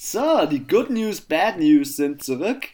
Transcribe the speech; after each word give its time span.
So, 0.00 0.46
die 0.46 0.64
Good 0.64 0.90
News, 0.90 1.20
Bad 1.20 1.58
News 1.58 1.96
sind 1.96 2.22
zurück. 2.22 2.68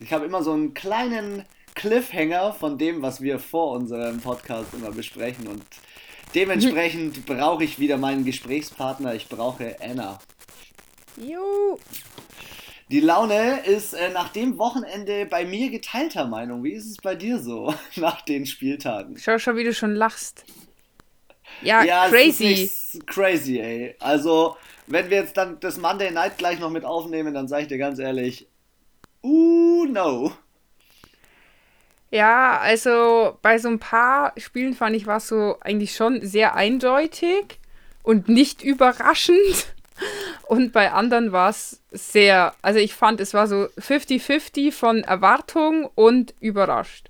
Ich 0.00 0.12
habe 0.12 0.26
immer 0.26 0.42
so 0.42 0.52
einen 0.52 0.74
kleinen 0.74 1.46
Cliffhanger 1.74 2.52
von 2.52 2.76
dem, 2.76 3.00
was 3.00 3.22
wir 3.22 3.38
vor 3.38 3.72
unserem 3.72 4.20
Podcast 4.20 4.74
immer 4.74 4.90
besprechen 4.90 5.46
und 5.46 5.64
dementsprechend 6.34 7.24
brauche 7.24 7.64
ich 7.64 7.78
wieder 7.78 7.96
meinen 7.96 8.26
Gesprächspartner. 8.26 9.14
Ich 9.14 9.30
brauche 9.30 9.76
Anna. 9.80 10.18
Jo. 11.16 11.78
Die 12.90 13.00
Laune 13.00 13.60
ist 13.64 13.94
äh, 13.94 14.10
nach 14.10 14.28
dem 14.28 14.58
Wochenende 14.58 15.24
bei 15.24 15.46
mir 15.46 15.70
geteilter 15.70 16.26
Meinung. 16.26 16.62
Wie 16.64 16.72
ist 16.72 16.84
es 16.84 16.96
bei 16.98 17.14
dir 17.14 17.38
so 17.38 17.74
nach 17.96 18.20
den 18.20 18.44
Spieltagen? 18.44 19.16
Schau 19.16 19.38
schon, 19.38 19.56
wie 19.56 19.64
du 19.64 19.72
schon 19.72 19.94
lachst. 19.94 20.44
Ja, 21.62 21.82
ja 21.84 22.08
crazy. 22.08 22.70
crazy, 23.06 23.58
ey. 23.58 23.96
Also, 24.00 24.56
wenn 24.86 25.10
wir 25.10 25.18
jetzt 25.18 25.36
dann 25.36 25.58
das 25.60 25.78
Monday 25.78 26.10
Night 26.10 26.38
gleich 26.38 26.58
noch 26.58 26.70
mit 26.70 26.84
aufnehmen, 26.84 27.34
dann 27.34 27.48
sage 27.48 27.62
ich 27.62 27.68
dir 27.68 27.78
ganz 27.78 27.98
ehrlich, 27.98 28.48
uh, 29.22 29.84
no. 29.86 30.32
Ja, 32.10 32.58
also 32.58 33.36
bei 33.42 33.58
so 33.58 33.68
ein 33.68 33.78
paar 33.78 34.32
Spielen 34.38 34.74
fand 34.74 34.96
ich 34.96 35.06
war 35.06 35.18
es 35.18 35.28
so 35.28 35.58
eigentlich 35.60 35.94
schon 35.94 36.24
sehr 36.26 36.54
eindeutig 36.54 37.58
und 38.02 38.28
nicht 38.28 38.62
überraschend. 38.62 39.66
Und 40.46 40.72
bei 40.72 40.92
anderen 40.92 41.32
war 41.32 41.50
es 41.50 41.82
sehr, 41.90 42.54
also 42.62 42.78
ich 42.78 42.94
fand, 42.94 43.20
es 43.20 43.34
war 43.34 43.48
so 43.48 43.66
50-50 43.78 44.70
von 44.70 45.02
Erwartung 45.02 45.90
und 45.96 46.34
überrascht. 46.38 47.08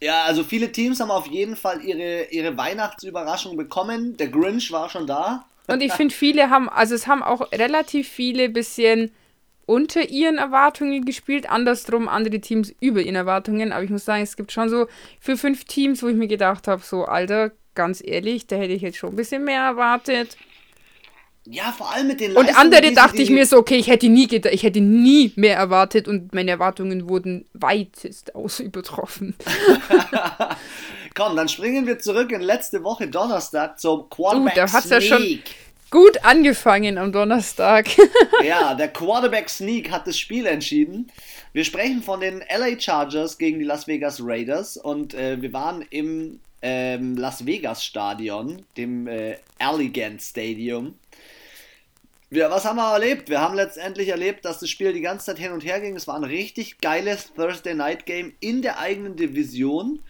Ja, 0.00 0.24
also 0.24 0.44
viele 0.44 0.70
Teams 0.72 1.00
haben 1.00 1.10
auf 1.10 1.26
jeden 1.26 1.56
Fall 1.56 1.82
ihre, 1.82 2.24
ihre 2.30 2.56
Weihnachtsüberraschung 2.56 3.56
bekommen. 3.56 4.16
Der 4.16 4.28
Grinch 4.28 4.70
war 4.70 4.88
schon 4.88 5.06
da. 5.06 5.44
Und 5.68 5.82
ich 5.82 5.92
finde, 5.92 6.14
viele 6.14 6.50
haben, 6.50 6.68
also 6.68 6.94
es 6.94 7.06
haben 7.06 7.22
auch 7.22 7.50
relativ 7.52 8.08
viele 8.08 8.48
bisschen 8.48 9.10
unter 9.64 10.08
ihren 10.08 10.38
Erwartungen 10.38 11.04
gespielt, 11.04 11.50
andersrum 11.50 12.08
andere 12.08 12.40
Teams 12.40 12.72
über 12.78 13.00
ihren 13.00 13.16
Erwartungen. 13.16 13.72
Aber 13.72 13.82
ich 13.82 13.90
muss 13.90 14.04
sagen, 14.04 14.22
es 14.22 14.36
gibt 14.36 14.52
schon 14.52 14.68
so 14.68 14.86
für 15.18 15.36
fünf 15.36 15.64
Teams, 15.64 16.02
wo 16.02 16.08
ich 16.08 16.14
mir 16.14 16.28
gedacht 16.28 16.68
habe, 16.68 16.82
so, 16.82 17.04
Alter, 17.04 17.50
ganz 17.74 18.00
ehrlich, 18.04 18.46
da 18.46 18.56
hätte 18.56 18.74
ich 18.74 18.82
jetzt 18.82 18.98
schon 18.98 19.10
ein 19.10 19.16
bisschen 19.16 19.44
mehr 19.44 19.62
erwartet. 19.62 20.36
Ja, 21.48 21.72
vor 21.72 21.92
allem 21.92 22.08
mit 22.08 22.20
den 22.20 22.32
Leistungen, 22.32 22.56
Und 22.56 22.60
andere 22.60 22.92
dachte 22.92 23.22
ich 23.22 23.30
mir 23.30 23.46
so, 23.46 23.58
okay, 23.58 23.76
ich 23.76 23.86
hätte 23.88 24.08
nie 24.08 24.26
ich 24.26 24.62
hätte 24.62 24.80
nie 24.80 25.32
mehr 25.36 25.56
erwartet 25.56 26.08
und 26.08 26.34
meine 26.34 26.50
Erwartungen 26.50 27.08
wurden 27.08 27.46
weitest 27.52 28.34
aus 28.34 28.58
übertroffen. 28.58 29.36
Komm, 31.14 31.36
dann 31.36 31.48
springen 31.48 31.86
wir 31.86 31.98
zurück 31.98 32.32
in 32.32 32.40
letzte 32.40 32.82
Woche 32.82 33.06
Donnerstag 33.06 33.78
zum 33.78 34.10
Quarterback 34.10 34.52
uh, 34.52 34.56
da 34.56 34.72
hat's 34.72 34.90
ja 34.90 35.00
schon 35.00 35.40
gut 35.90 36.24
angefangen 36.24 36.98
am 36.98 37.12
Donnerstag. 37.12 37.86
ja, 38.44 38.74
der 38.74 38.88
Quarterback 38.88 39.48
Sneak 39.48 39.90
hat 39.90 40.06
das 40.06 40.18
Spiel 40.18 40.46
entschieden. 40.46 41.10
Wir 41.52 41.64
sprechen 41.64 42.02
von 42.02 42.20
den 42.20 42.40
LA 42.40 42.78
Chargers 42.78 43.38
gegen 43.38 43.60
die 43.60 43.64
Las 43.64 43.86
Vegas 43.86 44.20
Raiders 44.22 44.76
und 44.76 45.14
äh, 45.14 45.40
wir 45.40 45.52
waren 45.52 45.82
im 45.90 46.40
ähm, 46.60 47.16
Las 47.16 47.46
Vegas 47.46 47.84
Stadion, 47.84 48.62
dem 48.76 49.06
äh, 49.06 49.36
Alligant 49.58 50.20
Stadium. 50.20 50.94
Wir, 52.36 52.50
was 52.50 52.66
haben 52.66 52.76
wir 52.76 52.92
erlebt? 52.92 53.30
Wir 53.30 53.40
haben 53.40 53.54
letztendlich 53.54 54.10
erlebt, 54.10 54.44
dass 54.44 54.58
das 54.58 54.68
Spiel 54.68 54.92
die 54.92 55.00
ganze 55.00 55.24
Zeit 55.24 55.38
hin 55.38 55.52
und 55.52 55.64
her 55.64 55.80
ging. 55.80 55.96
Es 55.96 56.06
war 56.06 56.16
ein 56.16 56.24
richtig 56.24 56.82
geiles 56.82 57.32
Thursday 57.32 57.72
Night 57.72 58.04
Game 58.04 58.34
in 58.40 58.60
der 58.60 58.78
eigenen 58.78 59.16
Division. 59.16 60.00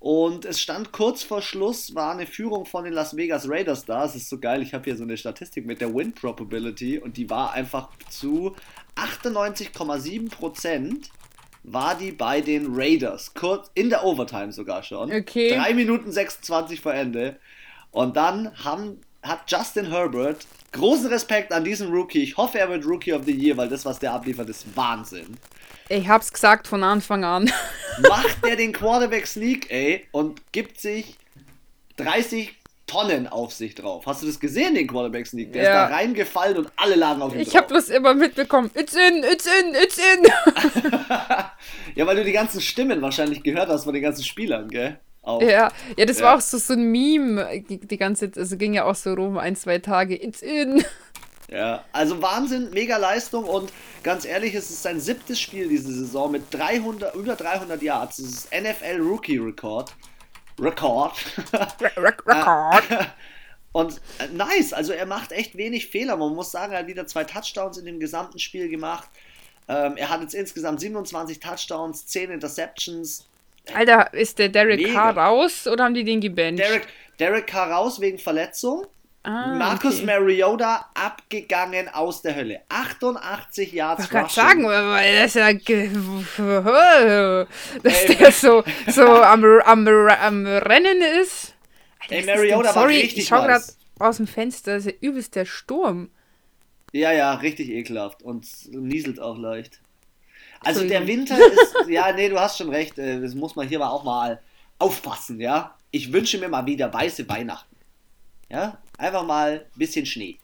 Und 0.00 0.44
es 0.44 0.60
stand 0.60 0.90
kurz 0.90 1.22
vor 1.22 1.42
Schluss, 1.42 1.94
war 1.94 2.10
eine 2.10 2.26
Führung 2.26 2.66
von 2.66 2.82
den 2.82 2.92
Las 2.92 3.16
Vegas 3.16 3.48
Raiders 3.48 3.84
da. 3.84 4.04
Es 4.04 4.16
ist 4.16 4.28
so 4.28 4.40
geil, 4.40 4.62
ich 4.62 4.74
habe 4.74 4.82
hier 4.82 4.96
so 4.96 5.04
eine 5.04 5.16
Statistik 5.16 5.64
mit 5.64 5.80
der 5.80 5.94
Win 5.94 6.12
Probability 6.12 6.98
und 6.98 7.16
die 7.16 7.30
war 7.30 7.52
einfach 7.52 7.88
zu 8.08 8.56
98,7% 8.96 11.08
war 11.62 11.94
die 11.94 12.10
bei 12.10 12.40
den 12.40 12.66
Raiders. 12.70 13.32
Kurz 13.34 13.70
in 13.74 13.90
der 13.90 14.02
Overtime 14.02 14.50
sogar 14.50 14.82
schon. 14.82 15.12
Okay. 15.12 15.56
3 15.56 15.74
Minuten 15.74 16.10
26 16.10 16.80
vor 16.80 16.94
Ende. 16.94 17.38
Und 17.92 18.16
dann 18.16 18.52
haben, 18.64 19.00
hat 19.22 19.50
Justin 19.50 19.86
Herbert 19.86 20.46
großen 20.72 21.08
Respekt 21.08 21.52
an 21.52 21.64
diesen 21.64 21.90
Rookie. 21.90 22.22
Ich 22.22 22.36
hoffe, 22.36 22.58
er 22.58 22.68
wird 22.68 22.84
Rookie 22.86 23.12
of 23.12 23.24
the 23.24 23.32
Year, 23.32 23.56
weil 23.56 23.68
das, 23.68 23.84
was 23.84 23.98
der 23.98 24.12
abliefert, 24.12 24.48
ist 24.48 24.64
Wahnsinn. 24.76 25.36
Ich 25.88 26.08
hab's 26.08 26.32
gesagt 26.32 26.68
von 26.68 26.84
Anfang 26.84 27.24
an. 27.24 27.50
Macht 28.08 28.44
der 28.44 28.56
den 28.56 28.72
Quarterback 28.72 29.26
Sneak, 29.26 29.70
ey, 29.70 30.06
und 30.12 30.40
gibt 30.52 30.80
sich 30.80 31.16
30 31.96 32.54
Tonnen 32.86 33.28
auf 33.28 33.52
sich 33.52 33.74
drauf. 33.74 34.04
Hast 34.06 34.22
du 34.22 34.26
das 34.26 34.40
gesehen, 34.40 34.74
den 34.74 34.86
Quarterback 34.86 35.26
Sneak? 35.26 35.52
Der 35.52 35.62
ja. 35.62 35.84
ist 35.84 35.90
da 35.90 35.94
reingefallen 35.96 36.56
und 36.56 36.72
alle 36.76 36.96
lagen 36.96 37.22
auf 37.22 37.34
ihm 37.34 37.40
Ich 37.40 37.48
drauf. 37.50 37.62
hab 37.62 37.68
bloß 37.68 37.88
immer 37.88 38.14
mitbekommen, 38.14 38.70
it's 38.74 38.94
in, 38.94 39.22
it's 39.24 39.46
in, 39.46 39.74
it's 39.74 39.98
in. 39.98 40.24
ja, 41.94 42.06
weil 42.06 42.16
du 42.16 42.24
die 42.24 42.32
ganzen 42.32 42.60
Stimmen 42.60 43.00
wahrscheinlich 43.02 43.42
gehört 43.42 43.68
hast 43.68 43.84
von 43.84 43.94
den 43.94 44.02
ganzen 44.02 44.24
Spielern, 44.24 44.68
gell? 44.68 44.98
Auch. 45.30 45.42
Ja, 45.42 45.70
ja, 45.96 46.04
das 46.04 46.18
ja. 46.18 46.26
war 46.26 46.36
auch 46.36 46.40
so, 46.40 46.58
so 46.58 46.74
ein 46.74 46.90
Meme, 46.90 47.62
die 47.68 47.96
ganze 47.96 48.30
also 48.36 48.56
ging 48.56 48.74
ja 48.74 48.84
auch 48.84 48.94
so 48.94 49.14
rum, 49.14 49.38
ein, 49.38 49.56
zwei 49.56 49.78
Tage, 49.78 50.22
it's 50.22 50.42
in. 50.42 50.84
Ja, 51.50 51.84
also 51.92 52.22
Wahnsinn, 52.22 52.70
mega 52.70 52.96
Leistung 52.96 53.44
und 53.44 53.72
ganz 54.04 54.24
ehrlich, 54.24 54.54
es 54.54 54.70
ist 54.70 54.82
sein 54.82 55.00
siebtes 55.00 55.40
Spiel 55.40 55.68
diese 55.68 55.92
Saison 55.92 56.30
mit 56.30 56.44
300, 56.54 57.14
über 57.16 57.34
300 57.34 57.82
Yards. 57.82 58.18
Das 58.18 58.26
ist 58.26 58.48
NFL 58.52 59.00
Rookie 59.00 59.38
Record. 59.38 59.92
Record. 60.60 61.14
Record. 61.96 62.84
und 63.72 64.00
äh, 64.18 64.28
nice, 64.32 64.72
also 64.72 64.92
er 64.92 65.06
macht 65.06 65.32
echt 65.32 65.56
wenig 65.56 65.88
Fehler. 65.88 66.16
Man 66.16 66.34
muss 66.34 66.52
sagen, 66.52 66.72
er 66.72 66.80
hat 66.80 66.86
wieder 66.86 67.06
zwei 67.08 67.24
Touchdowns 67.24 67.78
in 67.78 67.86
dem 67.86 67.98
gesamten 67.98 68.38
Spiel 68.38 68.68
gemacht. 68.68 69.08
Ähm, 69.66 69.96
er 69.96 70.08
hat 70.08 70.20
jetzt 70.20 70.34
insgesamt 70.34 70.80
27 70.80 71.40
Touchdowns, 71.40 72.06
10 72.06 72.30
Interceptions. 72.30 73.28
Alter, 73.74 74.12
ist 74.14 74.38
der 74.38 74.48
Derek 74.48 74.92
Carr 74.92 75.16
raus 75.16 75.66
oder 75.66 75.84
haben 75.84 75.94
die 75.94 76.04
den 76.04 76.20
gebannt? 76.20 76.58
Derek, 76.58 76.86
Derek 77.18 77.46
Carr 77.46 77.70
raus 77.70 78.00
wegen 78.00 78.18
Verletzung. 78.18 78.86
Ah, 79.22 79.54
Marcus 79.54 79.96
okay. 79.96 80.06
Mariota 80.06 80.86
abgegangen 80.94 81.88
aus 81.90 82.22
der 82.22 82.36
Hölle. 82.36 82.62
88 82.70 83.70
Yards 83.70 84.04
Ich 84.04 84.10
kann 84.10 84.28
sagen, 84.30 84.62
das 84.62 85.26
ist 85.26 85.34
ja 85.34 85.52
dass 87.82 88.02
Ey, 88.04 88.16
der 88.16 88.32
so, 88.32 88.64
so 88.88 89.02
am, 89.02 89.44
am, 89.44 89.86
am 89.86 90.46
Rennen 90.46 91.02
ist. 91.20 91.54
Alter, 92.00 92.14
Ey, 92.14 92.24
Mariota 92.24 92.74
war 92.74 92.88
richtig 92.88 93.18
ich 93.18 93.26
schau 93.26 93.42
gerade 93.42 93.62
aus 93.98 94.16
dem 94.16 94.26
Fenster, 94.26 94.76
das 94.76 94.86
ist 94.86 94.92
ja 94.92 94.98
übelst 95.08 95.36
der 95.36 95.44
Sturm. 95.44 96.08
Ja, 96.92 97.12
ja, 97.12 97.34
richtig 97.34 97.68
ekelhaft 97.68 98.22
und 98.22 98.46
nieselt 98.72 99.20
auch 99.20 99.36
leicht. 99.36 99.80
Also 100.60 100.86
der 100.86 101.06
Winter 101.06 101.38
ist, 101.38 101.74
ja, 101.88 102.12
nee, 102.12 102.28
du 102.28 102.38
hast 102.38 102.58
schon 102.58 102.70
recht, 102.70 102.98
äh, 102.98 103.20
das 103.20 103.34
muss 103.34 103.56
man 103.56 103.66
hier 103.66 103.78
mal 103.78 103.88
auch 103.88 104.04
mal 104.04 104.40
aufpassen, 104.78 105.40
ja. 105.40 105.74
Ich 105.90 106.12
wünsche 106.12 106.38
mir 106.38 106.48
mal 106.48 106.66
wieder 106.66 106.92
weiße 106.92 107.28
Weihnachten. 107.28 107.76
Ja, 108.48 108.78
einfach 108.98 109.24
mal 109.24 109.64
ein 109.64 109.78
bisschen 109.78 110.06
Schnee. 110.06 110.38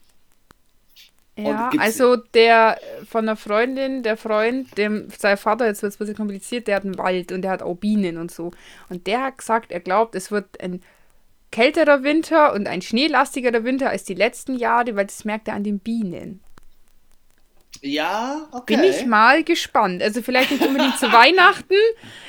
Ja, 1.39 1.71
also 1.79 2.17
der 2.17 2.79
von 3.07 3.27
der 3.27 3.37
Freundin, 3.37 4.03
der 4.03 4.17
Freund, 4.17 4.77
dem 4.79 5.09
sein 5.17 5.37
Vater, 5.37 5.67
jetzt 5.67 5.83
wird 5.83 5.93
es 5.93 5.97
ein 5.97 5.99
bisschen 5.99 6.17
kompliziert, 6.17 6.67
der 6.67 6.77
hat 6.77 6.85
einen 6.85 6.97
Wald 6.97 7.31
und 7.31 7.43
der 7.43 7.51
hat 7.51 7.63
auch 7.63 7.75
Bienen 7.75 8.17
und 8.17 8.31
so. 8.31 8.53
Und 8.89 9.07
der 9.07 9.23
hat 9.23 9.39
gesagt, 9.39 9.71
er 9.71 9.81
glaubt, 9.81 10.15
es 10.15 10.31
wird 10.31 10.59
ein 10.63 10.83
kälterer 11.51 12.03
Winter 12.03 12.55
und 12.55 12.67
ein 12.69 12.81
schneelastigerer 12.81 13.65
Winter 13.65 13.91
als 13.91 14.05
die 14.05 14.15
letzten 14.15 14.57
Jahre, 14.57 14.97
weil 14.97 15.07
das 15.07 15.27
merkt 15.27 15.49
er 15.49 15.55
an 15.55 15.65
den 15.65 15.79
Bienen. 15.79 16.41
Ja, 17.87 18.49
okay. 18.53 18.77
Bin 18.77 18.85
ich 18.85 19.07
mal 19.07 19.45
gespannt. 19.45 20.03
Also 20.03 20.23
vielleicht 20.23 20.51
nicht 20.51 20.67
unbedingt 20.67 20.99
zu 20.99 21.07
Weihnachten. 21.13 21.75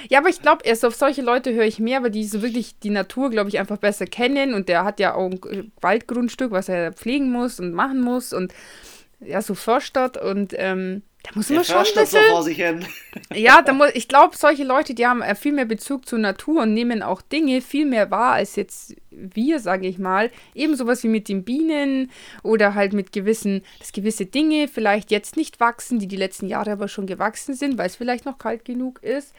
Ja, 0.10 0.20
aber 0.20 0.30
ich 0.30 0.42
glaube, 0.42 0.64
erst 0.64 0.86
auf 0.86 0.96
solche 0.96 1.22
Leute 1.22 1.54
höre 1.54 1.66
ich 1.66 1.80
mehr, 1.80 2.04
weil 2.04 2.12
die 2.12 2.26
so 2.26 2.42
wirklich 2.42 2.80
die 2.80 2.90
Natur, 2.90 3.30
glaube 3.30 3.50
ich, 3.50 3.60
einfach 3.60 3.78
besser 3.78 4.06
kennen. 4.06 4.54
Und 4.54 4.70
der 4.70 4.84
hat 4.84 5.00
ja 5.00 5.16
auch 5.16 5.30
ein 5.30 5.72
Waldgrundstück, 5.82 6.52
was 6.52 6.70
er 6.70 6.94
pflegen 6.94 7.32
muss 7.32 7.60
und 7.60 7.74
machen 7.74 8.02
muss. 8.02 8.34
Und 8.34 8.54
ja, 9.20 9.42
so 9.42 9.56
Vorstadt. 9.56 10.22
Und 10.22 10.54
ähm, 10.58 11.02
da 11.24 11.32
muss 11.36 11.50
man 11.50 11.64
schon 11.64 11.78
ein 11.78 11.84
bisschen, 11.84 12.06
so 12.06 12.32
vor 12.32 12.44
sich 12.44 12.58
hin. 12.58 12.86
Ja, 13.34 13.62
da 13.62 13.74
muss, 13.74 13.90
ich 13.94 14.08
glaube, 14.08 14.38
solche 14.38 14.64
Leute, 14.64 14.94
die 14.94 15.08
haben 15.08 15.22
äh, 15.22 15.36
viel 15.36 15.52
mehr 15.54 15.66
Bezug 15.66 16.08
zur 16.08 16.20
Natur 16.20 16.64
und 16.64 16.74
nehmen 16.74 17.02
auch 17.04 17.22
Dinge 17.22 17.62
viel 17.62 17.86
mehr 17.86 18.12
wahr 18.12 18.34
als 18.34 18.56
jetzt 18.56 18.96
wir, 19.18 19.60
sage 19.60 19.88
ich 19.88 19.98
mal. 20.00 20.32
Eben 20.56 20.76
sowas 20.76 21.04
wie 21.04 21.08
mit 21.10 21.30
den 21.30 21.44
Bienen 21.44 22.12
oder 22.44 22.76
halt 22.76 22.94
mit 22.94 23.12
gewissen, 23.12 23.64
dass 23.80 23.92
gewisse 23.92 24.26
Dinge 24.26 24.68
vielleicht 24.68 25.12
jetzt 25.12 25.38
nicht 25.38 25.60
wachsen, 25.60 26.00
die 26.00 26.08
die 26.08 26.16
letzten 26.16 26.48
Jahre 26.48 26.72
aber 26.72 26.88
schon 26.88 27.08
gewachsen 27.08 27.54
sind, 27.54 27.78
weil 27.78 27.88
es 27.88 27.96
vielleicht 27.96 28.26
noch 28.26 28.38
kalt 28.38 28.66
genug 28.66 29.02
ist. 29.04 29.34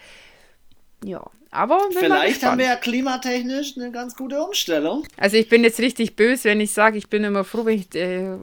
Ja, 1.04 1.25
Aber 1.52 1.80
vielleicht 1.96 2.42
haben 2.42 2.58
wir 2.58 2.66
ja 2.66 2.75
klimatechnisch 2.76 3.76
eine 3.76 3.92
ganz 3.92 4.16
gute 4.16 4.42
Umstellung. 4.42 5.06
Also 5.16 5.36
ich 5.36 5.48
bin 5.48 5.62
jetzt 5.62 5.78
richtig 5.78 6.16
böse, 6.16 6.48
wenn 6.48 6.60
ich 6.60 6.72
sage, 6.72 6.98
ich 6.98 7.08
bin 7.08 7.22
immer 7.22 7.44
froh, 7.44 7.64
wenn 7.64 7.78
ich 7.78 7.94
äh, 7.94 8.36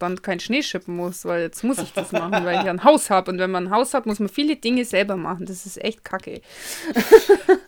dann 0.00 0.20
keinen 0.20 0.40
Schnee 0.40 0.62
schippen 0.62 0.96
muss, 0.96 1.24
weil 1.24 1.42
jetzt 1.42 1.62
muss 1.62 1.78
ich 1.78 1.92
das 1.92 2.10
machen, 2.10 2.44
weil 2.44 2.60
ich 2.60 2.68
ein 2.68 2.82
Haus 2.82 3.08
habe. 3.08 3.30
Und 3.30 3.38
wenn 3.38 3.52
man 3.52 3.68
ein 3.68 3.70
Haus 3.70 3.94
hat, 3.94 4.06
muss 4.06 4.18
man 4.18 4.28
viele 4.28 4.56
Dinge 4.56 4.84
selber 4.84 5.16
machen. 5.16 5.46
Das 5.46 5.64
ist 5.64 5.82
echt 5.82 6.04
kacke. 6.04 6.40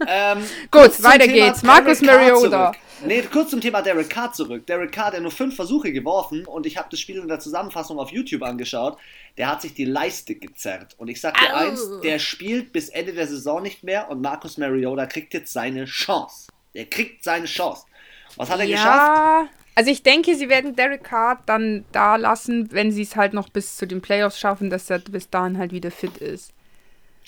Ähm, 0.07 0.39
Gut, 0.71 1.03
weiter 1.03 1.27
geht's. 1.27 1.63
Markus 1.63 2.03
Mariota. 2.03 2.73
Nee, 3.07 3.23
kurz 3.23 3.51
zum 3.51 3.61
Thema 3.61 3.83
Derek 3.83 4.09
Carr 4.09 4.33
zurück. 4.33 4.67
Derek 4.67 4.93
Carr, 4.93 5.11
der 5.11 5.21
nur 5.21 5.31
fünf 5.31 5.57
Versuche 5.57 5.93
geworfen 5.93 6.47
und 6.47 6.67
ich 6.67 6.77
habe 6.77 6.89
das 6.91 7.01
Spiel 7.01 7.19
in 7.19 7.29
der 7.29 7.39
Zusammenfassung 7.39 7.99
auf 7.99 8.11
YouTube 8.11 8.43
angeschaut, 8.43 8.99
der 9.37 9.49
hat 9.49 9.63
sich 9.63 9.75
die 9.75 9.85
Leiste 9.85 10.35
gezerrt. 10.35 10.95
Und 10.99 11.09
ich 11.09 11.21
sag 11.21 11.39
dir 11.39 11.53
Au. 11.53 11.57
eins, 11.57 12.01
der 12.03 12.19
spielt 12.19 12.73
bis 12.73 12.89
Ende 12.89 13.13
der 13.13 13.27
Saison 13.27 13.63
nicht 13.63 13.85
mehr 13.85 14.11
und 14.11 14.21
Marcus 14.21 14.59
Mariota 14.59 15.07
kriegt 15.07 15.35
jetzt 15.35 15.53
seine 15.53 15.85
Chance. 15.85 16.49
Der 16.75 16.87
kriegt 16.87 17.25
seine 17.25 17.47
Chance. 17.47 17.85
Was 18.37 18.51
hat 18.51 18.59
er 18.61 18.67
ja, 18.67 18.77
geschafft? 18.77 19.51
Also 19.77 19.91
ich 19.91 20.03
denke, 20.03 20.35
sie 20.37 20.49
werden 20.49 20.77
Derek 20.77 21.05
Carr 21.05 21.43
dann 21.47 21.85
da 21.93 22.17
lassen, 22.17 22.73
wenn 22.73 22.93
sie 22.93 23.03
es 23.03 23.17
halt 23.17 23.33
noch 23.35 23.49
bis 23.49 23.77
zu 23.77 23.87
den 23.87 24.01
Playoffs 24.01 24.39
schaffen, 24.39 24.71
dass 24.71 24.89
er 24.89 25.01
bis 25.01 25.31
dahin 25.31 25.59
halt 25.59 25.73
wieder 25.73 25.91
fit 25.91 26.19
ist. 26.19 26.53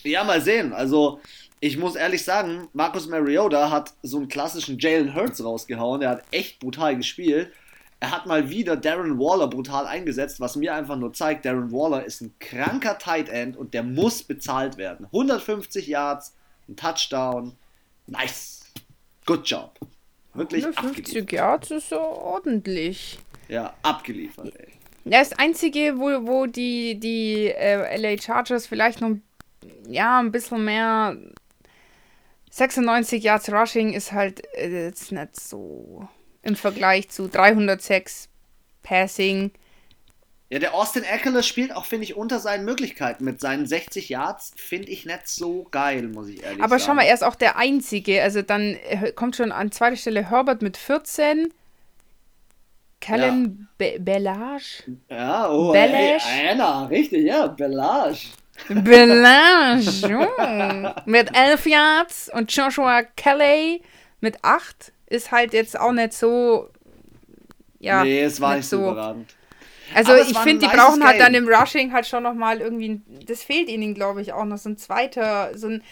Ja, 0.02 0.22
mal 0.24 0.40
sehen. 0.40 0.72
Also 0.72 1.20
ich 1.60 1.78
muss 1.78 1.96
ehrlich 1.96 2.22
sagen, 2.22 2.68
Marcus 2.72 3.08
Mariota 3.08 3.70
hat 3.70 3.94
so 4.02 4.18
einen 4.18 4.28
klassischen 4.28 4.78
Jalen 4.78 5.14
Hurts 5.14 5.42
rausgehauen. 5.42 6.02
Er 6.02 6.10
hat 6.10 6.24
echt 6.30 6.58
brutal 6.60 6.96
gespielt. 6.96 7.50
Er 7.98 8.10
hat 8.10 8.26
mal 8.26 8.50
wieder 8.50 8.76
Darren 8.76 9.18
Waller 9.18 9.48
brutal 9.48 9.86
eingesetzt, 9.86 10.38
was 10.38 10.56
mir 10.56 10.74
einfach 10.74 10.96
nur 10.96 11.14
zeigt, 11.14 11.46
Darren 11.46 11.72
Waller 11.72 12.04
ist 12.04 12.20
ein 12.20 12.34
kranker 12.40 12.98
Tight 12.98 13.30
End 13.30 13.56
und 13.56 13.72
der 13.72 13.82
muss 13.82 14.22
bezahlt 14.22 14.76
werden. 14.76 15.06
150 15.06 15.86
Yards, 15.86 16.34
ein 16.68 16.76
Touchdown. 16.76 17.56
Nice. 18.06 18.64
Good 19.24 19.48
job. 19.48 19.78
Wirklich 20.34 20.64
150 20.64 20.98
abgeliefert. 20.98 21.32
Yards 21.32 21.70
ist 21.70 21.88
so 21.88 21.98
ordentlich. 21.98 23.18
Ja, 23.48 23.74
abgeliefert, 23.82 24.54
ey. 24.56 24.72
Das 25.06 25.32
Einzige, 25.32 25.94
wo, 25.96 26.26
wo 26.26 26.46
die, 26.46 26.98
die 27.00 27.46
äh, 27.46 27.96
LA 27.96 28.20
Chargers 28.20 28.66
vielleicht 28.66 29.00
noch 29.00 29.16
ja, 29.88 30.18
ein 30.18 30.32
bisschen 30.32 30.64
mehr 30.64 31.16
96 32.56 33.22
Yards 33.22 33.52
Rushing 33.52 33.92
ist 33.92 34.12
halt 34.12 34.42
äh, 34.56 34.86
jetzt 34.86 35.12
nicht 35.12 35.38
so 35.38 36.08
im 36.40 36.56
Vergleich 36.56 37.10
zu 37.10 37.28
306 37.28 38.30
Passing. 38.82 39.50
Ja, 40.48 40.58
der 40.58 40.72
Austin 40.72 41.02
Eckler 41.02 41.42
spielt 41.42 41.74
auch, 41.74 41.84
finde 41.84 42.04
ich, 42.04 42.16
unter 42.16 42.38
seinen 42.38 42.64
Möglichkeiten. 42.64 43.24
Mit 43.24 43.40
seinen 43.40 43.66
60 43.66 44.08
Yards 44.08 44.52
finde 44.56 44.88
ich 44.88 45.04
nicht 45.04 45.28
so 45.28 45.66
geil, 45.70 46.04
muss 46.08 46.28
ich 46.28 46.42
ehrlich 46.42 46.62
Aber 46.62 46.78
sagen. 46.78 46.82
schau 46.86 46.94
mal, 46.94 47.02
er 47.02 47.12
ist 47.12 47.24
auch 47.24 47.34
der 47.34 47.58
Einzige. 47.58 48.22
Also 48.22 48.40
dann 48.40 48.76
äh, 48.88 49.12
kommt 49.12 49.36
schon 49.36 49.52
an 49.52 49.70
zweiter 49.70 49.96
Stelle 49.96 50.30
Herbert 50.30 50.62
mit 50.62 50.78
14. 50.78 51.52
Kellen 53.00 53.58
ja. 53.60 53.66
Be 53.76 54.00
Bellage. 54.00 54.84
Ja, 55.10 55.50
oh, 55.50 55.72
Bellage. 55.72 56.24
Ey, 56.26 56.48
Anna, 56.48 56.86
richtig, 56.86 57.26
ja, 57.26 57.48
Bellage. 57.48 58.28
Bellage. 58.68 60.28
mit 61.06 61.36
11 61.36 61.66
Yards 61.66 62.30
und 62.32 62.54
Joshua 62.54 63.02
Kelly 63.02 63.82
mit 64.20 64.42
8 64.42 64.92
ist 65.06 65.30
halt 65.30 65.52
jetzt 65.52 65.78
auch 65.78 65.92
nicht 65.92 66.12
so. 66.12 66.68
Ja, 67.78 68.02
nee, 68.02 68.22
es 68.22 68.40
war 68.40 68.56
nicht, 68.56 68.68
so 68.68 68.78
überragend. 68.78 69.34
Also 69.94 70.14
ich 70.16 70.36
finde, 70.38 70.66
die 70.66 70.76
brauchen 70.76 71.04
halt 71.04 71.20
dann 71.20 71.34
im 71.34 71.48
Rushing 71.48 71.92
halt 71.92 72.06
schon 72.06 72.22
nochmal 72.22 72.60
irgendwie, 72.60 73.00
das 73.24 73.42
fehlt 73.42 73.68
ihnen, 73.68 73.94
glaube 73.94 74.20
ich, 74.20 74.32
auch 74.32 74.44
noch 74.44 74.58
so 74.58 74.70
ein 74.70 74.76
zweiter, 74.76 75.56
so 75.56 75.68
ein, 75.68 75.82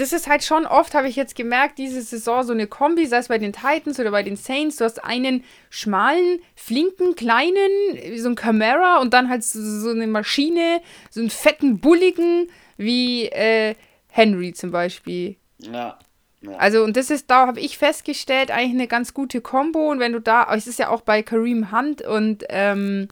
das 0.00 0.12
ist 0.12 0.28
halt 0.28 0.44
schon 0.44 0.66
oft, 0.66 0.94
habe 0.94 1.08
ich 1.08 1.16
jetzt 1.16 1.34
gemerkt, 1.34 1.78
diese 1.78 2.02
Saison 2.02 2.42
so 2.42 2.52
eine 2.52 2.66
Kombi, 2.66 3.06
sei 3.06 3.18
es 3.18 3.28
bei 3.28 3.38
den 3.38 3.52
Titans 3.52 3.98
oder 3.98 4.10
bei 4.10 4.22
den 4.22 4.36
Saints, 4.36 4.76
du 4.76 4.84
hast 4.84 5.02
einen 5.04 5.44
schmalen, 5.70 6.40
flinken, 6.54 7.14
kleinen, 7.14 7.70
so 8.16 8.28
ein 8.28 8.34
Camera 8.34 9.00
und 9.00 9.14
dann 9.14 9.28
halt 9.28 9.44
so, 9.44 9.60
so 9.60 9.90
eine 9.90 10.06
Maschine, 10.06 10.80
so 11.10 11.20
einen 11.20 11.30
fetten, 11.30 11.78
bulligen, 11.78 12.48
wie 12.76 13.26
äh, 13.26 13.74
Henry 14.08 14.52
zum 14.52 14.70
Beispiel. 14.70 15.36
Ja. 15.58 15.98
ja. 16.40 16.56
Also, 16.56 16.82
und 16.84 16.96
das 16.96 17.10
ist, 17.10 17.30
da 17.30 17.46
habe 17.46 17.60
ich 17.60 17.78
festgestellt, 17.78 18.50
eigentlich 18.50 18.72
eine 18.72 18.88
ganz 18.88 19.14
gute 19.14 19.40
Kombo. 19.40 19.90
Und 19.90 19.98
wenn 19.98 20.12
du 20.12 20.20
da, 20.20 20.52
es 20.54 20.66
ist 20.66 20.78
ja 20.78 20.88
auch 20.88 21.02
bei 21.02 21.22
Kareem 21.22 21.70
Hunt 21.72 22.02
und 22.02 22.44
ähm, 22.48 23.08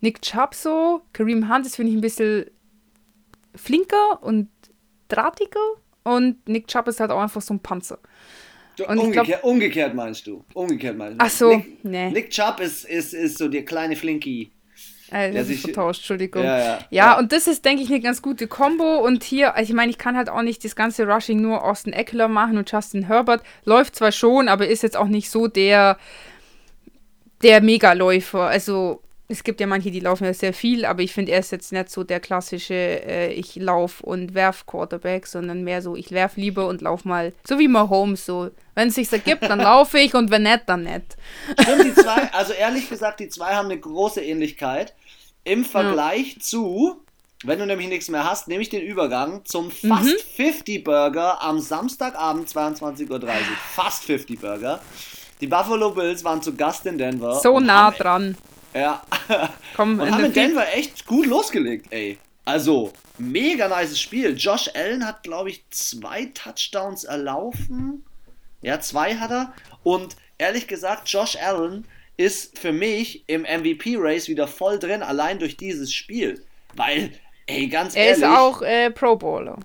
Nick 0.00 0.22
Chubb 0.22 0.54
so. 0.54 1.02
Kareem 1.12 1.52
Hunt 1.52 1.66
ist, 1.66 1.76
finde 1.76 1.90
ich, 1.90 1.98
ein 1.98 2.02
bisschen 2.02 2.46
flinker 3.54 4.22
und 4.22 4.48
drahtiger. 5.08 5.60
Und 6.16 6.48
Nick 6.48 6.66
Chubb 6.68 6.88
ist 6.88 7.00
halt 7.00 7.10
auch 7.10 7.20
einfach 7.20 7.42
so 7.42 7.54
ein 7.54 7.60
Panzer. 7.60 7.98
Und 8.86 8.98
umgekehrt, 8.98 9.26
glaub, 9.26 9.44
umgekehrt 9.44 9.94
meinst 9.94 10.26
du? 10.26 10.44
Umgekehrt 10.54 10.96
meinst 10.96 11.20
du? 11.20 11.24
Ach 11.24 11.30
so, 11.30 11.56
Nick, 11.56 11.84
nee. 11.84 12.10
Nick 12.10 12.30
Chubb 12.30 12.60
ist, 12.60 12.84
ist, 12.84 13.12
ist 13.12 13.38
so 13.38 13.48
der 13.48 13.64
kleine 13.64 13.96
Flinky. 13.96 14.52
Äh, 15.10 15.32
das 15.32 15.48
ist 15.48 15.62
vertauscht, 15.62 16.00
Entschuldigung. 16.00 16.44
Ja, 16.44 16.58
ja, 16.58 16.64
ja, 16.64 16.78
ja, 16.90 17.18
und 17.18 17.32
das 17.32 17.46
ist, 17.46 17.64
denke 17.64 17.82
ich, 17.82 17.88
eine 17.88 18.00
ganz 18.00 18.22
gute 18.22 18.46
Kombo. 18.46 18.98
Und 18.98 19.24
hier, 19.24 19.56
also 19.56 19.70
ich 19.70 19.74
meine, 19.74 19.90
ich 19.90 19.98
kann 19.98 20.16
halt 20.16 20.28
auch 20.28 20.42
nicht 20.42 20.64
das 20.64 20.76
ganze 20.76 21.06
Rushing 21.06 21.40
nur 21.40 21.64
Austin 21.64 21.92
Eckler 21.92 22.28
machen 22.28 22.58
und 22.58 22.70
Justin 22.70 23.06
Herbert. 23.06 23.42
Läuft 23.64 23.96
zwar 23.96 24.12
schon, 24.12 24.48
aber 24.48 24.68
ist 24.68 24.82
jetzt 24.82 24.96
auch 24.96 25.08
nicht 25.08 25.30
so 25.30 25.48
der, 25.48 25.98
der 27.42 27.62
Megaläufer. 27.62 28.46
Also 28.46 29.02
es 29.30 29.44
gibt 29.44 29.60
ja 29.60 29.66
manche, 29.66 29.90
die 29.90 30.00
laufen 30.00 30.24
ja 30.24 30.32
sehr 30.32 30.54
viel, 30.54 30.86
aber 30.86 31.02
ich 31.02 31.12
finde, 31.12 31.32
er 31.32 31.40
ist 31.40 31.52
jetzt 31.52 31.70
nicht 31.70 31.90
so 31.90 32.02
der 32.02 32.18
klassische, 32.18 32.74
äh, 32.74 33.32
ich 33.32 33.56
lauf 33.56 34.00
und 34.00 34.32
werf 34.32 34.64
Quarterback, 34.64 35.26
sondern 35.26 35.64
mehr 35.64 35.82
so, 35.82 35.96
ich 35.96 36.10
werf 36.12 36.36
lieber 36.36 36.66
und 36.66 36.80
lauf 36.80 37.04
mal, 37.04 37.34
so 37.46 37.58
wie 37.58 37.68
Mahomes, 37.68 38.24
so. 38.24 38.50
Wenn 38.74 38.88
es 38.88 38.94
sich 38.94 39.12
ergibt, 39.12 39.42
dann 39.42 39.58
laufe 39.58 39.98
ich 39.98 40.14
und 40.14 40.30
wenn 40.30 40.44
nicht, 40.44 40.62
dann 40.66 40.84
nicht. 40.84 41.16
Stimmt, 41.60 41.84
die 41.84 41.94
zwei, 41.94 42.32
also 42.32 42.54
ehrlich 42.54 42.88
gesagt, 42.88 43.20
die 43.20 43.28
zwei 43.28 43.54
haben 43.54 43.66
eine 43.66 43.78
große 43.78 44.22
Ähnlichkeit 44.22 44.94
im 45.44 45.64
Vergleich 45.64 46.34
ja. 46.34 46.40
zu, 46.40 47.02
wenn 47.44 47.58
du 47.58 47.66
nämlich 47.66 47.88
nichts 47.88 48.08
mehr 48.08 48.24
hast, 48.24 48.48
nehme 48.48 48.62
ich 48.62 48.70
den 48.70 48.82
Übergang 48.82 49.44
zum 49.44 49.70
Fast 49.70 50.06
mhm. 50.06 50.44
50 50.44 50.84
Burger 50.84 51.42
am 51.42 51.60
Samstagabend 51.60 52.48
22.30 52.48 53.10
Uhr. 53.10 53.20
Fast 53.74 54.04
50 54.04 54.40
Burger. 54.40 54.80
Die 55.40 55.46
Buffalo 55.46 55.90
Bills 55.90 56.24
waren 56.24 56.42
zu 56.42 56.54
Gast 56.54 56.86
in 56.86 56.96
Denver. 56.98 57.34
So 57.40 57.60
nah 57.60 57.90
dran. 57.90 58.36
Ja. 58.78 59.02
Komm, 59.76 59.98
und 59.98 60.10
haben 60.10 60.24
in 60.26 60.32
Denver 60.32 60.72
echt 60.72 61.04
gut 61.06 61.26
losgelegt, 61.26 61.86
ey. 61.90 62.18
Also, 62.44 62.92
mega 63.18 63.68
nice 63.68 63.98
Spiel. 64.00 64.36
Josh 64.36 64.70
Allen 64.74 65.04
hat, 65.04 65.22
glaube 65.22 65.50
ich, 65.50 65.64
zwei 65.70 66.26
Touchdowns 66.26 67.04
erlaufen. 67.04 68.04
Ja, 68.62 68.80
zwei 68.80 69.16
hat 69.16 69.30
er. 69.30 69.52
Und 69.82 70.16
ehrlich 70.38 70.68
gesagt, 70.68 71.08
Josh 71.08 71.36
Allen 71.36 71.86
ist 72.16 72.58
für 72.58 72.72
mich 72.72 73.24
im 73.28 73.42
MVP-Race 73.42 74.28
wieder 74.28 74.46
voll 74.46 74.78
drin, 74.78 75.02
allein 75.02 75.38
durch 75.38 75.56
dieses 75.56 75.92
Spiel. 75.92 76.44
Weil, 76.74 77.12
ey, 77.46 77.66
ganz 77.66 77.96
er 77.96 78.06
ehrlich. 78.06 78.22
Er 78.22 78.30
ist 78.30 78.36
auch 78.36 78.62
äh, 78.62 78.90
Pro 78.90 79.16
Bowler. 79.16 79.58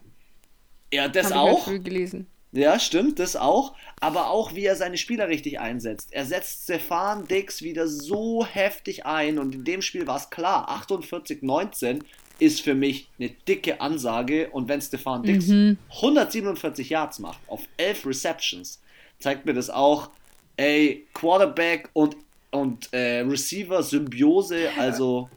Ja, 0.91 1.07
das 1.07 1.27
Hab 1.27 1.37
auch. 1.37 1.67
Ich 1.67 1.83
gelesen. 1.83 2.27
Ja, 2.53 2.79
stimmt, 2.79 3.17
das 3.17 3.35
auch. 3.35 3.73
Aber 3.99 4.29
auch, 4.29 4.53
wie 4.53 4.65
er 4.65 4.75
seine 4.75 4.97
Spieler 4.97 5.27
richtig 5.27 5.59
einsetzt. 5.59 6.09
Er 6.11 6.25
setzt 6.25 6.63
Stefan 6.63 7.27
Dix 7.27 7.63
wieder 7.63 7.87
so 7.87 8.45
heftig 8.45 9.05
ein 9.05 9.39
und 9.39 9.55
in 9.55 9.63
dem 9.63 9.81
Spiel 9.81 10.05
war 10.05 10.17
es 10.17 10.29
klar, 10.29 10.69
48-19 10.69 12.01
ist 12.39 12.61
für 12.61 12.75
mich 12.75 13.07
eine 13.19 13.29
dicke 13.47 13.81
Ansage 13.81 14.49
und 14.51 14.67
wenn 14.67 14.81
Stefan 14.81 15.23
Dix 15.23 15.47
mhm. 15.47 15.77
147 15.95 16.89
Yards 16.89 17.19
macht 17.19 17.39
auf 17.47 17.61
11 17.77 18.05
Receptions, 18.05 18.81
zeigt 19.19 19.45
mir 19.45 19.53
das 19.53 19.69
auch, 19.69 20.09
ey, 20.57 21.07
Quarterback 21.13 21.89
und, 21.93 22.17
und 22.51 22.93
äh, 22.93 23.21
Receiver 23.21 23.81
Symbiose, 23.81 24.69
also 24.77 25.29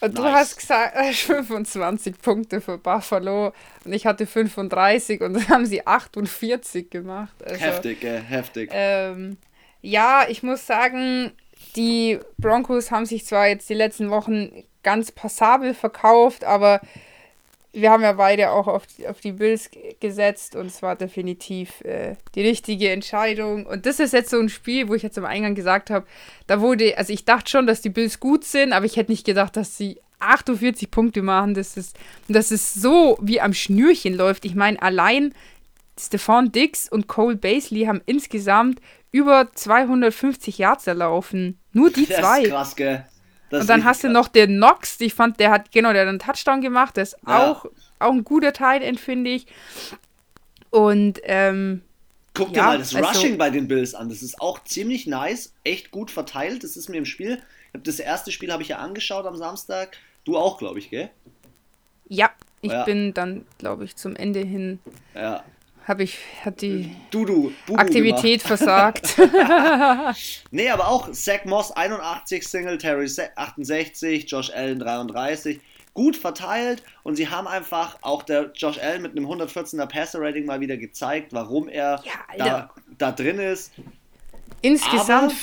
und 0.00 0.14
nice. 0.14 0.22
du 0.22 0.32
hast 0.32 0.56
gesagt, 0.56 1.14
25 1.14 2.18
Punkte 2.22 2.60
für 2.60 2.78
Buffalo 2.78 3.52
und 3.84 3.92
ich 3.92 4.06
hatte 4.06 4.26
35 4.26 5.20
und 5.20 5.34
dann 5.34 5.48
haben 5.48 5.66
sie 5.66 5.86
48 5.86 6.90
gemacht. 6.90 7.34
Also, 7.44 7.60
heftig, 7.60 8.04
äh, 8.04 8.20
heftig. 8.20 8.70
Ähm, 8.72 9.36
ja, 9.80 10.26
ich 10.28 10.42
muss 10.42 10.66
sagen, 10.66 11.32
die 11.76 12.18
Broncos 12.38 12.90
haben 12.90 13.06
sich 13.06 13.24
zwar 13.24 13.48
jetzt 13.48 13.68
die 13.68 13.74
letzten 13.74 14.10
Wochen 14.10 14.64
ganz 14.82 15.12
passabel 15.12 15.74
verkauft, 15.74 16.44
aber 16.44 16.80
wir 17.74 17.90
haben 17.90 18.02
ja 18.02 18.12
beide 18.12 18.52
auch 18.52 18.68
auf 18.68 18.86
die, 18.86 19.06
auf 19.08 19.20
die 19.20 19.32
Bills 19.32 19.70
gesetzt 20.00 20.54
und 20.56 20.66
es 20.66 20.80
war 20.80 20.96
definitiv 20.96 21.80
äh, 21.82 22.14
die 22.34 22.42
richtige 22.42 22.90
Entscheidung. 22.90 23.66
Und 23.66 23.84
das 23.84 24.00
ist 24.00 24.12
jetzt 24.12 24.30
so 24.30 24.38
ein 24.38 24.48
Spiel, 24.48 24.88
wo 24.88 24.94
ich 24.94 25.02
jetzt 25.02 25.18
am 25.18 25.24
Eingang 25.24 25.54
gesagt 25.54 25.90
habe, 25.90 26.06
da 26.46 26.60
wurde, 26.60 26.96
also 26.96 27.12
ich 27.12 27.24
dachte 27.24 27.50
schon, 27.50 27.66
dass 27.66 27.82
die 27.82 27.90
Bills 27.90 28.20
gut 28.20 28.44
sind, 28.44 28.72
aber 28.72 28.86
ich 28.86 28.96
hätte 28.96 29.10
nicht 29.10 29.26
gedacht, 29.26 29.56
dass 29.56 29.76
sie 29.76 30.00
48 30.20 30.90
Punkte 30.90 31.22
machen. 31.22 31.54
Das 31.54 31.76
ist, 31.76 31.96
das 32.28 32.52
ist 32.52 32.74
so 32.74 33.18
wie 33.20 33.40
am 33.40 33.52
Schnürchen 33.52 34.14
läuft. 34.14 34.44
Ich 34.44 34.54
meine, 34.54 34.80
allein 34.80 35.34
Stefan 35.98 36.52
Dix 36.52 36.88
und 36.88 37.08
Cole 37.08 37.36
Basley 37.36 37.84
haben 37.84 38.02
insgesamt 38.06 38.80
über 39.10 39.48
250 39.52 40.58
Yards 40.58 40.86
erlaufen. 40.86 41.58
Nur 41.72 41.90
die 41.90 42.06
das 42.06 42.18
zwei. 42.18 42.42
Ist 42.42 42.50
krass, 42.50 42.76
gell? 42.76 43.04
Das 43.54 43.62
und 43.62 43.68
dann 43.68 43.84
hast 43.84 44.00
krass. 44.00 44.10
du 44.10 44.12
noch 44.12 44.28
den 44.28 44.56
Knox, 44.56 45.00
ich 45.00 45.14
fand, 45.14 45.38
der 45.38 45.50
hat, 45.50 45.70
genau, 45.70 45.92
der 45.92 46.02
hat 46.02 46.08
einen 46.08 46.18
Touchdown 46.18 46.60
gemacht, 46.60 46.96
der 46.96 47.04
ist 47.04 47.16
ja. 47.26 47.50
auch, 47.50 47.66
auch 47.98 48.12
ein 48.12 48.24
guter 48.24 48.52
Teil, 48.52 48.96
finde 48.96 49.30
ich. 49.30 49.46
Und 50.70 51.20
ähm, 51.24 51.82
Guck 52.34 52.48
dir 52.48 52.56
ja, 52.56 52.64
mal 52.64 52.78
das 52.78 52.94
also, 52.94 53.08
Rushing 53.08 53.38
bei 53.38 53.50
den 53.50 53.68
Bills 53.68 53.94
an. 53.94 54.08
Das 54.08 54.20
ist 54.22 54.40
auch 54.40 54.62
ziemlich 54.64 55.06
nice, 55.06 55.54
echt 55.62 55.92
gut 55.92 56.10
verteilt. 56.10 56.64
Das 56.64 56.76
ist 56.76 56.88
mir 56.88 56.98
im 56.98 57.04
Spiel. 57.04 57.40
Das 57.72 58.00
erste 58.00 58.32
Spiel 58.32 58.52
habe 58.52 58.62
ich 58.62 58.70
ja 58.70 58.78
angeschaut 58.78 59.24
am 59.24 59.36
Samstag. 59.36 59.96
Du 60.24 60.36
auch, 60.36 60.58
glaube 60.58 60.80
ich, 60.80 60.90
gell? 60.90 61.10
Ja, 62.08 62.30
ich 62.60 62.72
ja. 62.72 62.82
bin 62.84 63.14
dann, 63.14 63.46
glaube 63.58 63.84
ich, 63.84 63.94
zum 63.94 64.16
Ende 64.16 64.40
hin. 64.40 64.80
Ja. 65.14 65.44
Habe 65.86 66.04
ich, 66.04 66.18
hat 66.42 66.62
die 66.62 66.96
du, 67.10 67.26
du, 67.26 67.52
du, 67.66 67.76
Aktivität 67.76 68.40
versagt. 68.40 69.16
nee, 70.50 70.70
aber 70.70 70.88
auch 70.88 71.12
Zach 71.12 71.44
Moss 71.44 71.72
81, 71.72 72.46
Singletary 72.48 73.06
68, 73.36 74.30
Josh 74.30 74.50
Allen 74.50 74.78
33 74.78 75.60
gut 75.92 76.16
verteilt 76.16 76.82
und 77.02 77.16
sie 77.16 77.28
haben 77.28 77.46
einfach 77.46 77.98
auch 78.00 78.22
der 78.22 78.50
Josh 78.54 78.78
Allen 78.78 79.02
mit 79.02 79.12
einem 79.12 79.26
114er 79.26 79.86
Passer-Rating 79.86 80.44
mal 80.44 80.60
wieder 80.60 80.76
gezeigt, 80.76 81.32
warum 81.32 81.68
er 81.68 82.02
ja, 82.36 82.36
da, 82.36 82.70
da 82.98 83.12
drin 83.12 83.38
ist. 83.38 83.72
Insgesamt 84.62 85.32
Aber 85.32 85.34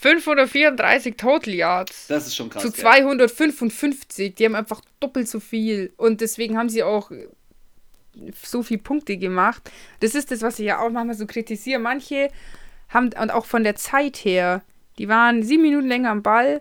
534 0.00 1.16
Total 1.16 1.54
Yards. 1.54 2.06
Das 2.08 2.26
ist 2.26 2.34
schon 2.34 2.50
krass. 2.50 2.62
Zu 2.62 2.72
255. 2.72 4.34
Die 4.34 4.44
haben 4.44 4.54
einfach 4.54 4.80
doppelt 5.00 5.28
so 5.28 5.40
viel. 5.40 5.92
Und 5.96 6.20
deswegen 6.20 6.58
haben 6.58 6.68
sie 6.68 6.82
auch 6.82 7.10
so 8.42 8.62
viele 8.62 8.80
Punkte 8.80 9.16
gemacht. 9.16 9.70
Das 10.00 10.14
ist 10.14 10.30
das, 10.30 10.42
was 10.42 10.58
ich 10.58 10.66
ja 10.66 10.80
auch 10.80 10.90
manchmal 10.90 11.16
so 11.16 11.26
kritisiere. 11.26 11.78
Manche 11.78 12.30
haben, 12.88 13.10
und 13.20 13.30
auch 13.30 13.46
von 13.46 13.64
der 13.64 13.76
Zeit 13.76 14.16
her, 14.18 14.62
die 14.98 15.08
waren 15.08 15.42
sieben 15.42 15.62
Minuten 15.62 15.88
länger 15.88 16.10
am 16.10 16.22
Ball, 16.22 16.60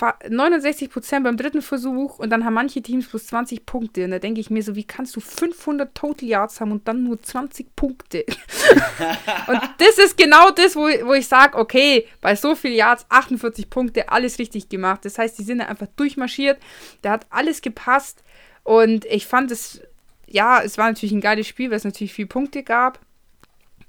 69% 0.00 1.22
beim 1.22 1.36
dritten 1.36 1.62
Versuch 1.62 2.18
und 2.18 2.30
dann 2.30 2.44
haben 2.44 2.54
manche 2.54 2.80
Teams 2.80 3.06
plus 3.06 3.26
20 3.26 3.66
Punkte. 3.66 4.04
Und 4.04 4.12
da 4.12 4.18
denke 4.18 4.40
ich 4.40 4.50
mir 4.50 4.62
so, 4.62 4.74
wie 4.74 4.84
kannst 4.84 5.14
du 5.16 5.20
500 5.20 5.94
Total 5.94 6.26
Yards 6.26 6.60
haben 6.60 6.72
und 6.72 6.88
dann 6.88 7.04
nur 7.04 7.20
20 7.20 7.76
Punkte? 7.76 8.24
und 9.46 9.60
das 9.78 9.98
ist 9.98 10.16
genau 10.16 10.50
das, 10.50 10.74
wo, 10.76 10.82
wo 11.06 11.12
ich 11.12 11.28
sage, 11.28 11.58
okay, 11.58 12.06
bei 12.20 12.34
so 12.34 12.54
viel 12.54 12.72
Yards 12.72 13.04
48 13.08 13.68
Punkte, 13.68 14.08
alles 14.08 14.38
richtig 14.38 14.68
gemacht. 14.68 15.04
Das 15.04 15.18
heißt, 15.18 15.38
die 15.38 15.44
sind 15.44 15.60
einfach 15.60 15.88
durchmarschiert. 15.96 16.58
Da 17.02 17.12
hat 17.12 17.26
alles 17.30 17.60
gepasst 17.60 18.22
und 18.62 19.04
ich 19.04 19.26
fand 19.26 19.50
es, 19.50 19.82
ja, 20.30 20.62
es 20.62 20.78
war 20.78 20.88
natürlich 20.88 21.12
ein 21.12 21.20
geiles 21.20 21.46
Spiel, 21.46 21.70
weil 21.70 21.76
es 21.76 21.84
natürlich 21.84 22.14
viele 22.14 22.28
Punkte 22.28 22.62
gab. 22.62 23.00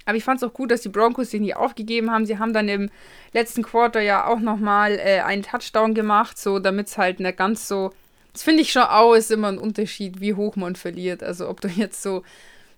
Aber 0.05 0.17
ich 0.17 0.23
fand 0.23 0.41
es 0.41 0.43
auch 0.43 0.53
gut, 0.53 0.71
dass 0.71 0.81
die 0.81 0.89
Broncos 0.89 1.29
sich 1.29 1.39
nicht 1.39 1.55
aufgegeben 1.55 2.11
haben. 2.11 2.25
Sie 2.25 2.39
haben 2.39 2.53
dann 2.53 2.67
im 2.67 2.89
letzten 3.33 3.61
Quarter 3.61 4.01
ja 4.01 4.25
auch 4.25 4.39
nochmal 4.39 4.99
äh, 4.99 5.21
einen 5.21 5.43
Touchdown 5.43 5.93
gemacht, 5.93 6.39
so 6.39 6.59
damit 6.59 6.87
es 6.87 6.97
halt 6.97 7.19
nicht 7.19 7.37
ganz 7.37 7.67
so. 7.67 7.93
Das 8.33 8.43
finde 8.43 8.63
ich 8.63 8.71
schon 8.71 8.83
auch, 8.83 9.13
ist 9.13 9.29
immer 9.29 9.49
ein 9.49 9.59
Unterschied, 9.59 10.19
wie 10.19 10.33
hoch 10.33 10.55
man 10.55 10.75
verliert. 10.75 11.21
Also 11.21 11.47
ob 11.47 11.61
du 11.61 11.67
jetzt 11.67 12.01
so 12.01 12.23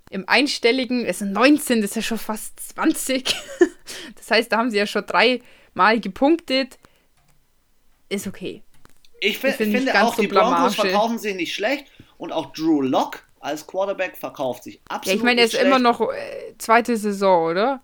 im 0.09 0.27
Einstelligen, 0.27 1.05
es 1.05 1.19
sind 1.19 1.31
19, 1.31 1.81
das 1.81 1.91
ist 1.91 1.95
ja 1.95 2.01
schon 2.01 2.17
fast 2.17 2.59
20. 2.59 3.23
das 4.15 4.29
heißt, 4.29 4.51
da 4.51 4.57
haben 4.57 4.69
sie 4.69 4.77
ja 4.77 4.85
schon 4.85 5.05
dreimal 5.05 5.99
gepunktet. 6.01 6.77
Ist 8.09 8.27
okay. 8.27 8.63
Ich, 9.21 9.37
find, 9.37 9.59
ich 9.61 9.71
finde 9.71 10.03
auch, 10.03 10.15
so 10.15 10.21
die 10.21 10.27
Broncos 10.27 10.75
verkaufen 10.75 11.17
sich 11.17 11.35
nicht 11.35 11.53
schlecht 11.53 11.85
und 12.17 12.33
auch 12.33 12.51
Drew 12.51 12.81
Locke 12.81 13.19
als 13.43 13.67
Quarterback 13.67 14.15
verkauft 14.17 14.63
sich 14.63 14.79
absolut 14.87 15.07
Ja, 15.07 15.13
ich 15.15 15.23
meine, 15.23 15.41
er 15.41 15.47
ist 15.47 15.55
immer 15.55 15.79
noch 15.79 16.01
äh, 16.01 16.55
zweite 16.57 16.95
Saison, 16.95 17.51
oder? 17.51 17.81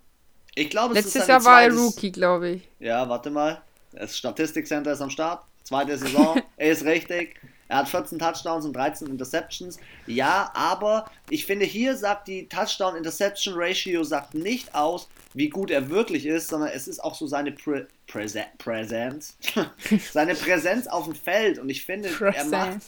Ich 0.54 0.70
glaube, 0.70 0.94
es 0.94 1.04
Letztes 1.04 1.22
ist 1.22 1.28
Jahr 1.28 1.44
war 1.44 1.62
er 1.62 1.72
Rookie, 1.72 2.10
glaube 2.10 2.50
ich. 2.50 2.68
Ja, 2.80 3.08
warte 3.08 3.30
mal. 3.30 3.60
Das 3.92 4.16
Statistikcenter 4.16 4.92
ist 4.92 5.00
am 5.00 5.10
Start. 5.10 5.44
Zweite 5.62 5.96
Saison. 5.96 6.40
er 6.56 6.72
ist 6.72 6.84
richtig. 6.84 7.36
Er 7.68 7.76
hat 7.78 7.88
14 7.88 8.18
Touchdowns 8.18 8.64
und 8.64 8.74
13 8.74 9.06
Interceptions. 9.08 9.78
Ja, 10.06 10.50
aber 10.54 11.08
ich 11.28 11.46
finde, 11.46 11.66
hier 11.66 11.96
sagt 11.96 12.26
die 12.26 12.48
Touchdown-Interception-Ratio 12.48 14.02
sagt 14.02 14.34
nicht 14.34 14.74
aus, 14.74 15.08
wie 15.34 15.48
gut 15.48 15.70
er 15.70 15.88
wirklich 15.88 16.26
ist, 16.26 16.48
sondern 16.48 16.70
es 16.70 16.88
ist 16.88 16.98
auch 16.98 17.14
so 17.14 17.26
seine 17.26 17.52
Prä 17.52 17.86
Präse 18.08 18.44
Präsenz. 18.58 19.36
seine 20.12 20.34
Präsenz 20.34 20.88
auf 20.88 21.04
dem 21.04 21.14
Feld. 21.14 21.60
Und 21.60 21.70
ich 21.70 21.84
finde, 21.84 22.08
er 22.34 22.44
macht, 22.46 22.80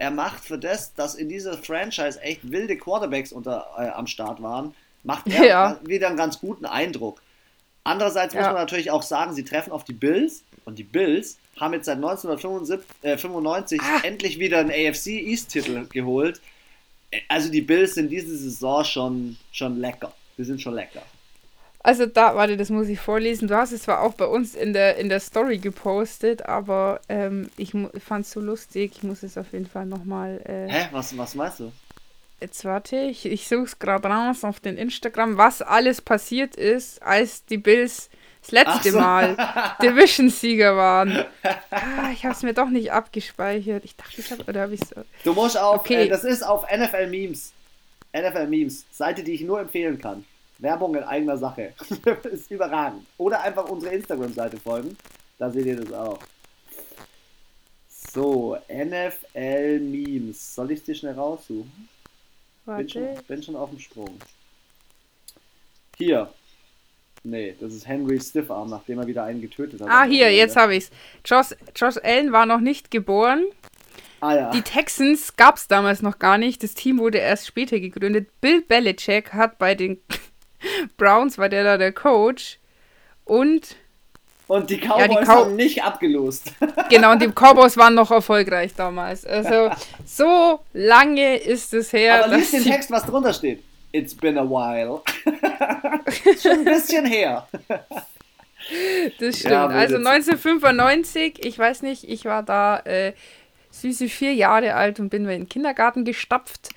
er 0.00 0.10
macht 0.10 0.46
für 0.46 0.58
das, 0.58 0.94
dass 0.94 1.14
in 1.14 1.28
dieser 1.28 1.58
Franchise 1.58 2.20
echt 2.22 2.50
wilde 2.50 2.78
Quarterbacks 2.78 3.32
unter, 3.32 3.66
äh, 3.76 3.88
am 3.88 4.06
Start 4.06 4.42
waren, 4.42 4.74
macht 5.04 5.26
er 5.26 5.44
ja. 5.44 5.80
wieder 5.84 6.08
einen 6.08 6.16
ganz 6.16 6.40
guten 6.40 6.64
Eindruck. 6.64 7.20
Andererseits 7.84 8.32
ja. 8.32 8.40
muss 8.40 8.46
man 8.46 8.56
natürlich 8.56 8.90
auch 8.90 9.02
sagen, 9.02 9.34
sie 9.34 9.44
treffen 9.44 9.72
auf 9.72 9.84
die 9.84 9.92
Bills 9.92 10.42
und 10.64 10.78
die 10.78 10.84
Bills 10.84 11.36
haben 11.58 11.74
jetzt 11.74 11.84
seit 11.84 11.96
1995 11.96 13.78
äh, 13.78 13.84
ah. 13.84 14.00
endlich 14.02 14.38
wieder 14.38 14.60
einen 14.60 14.70
AFC 14.70 15.08
East-Titel 15.08 15.86
geholt. 15.92 16.40
Also 17.28 17.50
die 17.50 17.60
Bills 17.60 17.94
sind 17.94 18.08
diese 18.08 18.38
Saison 18.38 18.84
schon, 18.84 19.36
schon 19.52 19.78
lecker. 19.78 20.14
Die 20.38 20.44
sind 20.44 20.62
schon 20.62 20.74
lecker. 20.74 21.02
Also 21.82 22.04
da, 22.04 22.36
warte, 22.36 22.56
das 22.56 22.68
muss 22.68 22.88
ich 22.88 23.00
vorlesen. 23.00 23.48
Du 23.48 23.56
hast 23.56 23.72
es 23.72 23.82
zwar 23.82 24.02
auch 24.02 24.12
bei 24.12 24.26
uns 24.26 24.54
in 24.54 24.74
der, 24.74 24.96
in 24.96 25.08
der 25.08 25.20
Story 25.20 25.58
gepostet, 25.58 26.44
aber 26.46 27.00
ähm, 27.08 27.48
ich 27.56 27.72
fand 28.04 28.26
es 28.26 28.32
so 28.32 28.40
lustig. 28.40 28.92
Ich 28.96 29.02
muss 29.02 29.22
es 29.22 29.38
auf 29.38 29.52
jeden 29.52 29.66
Fall 29.66 29.86
nochmal. 29.86 30.40
Äh, 30.44 30.70
Hä? 30.70 30.88
Was, 30.92 31.16
was 31.16 31.34
meinst 31.34 31.60
du? 31.60 31.72
Jetzt 32.40 32.64
warte 32.64 32.96
ich, 32.96 33.26
ich 33.26 33.48
suche 33.48 33.64
es 33.64 33.78
gerade 33.78 34.08
raus 34.08 34.44
auf 34.44 34.60
den 34.60 34.78
Instagram, 34.78 35.36
was 35.36 35.60
alles 35.60 36.00
passiert 36.00 36.56
ist, 36.56 37.02
als 37.02 37.44
die 37.44 37.58
Bills 37.58 38.08
das 38.40 38.52
letzte 38.52 38.92
so. 38.92 38.98
Mal 38.98 39.36
Division-Sieger 39.82 40.74
waren. 40.74 41.24
Ah, 41.70 42.10
ich 42.12 42.24
habe 42.24 42.34
es 42.34 42.42
mir 42.42 42.54
doch 42.54 42.70
nicht 42.70 42.92
abgespeichert. 42.92 43.84
Ich 43.84 43.96
dachte, 43.96 44.20
ich 44.20 44.30
habe, 44.30 44.44
oder 44.44 44.62
habe 44.62 44.74
ich. 44.74 44.80
Du 45.24 45.34
musst 45.34 45.58
auf, 45.58 45.80
okay. 45.80 46.04
Äh, 46.04 46.08
das 46.08 46.24
ist 46.24 46.42
auf 46.42 46.64
NFL 46.70 47.08
Memes. 47.08 47.52
NFL 48.16 48.46
Memes, 48.46 48.86
Seite, 48.90 49.22
die 49.22 49.32
ich 49.32 49.42
nur 49.42 49.60
empfehlen 49.60 50.00
kann. 50.00 50.24
Werbung 50.60 50.94
in 50.94 51.02
eigener 51.02 51.36
Sache. 51.38 51.72
das 52.04 52.24
ist 52.32 52.50
überragend. 52.50 53.06
Oder 53.18 53.40
einfach 53.42 53.68
unsere 53.68 53.94
Instagram-Seite 53.94 54.58
folgen. 54.58 54.96
Da 55.38 55.50
seht 55.50 55.66
ihr 55.66 55.76
das 55.76 55.92
auch. 55.92 56.18
So, 57.88 58.58
NFL 58.68 59.80
Memes. 59.80 60.54
Soll 60.54 60.72
ich 60.72 60.82
dir 60.82 60.94
schnell 60.94 61.14
raussuchen? 61.14 61.88
Bin 62.66 62.88
schon, 62.88 63.08
bin 63.26 63.42
schon 63.42 63.56
auf 63.56 63.70
dem 63.70 63.78
Sprung. 63.78 64.18
Hier. 65.96 66.32
Nee, 67.22 67.54
das 67.60 67.74
ist 67.74 67.86
Henry 67.86 68.18
Stiffarm, 68.20 68.70
nachdem 68.70 68.98
er 68.98 69.06
wieder 69.06 69.24
einen 69.24 69.40
getötet 69.40 69.80
hat. 69.80 69.88
Ah, 69.90 70.04
hier, 70.04 70.32
jetzt 70.32 70.56
habe 70.56 70.74
ich's. 70.74 70.90
Josh, 71.24 71.54
Josh 71.76 71.98
Allen 72.02 72.32
war 72.32 72.46
noch 72.46 72.60
nicht 72.60 72.90
geboren. 72.90 73.44
Ah, 74.20 74.34
ja. 74.34 74.50
Die 74.50 74.62
Texans 74.62 75.36
gab 75.36 75.56
es 75.56 75.68
damals 75.68 76.02
noch 76.02 76.18
gar 76.18 76.38
nicht. 76.38 76.62
Das 76.62 76.74
Team 76.74 76.98
wurde 76.98 77.18
erst 77.18 77.46
später 77.46 77.80
gegründet. 77.80 78.28
Bill 78.40 78.62
Belichick 78.62 79.32
hat 79.32 79.58
bei 79.58 79.74
den 79.74 79.98
Browns 80.96 81.38
war 81.38 81.48
der 81.48 81.64
da 81.64 81.78
der 81.78 81.92
Coach. 81.92 82.58
Und. 83.24 83.76
Und 84.46 84.68
die 84.68 84.78
Cowboys 84.78 84.98
ja, 84.98 85.08
die 85.08 85.14
Cow 85.14 85.28
haben 85.28 85.56
nicht 85.56 85.84
abgelost. 85.84 86.52
genau, 86.90 87.12
und 87.12 87.22
die 87.22 87.28
Cowboys 87.28 87.76
waren 87.76 87.94
noch 87.94 88.10
erfolgreich 88.10 88.74
damals. 88.74 89.24
Also, 89.24 89.70
so 90.04 90.60
lange 90.72 91.36
ist 91.36 91.72
es 91.72 91.92
her. 91.92 92.24
Aber 92.24 92.36
lies 92.36 92.50
den 92.50 92.64
Text, 92.64 92.90
was 92.90 93.04
drunter 93.04 93.32
steht. 93.32 93.62
It's 93.92 94.14
been 94.14 94.38
a 94.38 94.44
while. 94.44 95.02
Schon 96.42 96.52
ein 96.52 96.64
bisschen 96.64 97.06
her. 97.06 97.46
Das 99.18 99.38
stimmt. 99.38 99.52
Ja, 99.52 99.66
also 99.66 99.96
1995, 99.96 101.44
ich 101.44 101.58
weiß 101.58 101.82
nicht, 101.82 102.08
ich 102.08 102.24
war 102.24 102.42
da 102.42 102.78
äh, 102.80 103.12
süße 103.70 104.08
vier 104.08 104.34
Jahre 104.34 104.74
alt 104.74 105.00
und 105.00 105.10
bin 105.10 105.22
in 105.22 105.28
den 105.28 105.48
Kindergarten 105.48 106.04
gestapft. 106.04 106.70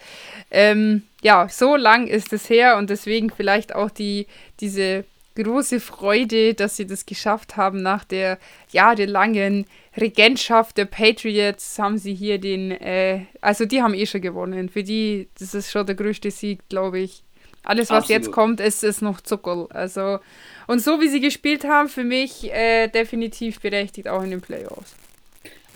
Ähm, 0.51 1.03
ja, 1.21 1.47
so 1.49 1.75
lang 1.75 2.07
ist 2.07 2.33
es 2.33 2.49
her 2.49 2.77
und 2.77 2.89
deswegen 2.89 3.29
vielleicht 3.29 3.73
auch 3.75 3.89
die, 3.89 4.27
diese 4.59 5.05
große 5.35 5.79
Freude, 5.79 6.53
dass 6.53 6.77
sie 6.77 6.85
das 6.85 7.05
geschafft 7.05 7.57
haben. 7.57 7.81
Nach 7.81 8.03
der 8.03 8.37
jahrelangen 8.71 9.65
Regentschaft 9.97 10.77
der 10.77 10.85
Patriots 10.85 11.79
haben 11.79 11.97
sie 11.97 12.13
hier 12.13 12.39
den, 12.39 12.71
äh, 12.71 13.25
also 13.41 13.65
die 13.65 13.81
haben 13.81 13.93
eh 13.93 14.05
schon 14.05 14.21
gewonnen. 14.21 14.69
Für 14.69 14.83
die, 14.83 15.29
das 15.39 15.53
ist 15.53 15.71
schon 15.71 15.85
der 15.85 15.95
größte 15.95 16.31
Sieg, 16.31 16.67
glaube 16.69 16.99
ich. 16.99 17.23
Alles, 17.63 17.89
was 17.89 18.03
Absolut. 18.03 18.09
jetzt 18.09 18.31
kommt, 18.31 18.59
ist, 18.59 18.83
ist 18.83 19.01
noch 19.01 19.21
Zuckerl. 19.21 19.67
Also, 19.69 20.19
und 20.67 20.79
so 20.79 20.99
wie 20.99 21.07
sie 21.07 21.21
gespielt 21.21 21.63
haben, 21.63 21.87
für 21.87 22.03
mich 22.03 22.51
äh, 22.51 22.89
definitiv 22.89 23.61
berechtigt 23.61 24.09
auch 24.09 24.21
in 24.21 24.31
den 24.31 24.41
Playoffs. 24.41 24.95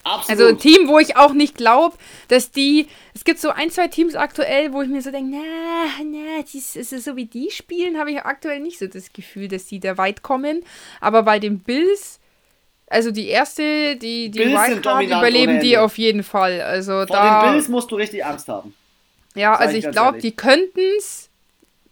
Absolut. 0.08 0.30
Also 0.30 0.48
ein 0.48 0.58
Team, 0.58 0.88
wo 0.88 1.00
ich 1.00 1.18
auch 1.18 1.34
nicht 1.34 1.56
glaube, 1.56 1.98
dass 2.30 2.52
die. 2.52 2.88
Es 3.14 3.26
gibt 3.26 3.40
so 3.40 3.50
ein, 3.50 3.70
zwei 3.70 3.88
Teams 3.88 4.16
aktuell, 4.16 4.72
wo 4.72 4.82
ich 4.82 4.90
mir 4.90 5.02
so 5.02 5.12
denke, 5.12 5.38
na, 5.38 6.04
na, 6.04 6.40
ist 6.42 6.76
es 6.76 7.04
so 7.04 7.16
wie 7.16 7.26
die 7.26 7.52
spielen, 7.52 7.98
habe 7.98 8.12
ich 8.12 8.22
aktuell 8.22 8.60
nicht 8.60 8.80
so 8.80 8.88
das 8.88 9.12
Gefühl, 9.12 9.48
dass 9.48 9.66
die 9.66 9.80
da 9.80 9.98
weit 9.98 10.22
kommen. 10.22 10.64
Aber 11.02 11.24
bei 11.24 11.40
den 11.40 11.60
Bills, 11.60 12.20
also 12.90 13.12
die 13.12 13.28
erste, 13.28 13.98
die, 13.98 14.30
die 14.30 14.40
Wildcard 14.40 15.04
überleben 15.04 15.60
die 15.60 15.78
auf 15.78 15.98
jeden 15.98 16.24
Fall. 16.24 16.62
Also 16.62 16.94
Vor 16.94 17.06
da, 17.08 17.44
den 17.44 17.52
Bills 17.54 17.68
musst 17.68 17.92
du 17.92 17.96
richtig 17.96 18.24
Angst 18.24 18.48
haben. 18.48 18.74
Ja, 19.36 19.56
also 19.56 19.76
ich, 19.76 19.86
ich 19.86 19.92
glaube, 19.92 20.20
die 20.20 20.32
könnten 20.36 20.80
es, 20.98 21.30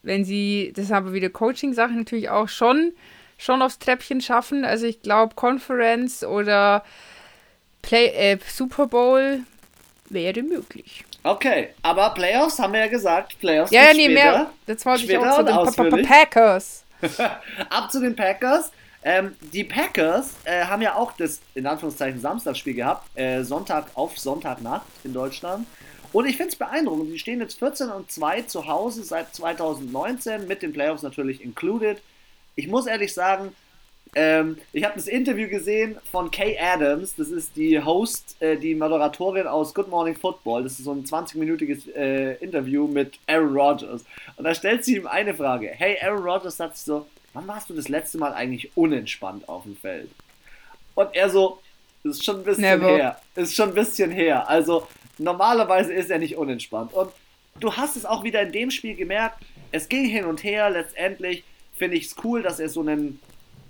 wenn 0.04 0.24
sie, 0.24 0.72
das 0.76 0.86
ist 0.86 0.92
aber 0.92 1.12
wieder 1.14 1.30
Coaching-Sache 1.30 1.94
natürlich 1.94 2.30
auch 2.30 2.48
schon, 2.48 2.94
schon 3.38 3.62
aufs 3.62 3.80
Treppchen 3.80 4.22
schaffen. 4.22 4.64
Also 4.64 4.86
ich 4.86 5.02
glaube, 5.02 5.36
Conference 5.36 6.24
oder 6.24 6.84
Play, 7.86 8.08
äh, 8.08 8.38
Super 8.48 8.88
Bowl 8.88 9.42
wäre 10.10 10.42
möglich. 10.42 11.06
Okay, 11.24 11.70
aber 11.82 12.12
Playoffs 12.12 12.60
haben 12.60 12.74
wir 12.74 12.82
ja 12.82 12.88
gesagt. 12.88 13.40
Playoffs 13.40 13.72
ja, 13.72 13.84
ja, 13.84 13.94
nee, 13.94 14.06
später, 14.06 14.14
mehr. 14.14 14.52
Das 14.66 14.86
wollte 14.86 15.06
ich 15.06 15.18
auch 15.18 15.72
zu 15.72 15.84
den 15.84 16.04
pa 16.04 16.08
Packers. 16.08 16.84
Ab 17.70 17.92
zu 17.92 18.00
den 18.00 18.16
Packers. 18.16 18.72
Ähm, 19.04 19.36
die 19.54 19.64
Packers 19.64 20.34
äh, 20.46 20.66
haben 20.66 20.82
ja 20.82 20.96
auch 20.96 21.12
das, 21.14 21.40
in 21.54 21.68
Anführungszeichen, 21.68 22.20
Samstagsspiel 22.20 22.74
gehabt. 22.74 23.08
Äh, 23.18 23.44
Sonntag 23.44 23.88
auf 23.94 24.18
Sonntagnacht 24.18 24.88
in 25.04 25.14
Deutschland. 25.14 25.68
Und 26.12 26.26
ich 26.26 26.38
finde 26.38 26.54
es 26.54 26.56
beeindruckend. 26.56 27.12
Sie 27.12 27.20
stehen 27.20 27.40
jetzt 27.40 27.60
14 27.60 27.90
und 27.90 28.10
2 28.12 28.44
zu 28.44 28.68
Hause 28.68 29.04
seit 29.04 29.36
2019, 29.36 30.48
mit 30.48 30.64
den 30.64 30.74
Playoffs 30.74 31.04
natürlich 31.04 31.44
included. 31.44 32.02
Ich 32.56 32.68
muss 32.68 32.88
ehrlich 32.88 33.14
sagen, 33.14 33.54
ähm, 34.16 34.58
ich 34.74 34.84
habe 34.84 34.96
das 34.96 35.08
Interview 35.08 35.48
gesehen 35.48 35.98
von 36.12 36.32
Kay 36.32 36.58
Adams. 36.58 37.16
Das 37.16 37.30
ist 37.30 37.56
die 37.56 37.80
Host, 37.84 38.36
äh, 38.40 38.58
die 38.58 38.74
Moderatorin 38.74 39.48
aus 39.48 39.74
Good 39.74 39.90
Morning 39.90 40.16
Football. 40.16 40.64
Das 40.64 40.74
ist 40.74 40.86
so 40.86 40.92
ein 40.92 41.04
20-minütiges 41.04 41.94
äh, 41.96 42.36
Interview 42.36 42.88
mit 42.88 43.20
Aaron 43.28 43.56
Rodgers. 43.56 44.06
Und 44.38 44.46
da 44.46 44.56
stellt 44.56 44.86
sie 44.86 44.98
ihm 44.98 45.08
eine 45.08 45.34
Frage. 45.34 45.68
Hey, 45.68 45.98
Aaron 46.02 46.24
Rodgers 46.24 46.58
sagt 46.58 46.78
so, 46.78 47.06
wann 47.34 47.48
warst 47.48 47.70
du 47.70 47.74
das 47.74 47.90
letzte 47.90 48.18
Mal 48.18 48.34
eigentlich 48.34 48.72
unentspannt 48.76 49.48
auf 49.48 49.64
dem 49.64 49.76
Feld? 49.76 50.10
Und 50.96 51.10
er 51.14 51.30
so, 51.30 51.60
ist 52.04 52.24
schon 52.24 52.38
ein 52.38 52.44
bisschen 52.44 52.64
Never. 52.64 52.96
her. 52.96 53.22
Ist 53.36 53.56
schon 53.56 53.70
ein 53.70 53.76
bisschen 53.76 54.12
her. 54.12 54.50
Also, 54.50 54.88
Normalerweise 55.18 55.94
ist 55.94 56.10
er 56.10 56.20
nicht 56.20 56.38
unentspannt. 56.38 56.94
Und 56.94 57.10
du 57.60 57.74
hast 57.74 57.96
es 57.96 58.06
auch 58.06 58.24
wieder 58.24 58.42
in 58.42 58.52
dem 58.52 58.72
Spiel 58.72 58.96
gemerkt, 58.96 59.44
es 59.72 59.90
ging 59.90 60.06
hin 60.06 60.26
und 60.26 60.44
her. 60.44 60.70
Letztendlich 60.70 61.44
finde 61.76 61.98
ich 61.98 62.08
es 62.08 62.16
cool, 62.24 62.42
dass 62.42 62.60
er 62.60 62.70
so 62.70 62.82
einen 62.82 63.20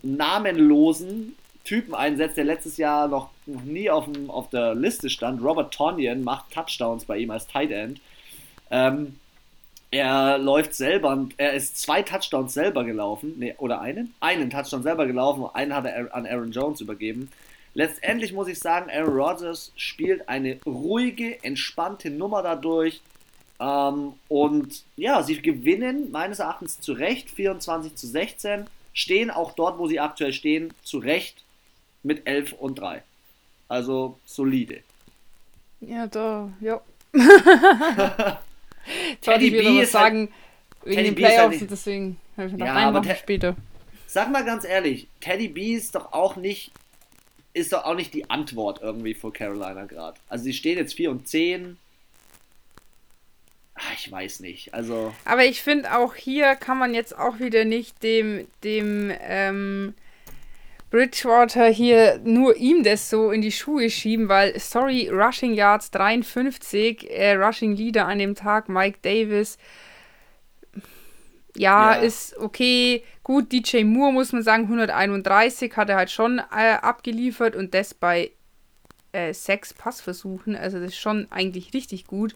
namenlosen 0.06 1.36
Typen 1.64 1.96
einsetzt, 1.96 2.38
der 2.38 2.46
letztes 2.46 2.78
Jahr 2.78 3.08
noch, 3.08 3.30
noch 3.46 3.64
nie 3.64 3.90
auf, 3.90 4.06
dem, 4.06 4.30
auf 4.30 4.50
der 4.50 4.76
Liste 4.76 5.10
stand. 5.10 5.44
Robert 5.44 5.74
Tonyan 5.74 6.24
macht 6.24 6.52
Touchdowns 6.52 7.06
bei 7.06 7.18
ihm 7.18 7.32
als 7.32 7.48
Tight 7.48 7.72
End. 7.72 8.00
Ähm, 8.70 9.20
er 9.92 10.38
läuft 10.38 10.74
selber, 10.76 11.10
und 11.12 11.34
er 11.38 11.54
ist 11.54 11.80
zwei 11.80 12.02
Touchdowns 12.02 12.54
selber 12.54 12.84
gelaufen, 12.84 13.36
nee, 13.38 13.56
oder 13.58 13.82
einen? 13.82 14.14
Einen 14.20 14.50
Touchdown 14.50 14.84
selber 14.84 15.08
gelaufen, 15.08 15.46
einen 15.54 15.74
hat 15.74 15.86
er 15.86 16.14
an 16.14 16.26
Aaron 16.26 16.52
Jones 16.52 16.82
übergeben. 16.82 17.30
Letztendlich 17.74 18.34
muss 18.34 18.48
ich 18.48 18.60
sagen, 18.60 18.90
Aaron 18.92 19.16
Rodgers 19.16 19.72
spielt 19.76 20.28
eine 20.30 20.60
ruhige, 20.66 21.44
entspannte 21.44 22.10
Nummer 22.10 22.42
dadurch. 22.44 23.02
Ähm, 23.60 24.14
und 24.28 24.84
ja, 24.98 25.24
sie 25.24 25.42
gewinnen 25.42 26.12
meines 26.12 26.40
Erachtens 26.40 26.80
zu 26.80 26.94
Recht 26.94 27.30
24 27.30 27.96
zu 27.96 28.08
16, 28.08 28.66
stehen 28.96 29.30
auch 29.30 29.52
dort, 29.52 29.78
wo 29.78 29.88
sie 29.88 30.00
aktuell 30.00 30.34
stehen, 30.34 30.74
zu 30.82 30.98
Recht 30.98 31.44
mit 32.02 32.26
11 32.26 32.54
und 32.54 32.80
3. 32.80 33.04
Also 33.68 34.18
solide. 34.26 34.82
Ja, 35.82 36.08
da, 36.08 36.52
ja. 36.60 36.82
Teddy 39.22 39.52
B 39.52 39.82
ist 39.82 39.92
sagen, 39.92 40.20
halt, 40.20 40.30
wegen 40.86 40.96
Teddy 40.96 41.10
den 41.10 41.16
Playoffs 41.16 41.52
halt 41.52 41.62
und 41.62 41.72
deswegen 41.72 42.18
habe 42.38 42.48
ich 42.48 42.54
gedacht, 42.54 42.68
ja, 42.68 42.88
aber 42.88 43.16
später. 43.16 43.56
Sag 44.08 44.32
mal 44.32 44.44
ganz 44.44 44.66
ehrlich, 44.66 45.08
Teddy 45.20 45.50
B 45.50 45.74
ist 45.74 45.94
doch 45.94 46.14
auch 46.14 46.36
nicht 46.36 46.72
ist 47.54 47.72
doch 47.72 47.86
auch 47.86 47.96
nicht 47.96 48.14
die 48.14 48.30
Antwort 48.30 48.82
irgendwie 48.82 49.14
für 49.14 49.32
Carolina 49.32 49.86
gerade. 49.86 50.20
Also 50.28 50.44
sie 50.44 50.54
stehen 50.54 50.78
jetzt 50.78 50.94
4 50.94 51.10
und 51.10 51.28
10. 51.28 51.78
Ach, 53.76 53.94
ich 53.94 54.10
weiß 54.10 54.40
nicht. 54.40 54.74
Also. 54.74 55.14
Aber 55.26 55.44
ich 55.44 55.62
finde 55.62 55.98
auch 55.98 56.16
hier 56.16 56.56
kann 56.56 56.78
man 56.78 56.94
jetzt 56.94 57.18
auch 57.18 57.40
wieder 57.40 57.66
nicht 57.66 58.02
dem, 58.04 58.48
dem 58.64 59.12
ähm, 59.22 59.94
Bridgewater 60.90 61.68
hier 61.68 62.22
nur 62.24 62.56
ihm 62.56 62.84
das 62.84 63.10
so 63.10 63.32
in 63.32 63.42
die 63.42 63.52
Schuhe 63.52 63.90
schieben, 63.90 64.30
weil, 64.30 64.58
sorry, 64.60 65.10
Rushing 65.10 65.54
Yards 65.54 65.92
53, 65.92 67.12
äh, 67.12 67.34
Rushing 67.34 67.76
Leader 67.76 68.08
an 68.08 68.20
dem 68.20 68.34
Tag, 68.34 68.70
Mike 68.70 69.00
Davis. 69.02 69.58
Ja, 71.58 71.96
ja, 71.96 72.02
ist 72.02 72.38
okay. 72.38 73.04
Gut, 73.24 73.52
DJ 73.52 73.84
Moore 73.84 74.14
muss 74.14 74.32
man 74.32 74.44
sagen, 74.44 74.64
131 74.64 75.76
hat 75.76 75.90
er 75.90 75.98
halt 75.98 76.12
schon 76.12 76.40
äh, 76.40 76.76
abgeliefert 76.82 77.56
und 77.56 77.74
das 77.74 77.94
bei 77.94 78.32
äh, 79.12 79.34
sechs 79.34 79.74
Passversuchen. 79.74 80.56
Also 80.56 80.80
das 80.80 80.90
ist 80.90 81.00
schon 81.00 81.28
eigentlich 81.32 81.74
richtig 81.74 82.06
gut. 82.06 82.36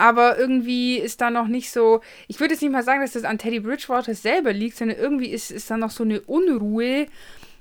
Aber 0.00 0.38
irgendwie 0.38 0.96
ist 0.96 1.20
da 1.20 1.28
noch 1.28 1.46
nicht 1.46 1.70
so. 1.70 2.00
Ich 2.26 2.40
würde 2.40 2.54
jetzt 2.54 2.62
nicht 2.62 2.72
mal 2.72 2.82
sagen, 2.82 3.02
dass 3.02 3.12
das 3.12 3.24
an 3.24 3.36
Teddy 3.36 3.60
Bridgewater 3.60 4.14
selber 4.14 4.54
liegt, 4.54 4.78
sondern 4.78 4.96
irgendwie 4.96 5.28
ist, 5.28 5.50
ist 5.50 5.70
da 5.70 5.76
noch 5.76 5.90
so 5.90 6.04
eine 6.04 6.22
Unruhe. 6.22 7.06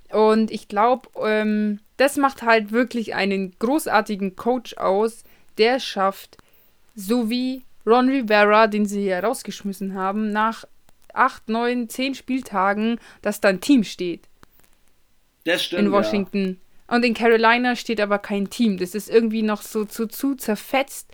Und 0.09 0.49
ich 0.49 0.69
glaube, 0.69 1.09
ähm, 1.21 1.79
das 1.97 2.15
macht 2.15 2.41
halt 2.41 2.71
wirklich 2.71 3.13
einen 3.13 3.51
großartigen 3.59 4.37
Coach 4.37 4.77
aus, 4.77 5.25
der 5.57 5.81
schafft, 5.81 6.37
so 6.95 7.29
wie 7.29 7.63
Ron 7.85 8.07
Rivera, 8.07 8.67
den 8.67 8.85
sie 8.85 9.03
ja 9.05 9.19
rausgeschmissen 9.19 9.93
haben, 9.93 10.31
nach 10.31 10.63
acht, 11.13 11.49
neun, 11.49 11.89
zehn 11.89 12.15
Spieltagen, 12.15 13.01
dass 13.21 13.41
da 13.41 13.49
ein 13.49 13.59
Team 13.59 13.83
steht. 13.83 14.21
Das 15.43 15.61
stimmt. 15.61 15.81
In 15.81 15.91
Washington. 15.91 16.47
Ja. 16.87 16.95
Und 16.95 17.03
in 17.03 17.13
Carolina 17.13 17.75
steht 17.75 17.99
aber 17.99 18.17
kein 18.17 18.49
Team. 18.49 18.77
Das 18.77 18.95
ist 18.95 19.09
irgendwie 19.09 19.41
noch 19.41 19.61
so 19.61 19.83
zu, 19.83 20.07
zu 20.07 20.35
zerfetzt. 20.35 21.11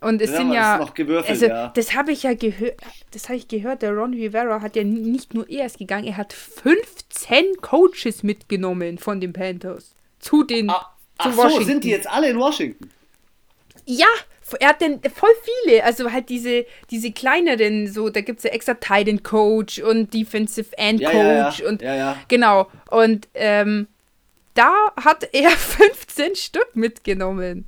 Und 0.00 0.22
es 0.22 0.30
ja, 0.30 0.36
sind 0.36 0.52
ja. 0.52 0.78
Noch 0.78 0.94
gewürfelt, 0.94 1.30
also, 1.30 1.46
ja. 1.46 1.68
das 1.74 1.94
habe 1.94 2.12
ich 2.12 2.22
ja 2.22 2.34
gehört. 2.34 2.74
Das 3.12 3.28
habe 3.28 3.36
ich 3.36 3.48
gehört. 3.48 3.82
Der 3.82 3.92
Ron 3.92 4.14
Rivera 4.14 4.62
hat 4.62 4.76
ja 4.76 4.84
nicht 4.84 5.34
nur 5.34 5.48
erst 5.48 5.78
gegangen, 5.78 6.06
er 6.06 6.16
hat 6.16 6.32
15 6.32 7.56
Coaches 7.60 8.22
mitgenommen 8.22 8.98
von 8.98 9.20
den 9.20 9.32
Panthers. 9.32 9.94
Zu 10.18 10.44
den. 10.44 10.70
Ah, 10.70 10.90
zu 11.20 11.28
ach 11.28 11.36
Washington. 11.36 11.60
so, 11.60 11.66
sind 11.66 11.84
die 11.84 11.90
jetzt 11.90 12.08
alle 12.08 12.30
in 12.30 12.38
Washington? 12.38 12.90
Ja, 13.84 14.06
er 14.58 14.68
hat 14.70 14.80
denn 14.80 15.00
voll 15.14 15.30
viele, 15.64 15.84
also 15.84 16.10
halt 16.10 16.28
diese, 16.28 16.66
diese 16.90 17.12
kleineren, 17.12 17.86
so, 17.86 18.08
da 18.08 18.20
gibt 18.20 18.38
es 18.38 18.44
ja 18.44 18.50
extra 18.50 18.74
Titan 18.74 19.22
Coach 19.22 19.80
und 19.80 20.12
Defensive 20.12 20.76
End 20.76 21.02
Coach 21.02 21.14
ja, 21.14 21.50
ja, 21.62 21.68
und 21.68 21.82
ja, 21.82 22.16
genau. 22.28 22.68
Und 22.90 23.28
ähm, 23.34 23.86
da 24.54 24.72
hat 24.96 25.28
er 25.32 25.50
15 25.50 26.34
Stück 26.36 26.74
mitgenommen. 26.74 27.66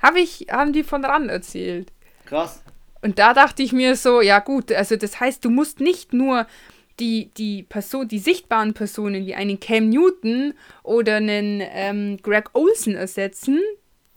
Habe 0.00 0.20
ich, 0.20 0.46
haben 0.50 0.72
die 0.72 0.84
von 0.84 1.04
ran 1.04 1.28
erzählt. 1.28 1.92
Krass. 2.24 2.62
Und 3.00 3.18
da 3.18 3.34
dachte 3.34 3.62
ich 3.62 3.72
mir 3.72 3.96
so, 3.96 4.20
ja 4.20 4.40
gut, 4.40 4.72
also 4.72 4.96
das 4.96 5.20
heißt, 5.20 5.44
du 5.44 5.50
musst 5.50 5.80
nicht 5.80 6.12
nur 6.12 6.46
die, 6.98 7.30
die 7.36 7.62
Person, 7.62 8.08
die 8.08 8.18
sichtbaren 8.18 8.74
Personen 8.74 9.24
wie 9.26 9.34
einen 9.34 9.60
Cam 9.60 9.88
Newton 9.88 10.54
oder 10.82 11.16
einen 11.16 11.62
ähm, 11.62 12.16
Greg 12.22 12.50
Olson 12.54 12.94
ersetzen, 12.94 13.60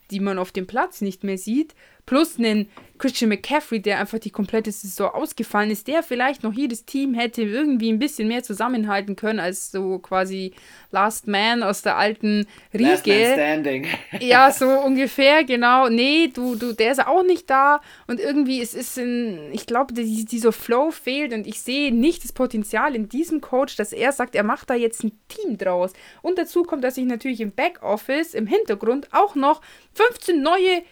die 0.10 0.20
man 0.20 0.40
auf 0.40 0.52
dem 0.52 0.68
Platz 0.68 1.02
nicht 1.02 1.24
mehr 1.24 1.38
sieht, 1.38 1.76
plus 2.06 2.38
einen 2.38 2.70
Christian 3.02 3.30
McCaffrey, 3.30 3.82
der 3.82 4.00
einfach 4.00 4.20
die 4.20 4.30
komplette 4.30 4.72
Saison 4.72 5.10
ausgefallen 5.10 5.72
ist, 5.72 5.88
der 5.88 6.04
vielleicht 6.04 6.44
noch 6.44 6.54
jedes 6.54 6.86
Team 6.86 7.16
hätte 7.16 7.42
irgendwie 7.42 7.92
ein 7.92 7.98
bisschen 7.98 8.28
mehr 8.28 8.44
zusammenhalten 8.44 9.16
können 9.16 9.40
als 9.40 9.72
so 9.72 9.98
quasi 9.98 10.54
Last 10.92 11.28
Man 11.28 11.64
aus 11.64 11.82
der 11.82 11.98
alten 11.98 12.46
Riege. 12.72 12.84
Last 12.92 13.08
Man 13.08 13.34
Standing. 13.34 13.88
ja, 14.20 14.52
so 14.52 14.70
ungefähr, 14.70 15.44
genau. 15.44 15.90
Nee, 15.90 16.30
du, 16.32 16.56
du, 16.56 16.74
der 16.74 16.92
ist 16.92 17.06
auch 17.06 17.24
nicht 17.24 17.50
da 17.50 17.82
und 18.06 18.20
irgendwie 18.20 18.62
es 18.62 18.76
ist 18.76 19.00
ein, 19.00 19.52
ich 19.52 19.66
glaube, 19.66 19.96
die, 19.96 20.26
dieser 20.26 20.52
Flow 20.52 20.92
fehlt 20.92 21.34
und 21.34 21.48
ich 21.48 21.60
sehe 21.60 21.92
nicht 21.92 22.24
das 22.24 22.34
Potenzial 22.34 22.94
in 22.94 23.10
diesem 23.10 23.42
Coach, 23.42 23.78
dass 23.78 23.94
er 23.94 24.12
sagt, 24.12 24.36
er 24.36 24.44
macht 24.44 24.70
da 24.70 24.76
jetzt 24.76 25.04
ein 25.04 25.12
Team 25.28 25.58
draus. 25.58 25.94
Und 26.22 26.38
dazu 26.38 26.62
kommt, 26.62 26.84
dass 26.84 26.98
ich 26.98 27.06
natürlich 27.06 27.42
im 27.42 27.52
Backoffice, 27.52 28.36
im 28.36 28.46
Hintergrund 28.46 29.08
auch 29.12 29.34
noch 29.34 29.62
15 29.96 30.40
neue 30.40 30.84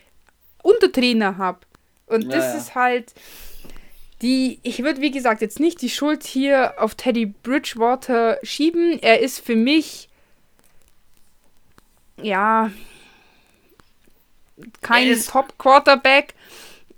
Untertrainer 0.61 1.37
habe. 1.37 1.59
Und 2.07 2.23
ja, 2.23 2.29
das 2.29 2.53
ja. 2.53 2.57
ist 2.57 2.75
halt 2.75 3.13
die, 4.21 4.59
ich 4.63 4.83
würde 4.83 5.01
wie 5.01 5.11
gesagt 5.11 5.41
jetzt 5.41 5.59
nicht 5.59 5.81
die 5.81 5.89
Schuld 5.89 6.23
hier 6.23 6.73
auf 6.77 6.95
Teddy 6.95 7.25
Bridgewater 7.25 8.37
schieben. 8.43 8.99
Er 9.01 9.21
ist 9.21 9.39
für 9.39 9.55
mich, 9.55 10.09
ja, 12.21 12.71
kein 14.81 15.17
Top-Quarterback. 15.21 16.33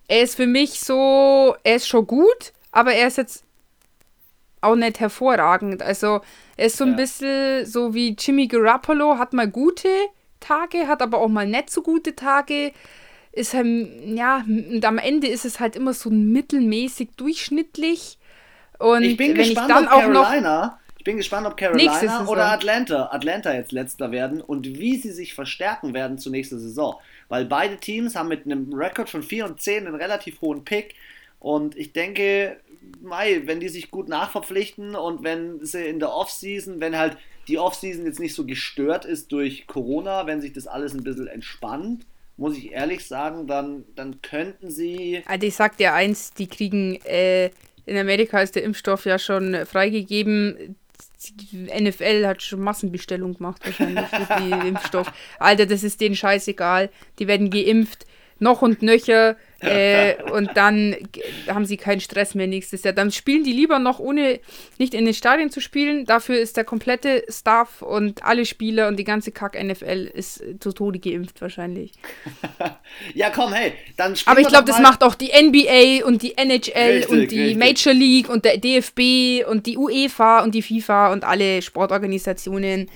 Er 0.08 0.24
ist 0.24 0.36
für 0.36 0.48
mich 0.48 0.80
so, 0.80 1.56
er 1.64 1.76
ist 1.76 1.88
schon 1.88 2.08
gut, 2.08 2.54
aber 2.72 2.94
er 2.94 3.08
ist 3.08 3.18
jetzt 3.18 3.44
auch 4.62 4.76
nicht 4.76 5.00
hervorragend. 5.00 5.82
Also 5.82 6.22
er 6.58 6.66
ist 6.68 6.78
so 6.78 6.86
ein 6.86 6.96
bisschen 6.96 7.66
so 7.66 7.94
wie 7.94 8.16
Jimmy 8.18 8.48
Garoppolo, 8.48 9.18
hat 9.18 9.34
mal 9.34 9.48
gute 9.48 9.90
Tage, 10.40 10.88
hat 10.88 11.02
aber 11.02 11.20
auch 11.20 11.28
mal 11.28 11.48
nicht 11.48 11.70
so 11.70 11.82
gute 11.82 12.16
Tage 12.16 12.74
ist 13.32 13.54
halt, 13.54 13.68
ja, 14.06 14.44
und 14.48 14.84
am 14.84 14.98
Ende 14.98 15.28
ist 15.28 15.46
es 15.46 15.60
halt 15.60 15.76
immer 15.76 15.94
so 15.94 16.10
mittelmäßig 16.10 17.10
durchschnittlich. 17.18 18.18
Und 18.78 19.04
ich 19.04 19.18
bin 19.18 19.36
gespannt, 19.36 19.70
ich 19.70 19.76
dann 19.76 19.86
ob 19.86 20.14
Carolina, 20.14 20.66
noch 20.66 20.74
ich 21.02 21.06
bin 21.06 21.18
gespannt, 21.18 21.48
ob 21.48 21.58
Carolina 21.58 22.28
oder 22.28 22.52
Atlanta, 22.52 23.10
Atlanta 23.12 23.54
jetzt 23.54 23.72
letzter 23.72 24.12
werden 24.12 24.40
und 24.40 24.78
wie 24.78 24.98
sie 24.98 25.12
sich 25.12 25.34
verstärken 25.34 25.96
werden 25.96 26.20
zur 26.20 26.32
nächsten 26.32 26.60
Saison. 26.60 26.96
Weil 27.28 27.46
beide 27.46 27.78
Teams 27.78 28.16
haben 28.16 28.28
mit 28.28 28.46
einem 28.46 28.72
Rekord 28.74 29.10
von 29.10 29.24
4 29.24 29.46
und 29.46 29.62
10 29.62 29.88
einen 29.88 29.96
relativ 29.96 30.42
hohen 30.42 30.64
Pick. 30.64 30.94
Und 31.40 31.76
ich 31.76 31.94
denke, 31.94 32.58
Mai, 33.02 33.42
wenn 33.46 33.60
die 33.60 33.70
sich 33.70 33.90
gut 33.90 34.10
nachverpflichten 34.10 34.96
und 34.96 35.24
wenn 35.24 35.66
sie 35.66 35.84
in 35.86 36.00
der 36.00 36.14
Offseason, 36.14 36.80
wenn 36.80 36.96
halt 36.96 37.18
die 37.48 37.58
Offseason 37.58 38.06
jetzt 38.06 38.20
nicht 38.20 38.36
so 38.36 38.46
gestört 38.46 39.06
ist 39.06 39.32
durch 39.32 39.66
Corona, 39.66 40.28
wenn 40.28 40.40
sich 40.40 40.54
das 40.54 40.68
alles 40.68 40.94
ein 40.94 41.04
bisschen 41.04 41.26
entspannt, 41.28 42.06
muss 42.42 42.58
ich 42.58 42.72
ehrlich 42.72 43.06
sagen, 43.06 43.46
dann, 43.46 43.86
dann 43.96 44.20
könnten 44.24 44.72
sie. 44.72 45.22
Also 45.28 45.46
ich 45.46 45.56
sag 45.56 45.78
dir 45.78 45.94
eins, 45.94 46.34
die 46.34 46.48
kriegen, 46.48 46.96
äh, 47.06 47.52
in 47.86 47.96
Amerika 47.96 48.42
ist 48.42 48.56
der 48.56 48.64
Impfstoff 48.64 49.06
ja 49.06 49.20
schon 49.20 49.66
freigegeben. 49.68 50.76
Die 51.24 51.70
NFL 51.80 52.26
hat 52.26 52.42
schon 52.42 52.62
Massenbestellung 52.62 53.36
gemacht, 53.36 53.64
wahrscheinlich 53.64 54.08
für 54.08 54.40
die 54.40 54.52
Impfstoff. 54.70 55.14
Alter, 55.38 55.68
das 55.68 55.84
ist 55.84 56.02
denen 56.02 56.16
scheißegal. 56.16 56.90
Die 57.20 57.28
werden 57.28 57.52
geimpft, 57.52 58.08
noch 58.40 58.64
und 58.64 58.82
nöcher. 58.82 59.38
Äh, 59.62 60.16
und 60.32 60.50
dann 60.56 60.96
haben 61.48 61.66
sie 61.66 61.78
keinen 61.78 62.02
Stress 62.02 62.34
mehr 62.34 62.48
nächstes 62.48 62.84
Jahr. 62.84 62.94
Dann 62.94 63.12
spielen 63.12 63.44
die 63.44 63.54
lieber 63.54 63.80
noch 63.80 64.00
ohne 64.00 64.40
nicht 64.80 64.94
in 64.94 65.06
den 65.06 65.14
Stadien 65.14 65.52
zu 65.52 65.62
spielen. 65.62 66.06
Dafür 66.06 66.40
ist 66.40 66.58
der 66.58 66.64
komplette 66.64 67.24
Staff 67.30 67.82
und 67.82 68.24
alle 68.24 68.46
Spieler 68.46 68.88
und 68.88 68.98
die 68.98 69.04
ganze 69.04 69.32
Kack-NFL 69.32 70.12
ist 70.14 70.44
zu 70.60 70.72
Tode 70.72 71.00
geimpft 71.00 71.42
wahrscheinlich. 71.42 71.92
ja, 73.14 73.30
komm, 73.30 73.54
hey, 73.54 73.74
dann 73.98 74.16
spielen 74.16 74.32
Aber 74.32 74.42
ich 74.42 74.48
glaube, 74.48 74.66
das 74.66 74.80
macht 74.80 75.04
auch 75.04 75.16
die 75.16 75.30
NBA 75.30 76.06
und 76.06 76.24
die 76.24 76.38
NHL 76.38 76.72
richtig, 76.74 77.10
und 77.10 77.32
die 77.32 77.42
richtig. 77.42 77.58
Major 77.58 77.94
League 77.94 78.30
und 78.30 78.46
der 78.46 78.58
DFB 78.58 79.48
und 79.48 79.68
die 79.68 79.78
UEFA 79.78 80.44
und 80.44 80.56
die 80.56 80.64
FIFA 80.64 81.12
und 81.14 81.24
alle 81.24 81.62
Sportorganisationen. 81.62 82.90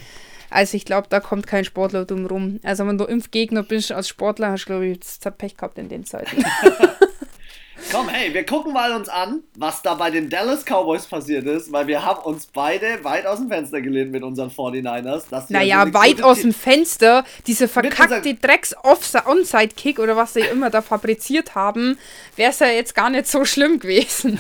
Also 0.56 0.78
ich 0.78 0.86
glaube, 0.86 1.08
da 1.10 1.20
kommt 1.20 1.48
kein 1.48 1.66
Sportler 1.66 2.06
drum 2.06 2.26
rum. 2.28 2.60
Also 2.64 2.88
wenn 2.88 2.98
du 2.98 3.04
Impfgegner 3.04 3.62
bist 3.62 3.92
als 3.92 4.08
Sportler, 4.08 4.52
hast 4.52 4.64
du, 4.64 4.68
glaube 4.68 4.88
ich, 4.88 5.00
Pech 5.38 5.58
gehabt 5.58 5.78
in 5.78 5.90
den 5.90 6.06
Zeiten. 6.06 6.46
Komm, 7.92 8.08
hey, 8.08 8.34
wir 8.34 8.46
gucken 8.46 8.72
mal 8.72 8.96
uns 8.96 9.10
an, 9.10 9.44
was 9.58 9.82
da 9.82 9.96
bei 9.96 10.10
den 10.10 10.30
Dallas 10.30 10.64
Cowboys 10.64 11.08
passiert 11.08 11.46
ist, 11.46 11.74
weil 11.74 11.88
wir 11.88 12.06
haben 12.06 12.22
uns 12.24 12.48
beide 12.48 13.04
weit 13.04 13.28
aus 13.28 13.40
dem 13.40 13.50
Fenster 13.50 13.82
gelehnt 13.82 14.14
mit 14.14 14.24
unseren 14.24 14.50
49ers. 14.50 15.24
Dass 15.30 15.50
naja, 15.50 15.82
also 15.82 15.94
weit 15.94 16.24
aus 16.24 16.40
dem 16.40 16.54
Fenster. 16.54 17.26
Diese 17.48 17.68
verkackte 17.68 18.34
Drecks-Onside-Kick 18.34 20.00
oder 20.00 20.16
was 20.16 20.36
sie 20.36 20.40
immer 20.40 20.70
da 20.70 20.82
fabriziert 20.82 21.56
haben, 21.56 22.00
wäre 22.38 22.52
es 22.52 22.60
ja 22.60 22.68
jetzt 22.68 22.96
gar 22.96 23.10
nicht 23.10 23.28
so 23.28 23.44
schlimm 23.44 23.80
gewesen. 23.80 24.40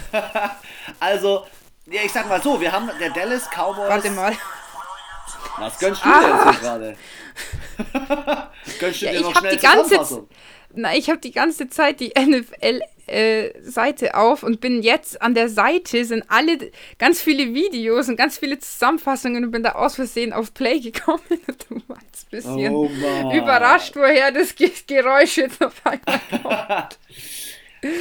also, 1.01 1.43
ja, 1.88 2.01
ich 2.06 2.13
sag 2.13 2.30
mal 2.30 2.41
so, 2.41 2.62
wir 2.62 2.71
haben 2.71 2.89
der 3.01 3.10
Dallas 3.10 3.49
Cowboys... 3.49 3.89
Warte 3.89 4.12
mal. 4.12 4.34
Was 5.57 5.79
gönnst 5.79 6.03
du 6.03 6.09
ah. 6.09 6.51
jetzt 6.51 6.61
gerade? 6.61 6.97
gönnst 8.79 9.01
du 9.01 9.05
ja, 9.05 9.11
dir 9.13 9.21
noch 9.21 9.38
schnell 9.38 9.55
die 9.55 9.61
ganze 9.61 10.27
Na, 10.73 10.95
ich 10.95 11.09
habe 11.09 11.19
die 11.19 11.31
ganze 11.31 11.69
Zeit 11.69 11.99
die 11.99 12.13
NFL-Seite 12.17 14.05
äh, 14.07 14.11
auf 14.11 14.43
und 14.43 14.59
bin 14.61 14.81
jetzt 14.83 15.21
an 15.21 15.33
der 15.33 15.49
Seite, 15.49 16.05
sind 16.05 16.23
alle, 16.27 16.71
ganz 16.99 17.21
viele 17.21 17.53
Videos 17.53 18.09
und 18.09 18.17
ganz 18.17 18.38
viele 18.38 18.59
Zusammenfassungen 18.59 19.45
und 19.45 19.51
bin 19.51 19.63
da 19.63 19.73
aus 19.73 19.95
Versehen 19.95 20.33
auf 20.33 20.53
Play 20.53 20.79
gekommen 20.79 21.21
du 21.69 21.81
warst 21.88 22.27
ein 22.27 22.31
bisschen 22.31 22.75
oh 22.75 22.89
überrascht, 23.33 23.95
woher 23.95 24.31
das 24.31 24.55
Geräusch 24.55 25.38
jetzt 25.38 25.63
auf 25.63 25.81
einmal 25.85 25.99
kommt. 26.41 26.99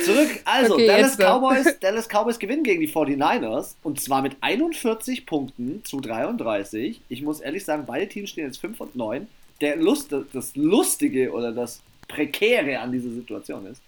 Zurück, 0.04 0.40
also 0.44 0.74
okay, 0.74 0.86
Dallas, 0.86 1.16
Cowboys, 1.16 1.78
Dallas 1.80 2.08
Cowboys 2.08 2.38
gewinnen 2.38 2.62
gegen 2.62 2.80
die 2.80 2.90
49ers 2.90 3.74
und 3.82 4.00
zwar 4.00 4.22
mit 4.22 4.36
41 4.40 5.26
Punkten 5.26 5.84
zu 5.84 6.00
33. 6.00 7.00
Ich 7.08 7.22
muss 7.22 7.40
ehrlich 7.40 7.64
sagen, 7.64 7.84
beide 7.86 8.08
Teams 8.08 8.30
stehen 8.30 8.46
jetzt 8.46 8.60
5 8.60 8.80
und 8.80 8.96
9. 8.96 9.26
Der 9.60 9.76
Lust, 9.76 10.14
das 10.32 10.56
Lustige 10.56 11.32
oder 11.32 11.52
das 11.52 11.80
Prekäre 12.08 12.80
an 12.80 12.92
dieser 12.92 13.10
Situation 13.10 13.66
ist, 13.66 13.80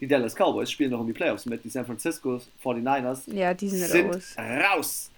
die 0.00 0.06
Dallas 0.06 0.34
Cowboys 0.34 0.70
spielen 0.70 0.90
noch 0.90 1.00
in 1.00 1.08
die 1.08 1.12
Playoffs 1.12 1.46
mit. 1.46 1.64
Die 1.64 1.68
San 1.68 1.84
Francisco 1.84 2.40
49ers 2.64 3.32
ja, 3.32 3.52
die 3.54 3.68
sind, 3.68 3.88
sind 3.88 4.14
raus. 4.14 4.36
raus. 4.38 5.10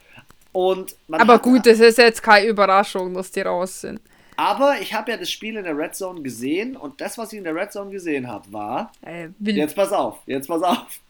Und 0.53 0.97
Aber 1.13 1.39
gut, 1.39 1.67
das 1.67 1.79
ist 1.81 1.99
jetzt 1.99 2.23
keine 2.23 2.47
Überraschung, 2.47 3.15
dass 3.15 3.31
die 3.31 3.43
raus 3.43 3.83
sind. 3.83 4.01
Aber 4.41 4.81
ich 4.81 4.95
habe 4.95 5.11
ja 5.11 5.19
das 5.19 5.31
Spiel 5.31 5.59
in 5.59 5.65
der 5.65 5.77
Red 5.77 5.95
Zone 5.95 6.23
gesehen 6.23 6.75
und 6.75 7.03
das, 7.03 7.19
was 7.19 7.31
ich 7.31 7.37
in 7.37 7.45
der 7.45 7.55
Red 7.55 7.73
Zone 7.73 7.91
gesehen 7.91 8.27
habe, 8.27 8.51
war. 8.51 8.91
Äh, 9.03 9.29
jetzt 9.41 9.77
pass 9.77 9.93
auf, 9.93 10.21
jetzt 10.25 10.49
pass 10.49 10.63
auf. 10.63 11.01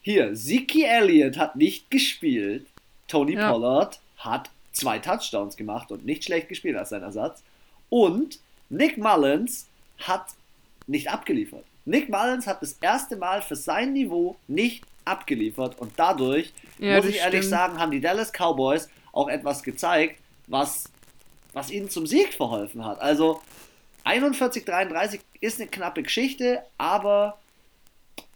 Hier, 0.00 0.34
Ziki 0.34 0.82
Elliott 0.82 1.38
hat 1.38 1.54
nicht 1.54 1.92
gespielt. 1.92 2.66
Tony 3.06 3.34
ja. 3.34 3.52
Pollard 3.52 4.00
hat 4.16 4.50
zwei 4.72 4.98
Touchdowns 4.98 5.56
gemacht 5.56 5.92
und 5.92 6.04
nicht 6.04 6.24
schlecht 6.24 6.48
gespielt 6.48 6.74
als 6.74 6.88
sein 6.88 7.02
Ersatz. 7.02 7.44
Und 7.88 8.40
Nick 8.68 8.98
Mullins 8.98 9.68
hat 9.98 10.30
nicht 10.88 11.08
abgeliefert. 11.08 11.64
Nick 11.84 12.08
Mullins 12.08 12.48
hat 12.48 12.62
das 12.62 12.78
erste 12.80 13.14
Mal 13.14 13.42
für 13.42 13.54
sein 13.54 13.92
Niveau 13.92 14.34
nicht 14.48 14.82
abgeliefert 15.04 15.78
und 15.78 15.92
dadurch, 15.94 16.52
ja, 16.80 16.96
muss 16.96 17.06
ich 17.06 17.18
ehrlich 17.18 17.42
stimmt. 17.42 17.50
sagen, 17.50 17.78
haben 17.78 17.92
die 17.92 18.00
Dallas 18.00 18.32
Cowboys 18.32 18.88
auch 19.12 19.28
etwas 19.28 19.62
gezeigt, 19.62 20.18
was 20.48 20.91
was 21.52 21.70
ihnen 21.70 21.90
zum 21.90 22.06
Sieg 22.06 22.34
verholfen 22.34 22.84
hat. 22.84 23.00
Also 23.00 23.40
41-33 24.04 25.20
ist 25.40 25.60
eine 25.60 25.70
knappe 25.70 26.02
Geschichte, 26.02 26.62
aber 26.78 27.38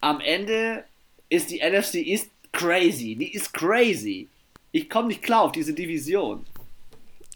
am 0.01 0.21
Ende 0.21 0.85
ist 1.29 1.51
die 1.51 1.61
NFC 1.61 1.97
East 1.97 2.31
crazy. 2.53 3.17
Die 3.17 3.33
ist 3.33 3.53
crazy. 3.53 4.29
Ich 4.73 4.89
komme 4.89 5.09
nicht 5.09 5.23
klar 5.23 5.43
auf 5.43 5.53
diese 5.53 5.73
Division. 5.73 6.45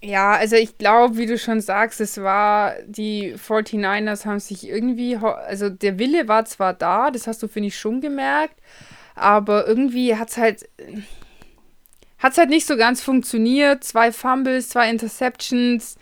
Ja, 0.03 0.33
also 0.33 0.57
ich 0.57 0.79
glaube, 0.79 1.19
wie 1.19 1.27
du 1.27 1.37
schon 1.37 1.61
sagst, 1.61 2.01
es 2.01 2.17
war, 2.19 2.75
die 2.87 3.35
49ers 3.35 4.25
haben 4.25 4.41
sich 4.41 4.67
irgendwie, 4.67 5.17
also 5.17 5.69
der 5.69 5.99
Wille 5.99 6.27
war 6.27 6.47
zwar 6.47 6.73
da, 6.73 7.11
das 7.11 7.27
hast 7.27 7.43
du, 7.43 7.49
finde 7.49 7.69
ich, 7.69 7.79
schon 7.79 8.01
gemerkt, 8.01 8.55
aber 9.15 9.67
irgendwie 9.67 10.17
hat 10.17 10.31
es 10.31 10.39
halt, 10.39 10.69
hat 12.21 12.33
es 12.33 12.39
halt 12.39 12.51
nicht 12.51 12.67
so 12.67 12.77
ganz 12.77 13.03
funktioniert. 13.03 13.83
Zwei 13.83 14.13
Fumbles, 14.13 14.69
zwei 14.69 14.91
Interceptions. 14.91 15.97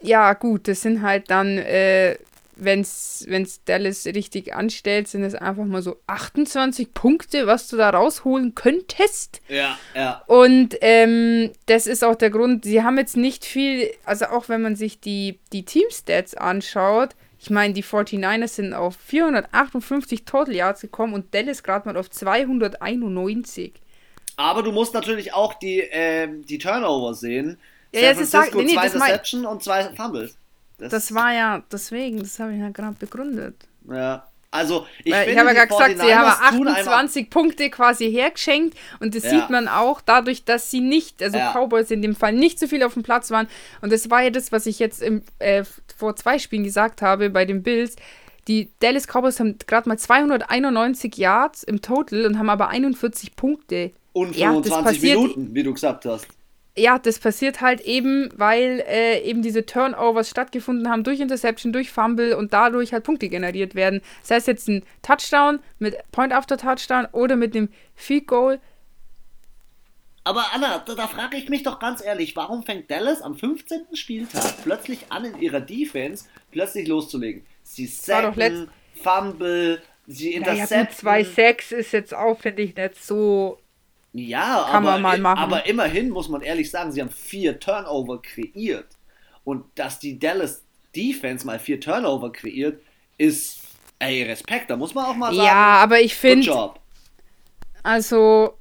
Ja, 0.00 0.32
gut, 0.32 0.68
das 0.68 0.82
sind 0.82 1.02
halt 1.02 1.30
dann, 1.30 1.58
äh, 1.58 2.16
wenn 2.56 2.80
es 2.80 3.26
Dallas 3.64 4.06
richtig 4.06 4.54
anstellt, 4.54 5.08
sind 5.08 5.24
es 5.24 5.34
einfach 5.34 5.64
mal 5.64 5.82
so 5.82 5.96
28 6.06 6.94
Punkte, 6.94 7.46
was 7.46 7.68
du 7.68 7.76
da 7.76 7.90
rausholen 7.90 8.54
könntest. 8.54 9.40
Ja, 9.48 9.78
ja. 9.94 10.22
Und 10.26 10.76
ähm, 10.80 11.50
das 11.66 11.86
ist 11.86 12.04
auch 12.04 12.16
der 12.16 12.30
Grund, 12.30 12.64
sie 12.64 12.82
haben 12.82 12.98
jetzt 12.98 13.16
nicht 13.16 13.44
viel, 13.44 13.90
also 14.04 14.26
auch 14.26 14.48
wenn 14.48 14.62
man 14.62 14.76
sich 14.76 15.00
die, 15.00 15.40
die 15.52 15.64
Team-Stats 15.64 16.34
anschaut, 16.34 17.10
ich 17.40 17.50
meine, 17.50 17.74
die 17.74 17.82
49ers 17.82 18.48
sind 18.48 18.72
auf 18.72 18.96
458 19.04 20.24
Total 20.24 20.54
Yards 20.54 20.80
gekommen 20.80 21.12
und 21.12 21.34
Dallas 21.34 21.64
gerade 21.64 21.88
mal 21.88 21.96
auf 21.96 22.08
291. 22.08 23.72
Aber 24.36 24.62
du 24.62 24.72
musst 24.72 24.94
natürlich 24.94 25.32
auch 25.32 25.54
die, 25.54 25.80
äh, 25.80 26.28
die 26.28 26.58
Turnover 26.58 27.14
sehen. 27.14 27.58
Ja, 27.92 28.14
San 28.14 28.26
Francisco, 28.26 28.58
nee, 28.58 28.64
nee, 28.64 28.72
zwei 28.74 28.86
Interception 28.86 29.46
und 29.46 29.62
zwei 29.62 29.84
Fumbles. 29.94 30.36
Das, 30.78 30.90
das, 30.90 31.14
war 31.14 31.32
ja 31.32 31.62
deswegen, 31.70 32.18
das 32.18 32.38
habe 32.38 32.54
ich 32.54 32.60
ja 32.60 32.70
gerade 32.70 32.96
begründet. 32.98 33.54
Ja. 33.88 34.26
Also, 34.50 34.86
ich, 34.98 35.06
ich 35.06 35.38
habe 35.38 35.54
ja 35.54 35.64
gesagt, 35.64 35.98
sie 35.98 36.14
haben 36.14 36.28
28 36.28 37.30
Punkte 37.30 37.70
quasi 37.70 38.10
hergeschenkt 38.10 38.76
und 39.00 39.14
das 39.14 39.24
ja. 39.24 39.30
sieht 39.30 39.48
man 39.48 39.66
auch 39.66 40.02
dadurch, 40.02 40.44
dass 40.44 40.70
sie 40.70 40.80
nicht, 40.80 41.22
also 41.22 41.38
ja. 41.38 41.52
Cowboys 41.54 41.90
in 41.90 42.02
dem 42.02 42.14
Fall 42.14 42.34
nicht 42.34 42.58
so 42.58 42.66
viel 42.66 42.82
auf 42.82 42.92
dem 42.92 43.02
Platz 43.02 43.30
waren. 43.30 43.48
Und 43.80 43.92
das 43.92 44.10
war 44.10 44.20
ja 44.20 44.28
das, 44.28 44.52
was 44.52 44.66
ich 44.66 44.78
jetzt 44.78 45.00
im, 45.00 45.22
äh, 45.38 45.64
vor 45.96 46.16
zwei 46.16 46.38
Spielen 46.38 46.64
gesagt 46.64 47.00
habe 47.00 47.30
bei 47.30 47.46
den 47.46 47.62
Bills. 47.62 47.96
Die 48.46 48.70
Dallas 48.80 49.06
Cowboys 49.06 49.40
haben 49.40 49.56
gerade 49.66 49.88
mal 49.88 49.98
291 49.98 51.16
Yards 51.16 51.62
im 51.62 51.80
Total 51.80 52.26
und 52.26 52.38
haben 52.38 52.50
aber 52.50 52.68
41 52.68 53.36
Punkte 53.36 53.92
und 54.12 54.34
25 54.36 55.02
ja, 55.02 55.16
Minuten, 55.16 55.54
wie 55.54 55.62
du 55.62 55.72
gesagt 55.72 56.04
hast. 56.04 56.26
Ja, 56.76 56.98
das 56.98 57.18
passiert 57.18 57.60
halt 57.60 57.82
eben, 57.82 58.30
weil 58.34 58.82
äh, 58.88 59.20
eben 59.22 59.42
diese 59.42 59.66
Turnovers 59.66 60.30
stattgefunden 60.30 60.88
haben 60.88 61.04
durch 61.04 61.20
Interception, 61.20 61.70
durch 61.70 61.90
Fumble 61.90 62.34
und 62.34 62.54
dadurch 62.54 62.94
halt 62.94 63.04
Punkte 63.04 63.28
generiert 63.28 63.74
werden. 63.74 64.00
Sei 64.22 64.36
es 64.36 64.46
jetzt 64.46 64.68
ein 64.68 64.82
Touchdown 65.02 65.60
mit 65.78 65.96
Point 66.12 66.32
after 66.32 66.56
Touchdown 66.56 67.06
oder 67.12 67.36
mit 67.36 67.54
dem 67.54 67.68
Field 67.94 68.26
Goal. 68.26 68.58
Aber 70.24 70.46
Anna, 70.54 70.78
da, 70.78 70.94
da 70.94 71.08
frage 71.08 71.36
ich 71.36 71.50
mich 71.50 71.62
doch 71.62 71.78
ganz 71.78 72.02
ehrlich, 72.02 72.36
warum 72.36 72.62
fängt 72.62 72.90
Dallas 72.90 73.20
am 73.20 73.36
15. 73.36 73.94
Spieltag 73.94 74.62
plötzlich 74.62 75.10
an, 75.10 75.26
in 75.26 75.42
ihrer 75.42 75.60
Defense 75.60 76.24
plötzlich 76.52 76.88
loszulegen? 76.88 77.44
Sie 77.64 77.86
sacken, 77.86 78.70
Fumble, 78.94 79.82
sie 80.06 80.32
intercepten. 80.32 81.06
Naja, 81.06 81.26
2-6 81.26 81.74
ist 81.74 81.92
jetzt 81.92 82.14
auch, 82.14 82.40
finde 82.40 82.62
ich, 82.62 82.76
nicht 82.76 83.04
so 83.04 83.58
ja, 84.12 84.66
Kann 84.70 84.86
aber, 84.86 84.98
man 84.98 85.02
mal 85.02 85.18
machen. 85.18 85.38
aber 85.38 85.66
immerhin 85.66 86.10
muss 86.10 86.28
man 86.28 86.42
ehrlich 86.42 86.70
sagen, 86.70 86.92
sie 86.92 87.00
haben 87.00 87.10
vier 87.10 87.58
Turnover 87.58 88.20
kreiert. 88.20 88.88
Und 89.44 89.64
dass 89.74 89.98
die 89.98 90.18
Dallas 90.18 90.64
Defense 90.94 91.46
mal 91.46 91.58
vier 91.58 91.80
Turnover 91.80 92.30
kreiert, 92.30 92.80
ist, 93.18 93.60
ey, 93.98 94.22
Respekt, 94.24 94.70
da 94.70 94.76
muss 94.76 94.94
man 94.94 95.06
auch 95.06 95.16
mal 95.16 95.34
sagen. 95.34 95.46
Ja, 95.46 95.76
aber 95.82 96.00
ich 96.00 96.14
finde. 96.14 96.74
Also, 97.82 98.58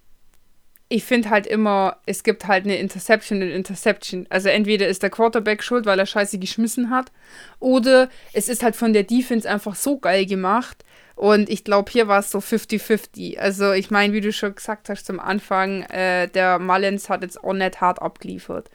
ich 0.91 1.06
finde 1.06 1.30
halt 1.30 1.47
immer, 1.47 1.97
es 2.06 2.23
gibt 2.23 2.47
halt 2.47 2.65
eine 2.65 2.77
Interception 2.77 3.41
und 3.41 3.49
Interception. 3.49 4.27
Also 4.30 4.49
entweder 4.49 4.88
ist 4.88 5.01
der 5.04 5.10
Quarterback 5.10 5.63
schuld, 5.63 5.86
weil 5.86 5.97
er 5.97 6.06
scheiße 6.06 6.38
geschmissen 6.38 6.89
hat, 6.89 7.12
oder 7.60 8.10
es 8.34 8.49
ist 8.49 8.62
halt 8.62 8.75
von 8.75 8.91
der 8.91 9.04
Defense 9.04 9.49
einfach 9.49 9.75
so 9.75 9.97
geil 9.97 10.25
gemacht, 10.25 10.84
und 11.15 11.49
ich 11.49 11.63
glaube, 11.63 11.91
hier 11.91 12.08
war 12.08 12.19
es 12.19 12.32
so 12.32 12.39
50-50. 12.39 13.38
Also, 13.38 13.73
ich 13.73 13.91
meine, 13.91 14.12
wie 14.12 14.21
du 14.21 14.34
schon 14.34 14.56
gesagt 14.56 14.89
hast 14.89 15.06
zum 15.06 15.19
Anfang, 15.19 15.84
äh, 15.84 16.27
der 16.27 16.58
Mullins 16.58 17.10
hat 17.10 17.21
jetzt 17.21 17.43
auch 17.43 17.54
nicht 17.54 17.80
hart 17.80 18.01
abgeliefert. 18.01 18.71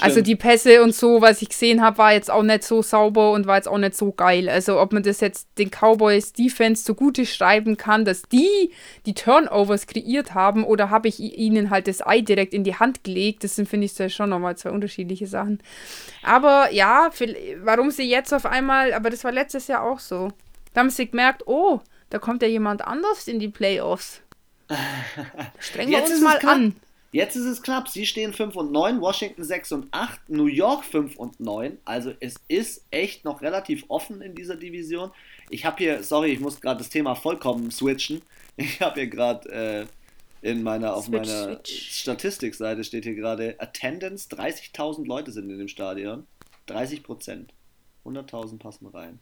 Also 0.00 0.20
die 0.20 0.36
Pässe 0.36 0.82
und 0.82 0.94
so, 0.94 1.22
was 1.22 1.40
ich 1.40 1.48
gesehen 1.48 1.80
habe, 1.80 1.96
war 1.98 2.12
jetzt 2.12 2.30
auch 2.30 2.42
nicht 2.42 2.64
so 2.64 2.82
sauber 2.82 3.32
und 3.32 3.46
war 3.46 3.56
jetzt 3.56 3.68
auch 3.68 3.78
nicht 3.78 3.96
so 3.96 4.12
geil. 4.12 4.48
Also 4.50 4.78
ob 4.78 4.92
man 4.92 5.02
das 5.02 5.20
jetzt 5.20 5.48
den 5.56 5.70
Cowboys 5.70 6.34
Defense 6.34 6.84
zugute 6.84 7.24
schreiben 7.24 7.78
kann, 7.78 8.04
dass 8.04 8.22
die 8.22 8.72
die 9.06 9.14
Turnovers 9.14 9.86
kreiert 9.86 10.34
haben 10.34 10.64
oder 10.64 10.90
habe 10.90 11.08
ich 11.08 11.20
ihnen 11.20 11.70
halt 11.70 11.88
das 11.88 12.06
Ei 12.06 12.20
direkt 12.20 12.52
in 12.52 12.62
die 12.62 12.74
Hand 12.74 13.04
gelegt, 13.04 13.42
das 13.42 13.56
sind, 13.56 13.68
finde 13.68 13.86
ich, 13.86 14.14
schon 14.14 14.28
nochmal 14.28 14.56
zwei 14.56 14.70
unterschiedliche 14.70 15.26
Sachen. 15.26 15.62
Aber 16.22 16.70
ja, 16.72 17.10
warum 17.62 17.90
sie 17.90 18.08
jetzt 18.08 18.34
auf 18.34 18.44
einmal, 18.44 18.92
aber 18.92 19.08
das 19.08 19.24
war 19.24 19.32
letztes 19.32 19.66
Jahr 19.66 19.82
auch 19.82 19.98
so. 19.98 20.30
Da 20.74 20.80
haben 20.80 20.90
sie 20.90 21.08
gemerkt, 21.08 21.46
oh, 21.46 21.80
da 22.10 22.18
kommt 22.18 22.42
ja 22.42 22.48
jemand 22.48 22.82
anders 22.82 23.28
in 23.28 23.38
die 23.38 23.48
Playoffs. 23.48 24.20
Strengen 25.58 25.92
wir 25.92 26.02
uns 26.02 26.20
mal 26.20 26.38
an. 26.46 26.76
Jetzt 27.12 27.34
ist 27.34 27.44
es 27.44 27.62
knapp. 27.62 27.88
Sie 27.88 28.06
stehen 28.06 28.32
5 28.32 28.54
und 28.54 28.70
9, 28.70 29.00
Washington 29.00 29.42
6 29.42 29.72
und 29.72 29.88
8, 29.90 30.28
New 30.28 30.46
York 30.46 30.84
5 30.84 31.16
und 31.16 31.40
9. 31.40 31.78
Also 31.84 32.12
es 32.20 32.36
ist 32.46 32.84
echt 32.90 33.24
noch 33.24 33.42
relativ 33.42 33.84
offen 33.88 34.20
in 34.20 34.34
dieser 34.34 34.56
Division. 34.56 35.10
Ich 35.48 35.64
habe 35.64 35.78
hier, 35.78 36.04
sorry, 36.04 36.30
ich 36.32 36.40
muss 36.40 36.60
gerade 36.60 36.78
das 36.78 36.88
Thema 36.88 37.14
vollkommen 37.14 37.70
switchen. 37.70 38.22
Ich 38.56 38.80
habe 38.80 39.00
hier 39.00 39.08
gerade 39.08 39.88
äh, 40.42 40.48
in 40.48 40.62
meiner, 40.62 40.94
auf 40.94 41.06
switch, 41.06 41.28
meiner 41.28 41.54
switch. 41.56 42.00
Statistikseite 42.00 42.84
steht 42.84 43.04
hier 43.04 43.14
gerade 43.14 43.56
Attendance, 43.58 44.28
30.000 44.28 45.06
Leute 45.06 45.32
sind 45.32 45.50
in 45.50 45.58
dem 45.58 45.68
Stadion. 45.68 46.26
30 46.66 47.02
Prozent. 47.02 47.52
100.000 48.04 48.58
passen 48.58 48.86
rein. 48.86 49.18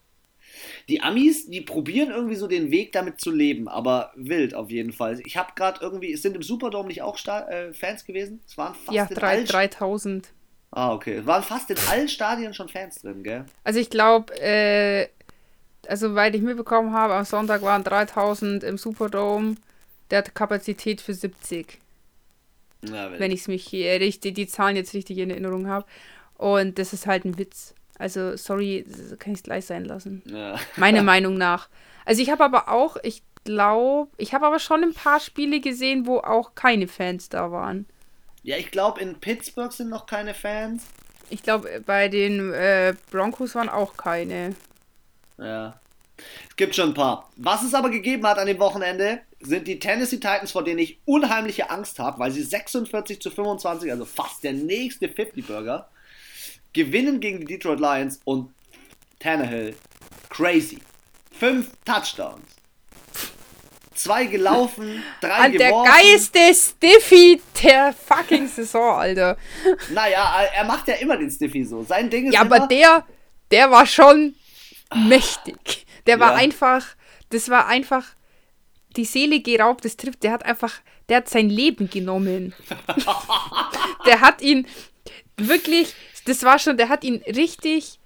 Die 0.88 1.02
Amis, 1.02 1.48
die 1.48 1.60
probieren 1.60 2.10
irgendwie 2.10 2.36
so 2.36 2.46
den 2.46 2.70
Weg 2.70 2.92
damit 2.92 3.20
zu 3.20 3.30
leben, 3.30 3.68
aber 3.68 4.12
wild 4.16 4.54
auf 4.54 4.70
jeden 4.70 4.92
Fall. 4.92 5.20
Ich 5.24 5.36
habe 5.36 5.52
gerade 5.54 5.80
irgendwie, 5.80 6.12
es 6.12 6.22
sind 6.22 6.36
im 6.36 6.42
Superdome 6.42 6.88
nicht 6.88 7.02
auch 7.02 7.16
Sta 7.18 7.48
äh, 7.48 7.72
Fans 7.72 8.04
gewesen? 8.04 8.40
Es 8.46 8.56
waren 8.56 8.74
fast 8.74 8.92
ja, 8.92 9.06
3, 9.06 9.44
3000. 9.44 10.28
Ah, 10.70 10.92
okay. 10.92 11.14
Es 11.14 11.26
waren 11.26 11.42
fast 11.42 11.70
in 11.70 11.78
allen 11.90 12.08
Stadien 12.08 12.52
schon 12.54 12.68
Fans 12.68 13.00
drin, 13.00 13.22
gell? 13.22 13.44
Also 13.64 13.80
ich 13.80 13.90
glaube, 13.90 14.34
äh, 14.40 15.08
also 15.86 16.14
weil 16.14 16.34
ich 16.34 16.42
mitbekommen 16.42 16.92
habe, 16.92 17.14
am 17.14 17.24
Sonntag 17.24 17.62
waren 17.62 17.84
3000 17.84 18.64
im 18.64 18.78
Superdome. 18.78 19.56
Der 20.10 20.18
hat 20.18 20.34
Kapazität 20.34 21.00
für 21.00 21.14
70. 21.14 21.78
Na, 22.82 23.18
wenn 23.18 23.30
ich 23.30 23.40
es 23.40 23.48
mich 23.48 23.66
hier 23.66 24.00
richtig, 24.00 24.34
die 24.34 24.46
Zahlen 24.46 24.76
jetzt 24.76 24.94
richtig 24.94 25.18
in 25.18 25.30
Erinnerung 25.30 25.66
habe. 25.66 25.86
Und 26.36 26.78
das 26.78 26.92
ist 26.92 27.06
halt 27.06 27.24
ein 27.24 27.38
Witz. 27.38 27.74
Also, 27.98 28.36
sorry, 28.36 28.86
kann 29.18 29.32
ich 29.32 29.40
es 29.40 29.42
gleich 29.42 29.66
sein 29.66 29.84
lassen. 29.84 30.22
Ja. 30.26 30.56
Meine 30.76 31.02
Meinung 31.02 31.36
nach. 31.36 31.68
Also, 32.04 32.22
ich 32.22 32.30
habe 32.30 32.44
aber 32.44 32.68
auch, 32.68 32.96
ich 33.02 33.22
glaube, 33.44 34.10
ich 34.16 34.34
habe 34.34 34.46
aber 34.46 34.58
schon 34.58 34.82
ein 34.84 34.94
paar 34.94 35.20
Spiele 35.20 35.60
gesehen, 35.60 36.06
wo 36.06 36.18
auch 36.18 36.54
keine 36.54 36.88
Fans 36.88 37.28
da 37.28 37.50
waren. 37.50 37.86
Ja, 38.42 38.56
ich 38.56 38.70
glaube, 38.70 39.00
in 39.00 39.20
Pittsburgh 39.20 39.72
sind 39.72 39.90
noch 39.90 40.06
keine 40.06 40.34
Fans. 40.34 40.84
Ich 41.30 41.42
glaube, 41.42 41.82
bei 41.84 42.08
den 42.08 42.52
äh, 42.52 42.94
Broncos 43.10 43.54
waren 43.54 43.68
auch 43.68 43.96
keine. 43.96 44.54
Ja. 45.38 45.78
Es 46.48 46.56
gibt 46.56 46.74
schon 46.74 46.90
ein 46.90 46.94
paar. 46.94 47.30
Was 47.36 47.62
es 47.62 47.74
aber 47.74 47.90
gegeben 47.90 48.26
hat 48.26 48.38
an 48.38 48.46
dem 48.46 48.58
Wochenende, 48.58 49.20
sind 49.40 49.68
die 49.68 49.78
Tennessee 49.78 50.16
Titans, 50.16 50.52
vor 50.52 50.64
denen 50.64 50.80
ich 50.80 51.00
unheimliche 51.04 51.70
Angst 51.70 51.98
habe, 51.98 52.18
weil 52.18 52.32
sie 52.32 52.42
46 52.42 53.20
zu 53.20 53.30
25, 53.30 53.90
also 53.90 54.04
fast 54.04 54.42
der 54.42 54.52
nächste 54.52 55.06
50-Burger, 55.06 55.88
gewinnen 56.72 57.20
gegen 57.20 57.40
die 57.40 57.46
Detroit 57.46 57.80
Lions 57.80 58.20
und 58.24 58.52
Tannehill, 59.18 59.74
crazy. 60.28 60.78
Fünf 61.32 61.70
Touchdowns. 61.84 62.42
Zwei 63.94 64.26
gelaufen, 64.26 65.02
drei 65.20 65.30
An 65.30 65.52
geworfen. 65.52 65.84
Der 65.84 66.02
geilste 66.02 66.54
Stiffy 66.54 67.40
der 67.62 67.92
fucking 67.92 68.46
Saison, 68.46 68.96
Alter. 68.96 69.36
Naja, 69.90 70.42
er 70.54 70.64
macht 70.64 70.86
ja 70.88 70.94
immer 70.94 71.16
den 71.16 71.30
Stiffy 71.30 71.64
so. 71.64 71.82
Sein 71.82 72.08
Ding 72.08 72.26
ist 72.26 72.34
Ja, 72.34 72.42
aber 72.42 72.66
der, 72.66 73.04
der 73.50 73.70
war 73.70 73.86
schon 73.86 74.34
mächtig. 74.94 75.86
Der 76.06 76.20
war 76.20 76.32
ja. 76.32 76.38
einfach, 76.38 76.86
das 77.30 77.48
war 77.48 77.66
einfach 77.66 78.04
die 78.96 79.04
Seele 79.04 79.40
geraubt, 79.40 79.84
das 79.84 79.96
trifft, 79.96 80.22
der 80.22 80.32
hat 80.32 80.44
einfach, 80.44 80.80
der 81.08 81.18
hat 81.18 81.28
sein 81.28 81.50
Leben 81.50 81.90
genommen. 81.90 82.54
der 84.06 84.20
hat 84.20 84.42
ihn 84.42 84.66
wirklich, 85.36 85.94
das 86.28 86.42
war 86.42 86.58
schon, 86.58 86.76
der 86.76 86.88
hat 86.88 87.04
ihn 87.04 87.22
richtig. 87.26 87.98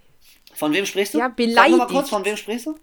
Von 0.55 0.73
wem 0.73 0.87
sprichst 0.87 1.15
du? 1.15 1.19
Ja, 1.19 1.29
beleidigt. 1.29 1.79
Sag 1.79 1.79
mal 1.79 1.87
kurz, 1.87 2.09
von 2.11 2.25
wem 2.25 2.37
sprichst 2.37 2.67
du? 2.67 2.79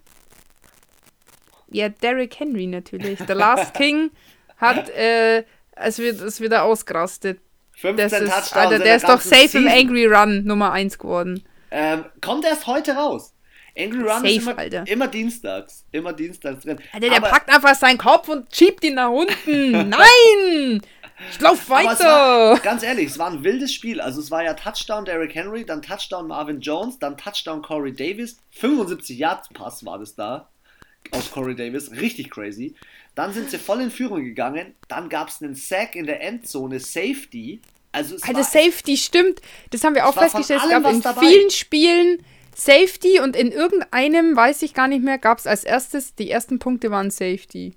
Ja, 1.71 1.89
Derrick 1.89 2.39
Henry 2.39 2.67
natürlich. 2.67 3.19
Der 3.19 3.35
Last 3.35 3.73
King 3.75 4.11
hat, 4.57 4.89
äh, 4.89 5.43
es 5.75 5.99
wird, 5.99 6.19
es 6.21 6.41
wird 6.41 6.53
ausgerastet. 6.53 7.39
15 7.77 8.09
das 8.09 8.47
ist, 8.47 8.55
Alter, 8.55 8.79
der 8.79 8.97
ist 8.97 9.07
doch 9.07 9.21
safe 9.21 9.47
Season. 9.47 9.61
im 9.65 9.67
Angry 9.69 10.05
Run 10.05 10.43
Nummer 10.43 10.71
1 10.73 10.97
geworden. 10.97 11.43
Ähm, 11.71 12.05
kommt 12.19 12.43
erst 12.43 12.67
heute 12.67 12.93
raus. 12.93 13.33
Angry 13.77 13.99
Run 13.99 14.07
Safe, 14.07 14.27
ist 14.29 14.41
immer, 14.41 14.57
Alter. 14.57 14.83
immer 14.87 15.07
dienstags. 15.07 15.85
Immer 15.91 16.11
dienstags 16.11 16.63
drin. 16.63 16.79
Alter, 16.91 17.07
der 17.07 17.17
Aber 17.17 17.29
packt 17.29 17.49
einfach 17.49 17.75
seinen 17.75 17.97
Kopf 17.97 18.27
und 18.27 18.53
schiebt 18.53 18.83
ihn 18.83 18.95
nach 18.95 19.09
unten. 19.09 19.71
Nein! 19.89 20.81
Ich 21.31 21.41
lauf 21.41 21.69
weiter. 21.69 22.51
War, 22.51 22.59
ganz 22.59 22.83
ehrlich, 22.83 23.07
es 23.07 23.19
war 23.19 23.29
ein 23.29 23.43
wildes 23.43 23.73
Spiel. 23.73 23.99
Also 24.01 24.21
es 24.21 24.31
war 24.31 24.43
ja 24.43 24.53
Touchdown 24.53 25.05
Derrick 25.05 25.35
Henry, 25.35 25.65
dann 25.65 25.81
Touchdown 25.81 26.27
Marvin 26.27 26.61
Jones, 26.61 26.99
dann 26.99 27.17
Touchdown 27.17 27.61
Corey 27.61 27.93
Davis. 27.93 28.37
75 28.51 29.17
Yards 29.17 29.49
Pass 29.49 29.85
war 29.85 29.99
das 29.99 30.15
da 30.15 30.49
aus 31.11 31.31
Corey 31.31 31.55
Davis. 31.55 31.91
Richtig 31.91 32.29
crazy. 32.29 32.75
Dann 33.15 33.33
sind 33.33 33.49
sie 33.49 33.57
voll 33.57 33.81
in 33.81 33.91
Führung 33.91 34.23
gegangen. 34.23 34.75
Dann 34.87 35.09
gab 35.09 35.29
es 35.29 35.41
einen 35.41 35.55
Sack 35.55 35.95
in 35.95 36.05
der 36.05 36.21
Endzone, 36.21 36.79
Safety. 36.79 37.61
Also 37.91 38.15
es 38.15 38.23
Alter, 38.23 38.43
Safety, 38.43 38.97
stimmt. 38.97 39.41
Das 39.71 39.83
haben 39.83 39.95
wir 39.95 40.07
auch 40.07 40.13
festgestellt. 40.13 40.61
Es 40.63 40.69
gab 40.69 40.85
in 40.91 41.01
dabei. 41.01 41.21
vielen 41.21 41.49
Spielen 41.49 42.23
Safety 42.55 43.19
und 43.19 43.35
in 43.35 43.51
irgendeinem, 43.51 44.35
weiß 44.35 44.61
ich 44.61 44.73
gar 44.73 44.87
nicht 44.87 45.03
mehr, 45.03 45.17
gab 45.17 45.39
es 45.39 45.47
als 45.47 45.63
erstes, 45.63 46.15
die 46.15 46.29
ersten 46.29 46.59
Punkte 46.59 46.91
waren 46.91 47.09
Safety. 47.09 47.75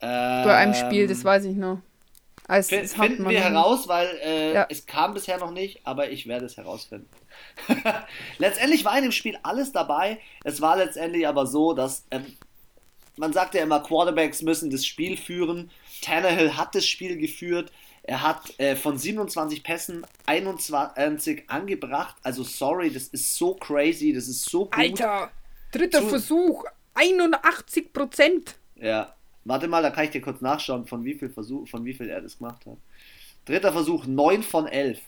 Ähm, 0.00 0.44
Bei 0.44 0.56
einem 0.56 0.74
Spiel, 0.74 1.06
das 1.06 1.24
weiß 1.24 1.44
ich 1.44 1.56
noch. 1.56 1.80
Also, 2.48 2.76
finden 2.76 3.28
wir 3.28 3.40
heraus, 3.40 3.88
weil 3.88 4.08
äh, 4.24 4.54
ja. 4.54 4.66
es 4.70 4.86
kam 4.86 5.12
bisher 5.12 5.36
noch 5.36 5.50
nicht, 5.50 5.80
aber 5.84 6.10
ich 6.10 6.26
werde 6.26 6.46
es 6.46 6.56
herausfinden. 6.56 7.08
letztendlich 8.38 8.86
war 8.86 8.96
in 8.96 9.02
dem 9.02 9.12
Spiel 9.12 9.38
alles 9.42 9.70
dabei. 9.72 10.18
Es 10.44 10.62
war 10.62 10.78
letztendlich 10.78 11.28
aber 11.28 11.46
so, 11.46 11.74
dass 11.74 12.06
ähm, 12.10 12.24
man 13.18 13.34
sagt 13.34 13.54
ja 13.54 13.62
immer, 13.62 13.80
Quarterbacks 13.80 14.40
müssen 14.40 14.70
das 14.70 14.86
Spiel 14.86 15.18
führen. 15.18 15.70
Tannehill 16.00 16.56
hat 16.56 16.74
das 16.74 16.86
Spiel 16.86 17.18
geführt. 17.18 17.70
Er 18.02 18.22
hat 18.22 18.58
äh, 18.58 18.76
von 18.76 18.96
27 18.96 19.62
Pässen 19.62 20.06
21 20.24 21.44
angebracht. 21.48 22.16
Also 22.22 22.44
sorry, 22.44 22.90
das 22.90 23.08
ist 23.08 23.36
so 23.36 23.56
crazy, 23.56 24.14
das 24.14 24.26
ist 24.26 24.48
so 24.48 24.64
gut. 24.64 24.78
Alter, 24.78 25.30
dritter 25.70 26.00
Zu 26.00 26.08
Versuch, 26.08 26.64
81 26.94 27.92
Prozent. 27.92 28.54
Ja, 28.76 29.14
Warte 29.48 29.66
mal, 29.66 29.82
da 29.82 29.90
kann 29.90 30.04
ich 30.04 30.10
dir 30.10 30.20
kurz 30.20 30.42
nachschauen, 30.42 30.86
von 30.86 31.04
wie 31.04 31.14
viel 31.14 31.30
Versuch, 31.30 31.66
von 31.68 31.84
wie 31.86 31.94
viel 31.94 32.10
er 32.10 32.20
das 32.20 32.36
gemacht 32.36 32.66
hat. 32.66 32.76
Dritter 33.46 33.72
Versuch, 33.72 34.06
9 34.06 34.42
von 34.42 34.66
11. 34.66 35.00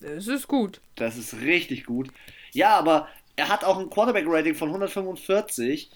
Das 0.00 0.26
ist 0.26 0.48
gut. 0.48 0.80
Das 0.94 1.18
ist 1.18 1.34
richtig 1.34 1.84
gut. 1.84 2.08
Ja, 2.52 2.78
aber 2.78 3.08
er 3.36 3.48
hat 3.48 3.62
auch 3.62 3.78
ein 3.78 3.90
Quarterback-Rating 3.90 4.54
von 4.54 4.68
145. 4.68 5.90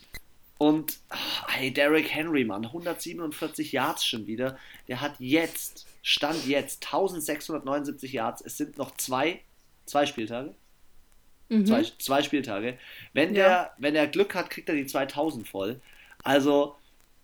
Und, 0.59 0.99
ach, 1.09 1.47
hey, 1.49 1.73
Derrick 1.73 2.13
Henry, 2.13 2.45
Mann, 2.45 2.67
147 2.67 3.73
Yards 3.73 4.05
schon 4.05 4.27
wieder. 4.27 4.59
Der 4.87 5.01
hat 5.01 5.15
jetzt, 5.19 5.87
Stand 6.03 6.47
jetzt, 6.47 6.85
1679 6.85 8.13
Yards. 8.13 8.43
Es 8.43 8.59
sind 8.59 8.77
noch 8.77 8.95
zwei, 8.99 9.41
zwei 9.87 10.05
Spieltage. 10.05 10.55
Mhm. 11.49 11.65
Zwei, 11.65 11.85
zwei 11.99 12.23
Spieltage. 12.23 12.77
Wenn, 13.15 13.35
ja. 13.35 13.49
der, 13.49 13.75
wenn 13.79 13.95
er 13.95 14.09
Glück 14.09 14.35
hat, 14.35 14.51
kriegt 14.51 14.69
er 14.69 14.75
die 14.75 14.87
2000 14.87 15.49
voll. 15.49 15.81
Also, 16.23 16.77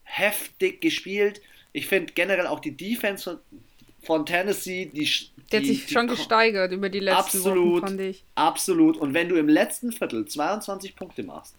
heftig 0.04 0.80
gespielt. 0.80 1.40
Ich 1.72 1.88
finde 1.88 2.12
generell 2.12 2.46
auch 2.46 2.60
die 2.60 2.76
Defense 2.76 3.24
von, 3.24 3.38
von 4.02 4.26
Tennessee, 4.26 4.86
die, 4.86 5.08
der 5.50 5.60
hat 5.60 5.66
sich 5.66 5.86
die, 5.86 5.92
schon 5.92 6.06
gesteigert 6.06 6.72
über 6.72 6.88
die 6.88 7.00
letzten 7.00 7.38
absolut, 7.38 7.82
Wochen, 7.82 7.86
fand 7.88 8.00
ich. 8.00 8.24
Absolut. 8.34 8.96
Und 8.96 9.14
wenn 9.14 9.28
du 9.28 9.36
im 9.36 9.48
letzten 9.48 9.92
Viertel 9.92 10.26
22 10.26 10.94
Punkte 10.94 11.22
machst, 11.22 11.54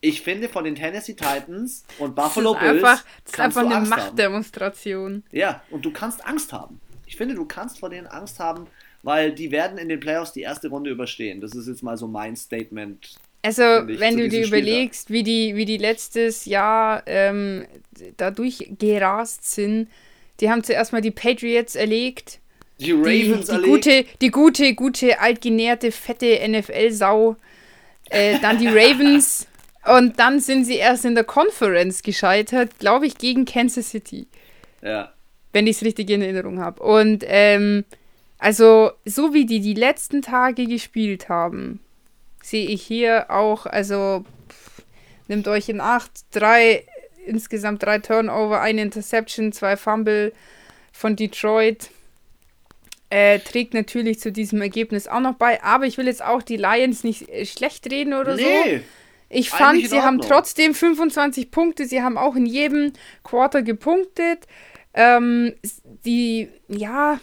ich 0.00 0.20
finde 0.20 0.50
von 0.50 0.64
den 0.64 0.74
Tennessee 0.74 1.14
Titans 1.14 1.84
und 1.98 2.14
Buffalo 2.14 2.52
das 2.52 2.62
Bills 2.62 2.84
einfach, 2.84 3.04
das 3.24 3.32
ist 3.32 3.40
einfach 3.40 3.64
eine 3.64 3.88
Machtdemonstration. 3.88 5.22
Ja, 5.32 5.62
und 5.70 5.84
du 5.84 5.90
kannst 5.92 6.26
Angst 6.26 6.52
haben. 6.52 6.78
Ich 7.06 7.16
finde, 7.16 7.34
du 7.34 7.46
kannst 7.46 7.78
vor 7.78 7.88
denen 7.88 8.06
Angst 8.06 8.38
haben, 8.38 8.66
weil 9.02 9.32
die 9.32 9.50
werden 9.50 9.78
in 9.78 9.88
den 9.88 10.00
Playoffs 10.00 10.32
die 10.32 10.42
erste 10.42 10.68
Runde 10.68 10.90
überstehen. 10.90 11.40
Das 11.40 11.54
ist 11.54 11.68
jetzt 11.68 11.82
mal 11.82 11.96
so 11.96 12.06
mein 12.06 12.36
Statement 12.36 13.14
also, 13.44 13.62
wenn 13.62 14.16
du 14.16 14.28
dir 14.28 14.46
überlegst, 14.46 15.10
wie 15.10 15.22
die, 15.22 15.54
wie 15.54 15.66
die 15.66 15.76
letztes 15.76 16.46
Jahr 16.46 17.02
ähm, 17.04 17.66
da 18.16 18.30
durchgerast 18.30 19.48
sind, 19.50 19.88
die 20.40 20.50
haben 20.50 20.64
zuerst 20.64 20.92
mal 20.92 21.02
die 21.02 21.10
Patriots 21.10 21.76
erlegt. 21.76 22.40
Die 22.80 22.92
Ravens 22.92 23.46
die, 23.46 23.56
die 23.56 23.62
gute, 23.62 24.04
die 24.22 24.30
gute, 24.30 24.74
gute, 24.74 25.20
altgenährte, 25.20 25.92
fette 25.92 26.40
NFL-Sau. 26.48 27.36
Äh, 28.08 28.38
dann 28.40 28.58
die 28.58 28.68
Ravens. 28.68 29.46
und 29.96 30.18
dann 30.18 30.40
sind 30.40 30.64
sie 30.64 30.76
erst 30.76 31.04
in 31.04 31.14
der 31.14 31.24
Conference 31.24 32.02
gescheitert, 32.02 32.78
glaube 32.78 33.06
ich, 33.06 33.18
gegen 33.18 33.44
Kansas 33.44 33.90
City. 33.90 34.26
Ja. 34.82 35.12
Wenn 35.52 35.66
ich 35.66 35.76
es 35.76 35.82
richtig 35.82 36.08
in 36.08 36.22
Erinnerung 36.22 36.60
habe. 36.60 36.82
Und 36.82 37.24
ähm, 37.26 37.84
Also, 38.38 38.92
so 39.04 39.32
wie 39.32 39.46
die 39.46 39.60
die 39.60 39.74
letzten 39.74 40.22
Tage 40.22 40.66
gespielt 40.66 41.28
haben, 41.28 41.80
sehe 42.44 42.66
ich 42.68 42.82
hier 42.82 43.30
auch, 43.30 43.64
also 43.64 44.24
pff, 44.50 44.82
nimmt 45.28 45.48
euch 45.48 45.70
in 45.70 45.80
Acht, 45.80 46.10
drei, 46.30 46.84
insgesamt 47.24 47.82
drei 47.82 47.98
Turnover, 47.98 48.60
eine 48.60 48.82
Interception, 48.82 49.50
zwei 49.52 49.76
Fumble 49.76 50.32
von 50.92 51.16
Detroit. 51.16 51.88
Äh, 53.08 53.38
trägt 53.38 53.74
natürlich 53.74 54.20
zu 54.20 54.30
diesem 54.30 54.60
Ergebnis 54.60 55.08
auch 55.08 55.20
noch 55.20 55.34
bei, 55.34 55.62
aber 55.62 55.86
ich 55.86 55.98
will 55.98 56.06
jetzt 56.06 56.22
auch 56.22 56.42
die 56.42 56.56
Lions 56.56 57.04
nicht 57.04 57.28
äh, 57.28 57.46
schlecht 57.46 57.90
reden 57.90 58.12
oder 58.12 58.34
nee, 58.34 58.42
so. 58.42 58.80
Ich 59.30 59.50
fand, 59.50 59.88
sie 59.88 60.02
haben 60.02 60.20
trotzdem 60.20 60.74
25 60.74 61.50
Punkte, 61.50 61.86
sie 61.86 62.02
haben 62.02 62.18
auch 62.18 62.36
in 62.36 62.46
jedem 62.46 62.92
Quarter 63.22 63.62
gepunktet. 63.62 64.46
Ähm, 64.92 65.54
die, 66.04 66.48
ja, 66.68 67.20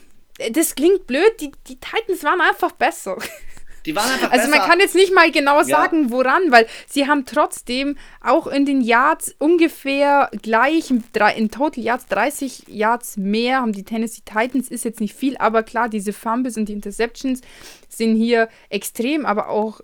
das 0.52 0.76
klingt 0.76 1.08
blöd, 1.08 1.40
die, 1.40 1.52
die 1.68 1.78
Titans 1.78 2.24
waren 2.24 2.42
einfach 2.42 2.72
besser. 2.72 3.18
Die 3.86 3.96
waren 3.96 4.12
einfach 4.12 4.32
also 4.32 4.48
besser. 4.48 4.60
man 4.60 4.70
kann 4.70 4.80
jetzt 4.80 4.96
nicht 4.96 5.14
mal 5.14 5.32
genau 5.32 5.64
sagen, 5.64 6.06
ja. 6.06 6.12
woran, 6.12 6.52
weil 6.52 6.68
sie 6.88 7.08
haben 7.08 7.26
trotzdem 7.26 7.98
auch 8.22 8.48
in 8.48 8.66
den 8.66 8.82
Yards 8.82 9.36
ungefähr 9.40 10.30
gleich, 10.42 10.92
in 10.92 11.52
Total 11.52 11.84
Yards 11.84 12.08
30 12.08 12.68
Yards 12.68 13.18
mehr 13.18 13.62
haben 13.62 13.74
die 13.74 13.84
Tennessee 13.84 14.22
Titans, 14.24 14.70
ist 14.70 14.86
jetzt 14.86 15.00
nicht 15.00 15.16
viel, 15.16 15.38
aber 15.38 15.64
klar, 15.64 15.90
diese 15.90 16.14
Fumbles 16.14 16.58
und 16.58 16.70
die 16.70 16.74
Interceptions 16.74 17.42
sind 17.90 18.16
hier 18.16 18.50
extrem, 18.70 19.26
aber 19.26 19.50
auch 19.50 19.82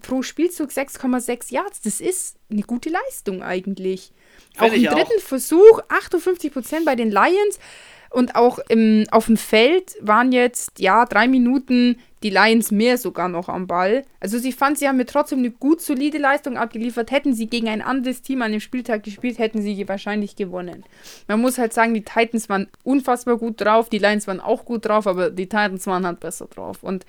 pro 0.00 0.22
Spielzug 0.22 0.70
6,6 0.70 1.52
Yards, 1.52 1.82
das 1.82 2.00
ist 2.00 2.36
eine 2.50 2.62
gute 2.62 2.90
Leistung 2.90 3.42
eigentlich. 3.42 4.12
Find 4.56 4.70
auch 4.70 4.74
im 4.74 4.84
dritten 4.84 5.18
auch. 5.18 5.22
Versuch 5.22 5.80
58% 5.88 6.84
bei 6.84 6.96
den 6.96 7.10
Lions. 7.10 7.58
Und 8.12 8.34
auch 8.34 8.58
im, 8.68 9.06
auf 9.10 9.26
dem 9.26 9.36
Feld 9.36 9.96
waren 10.00 10.32
jetzt, 10.32 10.78
ja, 10.78 11.06
drei 11.06 11.28
Minuten 11.28 11.98
die 12.22 12.30
Lions 12.30 12.70
mehr 12.70 12.98
sogar 12.98 13.28
noch 13.28 13.48
am 13.48 13.66
Ball. 13.66 14.04
Also 14.20 14.38
sie 14.38 14.52
fand, 14.52 14.78
sie 14.78 14.86
haben 14.86 14.96
mir 14.96 15.06
trotzdem 15.06 15.40
eine 15.40 15.50
gut 15.50 15.80
solide 15.80 16.18
Leistung 16.18 16.56
abgeliefert. 16.56 17.10
Hätten 17.10 17.34
sie 17.34 17.46
gegen 17.46 17.68
ein 17.68 17.82
anderes 17.82 18.22
Team 18.22 18.42
an 18.42 18.52
dem 18.52 18.60
Spieltag 18.60 19.02
gespielt, 19.02 19.38
hätten 19.38 19.60
sie 19.60 19.88
wahrscheinlich 19.88 20.36
gewonnen. 20.36 20.84
Man 21.26 21.40
muss 21.40 21.58
halt 21.58 21.72
sagen, 21.72 21.94
die 21.94 22.04
Titans 22.04 22.48
waren 22.48 22.68
unfassbar 22.84 23.38
gut 23.38 23.60
drauf, 23.60 23.88
die 23.88 23.98
Lions 23.98 24.26
waren 24.26 24.40
auch 24.40 24.64
gut 24.64 24.86
drauf, 24.86 25.06
aber 25.06 25.30
die 25.30 25.48
Titans 25.48 25.86
waren 25.86 26.06
halt 26.06 26.20
besser 26.20 26.46
drauf. 26.46 26.82
Und 26.82 27.04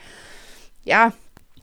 ja, 0.83 1.13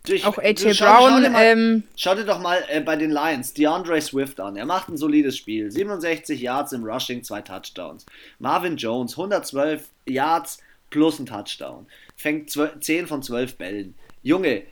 ich, 0.08 0.24
auch 0.24 0.38
AJ 0.38 0.74
schau, 0.74 0.86
Brown. 0.86 1.10
Schau 1.10 1.20
dir, 1.20 1.30
mal, 1.30 1.44
ähm, 1.44 1.82
schau 1.96 2.14
dir 2.14 2.24
doch 2.24 2.40
mal 2.40 2.64
äh, 2.68 2.80
bei 2.80 2.96
den 2.96 3.10
Lions 3.10 3.52
DeAndre 3.52 4.00
Swift 4.00 4.40
an. 4.40 4.56
Er 4.56 4.66
macht 4.66 4.88
ein 4.88 4.96
solides 4.96 5.36
Spiel. 5.36 5.70
67 5.70 6.40
Yards 6.40 6.72
im 6.72 6.84
Rushing, 6.84 7.22
zwei 7.22 7.42
Touchdowns. 7.42 8.06
Marvin 8.38 8.76
Jones, 8.76 9.12
112 9.12 9.88
Yards 10.06 10.58
plus 10.88 11.18
ein 11.18 11.26
Touchdown. 11.26 11.86
Fängt 12.16 12.50
12, 12.50 12.80
10 12.80 13.06
von 13.06 13.22
12 13.22 13.56
Bällen. 13.56 13.94
Junge, 14.22 14.62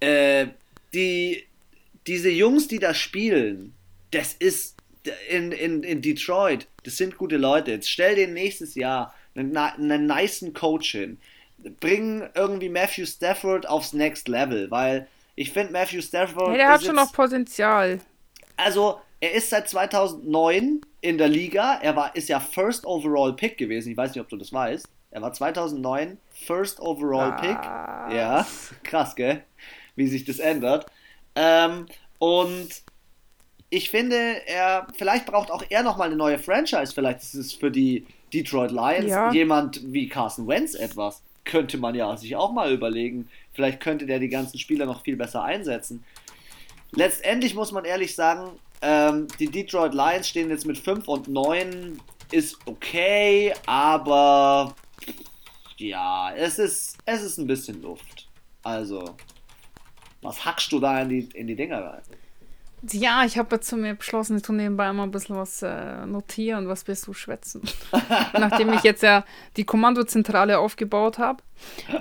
äh, 0.00 0.46
die, 0.92 1.44
diese 2.06 2.30
Jungs, 2.30 2.68
die 2.68 2.78
da 2.78 2.92
spielen, 2.92 3.74
das 4.10 4.34
ist 4.34 4.76
in, 5.28 5.52
in, 5.52 5.82
in 5.82 6.02
Detroit, 6.02 6.66
das 6.84 6.96
sind 6.96 7.16
gute 7.16 7.36
Leute. 7.36 7.70
Jetzt 7.70 7.90
stell 7.90 8.16
den 8.16 8.34
nächstes 8.34 8.74
Jahr 8.74 9.14
einen, 9.34 9.56
einen 9.56 10.06
niceen 10.06 10.52
Coach 10.52 10.92
hin 10.92 11.18
bringen 11.80 12.28
irgendwie 12.34 12.68
Matthew 12.68 13.06
Stafford 13.06 13.68
aufs 13.68 13.92
Next 13.92 14.28
Level, 14.28 14.70
weil 14.70 15.06
ich 15.34 15.52
finde 15.52 15.72
Matthew 15.72 16.00
Stafford. 16.00 16.52
Ja, 16.52 16.56
der 16.56 16.68
hat 16.68 16.84
schon 16.84 16.96
noch 16.96 17.12
Potenzial. 17.12 18.00
Also, 18.56 19.00
er 19.20 19.32
ist 19.34 19.50
seit 19.50 19.68
2009 19.68 20.80
in 21.00 21.18
der 21.18 21.28
Liga. 21.28 21.78
Er 21.82 21.94
war, 21.94 22.16
ist 22.16 22.28
ja 22.28 22.40
First 22.40 22.86
Overall 22.86 23.34
Pick 23.34 23.58
gewesen. 23.58 23.90
Ich 23.90 23.96
weiß 23.96 24.14
nicht, 24.14 24.20
ob 24.20 24.28
du 24.28 24.36
das 24.36 24.52
weißt. 24.52 24.88
Er 25.10 25.22
war 25.22 25.32
2009 25.32 26.18
First 26.46 26.80
Overall 26.80 27.36
Pick. 27.36 27.56
Ah. 27.56 28.10
Ja, 28.12 28.46
krass, 28.82 29.14
gell? 29.14 29.44
Wie 29.94 30.06
sich 30.06 30.24
das 30.24 30.38
ändert. 30.38 30.86
Ähm, 31.34 31.86
und 32.18 32.68
ich 33.68 33.90
finde, 33.90 34.46
er 34.46 34.86
vielleicht 34.96 35.26
braucht 35.26 35.50
auch 35.50 35.64
er 35.68 35.82
nochmal 35.82 36.08
eine 36.08 36.16
neue 36.16 36.38
Franchise. 36.38 36.92
Vielleicht 36.94 37.20
ist 37.20 37.34
es 37.34 37.52
für 37.52 37.70
die 37.70 38.06
Detroit 38.32 38.70
Lions 38.70 39.10
ja. 39.10 39.32
jemand 39.32 39.80
wie 39.92 40.08
Carson 40.08 40.46
Wentz 40.46 40.74
etwas 40.74 41.22
könnte 41.46 41.78
man 41.78 41.94
ja 41.94 42.14
sich 42.16 42.36
auch 42.36 42.52
mal 42.52 42.70
überlegen. 42.72 43.28
Vielleicht 43.54 43.80
könnte 43.80 44.04
der 44.04 44.18
die 44.18 44.28
ganzen 44.28 44.58
Spieler 44.58 44.84
noch 44.84 45.02
viel 45.02 45.16
besser 45.16 45.42
einsetzen. 45.42 46.04
Letztendlich 46.92 47.54
muss 47.54 47.72
man 47.72 47.84
ehrlich 47.84 48.14
sagen, 48.14 48.50
ähm, 48.82 49.26
die 49.40 49.50
Detroit 49.50 49.94
Lions 49.94 50.28
stehen 50.28 50.50
jetzt 50.50 50.66
mit 50.66 50.76
5 50.76 51.08
und 51.08 51.28
9. 51.28 51.98
Ist 52.32 52.58
okay, 52.66 53.54
aber 53.66 54.74
ja, 55.78 56.32
es 56.34 56.58
ist, 56.58 56.96
es 57.06 57.22
ist 57.22 57.38
ein 57.38 57.46
bisschen 57.46 57.80
Luft. 57.82 58.28
Also, 58.62 59.14
was 60.22 60.44
hackst 60.44 60.72
du 60.72 60.80
da 60.80 61.00
in 61.02 61.08
die, 61.08 61.28
in 61.34 61.46
die 61.46 61.54
Dinger 61.54 61.84
rein? 61.84 62.02
Ja, 62.92 63.24
ich 63.24 63.38
habe 63.38 63.60
zu 63.60 63.76
mir 63.76 63.94
beschlossen, 63.94 64.36
ich 64.36 64.42
tue 64.42 64.54
nebenbei 64.54 64.88
immer 64.90 65.04
ein 65.04 65.10
bisschen 65.10 65.36
was 65.36 65.62
äh, 65.62 66.06
notieren, 66.06 66.68
was 66.68 66.86
wirst 66.86 67.06
du 67.06 67.12
schwätzen. 67.12 67.62
Nachdem 68.32 68.72
ich 68.72 68.82
jetzt 68.82 69.02
ja 69.02 69.24
die 69.56 69.64
Kommandozentrale 69.64 70.58
aufgebaut 70.58 71.18
habe 71.18 71.42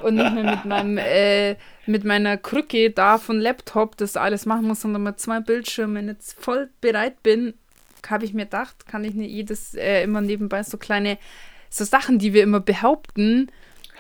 und 0.04 0.15
nicht 0.15 0.34
mehr 0.34 0.43
mit 0.43 0.65
meinem 0.65 0.98
äh, 0.98 1.56
mit 1.86 2.04
meiner 2.04 2.38
Krücke 2.38 2.91
da 2.91 3.17
von 3.17 3.39
Laptop 3.39 3.98
das 3.98 4.17
alles 4.17 4.45
machen 4.45 4.67
muss, 4.67 4.82
sondern 4.82 5.04
mit 5.04 5.19
zwei 5.19 5.39
Bildschirmen 5.39 6.08
jetzt 6.08 6.39
voll 6.41 6.69
bereit 6.82 7.24
bin, 7.24 7.54
habe 8.10 8.26
ich 8.26 8.34
mir 8.34 8.45
gedacht, 8.45 8.88
kann 8.88 9.04
ich 9.04 9.13
nicht 9.13 9.32
jedes 9.32 9.76
äh, 9.76 10.04
immer 10.04 10.21
nebenbei 10.21 10.63
so 10.63 10.78
kleine 10.78 11.17
so 11.69 11.84
Sachen, 11.84 12.19
die 12.19 12.34
wir 12.34 12.43
immer 12.43 12.60
behaupten, 12.60 13.52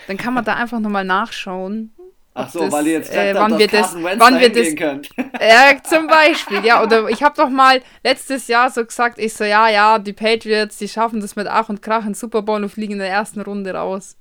dann 0.07 0.17
kann 0.17 0.33
man 0.33 0.45
da 0.45 0.55
einfach 0.55 0.79
nochmal 0.79 1.05
nachschauen 1.05 1.94
Ach 2.37 2.49
so, 2.49 2.59
das, 2.59 2.71
weil 2.73 2.87
ihr 2.87 2.93
jetzt 2.93 3.13
äh, 3.13 3.33
wann 3.33 3.57
wir 3.57 3.67
das, 3.67 3.95
wann 3.95 4.39
wir 4.41 4.51
das, 4.51 4.75
könnt. 4.75 5.09
Ja, 5.39 5.81
zum 5.81 6.07
Beispiel, 6.07 6.65
ja. 6.65 6.83
Oder 6.83 7.07
ich 7.07 7.23
habe 7.23 7.33
doch 7.37 7.49
mal 7.49 7.81
letztes 8.03 8.49
Jahr 8.49 8.69
so 8.69 8.83
gesagt, 8.85 9.19
ich 9.19 9.33
so, 9.33 9.45
ja, 9.45 9.69
ja, 9.69 9.99
die 9.99 10.11
Patriots, 10.11 10.77
die 10.77 10.89
schaffen 10.89 11.21
das 11.21 11.37
mit 11.37 11.47
Ach 11.47 11.69
und 11.69 11.81
Krach 11.81 12.05
in 12.05 12.13
Super 12.13 12.41
Bowl 12.41 12.61
und 12.61 12.69
fliegen 12.69 12.93
in 12.93 12.99
der 12.99 13.09
ersten 13.09 13.39
Runde 13.39 13.73
raus. 13.73 14.17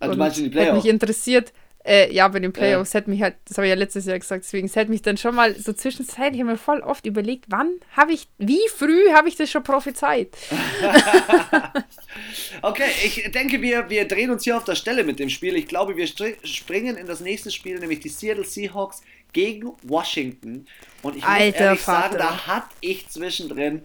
Also 0.00 0.14
du 0.14 0.18
meinst 0.18 0.38
in 0.38 0.44
die 0.44 0.50
Playoffs? 0.50 0.70
Hat 0.70 0.76
mich 0.76 0.90
interessiert, 0.90 1.52
äh, 1.88 2.12
ja, 2.12 2.28
bei 2.28 2.38
den 2.38 2.52
Playoffs 2.52 2.92
ja. 2.92 3.00
hätte 3.00 3.10
mich 3.10 3.22
halt, 3.22 3.36
das 3.46 3.56
habe 3.56 3.66
ich 3.66 3.70
ja 3.70 3.76
letztes 3.76 4.04
Jahr 4.04 4.18
gesagt, 4.18 4.44
deswegen, 4.44 4.66
es 4.66 4.76
hätte 4.76 4.90
mich 4.90 5.00
dann 5.00 5.16
schon 5.16 5.34
mal 5.34 5.54
so 5.54 5.72
zwischenzeitlich 5.72 6.44
mir 6.44 6.58
voll 6.58 6.80
oft 6.80 7.06
überlegt, 7.06 7.46
wann 7.48 7.70
habe 7.96 8.12
ich, 8.12 8.28
wie 8.36 8.60
früh 8.76 9.10
habe 9.14 9.28
ich 9.28 9.36
das 9.36 9.50
schon 9.50 9.62
prophezeit? 9.62 10.36
okay, 12.62 12.90
ich 13.04 13.30
denke, 13.32 13.62
wir, 13.62 13.88
wir 13.88 14.06
drehen 14.06 14.30
uns 14.30 14.44
hier 14.44 14.58
auf 14.58 14.64
der 14.64 14.74
Stelle 14.74 15.02
mit 15.02 15.18
dem 15.18 15.30
Spiel. 15.30 15.56
Ich 15.56 15.66
glaube, 15.66 15.96
wir 15.96 16.06
springen 16.06 16.96
in 16.96 17.06
das 17.06 17.20
nächste 17.20 17.50
Spiel, 17.50 17.78
nämlich 17.78 18.00
die 18.00 18.10
Seattle 18.10 18.44
Seahawks 18.44 19.00
gegen 19.32 19.72
Washington. 19.82 20.66
Und 21.02 21.16
ich 21.16 21.24
Alter, 21.24 21.46
muss 21.46 21.60
ehrlich 21.60 21.80
Vater. 21.80 22.18
sagen, 22.18 22.18
da 22.18 22.46
hatte 22.46 22.68
ich 22.80 23.08
zwischendrin 23.08 23.82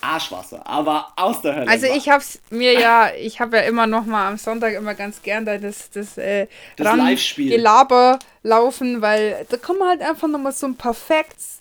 Arschwasser, 0.00 0.66
aber 0.66 1.12
aus 1.16 1.42
der 1.42 1.56
Hölle. 1.56 1.68
Also 1.68 1.86
ich 1.86 2.08
hab's 2.08 2.38
mir 2.50 2.78
ja, 2.78 3.10
ich 3.18 3.40
habe 3.40 3.56
ja 3.56 3.62
immer 3.64 3.86
noch 3.86 4.04
mal 4.06 4.28
am 4.28 4.36
Sonntag 4.36 4.74
immer 4.74 4.94
ganz 4.94 5.22
gern 5.22 5.44
da 5.44 5.58
das, 5.58 5.90
das, 5.90 6.16
äh, 6.18 6.46
das 6.76 6.96
Live-Spiel. 6.96 7.50
Gelaber 7.50 8.18
laufen, 8.42 9.02
weil 9.02 9.46
da 9.48 9.56
kommen 9.56 9.82
halt 9.86 10.00
einfach 10.02 10.28
noch 10.28 10.38
mal 10.38 10.52
so 10.52 10.66
ein 10.66 10.76
paar 10.76 10.94
Facts, 10.94 11.57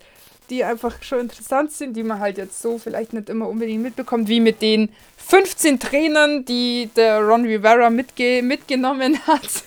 die 0.50 0.64
einfach 0.64 1.02
schon 1.04 1.22
interessant 1.22 1.72
sind, 1.72 1.96
die 1.96 2.04
man 2.04 2.20
halt 2.20 2.38
jetzt 2.38 2.62
so 2.62 2.78
vielleicht 2.78 3.14
nicht 3.14 3.30
immer 3.30 3.48
unbedingt 3.48 3.84
mitbekommt, 3.84 4.28
wie 4.28 4.40
mit 4.40 4.62
den 4.62 4.90
15 5.18 5.80
Trainern, 5.80 6.46
die 6.46 6.90
der 6.96 7.20
Ron 7.20 7.46
Rivera 7.46 7.90
mitge 7.90 8.42
mitgenommen 8.42 9.20
hat 9.28 9.64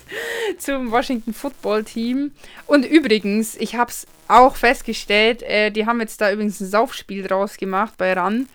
zum 0.59 0.91
Washington 0.91 1.35
Football 1.35 1.85
Team. 1.85 2.33
Und 2.67 2.87
übrigens, 2.87 3.57
ich 3.57 3.75
habe 3.75 3.91
es 3.91 4.07
auch 4.29 4.57
festgestellt, 4.57 5.43
äh, 5.43 5.71
die 5.71 5.87
haben 5.87 6.01
jetzt 6.01 6.21
da 6.21 6.33
übrigens 6.33 6.61
ein 6.61 6.69
Saufspiel 6.69 7.27
draus 7.27 7.57
gemacht 7.57 7.95
bei 7.99 8.13
RAN. 8.13 8.49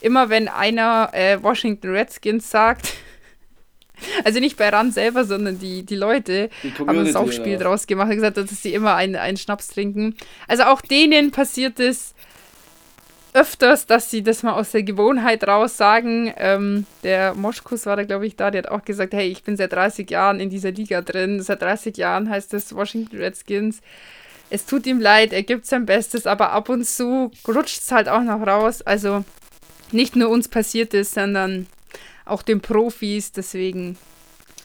Immer 0.00 0.28
wenn 0.28 0.48
einer 0.48 1.10
äh, 1.12 1.42
Washington 1.42 1.90
Redskins 1.90 2.50
sagt, 2.50 2.92
also 4.24 4.40
nicht 4.40 4.56
bei 4.56 4.68
RAN 4.68 4.92
selber, 4.92 5.24
sondern 5.24 5.58
die, 5.58 5.84
die 5.84 5.96
Leute 5.96 6.50
die 6.62 6.72
haben 6.78 6.98
ein 6.98 7.12
Saufspiel 7.12 7.58
draus 7.58 7.86
gemacht 7.86 8.08
und 8.10 8.16
gesagt, 8.16 8.36
dass 8.36 8.62
sie 8.62 8.74
immer 8.74 8.94
einen, 8.94 9.16
einen 9.16 9.36
Schnaps 9.36 9.68
trinken. 9.68 10.16
Also 10.48 10.64
auch 10.64 10.80
denen 10.80 11.30
passiert 11.30 11.80
es 11.80 12.14
öfters, 13.34 13.86
dass 13.86 14.10
sie 14.10 14.22
das 14.22 14.42
mal 14.42 14.52
aus 14.52 14.72
der 14.72 14.82
Gewohnheit 14.82 15.46
raus 15.46 15.76
sagen. 15.76 16.32
Ähm, 16.36 16.86
der 17.02 17.34
Moschkus 17.34 17.86
war 17.86 17.96
da, 17.96 18.04
glaube 18.04 18.26
ich, 18.26 18.36
da, 18.36 18.50
der 18.50 18.64
hat 18.64 18.70
auch 18.70 18.84
gesagt, 18.84 19.14
hey, 19.14 19.28
ich 19.28 19.42
bin 19.42 19.56
seit 19.56 19.72
30 19.72 20.10
Jahren 20.10 20.38
in 20.38 20.50
dieser 20.50 20.70
Liga 20.70 21.00
drin. 21.00 21.40
Seit 21.42 21.62
30 21.62 21.96
Jahren 21.96 22.28
heißt 22.28 22.52
es 22.54 22.74
Washington 22.74 23.16
Redskins. 23.16 23.80
Es 24.50 24.66
tut 24.66 24.86
ihm 24.86 25.00
leid, 25.00 25.32
er 25.32 25.42
gibt 25.42 25.64
sein 25.64 25.86
Bestes, 25.86 26.26
aber 26.26 26.52
ab 26.52 26.68
und 26.68 26.84
zu 26.84 27.30
rutscht 27.48 27.80
es 27.80 27.90
halt 27.90 28.08
auch 28.08 28.20
noch 28.20 28.46
raus. 28.46 28.82
Also 28.82 29.24
nicht 29.92 30.14
nur 30.14 30.28
uns 30.28 30.48
passiert 30.48 30.92
es, 30.92 31.12
sondern 31.12 31.66
auch 32.24 32.42
den 32.42 32.60
Profis, 32.60 33.32
deswegen. 33.32 33.96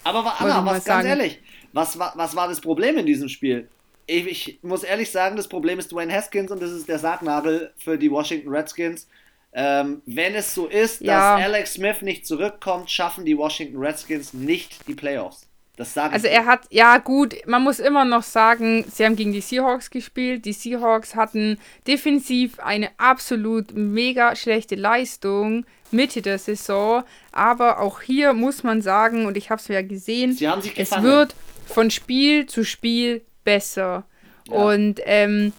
Aber 0.03 0.39
Anna, 0.39 0.65
was 0.65 0.85
ganz 0.85 1.05
ehrlich, 1.05 1.39
was, 1.73 1.97
was, 1.99 2.15
was 2.15 2.35
war 2.35 2.47
das 2.47 2.61
Problem 2.61 2.97
in 2.97 3.05
diesem 3.05 3.29
Spiel? 3.29 3.69
Ich, 4.05 4.25
ich, 4.25 4.59
muss 4.63 4.83
ehrlich 4.83 5.11
sagen, 5.11 5.35
das 5.35 5.49
Problem 5.49 5.79
ist 5.79 5.91
Dwayne 5.91 6.13
Haskins 6.13 6.49
und 6.49 6.61
das 6.61 6.71
ist 6.71 6.87
der 6.87 6.99
Sargnagel 6.99 7.73
für 7.77 7.97
die 7.97 8.09
Washington 8.09 8.49
Redskins. 8.49 9.07
Ähm, 9.53 10.01
wenn 10.05 10.35
es 10.35 10.53
so 10.53 10.67
ist, 10.67 11.01
ja. 11.01 11.35
dass 11.35 11.45
Alex 11.45 11.73
Smith 11.73 12.01
nicht 12.01 12.25
zurückkommt, 12.25 12.89
schaffen 12.89 13.25
die 13.25 13.37
Washington 13.37 13.77
Redskins 13.77 14.33
nicht 14.33 14.87
die 14.87 14.93
Playoffs. 14.93 15.46
Das 15.77 15.93
sage 15.93 16.11
Also 16.11 16.27
er 16.27 16.45
hat, 16.45 16.61
ja 16.71 16.97
gut, 16.97 17.35
man 17.45 17.63
muss 17.63 17.79
immer 17.79 18.03
noch 18.03 18.23
sagen, 18.23 18.83
sie 18.91 19.05
haben 19.05 19.15
gegen 19.15 19.31
die 19.31 19.41
Seahawks 19.41 19.91
gespielt. 19.91 20.45
Die 20.45 20.53
Seahawks 20.53 21.15
hatten 21.15 21.59
defensiv 21.85 22.59
eine 22.59 22.89
absolut 22.97 23.73
mega 23.75 24.35
schlechte 24.35 24.75
Leistung 24.75 25.65
Mitte 25.91 26.23
der 26.23 26.39
Saison. 26.39 27.03
Aber 27.31 27.79
auch 27.79 28.01
hier 28.01 28.33
muss 28.33 28.63
man 28.63 28.81
sagen, 28.81 29.27
und 29.27 29.37
ich 29.37 29.51
habe 29.51 29.61
es 29.61 29.67
ja 29.67 29.83
gesehen, 29.83 30.31
es 30.75 31.01
wird 31.03 31.35
von 31.67 31.91
Spiel 31.91 32.47
zu 32.47 32.63
Spiel 32.65 33.21
besser. 33.43 34.03
Ja. 34.49 34.55
Und 34.55 34.99
ähm, 35.05 35.53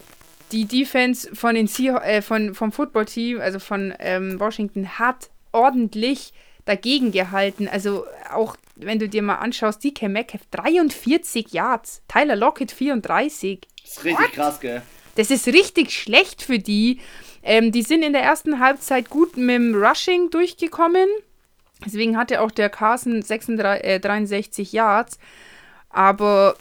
die 0.50 0.64
Defense 0.64 1.32
von 1.32 1.54
den 1.54 1.68
Seah 1.68 2.02
äh, 2.02 2.22
von, 2.22 2.56
vom 2.56 2.72
Footballteam, 2.72 3.40
also 3.40 3.60
von 3.60 3.94
ähm, 4.00 4.40
Washington, 4.40 4.98
hat 4.98 5.30
ordentlich 5.52 6.32
dagegen 6.68 7.12
gehalten. 7.12 7.66
Also 7.68 8.04
auch 8.32 8.56
wenn 8.76 8.98
du 8.98 9.08
dir 9.08 9.22
mal 9.22 9.36
anschaust, 9.36 9.82
DK 9.82 10.08
Metcalf 10.08 10.42
43 10.50 11.52
Yards, 11.52 12.02
Tyler 12.08 12.36
Lockett 12.36 12.70
34. 12.70 13.60
Das 13.82 13.92
ist 13.92 14.04
richtig 14.04 14.26
What? 14.26 14.32
krass, 14.32 14.60
gell? 14.60 14.82
Das 15.16 15.30
ist 15.30 15.48
richtig 15.48 15.90
schlecht 15.92 16.42
für 16.42 16.58
die. 16.58 17.00
Ähm, 17.42 17.72
die 17.72 17.82
sind 17.82 18.02
in 18.02 18.12
der 18.12 18.22
ersten 18.22 18.60
Halbzeit 18.60 19.10
gut 19.10 19.36
mit 19.36 19.56
dem 19.56 19.74
Rushing 19.74 20.30
durchgekommen. 20.30 21.08
Deswegen 21.84 22.16
hatte 22.16 22.40
auch 22.40 22.50
der 22.50 22.68
Carson 22.68 23.22
36, 23.22 23.84
äh, 23.84 24.00
63 24.00 24.72
Yards. 24.72 25.18
Aber 25.88 26.56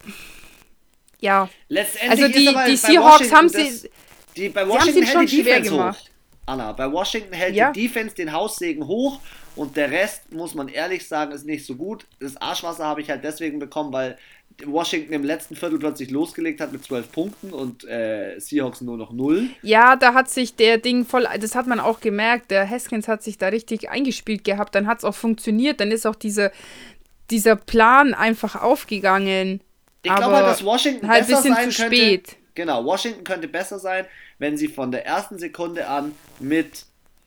ja. 1.19 1.49
Letztendlich 1.67 2.23
also 2.23 2.27
die, 2.27 2.71
die 2.71 2.77
Seahawks 2.77 3.31
haben 3.33 3.49
sie. 3.49 3.89
Die, 4.35 4.49
bei 4.49 4.67
Washington 4.67 5.05
sie 5.05 5.13
haben 5.13 5.27
sie 5.27 5.35
schon 5.35 5.43
schwer 5.43 5.61
gemacht. 5.61 5.99
Hoch. 5.99 6.16
Anna, 6.47 6.71
bei 6.71 6.91
Washington 6.91 7.33
hält 7.33 7.55
ja. 7.55 7.71
die 7.71 7.83
Defense 7.83 8.15
den 8.15 8.31
Haussegen 8.31 8.87
hoch 8.87 9.19
und 9.55 9.75
der 9.75 9.91
Rest, 9.91 10.31
muss 10.31 10.55
man 10.55 10.69
ehrlich 10.69 11.07
sagen, 11.07 11.31
ist 11.33 11.45
nicht 11.45 11.65
so 11.65 11.75
gut. 11.75 12.05
Das 12.19 12.37
Arschwasser 12.37 12.85
habe 12.85 13.01
ich 13.01 13.09
halt 13.09 13.23
deswegen 13.23 13.59
bekommen, 13.59 13.91
weil 13.91 14.17
Washington 14.65 15.13
im 15.13 15.23
letzten 15.23 15.55
Viertel 15.55 15.77
plötzlich 15.77 16.09
losgelegt 16.09 16.61
hat 16.61 16.71
mit 16.71 16.83
12 16.83 17.11
Punkten 17.11 17.53
und 17.53 17.83
äh, 17.83 18.39
Seahawks 18.39 18.81
nur 18.81 18.97
noch 18.97 19.11
0. 19.11 19.49
Ja, 19.61 19.95
da 19.95 20.13
hat 20.13 20.29
sich 20.29 20.55
der 20.55 20.77
Ding 20.77 21.05
voll, 21.05 21.27
das 21.39 21.53
hat 21.53 21.67
man 21.67 21.79
auch 21.79 21.99
gemerkt, 21.99 22.49
der 22.49 22.67
Haskins 22.67 23.07
hat 23.07 23.23
sich 23.23 23.37
da 23.37 23.49
richtig 23.49 23.89
eingespielt 23.89 24.43
gehabt, 24.43 24.73
dann 24.73 24.87
hat 24.87 24.99
es 24.99 25.03
auch 25.03 25.15
funktioniert, 25.15 25.79
dann 25.79 25.91
ist 25.91 26.07
auch 26.07 26.15
diese, 26.15 26.51
dieser 27.29 27.55
Plan 27.55 28.13
einfach 28.13 28.55
aufgegangen. 28.55 29.61
Ich 30.01 30.15
glaube 30.15 30.35
halt, 30.35 30.47
dass 30.47 30.63
Washington 30.63 31.07
halt 31.07 31.27
besser 31.27 31.41
sein 31.41 31.71
zu 31.71 31.81
könnte. 31.81 31.97
Spät. 31.97 32.35
Genau, 32.55 32.83
Washington 32.85 33.23
könnte 33.23 33.47
besser 33.47 33.77
sein, 33.77 34.05
wenn 34.39 34.57
sie 34.57 34.67
von 34.67 34.91
der 34.91 35.05
ersten 35.05 35.39
Sekunde 35.39 35.87
an 35.87 36.13
mit 36.39 36.85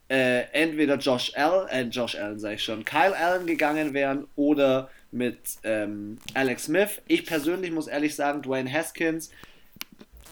äh, 0.09 0.43
entweder 0.53 0.97
Josh 0.97 1.33
Allen, 1.37 1.69
äh, 1.69 1.83
Josh 1.83 2.17
Allen 2.17 2.39
sage 2.39 2.57
ich 2.57 2.65
schon, 2.65 2.85
Kyle 2.85 3.17
Allen 3.17 3.47
gegangen 3.47 3.95
wären 3.95 4.27
oder 4.37 4.91
mit 5.13 5.39
ähm, 5.65 6.19
Alex 6.35 6.65
Smith. 6.65 7.01
Ich 7.07 7.27
persönlich 7.27 7.71
muss 7.71 7.87
ehrlich 7.87 8.15
sagen, 8.15 8.43
Dwayne 8.43 8.73
Haskins, 8.73 9.31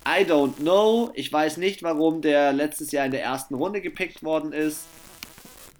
I 0.06 0.24
don't 0.24 0.56
know. 0.56 1.10
Ich 1.14 1.32
weiß 1.32 1.58
nicht, 1.58 1.82
warum 1.82 2.22
der 2.22 2.52
letztes 2.52 2.92
Jahr 2.92 3.04
in 3.04 3.12
der 3.12 3.22
ersten 3.22 3.54
Runde 3.54 3.80
gepickt 3.80 4.22
worden 4.22 4.52
ist. 4.52 4.84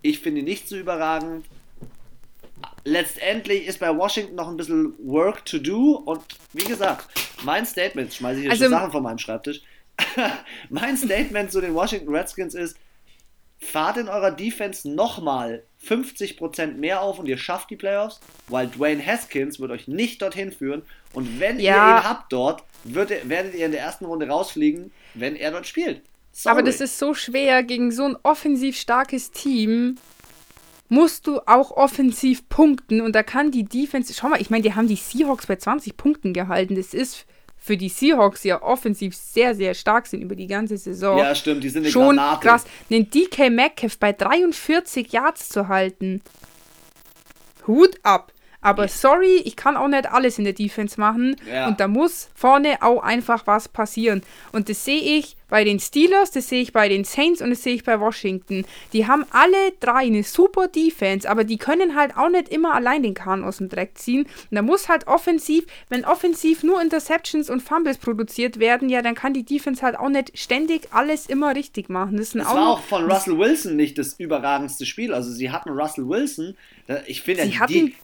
Ich 0.02 0.20
finde 0.20 0.40
ihn 0.40 0.44
nicht 0.44 0.68
so 0.68 0.76
überragend. 0.76 1.46
Letztendlich 2.84 3.66
ist 3.66 3.80
bei 3.80 3.96
Washington 3.96 4.34
noch 4.34 4.48
ein 4.48 4.56
bisschen 4.56 4.94
Work 4.98 5.44
to 5.44 5.58
do 5.58 6.02
und 6.04 6.22
wie 6.52 6.64
gesagt, 6.64 7.08
mein 7.44 7.66
Statement, 7.66 8.12
schmeiße 8.12 8.40
ich 8.40 8.44
jetzt 8.46 8.62
also, 8.62 8.68
Sachen 8.68 8.92
von 8.92 9.02
meinem 9.02 9.18
Schreibtisch. 9.18 9.62
mein 10.68 10.96
Statement 10.96 11.50
zu 11.52 11.60
den 11.60 11.74
Washington 11.74 12.14
Redskins 12.14 12.54
ist, 12.54 12.76
fahrt 13.58 13.96
in 13.96 14.08
eurer 14.08 14.30
Defense 14.30 14.88
nochmal 14.88 15.64
50% 15.84 16.74
mehr 16.74 17.02
auf 17.02 17.18
und 17.18 17.26
ihr 17.26 17.38
schafft 17.38 17.70
die 17.70 17.76
Playoffs, 17.76 18.20
weil 18.46 18.68
Dwayne 18.68 19.04
Haskins 19.04 19.58
wird 19.58 19.70
euch 19.70 19.88
nicht 19.88 20.22
dorthin 20.22 20.52
führen 20.52 20.82
und 21.12 21.40
wenn 21.40 21.58
ja. 21.58 21.74
ihr 21.74 21.98
ihn 21.98 22.04
habt 22.04 22.32
dort, 22.32 22.62
wird, 22.84 23.28
werdet 23.28 23.54
ihr 23.54 23.66
in 23.66 23.72
der 23.72 23.80
ersten 23.80 24.04
Runde 24.04 24.28
rausfliegen, 24.28 24.92
wenn 25.14 25.34
er 25.34 25.50
dort 25.50 25.66
spielt. 25.66 26.02
Sorry. 26.32 26.52
Aber 26.52 26.62
das 26.62 26.80
ist 26.80 26.98
so 26.98 27.14
schwer 27.14 27.64
gegen 27.64 27.90
so 27.90 28.04
ein 28.04 28.16
offensiv 28.22 28.76
starkes 28.76 29.32
Team. 29.32 29.96
Musst 30.88 31.26
du 31.26 31.40
auch 31.46 31.72
offensiv 31.72 32.48
punkten 32.48 33.00
und 33.00 33.14
da 33.14 33.22
kann 33.22 33.50
die 33.50 33.64
Defense. 33.64 34.14
Schau 34.14 34.28
mal, 34.28 34.40
ich 34.40 34.48
meine, 34.48 34.62
die 34.62 34.74
haben 34.74 34.86
die 34.86 34.96
Seahawks 34.96 35.46
bei 35.46 35.56
20 35.56 35.96
Punkten 35.96 36.32
gehalten. 36.32 36.76
Das 36.76 36.94
ist 36.94 37.26
für 37.68 37.76
die 37.76 37.90
Seahawks 37.90 38.44
ja 38.44 38.62
offensiv 38.62 39.14
sehr, 39.14 39.54
sehr 39.54 39.74
stark 39.74 40.06
sind 40.06 40.22
über 40.22 40.34
die 40.34 40.46
ganze 40.46 40.78
Saison. 40.78 41.18
Ja, 41.18 41.34
stimmt, 41.34 41.62
die 41.62 41.68
sind 41.68 41.82
eine 41.82 41.92
Schon 41.92 42.16
Granate. 42.16 42.46
krass, 42.46 42.64
den 42.88 43.10
DK 43.10 43.50
Metcalf 43.50 43.98
bei 43.98 44.14
43 44.14 45.12
Yards 45.12 45.50
zu 45.50 45.68
halten. 45.68 46.22
Hut 47.66 48.00
ab. 48.04 48.32
Aber 48.62 48.88
sorry, 48.88 49.42
ich 49.44 49.54
kann 49.54 49.76
auch 49.76 49.86
nicht 49.86 50.10
alles 50.10 50.38
in 50.38 50.44
der 50.44 50.54
Defense 50.54 50.98
machen. 50.98 51.36
Ja. 51.46 51.68
Und 51.68 51.78
da 51.78 51.88
muss 51.88 52.30
vorne 52.34 52.78
auch 52.80 53.02
einfach 53.02 53.46
was 53.46 53.68
passieren. 53.68 54.22
Und 54.52 54.70
das 54.70 54.86
sehe 54.86 55.18
ich 55.18 55.36
bei 55.48 55.64
den 55.64 55.80
Steelers, 55.80 56.30
das 56.30 56.48
sehe 56.48 56.62
ich 56.62 56.72
bei 56.72 56.88
den 56.88 57.04
Saints 57.04 57.40
und 57.40 57.50
das 57.50 57.62
sehe 57.62 57.74
ich 57.74 57.84
bei 57.84 57.98
Washington. 58.00 58.64
Die 58.92 59.06
haben 59.06 59.24
alle 59.30 59.72
drei 59.80 60.06
eine 60.06 60.22
super 60.22 60.68
Defense, 60.68 61.28
aber 61.28 61.44
die 61.44 61.56
können 61.56 61.96
halt 61.96 62.16
auch 62.16 62.28
nicht 62.28 62.48
immer 62.48 62.74
allein 62.74 63.02
den 63.02 63.14
Kahn 63.14 63.44
aus 63.44 63.58
dem 63.58 63.68
Dreck 63.68 63.96
ziehen. 63.96 64.24
Und 64.24 64.54
da 64.54 64.62
muss 64.62 64.88
halt 64.88 65.06
offensiv, 65.06 65.64
wenn 65.88 66.04
offensiv 66.04 66.62
nur 66.62 66.80
Interceptions 66.80 67.50
und 67.50 67.62
Fumbles 67.62 67.98
produziert 67.98 68.58
werden, 68.58 68.88
ja, 68.88 69.02
dann 69.02 69.14
kann 69.14 69.34
die 69.34 69.44
Defense 69.44 69.82
halt 69.82 69.98
auch 69.98 70.08
nicht 70.08 70.38
ständig 70.38 70.88
alles 70.92 71.26
immer 71.26 71.54
richtig 71.54 71.88
machen. 71.88 72.16
Das, 72.16 72.32
das 72.32 72.46
auch 72.46 72.54
war 72.54 72.68
auch 72.68 72.80
von 72.80 73.10
Russell 73.10 73.38
Wilson 73.38 73.76
nicht 73.76 73.98
das 73.98 74.14
überragendste 74.18 74.86
Spiel. 74.86 75.14
Also 75.14 75.30
sie 75.30 75.50
hatten 75.50 75.70
Russell 75.70 76.08
Wilson, 76.08 76.54
ich 77.06 77.22
finde, 77.22 77.50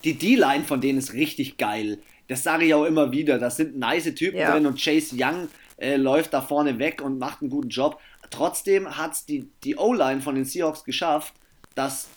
die 0.05 0.14
D-Line 0.14 0.64
von 0.64 0.80
denen 0.80 0.99
ist 0.99 1.12
richtig 1.12 1.57
geil. 1.57 1.99
Das 2.28 2.42
sage 2.42 2.64
ich 2.64 2.74
auch 2.74 2.84
immer 2.84 3.12
wieder. 3.12 3.38
Das 3.38 3.57
sind 3.57 3.78
nice 3.78 4.14
Typen 4.14 4.38
ja. 4.38 4.53
drin 4.53 4.66
und 4.66 4.82
Chase 4.82 5.14
Young 5.18 5.49
äh, 5.77 5.97
läuft 5.97 6.33
da 6.33 6.41
vorne 6.41 6.79
weg 6.79 7.03
und 7.03 7.18
macht 7.18 7.41
einen 7.41 7.51
guten 7.51 7.68
Job. 7.68 8.01
Trotzdem 8.31 8.97
hat 8.97 9.12
es 9.12 9.27
die, 9.27 9.51
die 9.64 9.77
O-Line 9.77 10.20
von 10.20 10.35
den 10.35 10.45
Seahawks 10.45 10.85
geschafft, 10.85 11.35
dass 11.75 12.09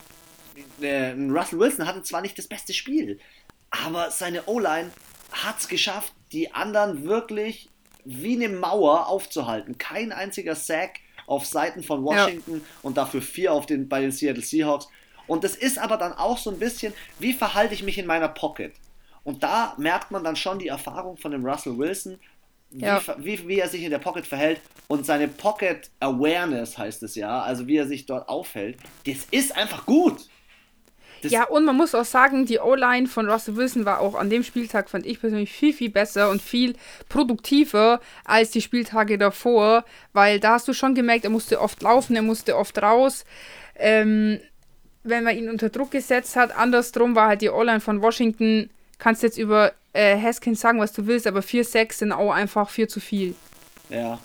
äh, 0.82 1.12
Russell 1.12 1.60
Wilson 1.60 1.88
hatte 1.88 2.04
zwar 2.04 2.22
nicht 2.22 2.38
das 2.38 2.48
beste 2.48 2.74
Spiel, 2.74 3.20
aber 3.70 4.12
seine 4.12 4.46
O-Line 4.46 4.92
hat 5.32 5.60
es 5.60 5.68
geschafft, 5.68 6.14
die 6.32 6.54
anderen 6.54 7.06
wirklich 7.06 7.70
wie 8.06 8.36
eine 8.36 8.50
Mauer 8.50 9.08
aufzuhalten. 9.08 9.78
Kein 9.78 10.12
einziger 10.12 10.56
Sack 10.56 11.00
auf 11.26 11.46
Seiten 11.46 11.84
von 11.84 12.04
Washington 12.04 12.56
ja. 12.56 12.62
und 12.82 12.98
dafür 12.98 13.22
vier 13.22 13.52
auf 13.52 13.66
den, 13.66 13.90
bei 13.90 14.00
den 14.00 14.12
Seattle 14.12 14.42
Seahawks. 14.42 14.88
Und 15.28 15.44
das 15.44 15.56
ist 15.56 15.78
aber 15.78 15.98
dann 15.98 16.14
auch 16.14 16.38
so 16.38 16.50
ein 16.50 16.60
bisschen, 16.60 16.94
wie 17.20 17.34
verhalte 17.34 17.74
ich 17.74 17.84
mich 17.84 17.98
in 17.98 18.06
meiner 18.06 18.30
Pocket? 18.30 18.74
Und 19.26 19.44
da 19.44 19.76
merkt 19.78 20.10
man 20.10 20.24
dann 20.24 20.38
schon 20.38 20.58
die 20.58 20.70
Erfahrung 20.70 21.18
von 21.18 21.32
dem 21.32 21.46
Russell 21.46 21.78
Wilson, 21.78 22.18
ja. 22.72 23.02
wie, 23.18 23.48
wie, 23.48 23.60
er 23.60 23.70
sich 23.70 23.84
in 23.84 23.92
der 23.92 24.00
Pocket 24.00 24.26
verhält 24.26 24.62
und 24.88 25.06
seine 25.06 25.28
Pocket 25.28 25.90
Awareness 26.00 26.78
heißt 26.78 27.04
es 27.04 27.16
ja, 27.16 27.42
also 27.42 27.68
wie 27.68 27.78
er 27.78 27.88
sich 27.88 28.06
dort 28.06 28.28
aufhält, 28.30 28.78
das 29.06 29.26
ist 29.32 29.56
einfach 29.56 29.86
gut. 29.86 30.28
Das 31.22 31.32
ja, 31.32 31.46
und 31.46 31.66
man 31.66 31.76
muss 31.76 31.96
auch 31.96 32.06
sagen, 32.06 32.46
die 32.46 32.60
O-Line 32.60 33.08
von 33.08 33.30
Russell 33.30 33.56
Wilson 33.56 33.86
war 33.86 34.02
auch 34.02 34.16
an 34.16 34.30
dem 34.30 34.44
Spieltag, 34.44 34.90
fand 34.90 35.06
ich 35.06 35.20
persönlich, 35.20 35.52
viel, 35.52 35.74
viel 35.74 35.90
besser 35.90 36.30
und 36.30 36.42
viel 36.42 36.76
produktiver 37.10 38.00
als 38.24 38.52
die 38.52 38.62
Spieltage 38.62 39.18
davor, 39.18 39.84
weil 40.14 40.40
da 40.40 40.54
hast 40.54 40.68
du 40.68 40.74
schon 40.74 40.94
gemerkt, 40.94 41.24
er 41.24 41.32
musste 41.32 41.60
oft 41.60 41.82
laufen, 41.82 42.16
er 42.16 42.22
musste 42.22 42.56
oft 42.56 42.80
raus. 42.82 43.26
Ähm, 43.76 44.40
wenn 45.04 45.24
man 45.24 45.38
ihn 45.38 45.50
unter 45.50 45.70
Druck 45.70 45.92
gesetzt 45.92 46.36
hat, 46.36 46.56
andersrum 46.56 47.16
war 47.16 47.30
halt 47.30 47.42
die 47.42 47.50
O-Line 47.50 47.80
von 47.80 48.02
Washington, 48.02 48.70
kannst 49.00 49.24
jetzt 49.24 49.38
über 49.38 49.74
äh, 49.98 50.22
Haskins 50.22 50.62
sagen, 50.62 50.80
was 50.80 50.94
du 50.94 51.08
willst, 51.08 51.26
aber 51.26 51.40
4-6 51.40 51.94
sind 51.94 52.12
auch 52.12 52.32
einfach 52.32 52.70
viel 52.70 52.88
zu 52.88 53.00
viel. 53.00 53.36
Ja. 53.90 54.20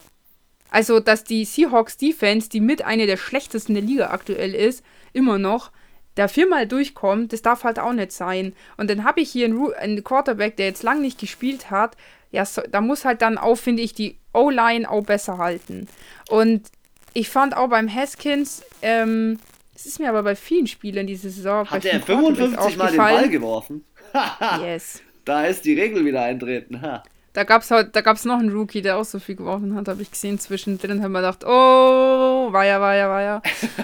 Also, 0.71 1.01
dass 1.01 1.25
die 1.25 1.45
Seahawks 1.45 1.97
Defense, 1.97 2.49
die 2.49 2.61
mit 2.61 2.85
einer 2.85 3.07
der 3.07 3.17
schlechtesten 3.17 3.75
der 3.75 3.83
Liga 3.83 4.11
aktuell 4.11 4.55
ist, 4.55 4.85
immer 5.13 5.39
noch, 5.39 5.71
da 6.15 6.29
viermal 6.29 6.67
durchkommt, 6.67 7.33
das 7.33 7.41
darf 7.41 7.65
halt 7.65 7.79
auch 7.79 7.93
nicht 7.93 8.13
sein. 8.13 8.55
Und 8.77 8.91
dann 8.91 9.05
habe 9.05 9.23
ich 9.23 9.31
hier 9.31 9.47
einen, 9.47 9.73
einen, 9.75 10.05
Quarterback, 10.05 10.57
der 10.57 10.67
jetzt 10.67 10.83
lang 10.83 11.01
nicht 11.01 11.19
gespielt 11.19 11.71
hat. 11.71 11.97
Ja, 12.31 12.45
so, 12.45 12.63
da 12.71 12.83
muss 12.83 13.05
halt 13.05 13.23
dann 13.23 13.39
auch, 13.39 13.57
finde 13.57 13.83
ich, 13.83 13.95
die 13.95 14.19
O-Line 14.35 14.91
auch 14.91 15.05
besser 15.05 15.39
halten. 15.39 15.89
Und 16.29 16.69
ich 17.15 17.31
fand 17.31 17.57
auch 17.57 17.69
beim 17.69 17.93
Haskins, 17.93 18.63
ähm, 18.83 19.39
es 19.75 19.87
ist 19.87 20.01
mir 20.01 20.11
aber 20.11 20.23
bei 20.23 20.37
vielen 20.37 20.67
Spielern 20.67 21.07
diese 21.07 21.31
Saison. 21.31 21.69
Hat 21.69 21.85
er 21.85 22.01
55 22.01 22.77
Mal 22.77 22.89
den 22.89 22.97
Ball 22.99 23.29
geworfen? 23.31 23.85
yes. 24.61 25.03
Da 25.25 25.45
ist 25.45 25.65
die 25.65 25.79
Regel 25.79 26.05
wieder 26.05 26.23
eintreten. 26.23 26.83
Ha. 26.83 27.03
Da 27.33 27.45
gab 27.45 27.63
es 27.63 27.71
halt, 27.71 27.97
da 27.97 28.03
gab's 28.03 28.25
noch 28.25 28.39
einen 28.39 28.51
Rookie, 28.51 28.83
der 28.83 28.99
auch 28.99 29.05
so 29.05 29.19
viel 29.19 29.37
geworfen 29.37 29.75
hat, 29.75 29.89
habe 29.89 30.03
ich 30.03 30.11
gesehen. 30.11 30.39
Zwischendrin 30.39 31.03
haben 31.03 31.13
wir 31.13 31.21
gedacht, 31.21 31.45
oh, 31.45 32.53
war 32.53 32.65
ja, 32.65 32.81
war 32.81 32.95
ja, 32.95 33.09
war 33.09 33.23
ja. 33.23 33.43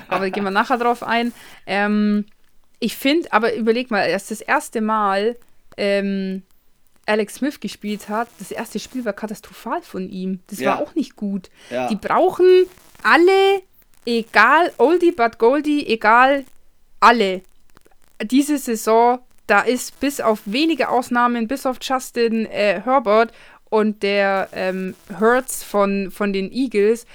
Aber 0.09 0.26
da 0.26 0.30
gehen 0.30 0.45
wir 0.45 0.51
nachher 0.51 0.76
drauf 0.76 1.03
ein. 1.03 1.32
Ähm, 1.66 2.26
ich 2.78 2.97
finde, 2.97 3.32
aber 3.32 3.55
überleg 3.55 3.91
mal, 3.91 4.07
erst 4.07 4.30
das 4.30 4.41
erste 4.41 4.80
Mal 4.80 5.36
ähm, 5.76 6.43
Alex 7.07 7.36
Smith 7.36 7.61
gespielt 7.61 8.09
hat, 8.09 8.28
das 8.39 8.51
erste 8.51 8.78
Spiel 8.78 9.05
war 9.05 9.14
katastrophal 9.14 9.80
von 9.80 10.11
ihm. 10.11 10.41
Das 10.49 10.61
ja. 10.61 10.72
war 10.72 10.82
auch 10.82 10.95
nicht 10.95 11.16
gut. 11.16 11.49
Ja. 11.70 11.89
Die 11.89 11.97
brauchen 11.97 12.66
alle 13.03 13.62
egal, 14.09 14.72
Oldie 14.78 15.12
but 15.12 15.39
Goldie, 15.39 15.86
egal, 15.86 16.45
alle. 17.01 17.43
Diese 18.22 18.59
Saison, 18.59 19.20
da 19.49 19.63
ist 19.63 19.99
bis 19.99 20.21
auf 20.21 20.41
wenige 20.45 20.89
Ausnahmen, 20.89 21.49
bis 21.49 21.67
auf 21.67 21.79
Justin 21.81 22.47
äh, 22.47 22.83
Herbert 22.85 23.33
und 23.71 24.03
der 24.03 24.49
ähm, 24.53 24.95
Hertz 25.19 25.65
von, 25.65 26.11
von 26.11 26.33
den 26.33 26.53
Eagles, 26.53 27.07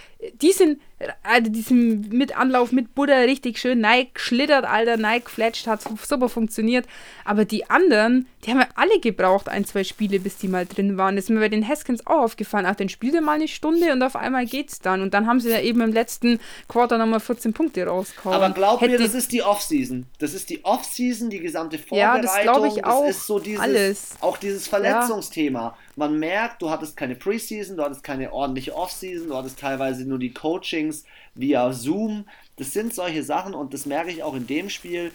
die 0.42 0.52
sind 0.52 0.82
also 1.24 1.51
diesem 1.51 2.01
mit 2.10 2.38
Anlauf 2.38 2.72
mit 2.72 2.95
Buddha 2.95 3.20
richtig 3.20 3.58
schön 3.58 3.80
Nike 3.80 4.20
schlittert, 4.20 4.66
Alter, 4.66 4.97
Nike 4.97 5.30
fletscht, 5.30 5.68
hat 5.68 5.82
super 5.82 6.30
funktioniert. 6.30 6.86
Aber 7.26 7.45
die 7.45 7.70
anderen, 7.70 8.28
die 8.43 8.51
haben 8.51 8.60
ja 8.60 8.68
alle 8.76 8.99
gebraucht, 8.99 9.49
ein, 9.49 9.66
zwei 9.66 9.84
Spiele, 9.84 10.20
bis 10.20 10.38
die 10.38 10.47
mal 10.47 10.66
drin 10.66 10.97
waren. 10.97 11.16
Das 11.16 11.26
ist 11.26 11.30
mir 11.30 11.39
bei 11.39 11.49
den 11.49 11.68
Haskins 11.68 12.06
auch 12.06 12.20
aufgefallen. 12.20 12.66
Ach, 12.66 12.76
dann 12.76 12.89
spielt 12.89 13.16
er 13.16 13.22
mal 13.22 13.34
eine 13.34 13.47
Stunde 13.47 13.91
und 13.91 14.01
auf 14.04 14.16
einmal 14.16 14.45
geht's 14.45 14.80
dann. 14.80 15.01
Und 15.01 15.14
dann 15.14 15.28
haben 15.28 15.39
sie 15.39 15.49
ja 15.49 15.60
eben 15.60 15.82
im 15.82 15.93
letzten 15.93 16.39
Quarter 16.68 16.97
nochmal 16.97 17.20
14 17.20 17.54
Punkte 17.54 17.86
rausgehauen. 17.86 18.36
Aber 18.36 18.54
glaub 18.54 18.82
Hätte 18.82 18.93
mir, 18.93 18.99
das 18.99 19.14
ist 19.14 19.32
die 19.32 19.43
Offseason. 19.43 20.06
Das 20.20 20.34
ist 20.34 20.49
die 20.49 20.64
Offseason, 20.66 21.30
die 21.30 21.39
gesamte 21.39 21.78
Vorbereitung. 21.78 22.16
Ja, 22.16 22.22
das 22.22 22.41
glaube 22.41 22.68
ich 22.68 22.86
auch. 22.86 23.06
Das 23.06 23.18
ist 23.18 23.28
so 23.28 23.39
dieses, 23.39 23.62
alles. 23.62 24.12
auch 24.22 24.38
dieses 24.38 24.68
Verletzungsthema. 24.68 25.60
Ja. 25.60 25.78
Man 25.96 26.18
merkt, 26.18 26.62
du 26.62 26.70
hattest 26.70 26.98
keine 26.98 27.16
Preseason, 27.16 27.78
du 27.78 27.84
hattest 27.84 28.04
keine 28.04 28.34
ordentliche 28.34 28.76
Offseason, 28.76 29.28
du 29.28 29.36
hattest 29.36 29.60
teilweise 29.60 30.06
nur 30.06 30.18
die 30.18 30.34
Coachings 30.34 31.04
via 31.36 31.72
Zoom. 31.72 32.26
Das 32.58 32.72
sind 32.72 32.94
solche 32.94 33.24
Sachen 33.24 33.54
und 33.54 33.74
das 33.74 33.86
merke 33.86 34.10
ich 34.12 34.24
auch 34.24 34.36
in 34.36 34.48
dem 34.48 34.70
Spiel. 34.70 35.12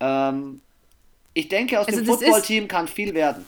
Ähm, 0.00 0.60
ich 1.34 1.48
denke, 1.48 1.78
aus 1.78 1.86
also 1.86 2.00
dem 2.00 2.06
Footballteam 2.06 2.68
kann 2.68 2.88
viel 2.88 3.14
werden. 3.14 3.44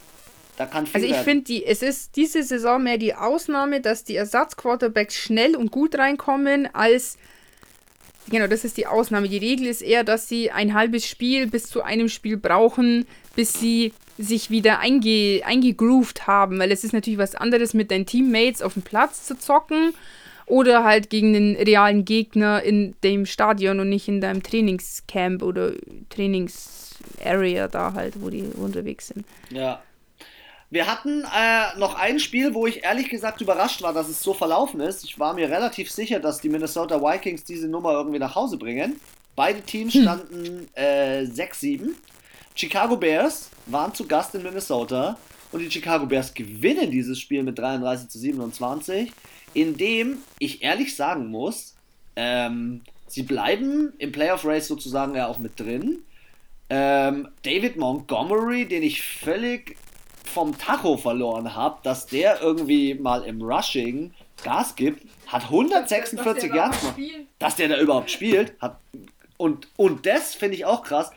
Da 0.57 0.67
kann 0.67 0.87
viel 0.87 1.03
also 1.03 1.07
ich 1.07 1.21
finde, 1.23 1.65
es 1.65 1.83
ist 1.83 2.17
diese 2.17 2.43
Saison 2.43 2.83
mehr 2.83 2.99
die 2.99 3.15
Ausnahme, 3.15 3.81
dass 3.81 4.05
die 4.05 4.17
Ersatzquarterbacks 4.17 5.17
schnell 5.17 5.57
und 5.57 5.71
gut 5.71 5.97
reinkommen, 5.97 6.69
als 6.73 7.17
genau, 8.29 8.47
das 8.47 8.65
ist 8.65 8.77
die 8.77 8.87
Ausnahme. 8.87 9.29
Die 9.29 9.39
Regel 9.39 9.67
ist 9.67 9.83
eher, 9.83 10.05
dass 10.05 10.29
sie 10.29 10.51
ein 10.51 10.75
halbes 10.75 11.07
Spiel 11.07 11.47
bis 11.47 11.65
zu 11.65 11.83
einem 11.83 12.09
Spiel 12.09 12.37
brauchen, 12.37 13.07
bis 13.41 13.55
sie 13.55 13.95
sich 14.19 14.51
wieder 14.51 14.81
einge 14.81 15.41
eingegroovt 15.47 16.27
haben, 16.27 16.59
weil 16.59 16.71
es 16.73 16.85
ist 16.85 16.93
natürlich 16.93 17.19
was 17.19 17.35
anderes, 17.35 17.73
mit 17.73 17.91
deinen 17.91 18.05
Teammates 18.05 18.61
auf 18.61 18.75
dem 18.75 18.83
Platz 18.83 19.25
zu 19.25 19.39
zocken 19.39 19.95
oder 20.45 20.85
halt 20.85 21.09
gegen 21.09 21.33
den 21.33 21.57
realen 21.57 22.05
Gegner 22.05 22.63
in 22.63 22.95
dem 23.03 23.25
Stadion 23.25 23.81
und 23.81 23.89
nicht 23.89 24.09
in 24.09 24.21
deinem 24.21 24.43
Trainingscamp 24.43 25.43
oder 25.43 25.73
Trainingsarea 26.11 27.67
da 27.69 27.95
halt, 27.95 28.21
wo 28.21 28.29
die 28.29 28.43
unterwegs 28.43 29.07
sind. 29.07 29.25
Ja. 29.49 29.83
Wir 30.69 30.87
hatten 30.87 31.25
äh, 31.35 31.79
noch 31.79 31.95
ein 31.95 32.19
Spiel, 32.19 32.53
wo 32.53 32.67
ich 32.67 32.85
ehrlich 32.85 33.09
gesagt 33.09 33.41
überrascht 33.41 33.81
war, 33.81 33.95
dass 33.95 34.11
es 34.11 34.23
so 34.23 34.35
verlaufen 34.35 34.81
ist. 34.81 35.03
Ich 35.03 35.19
war 35.19 35.33
mir 35.33 35.49
relativ 35.49 35.91
sicher, 35.91 36.21
dass 36.21 36.43
die 36.43 36.51
Minnesota 36.51 37.01
Vikings 37.01 37.45
diese 37.45 37.69
Nummer 37.69 37.93
irgendwie 37.93 38.19
nach 38.19 38.35
Hause 38.35 38.59
bringen. 38.59 39.01
Beide 39.35 39.63
Teams 39.63 39.95
hm. 39.95 40.03
standen 40.03 40.69
äh, 40.75 41.23
6-7. 41.23 41.95
Chicago 42.61 42.95
Bears 42.97 43.49
waren 43.65 43.95
zu 43.95 44.07
Gast 44.07 44.35
in 44.35 44.43
Minnesota 44.43 45.17
und 45.51 45.61
die 45.61 45.71
Chicago 45.71 46.05
Bears 46.05 46.35
gewinnen 46.35 46.91
dieses 46.91 47.19
Spiel 47.19 47.43
mit 47.43 47.59
33 47.59 48.09
zu 48.11 48.19
27 48.19 49.11
in 49.55 49.79
dem 49.79 50.19
ich 50.39 50.63
ehrlich 50.63 50.95
sagen 50.95 51.29
muss, 51.29 51.75
ähm, 52.17 52.83
sie 53.07 53.23
bleiben 53.23 53.95
im 53.97 54.13
Playoff 54.13 54.45
Race 54.45 54.69
sozusagen 54.69 55.15
ja 55.15 55.27
auch 55.27 55.39
mit 55.39 55.59
drin. 55.59 56.01
Ähm, 56.69 57.29
David 57.43 57.79
Montgomery, 57.79 58.69
den 58.69 58.83
ich 58.83 59.03
völlig 59.03 59.77
vom 60.25 60.57
Tacho 60.57 60.99
verloren 60.99 61.57
habe, 61.57 61.79
dass 61.83 62.07
der 62.07 62.43
irgendwie 62.43 62.95
mal 62.95 63.25
im 63.25 63.41
Rushing 63.41 64.13
Gas 64.45 64.77
gibt, 64.77 65.05
hat 65.27 65.45
146 65.45 66.53
Yards 66.53 66.79
Dass 67.39 67.57
der 67.57 67.69
da 67.69 67.81
überhaupt 67.81 68.11
spielt. 68.11 68.53
Hat, 68.61 68.79
und, 69.39 69.69
und 69.77 70.05
das 70.05 70.35
finde 70.35 70.57
ich 70.57 70.67
auch 70.67 70.83
krass, 70.83 71.11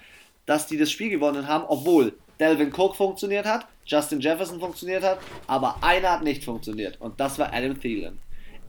dass 0.45 0.67
die 0.67 0.77
das 0.77 0.91
Spiel 0.91 1.09
gewonnen 1.09 1.47
haben, 1.47 1.65
obwohl 1.67 2.13
Delvin 2.39 2.73
Cook 2.73 2.95
funktioniert 2.95 3.45
hat, 3.45 3.67
Justin 3.85 4.19
Jefferson 4.19 4.59
funktioniert 4.59 5.03
hat, 5.03 5.19
aber 5.47 5.77
einer 5.81 6.11
hat 6.11 6.23
nicht 6.23 6.43
funktioniert 6.43 6.99
und 6.99 7.19
das 7.19 7.37
war 7.39 7.53
Adam 7.53 7.79
Thielen. 7.79 8.19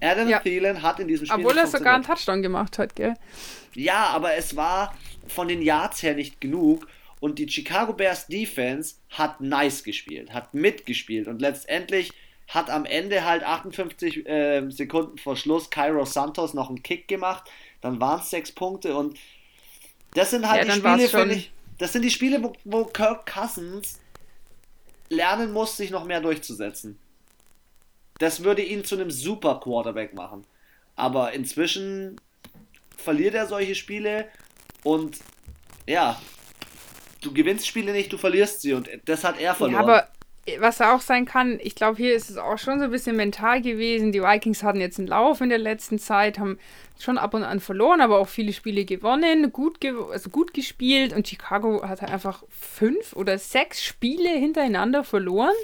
Adam 0.01 0.29
ja. 0.29 0.39
Thielen 0.41 0.83
hat 0.83 1.01
in 1.01 1.09
diesem 1.09 1.27
Spiel. 1.27 1.45
Obwohl 1.45 1.59
er 1.59 1.67
sogar 1.67 1.95
einen 1.95 2.05
Touchdown 2.05 2.43
gemacht 2.43 2.79
hat, 2.79 2.95
gell? 2.95 3.15
Ja, 3.75 4.09
aber 4.09 4.35
es 4.35 4.55
war 4.57 4.95
von 5.27 5.49
den 5.49 5.63
Yards 5.63 6.03
her 6.03 6.15
nicht 6.15 6.41
genug. 6.41 6.87
Und 7.21 7.39
die 7.39 7.49
Chicago 7.49 7.95
Bears 7.95 8.27
Defense 8.27 8.97
hat 9.09 9.41
nice 9.41 9.83
gespielt, 9.83 10.35
hat 10.35 10.53
mitgespielt. 10.53 11.27
Und 11.27 11.41
letztendlich 11.41 12.13
hat 12.49 12.69
am 12.69 12.85
Ende 12.85 13.25
halt 13.25 13.45
58 13.45 14.29
äh, 14.29 14.69
Sekunden 14.69 15.17
vor 15.17 15.35
Schluss 15.35 15.71
Cairo 15.71 16.05
Santos 16.05 16.53
noch 16.53 16.69
einen 16.69 16.83
Kick 16.83 17.09
gemacht. 17.09 17.45
Dann 17.81 17.99
waren 17.99 18.21
es 18.21 18.29
sechs 18.29 18.53
Punkte. 18.53 18.95
Und 18.95 19.17
das 20.13 20.33
sind 20.33 20.47
halt 20.47 20.69
ja, 20.69 20.75
die 20.75 20.81
Spiele, 20.81 21.09
finde 21.09 21.35
ich. 21.37 21.53
Das 21.79 21.93
sind 21.93 22.03
die 22.03 22.11
Spiele, 22.11 22.43
wo, 22.43 22.53
wo 22.65 22.85
Kirk 22.85 23.27
Cousins 23.33 24.01
lernen 25.09 25.53
muss, 25.53 25.77
sich 25.77 25.91
noch 25.91 26.05
mehr 26.05 26.21
durchzusetzen. 26.21 26.99
Das 28.19 28.45
würde 28.45 28.63
ihn 28.63 28.85
zu 28.85 28.95
einem 28.95 29.11
super 29.11 29.61
Quarterback 29.61 30.15
machen. 30.15 30.45
Aber 30.97 31.33
inzwischen 31.33 32.21
verliert 32.97 33.35
er 33.35 33.47
solche 33.47 33.75
Spiele 33.75 34.29
und 34.85 35.19
ja, 35.87 36.21
du 37.21 37.33
gewinnst 37.33 37.67
Spiele 37.67 37.93
nicht, 37.93 38.13
du 38.13 38.19
verlierst 38.19 38.63
sie 38.63 38.75
und 38.75 38.89
das 39.05 39.25
hat 39.25 39.41
er 39.41 39.55
verloren. 39.55 39.75
Ja, 39.75 39.81
aber 39.81 40.09
was 40.59 40.81
auch 40.81 41.01
sein 41.01 41.25
kann, 41.25 41.59
ich 41.63 41.75
glaube, 41.75 41.97
hier 41.97 42.15
ist 42.15 42.31
es 42.31 42.37
auch 42.37 42.59
schon 42.59 42.79
so 42.79 42.85
ein 42.85 42.91
bisschen 42.91 43.17
mental 43.17 43.63
gewesen. 43.63 44.13
Die 44.13 44.23
Vikings 44.23 44.63
hatten 44.63 44.81
jetzt 44.81 44.99
einen 44.99 45.09
Lauf 45.09 45.41
in 45.41 45.49
der 45.49 45.59
letzten 45.59 45.99
Zeit, 45.99 46.39
haben 46.39 46.59
schon 46.99 47.19
ab 47.19 47.35
und 47.35 47.45
an 47.45 47.61
verloren, 47.61 48.01
aber 48.01 48.19
auch 48.19 48.29
viele 48.29 48.53
Spiele 48.53 48.85
gewonnen, 48.85 49.53
gut, 49.53 49.81
ge 49.81 49.95
also 50.13 50.31
gut 50.31 50.55
gespielt 50.55 51.13
und 51.13 51.27
Chicago 51.27 51.83
hat 51.89 52.03
halt 52.03 52.13
einfach 52.13 52.43
fünf 52.51 53.15
oder 53.15 53.39
sechs 53.39 53.83
Spiele 53.83 54.31
hintereinander 54.31 55.03
verloren. 55.03 55.55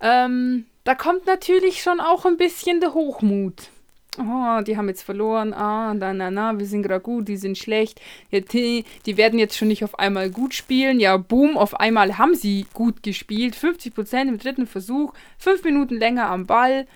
Ähm, 0.00 0.66
da 0.84 0.94
kommt 0.94 1.26
natürlich 1.26 1.82
schon 1.82 2.00
auch 2.00 2.26
ein 2.26 2.36
bisschen 2.36 2.80
der 2.80 2.94
Hochmut. 2.94 3.70
Oh, 4.18 4.62
die 4.62 4.76
haben 4.76 4.88
jetzt 4.88 5.02
verloren. 5.02 5.52
Ah, 5.52 5.92
na, 5.94 6.12
na, 6.12 6.30
na, 6.30 6.58
wir 6.58 6.66
sind 6.66 6.82
gerade 6.82 7.00
gut, 7.00 7.28
die 7.28 7.36
sind 7.36 7.58
schlecht. 7.58 8.00
Ja, 8.30 8.40
die, 8.40 8.84
die, 9.04 9.16
werden 9.16 9.38
jetzt 9.38 9.56
schon 9.56 9.68
nicht 9.68 9.84
auf 9.84 9.98
einmal 9.98 10.30
gut 10.30 10.54
spielen. 10.54 11.00
Ja, 11.00 11.16
boom, 11.16 11.56
auf 11.56 11.78
einmal 11.78 12.18
haben 12.18 12.34
sie 12.34 12.66
gut 12.72 13.02
gespielt. 13.02 13.54
50% 13.54 14.22
im 14.22 14.38
dritten 14.38 14.66
Versuch, 14.66 15.12
fünf 15.38 15.64
Minuten 15.64 15.96
länger 15.96 16.30
am 16.30 16.46
Ball. 16.46 16.86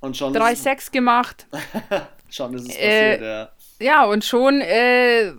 Und 0.00 0.16
schon 0.16 0.34
3-6 0.34 0.92
gemacht. 0.92 1.46
schon 2.30 2.54
ist 2.54 2.68
es 2.68 2.76
äh, 2.76 3.18
passiert, 3.18 3.20
ja. 3.20 3.52
Ja, 3.80 4.04
und 4.06 4.24
schon 4.24 4.60
äh, 4.60 5.32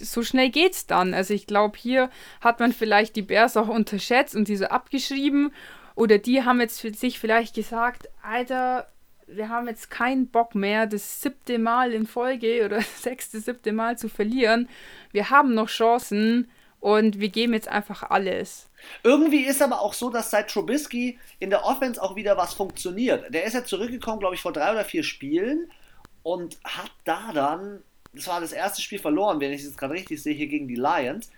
so 0.00 0.22
schnell 0.22 0.50
geht's 0.50 0.86
dann. 0.86 1.14
Also 1.14 1.34
ich 1.34 1.46
glaube, 1.46 1.78
hier 1.78 2.10
hat 2.40 2.60
man 2.60 2.72
vielleicht 2.72 3.16
die 3.16 3.22
Bears 3.22 3.56
auch 3.56 3.68
unterschätzt 3.68 4.34
und 4.34 4.48
diese 4.48 4.70
abgeschrieben. 4.70 5.52
Oder 5.98 6.18
die 6.18 6.44
haben 6.44 6.60
jetzt 6.60 6.80
für 6.80 6.94
sich 6.94 7.18
vielleicht 7.18 7.56
gesagt, 7.56 8.08
Alter, 8.22 8.86
wir 9.26 9.48
haben 9.48 9.66
jetzt 9.66 9.90
keinen 9.90 10.28
Bock 10.28 10.54
mehr, 10.54 10.86
das 10.86 11.22
siebte 11.22 11.58
Mal 11.58 11.92
in 11.92 12.06
Folge 12.06 12.64
oder 12.64 12.80
sechste, 13.00 13.40
siebte 13.40 13.72
Mal 13.72 13.98
zu 13.98 14.08
verlieren. 14.08 14.68
Wir 15.10 15.30
haben 15.30 15.54
noch 15.54 15.66
Chancen 15.66 16.48
und 16.78 17.18
wir 17.18 17.30
geben 17.30 17.52
jetzt 17.52 17.66
einfach 17.66 18.04
alles. 18.04 18.70
Irgendwie 19.02 19.44
ist 19.44 19.60
aber 19.60 19.80
auch 19.80 19.92
so, 19.92 20.08
dass 20.08 20.30
seit 20.30 20.52
Trubisky 20.52 21.18
in 21.40 21.50
der 21.50 21.64
Offense 21.64 22.00
auch 22.00 22.14
wieder 22.14 22.36
was 22.36 22.54
funktioniert. 22.54 23.34
Der 23.34 23.42
ist 23.42 23.54
ja 23.54 23.64
zurückgekommen, 23.64 24.20
glaube 24.20 24.36
ich, 24.36 24.40
vor 24.40 24.52
drei 24.52 24.70
oder 24.70 24.84
vier 24.84 25.02
Spielen 25.02 25.68
und 26.22 26.58
hat 26.62 26.92
da 27.04 27.32
dann 27.32 27.82
das 28.14 28.26
war 28.26 28.40
das 28.40 28.52
erste 28.52 28.82
Spiel 28.82 28.98
verloren, 28.98 29.40
wenn 29.40 29.52
ich 29.52 29.62
es 29.62 29.76
gerade 29.76 29.94
richtig 29.94 30.22
sehe, 30.22 30.34
hier 30.34 30.46
gegen 30.46 30.68
die 30.68 30.76
Lions. 30.76 31.30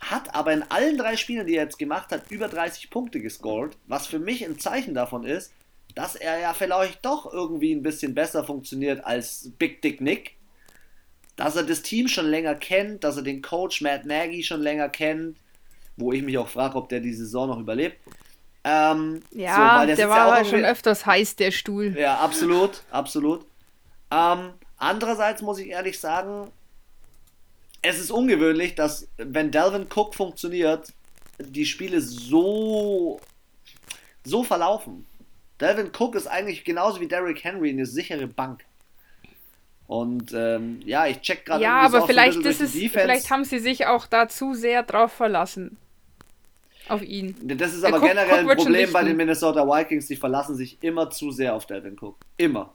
Hat 0.00 0.34
aber 0.34 0.52
in 0.52 0.62
allen 0.70 0.98
drei 0.98 1.16
Spielen, 1.16 1.46
die 1.46 1.56
er 1.56 1.64
jetzt 1.64 1.78
gemacht 1.78 2.10
hat, 2.10 2.30
über 2.30 2.48
30 2.48 2.90
Punkte 2.90 3.20
gescored, 3.20 3.76
was 3.86 4.06
für 4.06 4.18
mich 4.18 4.44
ein 4.44 4.58
Zeichen 4.58 4.94
davon 4.94 5.24
ist, 5.24 5.52
dass 5.94 6.16
er 6.16 6.38
ja 6.40 6.52
vielleicht 6.52 7.04
doch 7.04 7.32
irgendwie 7.32 7.72
ein 7.72 7.82
bisschen 7.82 8.14
besser 8.14 8.44
funktioniert 8.44 9.04
als 9.04 9.50
Big 9.58 9.80
Dick 9.82 10.00
Nick. 10.00 10.36
Dass 11.36 11.56
er 11.56 11.64
das 11.64 11.82
Team 11.82 12.06
schon 12.06 12.26
länger 12.26 12.54
kennt, 12.54 13.02
dass 13.02 13.16
er 13.16 13.22
den 13.22 13.42
Coach 13.42 13.80
Matt 13.80 14.04
Nagy 14.04 14.44
schon 14.44 14.60
länger 14.60 14.88
kennt, 14.88 15.36
wo 15.96 16.12
ich 16.12 16.22
mich 16.22 16.38
auch 16.38 16.48
frage, 16.48 16.76
ob 16.76 16.88
der 16.88 17.00
die 17.00 17.12
Saison 17.12 17.48
noch 17.48 17.58
überlebt. 17.58 17.96
Ähm, 18.62 19.20
ja, 19.32 19.80
so, 19.80 19.86
der, 19.86 19.96
der 19.96 20.08
war 20.08 20.38
ja 20.38 20.44
schon 20.44 20.64
öfters 20.64 21.04
heiß, 21.04 21.36
der 21.36 21.50
Stuhl. 21.50 21.96
Ja, 21.98 22.18
absolut, 22.18 22.82
absolut. 22.90 23.44
Ähm, 24.10 24.54
Andererseits 24.84 25.40
muss 25.40 25.58
ich 25.58 25.68
ehrlich 25.68 25.98
sagen, 25.98 26.50
es 27.84 28.00
ist 28.00 28.10
ungewöhnlich, 28.10 28.74
dass 28.74 29.08
wenn 29.18 29.50
Delvin 29.50 29.86
Cook 29.94 30.14
funktioniert, 30.14 30.92
die 31.38 31.66
Spiele 31.66 32.00
so, 32.00 33.20
so 34.24 34.42
verlaufen. 34.42 35.06
Delvin 35.60 35.90
Cook 35.96 36.14
ist 36.14 36.26
eigentlich 36.26 36.64
genauso 36.64 37.00
wie 37.00 37.08
Derrick 37.08 37.44
Henry 37.44 37.70
eine 37.70 37.84
sichere 37.84 38.26
Bank. 38.26 38.64
Und 39.86 40.32
ähm, 40.32 40.80
ja, 40.86 41.06
ich 41.06 41.20
check 41.20 41.44
gerade. 41.44 41.62
Ja, 41.62 41.80
aber 41.82 42.06
vielleicht, 42.06 42.42
so 42.42 42.48
ist 42.48 42.62
es, 42.62 42.72
vielleicht 42.72 43.30
haben 43.30 43.44
sie 43.44 43.58
sich 43.58 43.86
auch 43.86 44.06
da 44.06 44.28
zu 44.28 44.54
sehr 44.54 44.82
drauf 44.82 45.12
verlassen. 45.12 45.76
Auf 46.88 47.02
ihn. 47.02 47.36
Das 47.42 47.74
ist 47.74 47.84
aber 47.84 47.98
Cook, 47.98 48.08
generell 48.08 48.44
Cook 48.44 48.50
ein 48.50 48.56
Problem 48.56 48.92
bei 48.92 49.04
den 49.04 49.16
Minnesota 49.16 49.66
Vikings. 49.66 50.06
Die 50.06 50.16
verlassen 50.16 50.56
sich 50.56 50.82
immer 50.82 51.10
zu 51.10 51.30
sehr 51.30 51.54
auf 51.54 51.66
Delvin 51.66 51.98
Cook. 52.00 52.16
Immer. 52.38 52.72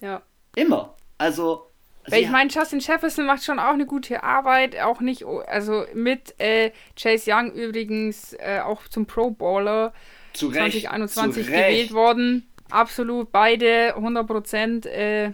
Ja. 0.00 0.22
Immer. 0.54 0.94
Also. 1.18 1.66
Weil 2.08 2.22
ich 2.22 2.30
meine, 2.30 2.50
Justin 2.50 2.80
Jefferson 2.80 3.26
macht 3.26 3.44
schon 3.44 3.58
auch 3.58 3.72
eine 3.72 3.86
gute 3.86 4.22
Arbeit, 4.22 4.78
auch 4.80 5.00
nicht, 5.00 5.24
also 5.24 5.84
mit 5.94 6.34
äh, 6.38 6.70
Chase 7.00 7.32
Young 7.32 7.52
übrigens 7.52 8.34
äh, 8.34 8.60
auch 8.64 8.86
zum 8.88 9.06
Pro 9.06 9.30
Baller 9.30 9.92
zu 10.32 10.50
2021 10.50 11.44
zu 11.44 11.50
gewählt 11.50 11.92
worden. 11.92 12.48
Absolut 12.70 13.32
beide 13.32 13.94
100 13.96 14.26
Prozent. 14.26 14.86
Äh, 14.86 15.32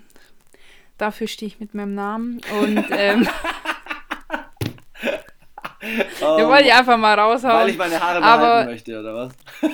dafür 0.98 1.26
stehe 1.26 1.48
ich 1.48 1.60
mit 1.60 1.74
meinem 1.74 1.94
Namen 1.94 2.40
und 2.60 2.84
ähm, 2.90 3.28
Den 5.82 6.46
wollte 6.46 6.68
ich 6.68 6.72
einfach 6.72 6.96
mal 6.96 7.18
raushauen. 7.18 7.54
Weil 7.54 7.70
ich 7.70 7.76
meine 7.76 8.00
Haare 8.00 8.20
behalten 8.20 8.44
aber, 8.44 8.66
möchte, 8.66 9.00
oder 9.00 9.14
was? 9.14 9.32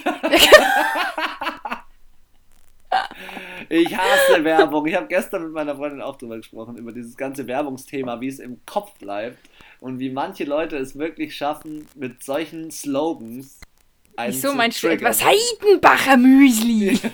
ich 3.69 3.97
hasse 3.97 4.45
Werbung. 4.45 4.87
Ich 4.87 4.95
habe 4.95 5.07
gestern 5.07 5.45
mit 5.45 5.53
meiner 5.53 5.77
Freundin 5.77 6.03
auch 6.03 6.17
drüber 6.17 6.37
gesprochen, 6.37 6.77
über 6.77 6.93
dieses 6.93 7.17
ganze 7.17 7.47
Werbungsthema, 7.47 8.21
wie 8.21 8.29
es 8.29 8.39
im 8.39 8.61
Kopf 8.67 8.99
bleibt 8.99 9.39
und 9.81 9.99
wie 9.99 10.11
manche 10.11 10.45
Leute 10.45 10.77
es 10.77 10.99
wirklich 10.99 11.37
schaffen, 11.37 11.87
mit 11.95 12.23
solchen 12.23 12.71
Slogans 12.71 13.61
einen 14.19 14.33
Wieso 14.33 14.53
meinst 14.53 14.83
du 14.83 14.89
etwas 14.89 15.25
Heidenbacher 15.25 16.17
Müsli? 16.17 16.99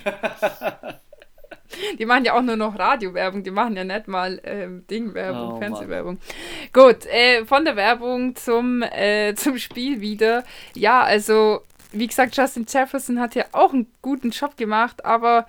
Die 1.98 2.06
machen 2.06 2.24
ja 2.24 2.34
auch 2.34 2.42
nur 2.42 2.56
noch 2.56 2.78
Radiowerbung, 2.78 3.42
die 3.42 3.50
machen 3.50 3.76
ja 3.76 3.82
nicht 3.82 4.06
mal 4.06 4.40
ähm, 4.44 4.86
Dingwerbung, 4.88 5.54
oh, 5.54 5.58
Fernsehwerbung. 5.58 6.14
Mann. 6.14 6.72
Gut, 6.72 7.04
äh, 7.06 7.44
von 7.44 7.64
der 7.64 7.74
Werbung 7.74 8.36
zum, 8.36 8.82
äh, 8.82 9.34
zum 9.34 9.58
Spiel 9.58 10.00
wieder. 10.00 10.44
Ja, 10.74 11.02
also, 11.02 11.62
wie 11.90 12.06
gesagt, 12.06 12.36
Justin 12.36 12.66
Jefferson 12.68 13.18
hat 13.18 13.34
ja 13.34 13.46
auch 13.50 13.72
einen 13.72 13.88
guten 14.02 14.30
Job 14.30 14.56
gemacht, 14.56 15.04
aber 15.04 15.46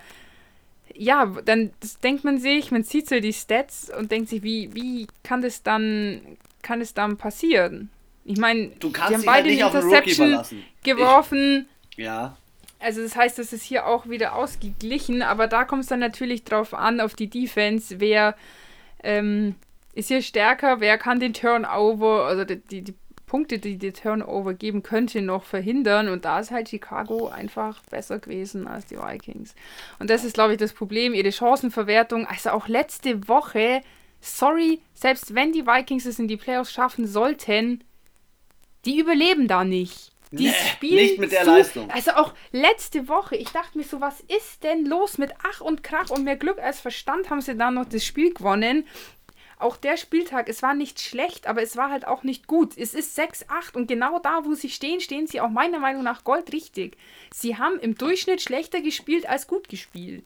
ja, 0.95 1.25
dann 1.45 1.71
denkt 2.03 2.23
man 2.23 2.39
sich, 2.39 2.71
man 2.71 2.83
sieht 2.83 3.09
so 3.09 3.19
die 3.19 3.33
Stats 3.33 3.91
und 3.97 4.11
denkt 4.11 4.29
sich, 4.29 4.43
wie, 4.43 4.73
wie 4.73 5.07
kann 5.23 5.41
das 5.41 5.63
dann, 5.63 6.21
kann 6.61 6.81
es 6.81 6.93
dann 6.93 7.17
passieren? 7.17 7.89
Ich 8.23 8.39
meine, 8.39 8.69
die 8.69 8.93
haben 8.93 9.23
beide 9.23 9.49
halt 9.49 9.59
Interception 9.59 10.43
geworfen. 10.83 11.67
Ich, 11.91 12.05
ja 12.05 12.37
also 12.85 13.01
das 13.01 13.15
heißt, 13.15 13.39
das 13.39 13.51
ist 13.51 13.63
hier 13.63 13.87
auch 13.87 14.07
wieder 14.07 14.35
ausgeglichen, 14.35 15.21
aber 15.21 15.47
da 15.47 15.65
kommt 15.65 15.83
es 15.83 15.89
dann 15.89 15.99
natürlich 15.99 16.43
drauf 16.43 16.73
an, 16.73 16.99
auf 16.99 17.15
die 17.15 17.29
Defense, 17.29 17.99
wer 17.99 18.35
ähm, 19.03 19.55
ist 19.93 20.09
hier 20.09 20.21
stärker, 20.21 20.79
wer 20.79 20.97
kann 20.97 21.19
den 21.19 21.33
Turnover, 21.33 22.25
also 22.25 22.43
die, 22.43 22.57
die, 22.57 22.81
die 22.83 22.93
Punkte, 23.25 23.59
die 23.59 23.77
die 23.77 23.91
Turnover 23.91 24.53
geben 24.53 24.83
könnte, 24.83 25.21
noch 25.21 25.43
verhindern. 25.43 26.09
Und 26.09 26.25
da 26.25 26.39
ist 26.39 26.51
halt 26.51 26.69
Chicago 26.69 27.27
einfach 27.27 27.81
besser 27.89 28.19
gewesen 28.19 28.67
als 28.67 28.85
die 28.85 28.97
Vikings. 28.97 29.55
Und 29.99 30.09
das 30.09 30.23
ist, 30.23 30.33
glaube 30.33 30.53
ich, 30.53 30.59
das 30.59 30.73
Problem. 30.73 31.13
Ihre 31.13 31.31
Chancenverwertung, 31.31 32.27
also 32.27 32.51
auch 32.51 32.67
letzte 32.67 33.27
Woche, 33.27 33.81
sorry, 34.21 34.81
selbst 34.93 35.35
wenn 35.35 35.51
die 35.51 35.65
Vikings 35.65 36.05
es 36.05 36.19
in 36.19 36.27
die 36.27 36.37
Playoffs 36.37 36.71
schaffen 36.71 37.07
sollten, 37.07 37.83
die 38.85 38.99
überleben 38.99 39.47
da 39.47 39.63
nicht. 39.63 40.11
Die 40.31 40.47
nee, 40.47 40.53
spielen 40.71 40.95
nicht 40.95 41.19
mit 41.19 41.31
der 41.31 41.45
so, 41.45 41.51
Leistung. 41.51 41.89
Also 41.91 42.11
auch 42.11 42.33
letzte 42.51 43.07
Woche, 43.07 43.35
ich 43.35 43.49
dachte 43.49 43.77
mir 43.77 43.83
so, 43.83 44.01
was 44.01 44.21
ist 44.21 44.63
denn 44.63 44.85
los 44.85 45.17
mit 45.17 45.31
Ach 45.43 45.61
und 45.61 45.83
Krach 45.83 46.09
und 46.09 46.23
mehr 46.23 46.35
Glück 46.35 46.59
als 46.59 46.79
Verstand 46.79 47.29
haben 47.29 47.41
sie 47.41 47.55
dann 47.55 47.75
noch 47.75 47.85
das 47.85 48.03
Spiel 48.03 48.33
gewonnen. 48.33 48.85
Auch 49.57 49.77
der 49.77 49.97
Spieltag, 49.97 50.49
es 50.49 50.61
war 50.61 50.73
nicht 50.73 50.99
schlecht, 50.99 51.47
aber 51.47 51.61
es 51.61 51.77
war 51.77 51.89
halt 51.89 52.07
auch 52.07 52.23
nicht 52.23 52.47
gut. 52.47 52.77
Es 52.77 52.93
ist 52.93 53.17
6-8 53.17 53.75
und 53.75 53.87
genau 53.87 54.19
da, 54.19 54.41
wo 54.43 54.53
sie 54.53 54.69
stehen, 54.69 54.99
stehen 54.99 55.27
sie 55.27 55.39
auch 55.39 55.49
meiner 55.49 55.79
Meinung 55.79 56.03
nach 56.03 56.23
goldrichtig. 56.23 56.97
Sie 57.33 57.57
haben 57.57 57.79
im 57.79 57.95
Durchschnitt 57.95 58.41
schlechter 58.41 58.81
gespielt 58.81 59.27
als 59.27 59.47
gut 59.47 59.69
gespielt. 59.69 60.25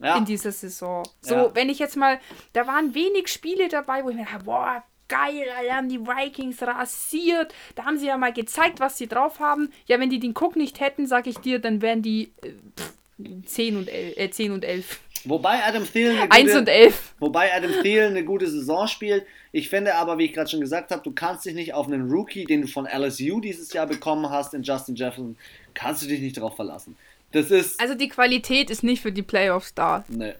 Ja. 0.00 0.16
In 0.16 0.24
dieser 0.24 0.52
Saison. 0.52 1.08
So, 1.20 1.34
ja. 1.34 1.54
wenn 1.54 1.68
ich 1.68 1.78
jetzt 1.78 1.96
mal, 1.96 2.20
da 2.52 2.66
waren 2.66 2.94
wenig 2.94 3.28
Spiele 3.28 3.68
dabei, 3.68 4.04
wo 4.04 4.10
ich 4.10 4.16
mir 4.16 4.24
dachte, 4.24 4.44
boah, 4.44 4.82
geil, 5.08 5.44
da 5.66 5.74
haben 5.76 5.88
die 5.88 6.00
Vikings 6.00 6.62
rasiert. 6.62 7.54
Da 7.74 7.84
haben 7.84 7.98
sie 7.98 8.06
ja 8.06 8.16
mal 8.16 8.32
gezeigt, 8.32 8.80
was 8.80 8.98
sie 8.98 9.06
drauf 9.06 9.40
haben. 9.40 9.72
Ja, 9.86 10.00
wenn 10.00 10.10
die 10.10 10.18
den 10.18 10.34
Cook 10.36 10.56
nicht 10.56 10.80
hätten, 10.80 11.06
sag 11.06 11.26
ich 11.26 11.38
dir, 11.38 11.58
dann 11.58 11.82
wären 11.82 12.02
die 12.02 12.32
äh, 12.42 12.52
pff, 12.76 12.94
10 13.46 13.76
und 13.76 13.88
11. 13.88 14.16
Äh, 14.16 14.30
10 14.30 14.52
und 14.52 14.64
11. 14.64 15.00
Wobei 15.24 15.62
Adam 15.64 15.84
Thielen 15.90 16.16
eine 16.16 16.28
gute, 16.28 16.32
1 16.32 16.56
und 16.56 16.68
11. 16.68 17.14
Wobei 17.18 17.54
Adam 17.54 17.72
Thielen 17.82 18.10
eine 18.10 18.24
gute 18.24 18.48
Saison 18.48 18.86
spielt. 18.86 19.24
Ich 19.52 19.68
finde 19.68 19.94
aber, 19.94 20.18
wie 20.18 20.24
ich 20.24 20.32
gerade 20.32 20.50
schon 20.50 20.60
gesagt 20.60 20.90
habe, 20.90 21.02
du 21.02 21.12
kannst 21.12 21.44
dich 21.44 21.54
nicht 21.54 21.74
auf 21.74 21.86
einen 21.86 22.10
Rookie, 22.10 22.44
den 22.44 22.62
du 22.62 22.68
von 22.68 22.86
LSU 22.86 23.40
dieses 23.40 23.72
Jahr 23.72 23.86
bekommen 23.86 24.30
hast, 24.30 24.54
in 24.54 24.62
Justin 24.62 24.94
Jefferson, 24.94 25.36
kannst 25.74 26.02
du 26.02 26.06
dich 26.06 26.20
nicht 26.20 26.36
darauf 26.36 26.56
verlassen. 26.56 26.96
Das 27.32 27.50
ist. 27.50 27.80
Also 27.80 27.94
die 27.94 28.08
Qualität 28.08 28.70
ist 28.70 28.82
nicht 28.82 29.02
für 29.02 29.12
die 29.12 29.22
Playoffs 29.22 29.74
da. 29.74 30.04
Nee. 30.08 30.34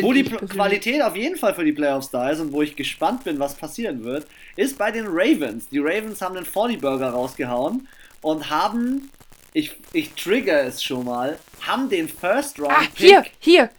Wo 0.00 0.12
die 0.12 0.24
Qualität 0.24 1.02
auf 1.02 1.16
jeden 1.16 1.36
Fall 1.36 1.54
für 1.54 1.64
die 1.64 1.72
Playoffs 1.72 2.10
da 2.10 2.30
ist 2.30 2.40
und 2.40 2.52
wo 2.52 2.62
ich 2.62 2.76
gespannt 2.76 3.24
bin, 3.24 3.38
was 3.38 3.54
passieren 3.54 4.04
wird, 4.04 4.26
ist 4.56 4.76
bei 4.76 4.90
den 4.90 5.06
Ravens. 5.06 5.68
Die 5.68 5.78
Ravens 5.78 6.20
haben 6.20 6.34
den 6.34 6.44
40 6.44 6.80
Burger 6.80 7.10
rausgehauen 7.10 7.88
und 8.20 8.50
haben, 8.50 9.10
ich, 9.52 9.72
ich 9.92 10.12
trigger 10.14 10.64
es 10.64 10.82
schon 10.82 11.04
mal, 11.04 11.38
haben 11.62 11.88
den 11.88 12.08
First 12.08 12.60
Round. 12.60 12.72
Ah, 12.72 12.86
hier, 12.94 13.24
hier. 13.38 13.70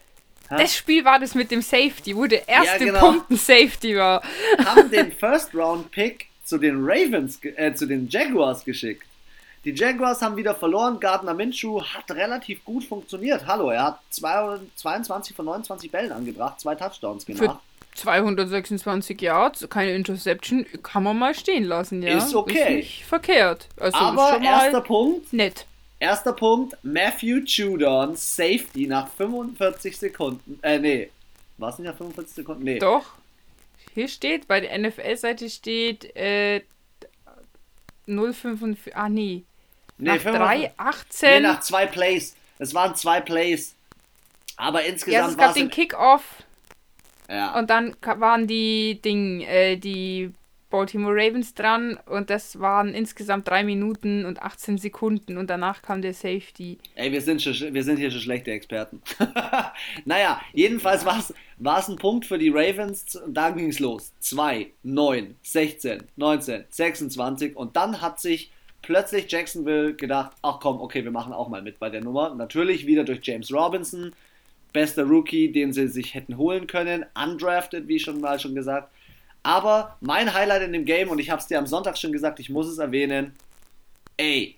Ha? 0.51 0.57
Das 0.57 0.75
Spiel 0.75 1.05
war 1.05 1.19
das 1.19 1.33
mit 1.33 1.49
dem 1.49 1.61
Safety, 1.61 2.15
wo 2.15 2.25
der 2.25 2.47
erste 2.47 2.85
ja, 2.85 2.91
genau. 2.91 2.99
Punkt 2.99 3.31
ein 3.31 3.37
Safety 3.37 3.95
war. 3.95 4.21
Haben 4.65 4.91
den 4.91 5.11
First 5.11 5.55
Round 5.55 5.89
Pick 5.91 6.27
zu 6.43 6.57
den 6.57 6.83
Ravens, 6.83 7.39
äh, 7.43 7.73
zu 7.73 7.85
den 7.85 8.07
Jaguars 8.09 8.65
geschickt. 8.65 9.03
Die 9.63 9.71
Jaguars 9.71 10.21
haben 10.23 10.35
wieder 10.35 10.55
verloren. 10.55 10.99
Gardner 10.99 11.35
Minshew 11.35 11.81
hat 11.81 12.09
relativ 12.11 12.65
gut 12.65 12.83
funktioniert. 12.83 13.45
Hallo, 13.45 13.69
er 13.69 13.83
hat 13.83 13.99
22 14.09 15.35
von 15.35 15.45
29 15.45 15.91
Bällen 15.91 16.11
angebracht, 16.11 16.59
zwei 16.59 16.73
Touchdowns 16.73 17.25
gemacht. 17.27 17.43
Für 17.43 17.59
226 17.93 19.21
Yards, 19.21 19.69
keine 19.69 19.93
Interception, 19.93 20.65
kann 20.81 21.03
man 21.03 21.19
mal 21.19 21.35
stehen 21.35 21.65
lassen, 21.65 22.01
ja. 22.01 22.17
Ist 22.17 22.33
okay. 22.33 22.57
Ist 22.57 22.69
nicht 22.69 23.05
verkehrt. 23.05 23.67
Also 23.79 23.97
Aber 23.97 24.41
erster 24.41 24.81
Punkt. 24.81 25.31
Nett. 25.31 25.67
Erster 26.01 26.33
Punkt, 26.33 26.75
Matthew 26.81 27.41
Judon, 27.45 28.15
Safety 28.15 28.87
nach 28.87 29.07
45 29.07 29.95
Sekunden. 29.95 30.57
Äh, 30.63 30.79
nee. 30.79 31.11
War 31.59 31.69
es 31.69 31.77
nicht 31.77 31.87
nach 31.87 31.95
45 31.95 32.35
Sekunden? 32.37 32.63
Nee. 32.63 32.79
Doch. 32.79 33.05
Hier 33.93 34.07
steht, 34.07 34.47
bei 34.47 34.61
der 34.61 34.75
NFL-Seite 34.79 35.47
steht 35.47 36.15
äh, 36.15 36.63
0,45. 38.07 38.93
Ah, 38.95 39.09
nee. 39.09 39.43
Nee, 39.99 40.15
nach 40.15 40.23
3, 40.23 40.73
18. 40.75 41.29
Nee, 41.29 41.39
nach 41.41 41.59
zwei 41.59 41.85
Plays. 41.85 42.35
Es 42.57 42.73
waren 42.73 42.95
zwei 42.95 43.21
Plays. 43.21 43.75
Aber 44.57 44.83
insgesamt. 44.83 45.23
Ja, 45.23 45.29
es 45.29 45.37
gab 45.37 45.53
den 45.53 45.69
Kickoff. 45.69 46.23
Ja. 47.29 47.59
Und 47.59 47.69
dann 47.69 47.95
waren 48.01 48.47
die 48.47 48.99
Ding, 49.03 49.41
äh, 49.41 49.75
die 49.77 50.33
Baltimore 50.71 51.13
Ravens 51.13 51.53
dran 51.53 51.99
und 52.07 52.29
das 52.29 52.59
waren 52.59 52.95
insgesamt 52.95 53.47
3 53.47 53.63
Minuten 53.63 54.25
und 54.25 54.41
18 54.41 54.79
Sekunden 54.79 55.37
und 55.37 55.49
danach 55.49 55.83
kam 55.83 56.01
der 56.01 56.13
Safety. 56.13 56.79
Ey, 56.95 57.11
wir 57.11 57.21
sind, 57.21 57.41
schon, 57.41 57.73
wir 57.73 57.83
sind 57.83 57.97
hier 57.97 58.09
schon 58.09 58.21
schlechte 58.21 58.51
Experten. 58.51 59.01
naja, 60.05 60.41
jedenfalls 60.53 61.05
war 61.05 61.19
es 61.19 61.89
ein 61.89 61.95
Punkt 61.97 62.25
für 62.25 62.39
die 62.39 62.49
Ravens 62.49 63.19
da 63.27 63.49
ging 63.51 63.69
es 63.69 63.79
los. 63.79 64.13
2, 64.19 64.71
9, 64.83 65.35
16, 65.43 66.03
19, 66.15 66.65
26 66.69 67.55
und 67.55 67.75
dann 67.75 68.01
hat 68.01 68.19
sich 68.19 68.51
plötzlich 68.81 69.31
Jacksonville 69.31 69.93
gedacht, 69.93 70.31
ach 70.41 70.59
komm, 70.59 70.81
okay, 70.81 71.03
wir 71.03 71.11
machen 71.11 71.33
auch 71.33 71.49
mal 71.49 71.61
mit 71.61 71.79
bei 71.79 71.89
der 71.89 72.01
Nummer. 72.01 72.33
Natürlich 72.33 72.87
wieder 72.87 73.03
durch 73.03 73.19
James 73.23 73.53
Robinson, 73.53 74.13
bester 74.73 75.03
Rookie, 75.03 75.51
den 75.51 75.73
sie 75.73 75.87
sich 75.87 76.13
hätten 76.13 76.37
holen 76.37 76.67
können, 76.67 77.05
undrafted, 77.15 77.87
wie 77.87 77.99
schon 77.99 78.21
mal 78.21 78.39
schon 78.39 78.55
gesagt. 78.55 78.91
Aber 79.43 79.97
mein 80.01 80.33
Highlight 80.33 80.63
in 80.63 80.73
dem 80.73 80.85
Game, 80.85 81.09
und 81.09 81.19
ich 81.19 81.29
habe 81.29 81.41
es 81.41 81.47
dir 81.47 81.57
am 81.57 81.67
Sonntag 81.67 81.97
schon 81.97 82.11
gesagt, 82.11 82.39
ich 82.39 82.49
muss 82.49 82.67
es 82.67 82.77
erwähnen, 82.77 83.33
ey, 84.17 84.57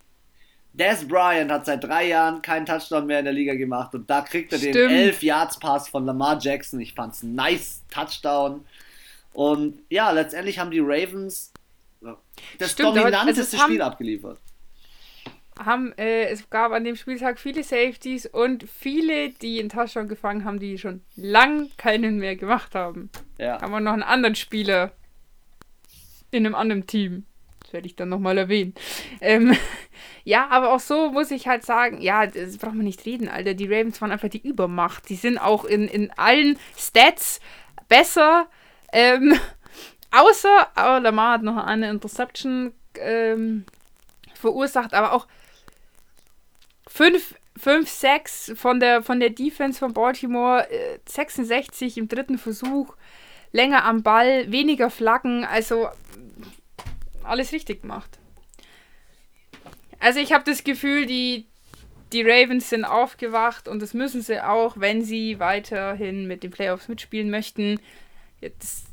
Des 0.74 1.08
Bryant 1.08 1.52
hat 1.52 1.66
seit 1.66 1.84
drei 1.84 2.08
Jahren 2.08 2.42
keinen 2.42 2.66
Touchdown 2.66 3.06
mehr 3.06 3.20
in 3.20 3.26
der 3.26 3.34
Liga 3.34 3.54
gemacht 3.54 3.94
und 3.94 4.10
da 4.10 4.22
kriegt 4.22 4.52
er 4.52 4.58
Stimmt. 4.58 4.76
den 4.76 4.90
11 4.90 5.22
Yards 5.24 5.60
Pass 5.60 5.88
von 5.88 6.06
Lamar 6.06 6.40
Jackson. 6.42 6.80
Ich 6.82 6.94
fand's 6.94 7.22
nice 7.22 7.84
Touchdown. 7.92 8.66
Und 9.34 9.80
ja, 9.90 10.12
letztendlich 10.12 10.58
haben 10.60 10.72
die 10.72 10.80
Ravens 10.80 11.54
das 12.58 12.72
Stimmt, 12.72 12.98
dominanteste 12.98 13.58
Spiel 13.58 13.82
abgeliefert. 13.82 14.40
Haben, 15.60 15.94
äh, 15.98 16.26
es 16.30 16.50
gab 16.50 16.72
an 16.72 16.84
dem 16.84 16.96
Spieltag 16.96 17.40
viele 17.40 17.64
Safeties 17.64 18.26
und 18.26 18.68
viele, 18.68 19.30
die 19.30 19.60
in 19.60 19.70
Touchdown 19.70 20.08
gefangen 20.08 20.46
haben, 20.46 20.60
die 20.60 20.78
schon 20.78 21.02
lang 21.16 21.70
keinen 21.78 22.18
mehr 22.18 22.36
gemacht 22.36 22.74
haben. 22.76 23.10
Ja. 23.38 23.62
Haben 23.62 23.72
wir 23.72 23.80
noch 23.80 23.94
einen 23.94 24.04
anderen 24.04 24.36
Spieler 24.36 24.92
in 26.32 26.46
einem 26.46 26.56
anderen 26.56 26.88
Team. 26.88 27.26
Das 27.62 27.74
werde 27.74 27.88
ich 27.88 27.96
dann 27.96 28.10
nochmal 28.10 28.38
erwähnen. 28.38 28.74
Ähm, 29.22 29.56
ja, 30.24 30.48
aber 30.50 30.74
auch 30.74 30.80
so 30.80 31.12
muss 31.12 31.32
ich 31.32 31.48
halt 31.48 31.64
sagen, 31.64 32.02
ja, 32.02 32.26
das 32.26 32.58
braucht 32.58 32.76
man 32.76 32.86
nicht 32.86 33.06
reden, 33.06 33.30
Alter. 33.30 33.54
Die 33.54 33.68
Ravens 33.68 34.02
waren 34.02 34.12
einfach 34.12 34.30
die 34.30 34.46
Übermacht. 34.46 35.08
Die 35.10 35.16
sind 35.16 35.38
auch 35.38 35.66
in, 35.66 35.88
in 35.88 36.12
allen 36.18 36.58
Stats 36.76 37.40
besser. 37.88 38.48
Ähm, 38.92 39.38
Außer 40.12 40.68
oh, 40.78 41.00
Lamar 41.02 41.34
hat 41.34 41.42
noch 41.42 41.58
eine 41.58 41.90
Interception 41.90 42.72
ähm, 43.00 43.66
verursacht, 44.36 44.94
aber 44.94 45.12
auch 45.14 45.28
fünf, 46.94 47.34
5, 47.58 47.90
6 47.90 48.54
von 48.56 48.80
der, 48.80 49.02
von 49.02 49.20
der 49.20 49.32
Defense 49.32 49.80
von 49.80 49.94
Baltimore, 49.94 50.70
äh, 50.70 51.00
66 51.08 51.98
im 51.98 52.08
dritten 52.08 52.38
Versuch, 52.38 52.96
länger 53.52 53.84
am 53.84 54.04
Ball, 54.04 54.52
weniger 54.52 54.92
Flaggen, 54.92 55.44
also 55.44 55.90
alles 57.24 57.52
richtig 57.52 57.82
gemacht. 57.82 58.20
Also 60.00 60.20
ich 60.20 60.34
habe 60.34 60.44
das 60.44 60.64
Gefühl, 60.64 61.08
die, 61.08 61.48
die 62.12 62.22
Ravens 62.22 62.70
sind 62.70 62.86
aufgewacht 62.86 63.68
und 63.68 63.82
das 63.82 63.96
müssen 63.96 64.22
sie 64.22 64.44
auch, 64.46 64.76
wenn 64.78 65.04
sie 65.04 65.40
weiterhin 65.40 66.28
mit 66.28 66.44
den 66.44 66.52
Playoffs 66.52 66.90
mitspielen 66.90 67.32
möchten. 67.32 67.80
Jetzt, 68.40 68.86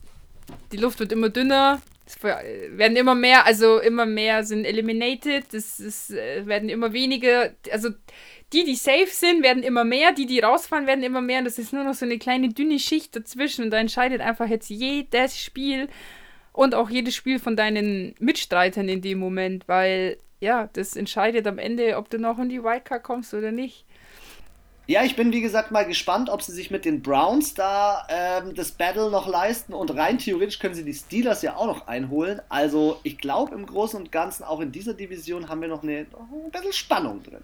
die 0.72 0.76
Luft 0.76 1.00
wird 1.00 1.12
immer 1.12 1.28
dünner, 1.28 1.80
es 2.06 2.22
werden 2.22 2.96
immer 2.96 3.14
mehr, 3.14 3.46
also 3.46 3.78
immer 3.78 4.06
mehr 4.06 4.44
sind 4.44 4.64
eliminated, 4.64 5.54
es, 5.54 5.78
es 5.78 6.10
äh, 6.10 6.46
werden 6.46 6.68
immer 6.68 6.92
weniger, 6.92 7.50
also 7.70 7.90
die, 8.52 8.64
die 8.64 8.74
safe 8.74 9.06
sind, 9.06 9.44
werden 9.44 9.62
immer 9.62 9.84
mehr, 9.84 10.12
die, 10.12 10.26
die 10.26 10.40
rausfahren, 10.40 10.86
werden 10.86 11.04
immer 11.04 11.20
mehr 11.20 11.38
und 11.38 11.44
das 11.44 11.58
ist 11.58 11.72
nur 11.72 11.84
noch 11.84 11.94
so 11.94 12.04
eine 12.04 12.18
kleine 12.18 12.48
dünne 12.48 12.78
Schicht 12.80 13.14
dazwischen 13.14 13.64
und 13.64 13.70
da 13.70 13.78
entscheidet 13.78 14.20
einfach 14.20 14.48
jetzt 14.48 14.70
jedes 14.70 15.38
Spiel 15.38 15.88
und 16.52 16.74
auch 16.74 16.90
jedes 16.90 17.14
Spiel 17.14 17.38
von 17.38 17.56
deinen 17.56 18.14
Mitstreitern 18.18 18.88
in 18.88 19.02
dem 19.02 19.18
Moment, 19.18 19.68
weil 19.68 20.18
ja, 20.40 20.68
das 20.72 20.96
entscheidet 20.96 21.46
am 21.46 21.58
Ende, 21.58 21.96
ob 21.96 22.10
du 22.10 22.18
noch 22.18 22.38
in 22.38 22.48
die 22.48 22.62
Wildcard 22.62 23.02
kommst 23.02 23.34
oder 23.34 23.52
nicht. 23.52 23.84
Ja, 24.90 25.04
ich 25.04 25.14
bin 25.14 25.32
wie 25.32 25.40
gesagt 25.40 25.70
mal 25.70 25.86
gespannt, 25.86 26.30
ob 26.30 26.42
sie 26.42 26.50
sich 26.50 26.72
mit 26.72 26.84
den 26.84 27.00
Browns 27.00 27.54
da 27.54 28.08
ähm, 28.08 28.56
das 28.56 28.72
Battle 28.72 29.08
noch 29.08 29.28
leisten 29.28 29.72
und 29.72 29.94
rein 29.94 30.18
theoretisch 30.18 30.58
können 30.58 30.74
sie 30.74 30.84
die 30.84 30.94
Steelers 30.94 31.42
ja 31.42 31.54
auch 31.54 31.66
noch 31.66 31.86
einholen. 31.86 32.42
Also 32.48 32.98
ich 33.04 33.18
glaube 33.18 33.54
im 33.54 33.66
Großen 33.66 34.00
und 34.00 34.10
Ganzen 34.10 34.42
auch 34.42 34.58
in 34.58 34.72
dieser 34.72 34.94
Division 34.94 35.48
haben 35.48 35.60
wir 35.60 35.68
noch 35.68 35.84
eine, 35.84 35.98
ein 35.98 36.50
bisschen 36.50 36.72
Spannung 36.72 37.22
drin. 37.22 37.38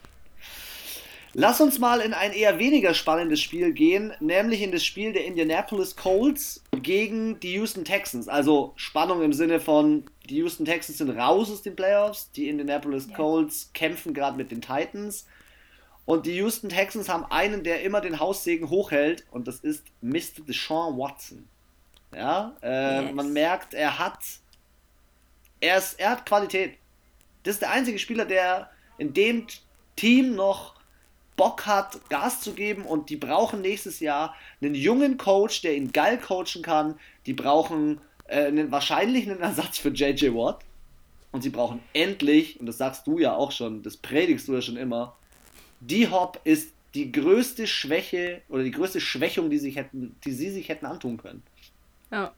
Lass 1.34 1.60
uns 1.60 1.78
mal 1.78 2.00
in 2.00 2.14
ein 2.14 2.32
eher 2.32 2.58
weniger 2.58 2.94
spannendes 2.94 3.40
Spiel 3.40 3.72
gehen, 3.72 4.12
nämlich 4.18 4.60
in 4.60 4.72
das 4.72 4.84
Spiel 4.84 5.12
der 5.12 5.24
Indianapolis 5.24 5.94
Colts 5.94 6.64
gegen 6.82 7.38
die 7.38 7.52
Houston 7.52 7.84
Texans. 7.84 8.26
Also 8.26 8.72
Spannung 8.74 9.22
im 9.22 9.32
Sinne 9.32 9.60
von, 9.60 10.06
die 10.28 10.38
Houston 10.38 10.64
Texans 10.64 10.98
sind 10.98 11.10
raus 11.10 11.48
aus 11.52 11.62
den 11.62 11.76
Playoffs, 11.76 12.28
die 12.32 12.48
Indianapolis. 12.48 13.06
Colts 13.14 13.70
kämpfen 13.72 14.14
gerade 14.14 14.36
mit 14.36 14.50
den 14.50 14.60
Titans. 14.60 15.26
Und 16.06 16.24
die 16.24 16.36
Houston 16.36 16.68
Texans 16.68 17.08
haben 17.08 17.24
einen, 17.24 17.64
der 17.64 17.82
immer 17.82 18.00
den 18.00 18.20
Haussegen 18.20 18.70
hochhält, 18.70 19.26
und 19.32 19.48
das 19.48 19.58
ist 19.58 19.84
Mr. 20.00 20.44
Deshaun 20.46 20.96
Watson. 20.96 21.48
Ja, 22.14 22.56
äh, 22.62 23.04
yes. 23.04 23.14
man 23.14 23.32
merkt, 23.32 23.74
er 23.74 23.98
hat, 23.98 24.20
er, 25.60 25.78
ist, 25.78 25.98
er 25.98 26.10
hat 26.10 26.24
Qualität. 26.24 26.78
Das 27.42 27.54
ist 27.54 27.62
der 27.62 27.72
einzige 27.72 27.98
Spieler, 27.98 28.24
der 28.24 28.70
in 28.98 29.12
dem 29.12 29.46
Team 29.96 30.36
noch 30.36 30.76
Bock 31.36 31.66
hat, 31.66 32.08
Gas 32.08 32.40
zu 32.40 32.54
geben 32.54 32.86
und 32.86 33.10
die 33.10 33.16
brauchen 33.16 33.60
nächstes 33.60 34.00
Jahr 34.00 34.34
einen 34.62 34.74
jungen 34.74 35.18
Coach, 35.18 35.60
der 35.62 35.76
ihn 35.76 35.92
geil 35.92 36.18
coachen 36.18 36.62
kann. 36.62 36.98
Die 37.26 37.34
brauchen 37.34 38.00
äh, 38.28 38.46
einen, 38.46 38.70
wahrscheinlich 38.70 39.28
einen 39.28 39.40
Ersatz 39.40 39.78
für 39.78 39.90
JJ 39.90 40.28
Watt. 40.34 40.64
Und 41.32 41.42
sie 41.42 41.50
brauchen 41.50 41.80
endlich, 41.92 42.58
und 42.58 42.66
das 42.66 42.78
sagst 42.78 43.06
du 43.06 43.18
ja 43.18 43.34
auch 43.34 43.52
schon, 43.52 43.82
das 43.82 43.98
predigst 43.98 44.48
du 44.48 44.54
ja 44.54 44.62
schon 44.62 44.78
immer, 44.78 45.16
die 45.80 46.08
Hop 46.08 46.40
ist 46.44 46.72
die 46.94 47.12
größte 47.12 47.66
Schwäche 47.66 48.42
oder 48.48 48.62
die 48.62 48.70
größte 48.70 49.00
Schwächung, 49.00 49.50
die, 49.50 49.58
sich 49.58 49.76
hätten, 49.76 50.16
die 50.24 50.32
sie 50.32 50.50
sich 50.50 50.68
hätten 50.68 50.86
antun 50.86 51.18
können. 51.18 51.42
Ja. 52.10 52.32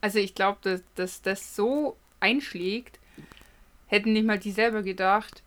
Also 0.00 0.18
ich 0.18 0.34
glaube, 0.34 0.58
dass, 0.62 0.80
dass 0.94 1.20
das 1.20 1.54
so 1.54 1.96
einschlägt, 2.20 2.98
hätten 3.86 4.14
nicht 4.14 4.24
mal 4.24 4.38
die 4.38 4.52
selber 4.52 4.82
gedacht. 4.82 5.42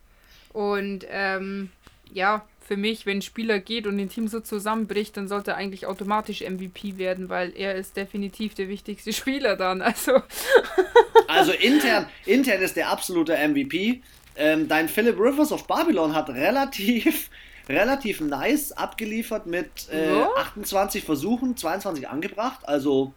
Und 0.52 1.06
ähm, 1.10 1.72
ja, 2.14 2.46
für 2.62 2.78
mich, 2.78 3.06
wenn 3.06 3.18
ein 3.18 3.22
Spieler 3.22 3.60
geht 3.60 3.88
und 3.88 4.00
ein 4.00 4.10
Team 4.10 4.28
so 4.28 4.40
zusammenbricht, 4.40 5.18
dann 5.18 5.28
sollte 5.28 5.52
er 5.52 5.58
eigentlich 5.58 5.86
automatisch 5.86 6.42
MVP 6.42 6.98
werden, 6.98 7.30
weil 7.30 7.54
er 7.56 7.76
ist 7.76 7.98
definitiv 7.98 8.54
der 8.54 8.70
wichtigste 8.70 9.14
Spieler 9.14 9.56
dann. 9.56 9.82
Also, 9.82 10.22
also 11.28 11.52
intern, 11.52 12.08
intern 12.26 12.62
ist 12.62 12.76
der 12.76 12.90
absolute 12.90 13.36
MVP. 13.36 14.02
Ähm, 14.36 14.68
dein 14.68 14.90
Philip 14.90 15.20
Rivers 15.20 15.52
of 15.52 15.68
Babylon 15.68 16.16
hat 16.16 16.30
relativ, 16.30 17.30
relativ 17.70 18.22
nice 18.22 18.72
abgeliefert 18.72 19.46
mit 19.46 19.90
äh, 19.92 20.24
28 20.38 21.04
Versuchen, 21.04 21.56
22 21.56 22.10
angebracht. 22.10 22.60
Also 22.64 23.14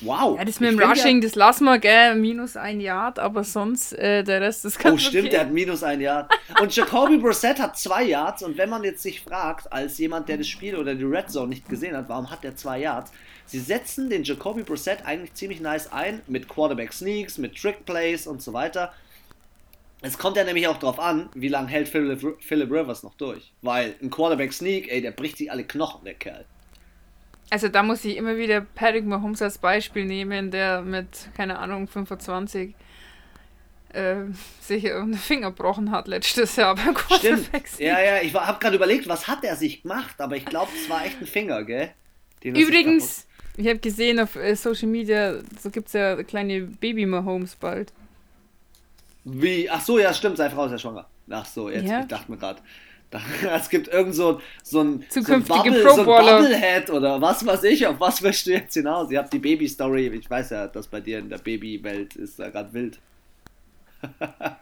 Wow. 0.00 0.36
Ja, 0.38 0.44
das 0.44 0.60
mit 0.60 0.72
dem 0.72 0.78
Rushing, 0.78 1.16
ja, 1.16 1.28
das 1.28 1.34
lassen 1.34 1.64
wir, 1.64 1.78
gell, 1.78 2.16
minus 2.16 2.56
ein 2.56 2.80
Yard, 2.80 3.18
aber 3.18 3.44
sonst 3.44 3.92
äh, 3.92 4.24
der 4.24 4.40
Rest 4.40 4.64
ist 4.64 4.78
ganz 4.78 4.94
Oh, 4.94 4.98
stimmt, 4.98 5.24
okay. 5.24 5.30
der 5.30 5.40
hat 5.40 5.52
minus 5.52 5.82
ein 5.82 6.00
Yard. 6.00 6.30
Und 6.60 6.74
Jacoby 6.74 7.18
Brissett 7.18 7.60
hat 7.60 7.78
zwei 7.78 8.04
Yards 8.04 8.42
und 8.42 8.58
wenn 8.58 8.70
man 8.70 8.82
jetzt 8.82 9.02
sich 9.02 9.20
fragt, 9.20 9.72
als 9.72 9.98
jemand, 9.98 10.28
der 10.28 10.38
das 10.38 10.48
Spiel 10.48 10.76
oder 10.76 10.94
die 10.94 11.04
Red 11.04 11.30
Zone 11.30 11.48
nicht 11.48 11.68
gesehen 11.68 11.96
hat, 11.96 12.08
warum 12.08 12.30
hat 12.30 12.42
der 12.42 12.56
zwei 12.56 12.80
Yards? 12.80 13.12
Sie 13.46 13.60
setzen 13.60 14.10
den 14.10 14.24
Jacoby 14.24 14.62
Brissett 14.62 15.04
eigentlich 15.04 15.34
ziemlich 15.34 15.60
nice 15.60 15.92
ein 15.92 16.22
mit 16.26 16.48
Quarterback 16.48 16.92
Sneaks, 16.92 17.38
mit 17.38 17.56
Trick 17.56 17.84
Plays 17.84 18.26
und 18.26 18.42
so 18.42 18.52
weiter. 18.52 18.92
Es 20.04 20.18
kommt 20.18 20.36
ja 20.36 20.44
nämlich 20.44 20.68
auch 20.68 20.76
drauf 20.76 21.00
an, 21.00 21.30
wie 21.34 21.48
lange 21.48 21.68
hält 21.68 21.88
Philip, 21.88 22.36
Philip 22.38 22.70
Rivers 22.70 23.02
noch 23.04 23.14
durch. 23.14 23.52
Weil 23.62 23.94
ein 24.02 24.10
Quarterback 24.10 24.52
Sneak, 24.52 24.92
ey, 24.92 25.00
der 25.00 25.12
bricht 25.12 25.38
sich 25.38 25.50
alle 25.50 25.64
Knochen, 25.64 26.04
der 26.04 26.12
Kerl. 26.12 26.44
Also 27.48 27.68
da 27.68 27.82
muss 27.82 28.04
ich 28.04 28.18
immer 28.18 28.36
wieder 28.36 28.60
Patrick 28.60 29.06
Mahomes 29.06 29.40
als 29.40 29.56
Beispiel 29.56 30.04
nehmen, 30.04 30.50
der 30.50 30.82
mit, 30.82 31.30
keine 31.34 31.58
Ahnung, 31.58 31.88
25 31.88 32.74
äh, 33.94 34.16
sich 34.60 34.92
einen 34.92 35.14
Finger 35.14 35.52
gebrochen 35.52 35.90
hat 35.90 36.06
letztes 36.06 36.56
Jahr 36.56 36.74
beim 36.74 36.94
Stimmt. 37.18 37.48
Ja, 37.78 37.98
ja, 37.98 38.20
ich 38.20 38.34
habe 38.34 38.58
gerade 38.58 38.76
überlegt, 38.76 39.08
was 39.08 39.26
hat 39.26 39.42
er 39.42 39.56
sich 39.56 39.82
gemacht, 39.82 40.20
aber 40.20 40.36
ich 40.36 40.44
glaube, 40.44 40.70
es 40.74 40.90
war 40.90 41.06
echt 41.06 41.18
ein 41.18 41.26
Finger, 41.26 41.64
gell? 41.64 41.92
Übrigens, 42.42 43.26
ich 43.56 43.68
habe 43.68 43.78
gesehen 43.78 44.20
auf 44.20 44.36
äh, 44.36 44.54
Social 44.54 44.88
Media, 44.88 45.40
so 45.58 45.70
gibt 45.70 45.86
es 45.86 45.94
ja 45.94 46.22
kleine 46.24 46.60
Baby 46.60 47.06
Mahomes 47.06 47.56
bald. 47.56 47.94
Wie? 49.24 49.68
Ach 49.70 49.80
so, 49.80 49.98
ja, 49.98 50.12
stimmt, 50.12 50.36
seine 50.36 50.54
Frau 50.54 50.66
ist 50.66 50.72
ja 50.72 50.78
schwanger. 50.78 51.06
Ach 51.30 51.46
so, 51.46 51.70
jetzt, 51.70 51.88
ja. 51.88 52.00
ich 52.00 52.06
dachte 52.06 52.30
mir 52.30 52.38
gerade. 52.38 52.60
Es 53.48 53.68
gibt 53.68 53.88
irgend 53.88 54.14
so, 54.14 54.40
so 54.64 54.80
ein, 54.80 55.04
Zukünftige 55.08 55.46
so 55.46 55.54
ein, 55.54 55.64
Bubble, 55.64 55.82
so 55.82 56.00
ein 56.00 56.06
Bubblehead 56.06 56.90
oder 56.90 57.20
was 57.20 57.46
weiß 57.46 57.62
ich, 57.64 57.86
auf 57.86 58.00
was 58.00 58.20
möchtest 58.20 58.46
du 58.46 58.50
jetzt 58.52 58.74
hinaus? 58.74 59.08
Ihr 59.10 59.20
habt 59.20 59.32
die 59.32 59.38
Baby-Story, 59.38 60.08
ich 60.08 60.28
weiß 60.28 60.50
ja, 60.50 60.66
dass 60.66 60.88
bei 60.88 61.00
dir 61.00 61.20
in 61.20 61.28
der 61.28 61.38
Baby-Welt 61.38 62.16
ist 62.16 62.40
da 62.40 62.50
gerade 62.50 62.72
wild. 62.72 62.98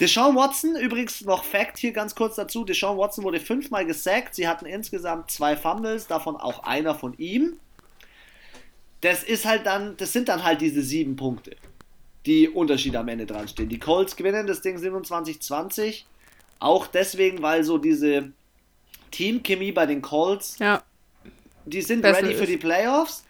Deshaun 0.00 0.34
Watson, 0.34 0.76
übrigens 0.76 1.20
noch 1.22 1.44
Fact 1.44 1.78
hier 1.78 1.92
ganz 1.92 2.14
kurz 2.14 2.36
dazu: 2.36 2.64
Deshaun 2.64 2.98
Watson 2.98 3.24
wurde 3.24 3.38
fünfmal 3.38 3.86
gesackt. 3.86 4.34
Sie 4.34 4.48
hatten 4.48 4.66
insgesamt 4.66 5.30
zwei 5.30 5.56
Fumbles, 5.56 6.06
davon 6.06 6.36
auch 6.36 6.64
einer 6.64 6.94
von 6.94 7.14
ihm. 7.18 7.56
Das 9.00 9.22
ist 9.22 9.44
halt 9.44 9.66
dann, 9.66 9.96
das 9.96 10.12
sind 10.12 10.28
dann 10.28 10.44
halt 10.44 10.60
diese 10.60 10.82
sieben 10.82 11.16
Punkte, 11.16 11.56
die 12.26 12.48
Unterschied 12.48 12.94
am 12.96 13.08
Ende 13.08 13.26
dran 13.26 13.48
stehen. 13.48 13.68
Die 13.68 13.78
Colts 13.78 14.16
gewinnen 14.16 14.46
das 14.46 14.60
Ding 14.60 14.76
27-20. 14.76 16.04
Auch 16.60 16.86
deswegen, 16.86 17.42
weil 17.42 17.64
so 17.64 17.78
diese 17.78 18.30
Teamchemie 19.10 19.72
bei 19.72 19.86
den 19.86 20.02
Colts, 20.02 20.58
ja. 20.58 20.82
die 21.64 21.82
sind 21.82 22.02
Besser 22.02 22.18
ready 22.22 22.32
ist. 22.34 22.40
für 22.40 22.46
die 22.46 22.56
Playoffs. 22.56 23.24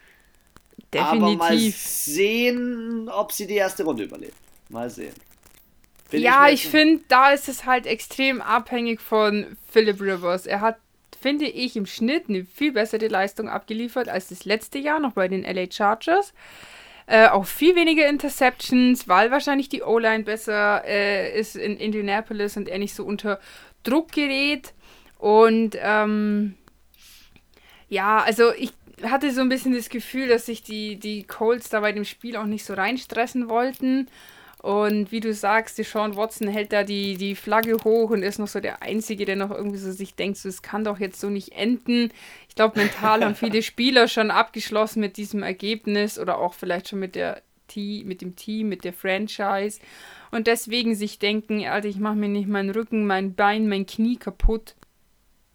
Definitiv. 0.93 1.23
Aber 1.23 1.37
mal 1.37 1.59
sehen, 1.59 3.09
ob 3.09 3.33
sie 3.33 3.47
die 3.47 3.55
erste 3.55 3.85
Runde 3.85 4.05
überleben. 4.05 4.37
Mal 4.69 4.91
sehen. 4.91 5.15
Bin 6.11 6.21
ja, 6.21 6.49
ich, 6.49 6.65
ich 6.65 6.69
finde, 6.69 7.03
da 7.09 7.31
ist 7.31 7.49
es 7.49 7.65
halt 7.65 7.87
extrem 7.87 8.43
abhängig 8.43 9.01
von 9.01 9.57
Philip 9.71 9.99
Rivers. 10.01 10.45
Er 10.45 10.61
hat, 10.61 10.77
finde 11.19 11.47
ich, 11.47 11.77
im 11.77 11.87
Schnitt 11.87 12.29
eine 12.29 12.45
viel 12.45 12.73
bessere 12.73 13.09
Leistung 13.09 13.49
abgeliefert 13.49 14.11
als 14.11 14.29
das 14.29 14.45
letzte 14.45 14.79
Jahr 14.79 15.01
noch 15.01 15.13
bei 15.13 15.29
den 15.29 15.43
LA 15.43 15.71
Chargers. 15.71 16.35
Äh, 17.13 17.29
auch 17.29 17.45
viel 17.45 17.77
weniger 17.77 18.09
Interceptions, 18.09 19.07
weil 19.07 19.31
wahrscheinlich 19.31 19.69
die 19.69 19.83
O-Line 19.83 20.25
besser 20.25 20.83
äh, 20.87 21.39
ist 21.39 21.57
in 21.57 21.77
Indianapolis 21.77 22.57
und 22.57 22.71
er 22.71 22.79
nicht 22.79 22.95
so 22.95 23.05
unter 23.05 23.39
Druck 23.83 24.13
gerät. 24.13 24.73
Und 25.19 25.77
ähm, 25.79 26.55
ja, 27.91 28.23
also 28.23 28.55
ich 28.55 28.73
hatte 29.03 29.31
so 29.31 29.43
ein 29.43 29.51
bisschen 29.51 29.75
das 29.75 29.91
Gefühl, 29.91 30.27
dass 30.27 30.47
sich 30.47 30.63
die, 30.63 30.97
die 30.97 31.25
Colts 31.25 31.69
da 31.69 31.81
bei 31.81 31.93
dem 31.93 32.07
Spiel 32.07 32.35
auch 32.35 32.47
nicht 32.47 32.65
so 32.65 32.73
reinstressen 32.73 33.51
wollten. 33.51 34.09
Und 34.63 35.11
wie 35.13 35.21
du 35.21 35.35
sagst, 35.35 35.77
die 35.77 35.83
Sean 35.83 36.17
Watson 36.17 36.47
hält 36.47 36.73
da 36.73 36.85
die, 36.85 37.19
die 37.19 37.35
Flagge 37.35 37.77
hoch 37.85 38.11
und 38.11 38.23
ist 38.23 38.39
noch 38.39 38.49
so 38.49 38.61
der 38.61 38.81
Einzige, 38.81 39.25
der 39.27 39.35
noch 39.35 39.51
irgendwie 39.51 39.77
so 39.77 39.91
sich 39.91 40.15
denkt, 40.15 40.39
so, 40.39 40.49
es 40.49 40.63
kann 40.63 40.85
doch 40.85 40.99
jetzt 40.99 41.21
so 41.21 41.29
nicht 41.29 41.53
enden. 41.53 42.11
Ich 42.53 42.57
glaube, 42.57 42.79
mental 42.79 43.25
haben 43.25 43.35
viele 43.35 43.63
Spieler 43.63 44.09
schon 44.09 44.31
abgeschlossen 44.31 45.01
mit 45.01 45.17
diesem 45.17 45.43
Ergebnis 45.43 46.19
oder 46.19 46.37
auch 46.37 46.53
vielleicht 46.53 46.87
schon 46.87 46.99
mit, 46.99 47.15
der 47.15 47.41
mit 47.75 48.21
dem 48.21 48.37
Team, 48.37 48.69
mit 48.69 48.85
der 48.85 48.93
Franchise. 48.93 49.81
Und 50.31 50.47
deswegen 50.47 50.95
sich 50.95 51.19
denken, 51.19 51.67
Alter, 51.67 51.89
ich 51.89 51.97
mache 51.97 52.17
mir 52.17 52.29
nicht 52.29 52.47
meinen 52.47 52.69
Rücken, 52.69 53.07
mein 53.07 53.35
Bein, 53.35 53.71
mein 53.71 53.87
Knie 53.87 54.17
kaputt. 54.17 54.75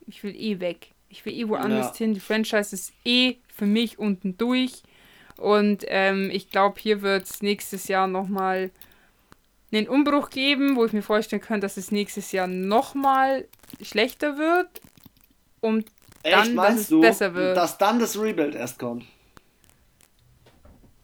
Ich 0.07 0.23
will 0.23 0.35
eh 0.35 0.59
weg. 0.59 0.87
Ich 1.09 1.23
will 1.23 1.33
eh 1.33 1.47
woanders 1.47 1.89
ja. 1.89 1.97
hin. 1.97 2.15
Die 2.15 2.19
Franchise 2.19 2.73
ist 2.73 2.91
eh 3.05 3.35
für 3.47 3.67
mich 3.67 3.99
unten 3.99 4.35
durch. 4.35 4.81
Und 5.37 5.85
ähm, 5.89 6.31
ich 6.33 6.49
glaube, 6.49 6.79
hier 6.79 7.03
wird 7.03 7.25
es 7.25 7.43
nächstes 7.43 7.87
Jahr 7.87 8.07
nochmal 8.07 8.71
einen 9.71 9.87
Umbruch 9.87 10.31
geben, 10.31 10.75
wo 10.75 10.85
ich 10.85 10.93
mir 10.93 11.03
vorstellen 11.03 11.43
könnte, 11.43 11.67
dass 11.67 11.77
es 11.77 11.91
nächstes 11.91 12.31
Jahr 12.31 12.47
nochmal 12.47 13.45
schlechter 13.83 14.39
wird, 14.39 14.81
um 15.61 15.85
dann, 16.23 16.55
dass 16.55 16.75
es 16.75 16.87
du, 16.89 17.01
besser 17.01 17.33
wird. 17.33 17.57
Dass 17.57 17.77
dann 17.77 17.99
das 17.99 18.19
Rebuild 18.19 18.55
erst 18.55 18.79
kommt. 18.79 19.05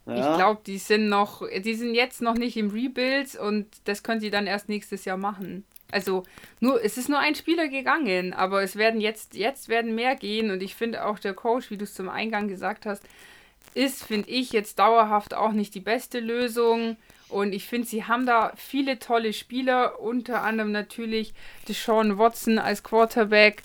Ja. 0.05 0.15
Ich 0.15 0.37
glaube, 0.37 0.61
die 0.65 0.77
sind 0.77 1.07
noch, 1.07 1.47
die 1.47 1.75
sind 1.75 1.95
jetzt 1.95 2.21
noch 2.21 2.35
nicht 2.35 2.57
im 2.57 2.71
Rebuild 2.71 3.35
und 3.35 3.67
das 3.85 4.03
können 4.03 4.19
sie 4.19 4.29
dann 4.29 4.47
erst 4.47 4.67
nächstes 4.67 5.05
Jahr 5.05 5.17
machen. 5.17 5.65
Also 5.91 6.23
nur, 6.59 6.83
es 6.83 6.97
ist 6.97 7.07
nur 7.07 7.19
ein 7.19 7.35
Spieler 7.35 7.67
gegangen, 7.67 8.33
aber 8.33 8.63
es 8.63 8.75
werden 8.75 8.99
jetzt, 8.99 9.35
jetzt 9.35 9.69
werden 9.69 9.95
mehr 9.95 10.15
gehen 10.15 10.51
und 10.51 10.61
ich 10.61 10.75
finde 10.75 11.05
auch 11.05 11.19
der 11.19 11.33
Coach, 11.33 11.69
wie 11.69 11.77
du 11.77 11.83
es 11.83 11.93
zum 11.93 12.09
Eingang 12.09 12.47
gesagt 12.47 12.85
hast, 12.85 13.03
ist, 13.75 14.03
finde 14.03 14.29
ich, 14.29 14.51
jetzt 14.51 14.79
dauerhaft 14.79 15.33
auch 15.33 15.51
nicht 15.51 15.73
die 15.75 15.79
beste 15.79 16.19
Lösung. 16.19 16.97
Und 17.29 17.53
ich 17.53 17.65
finde, 17.65 17.87
sie 17.87 18.03
haben 18.03 18.25
da 18.25 18.53
viele 18.55 18.99
tolle 18.99 19.33
Spieler, 19.33 19.99
unter 19.99 20.43
anderem 20.43 20.71
natürlich 20.71 21.33
Deshaun 21.67 22.17
Watson 22.17 22.59
als 22.59 22.83
Quarterback. 22.83 23.63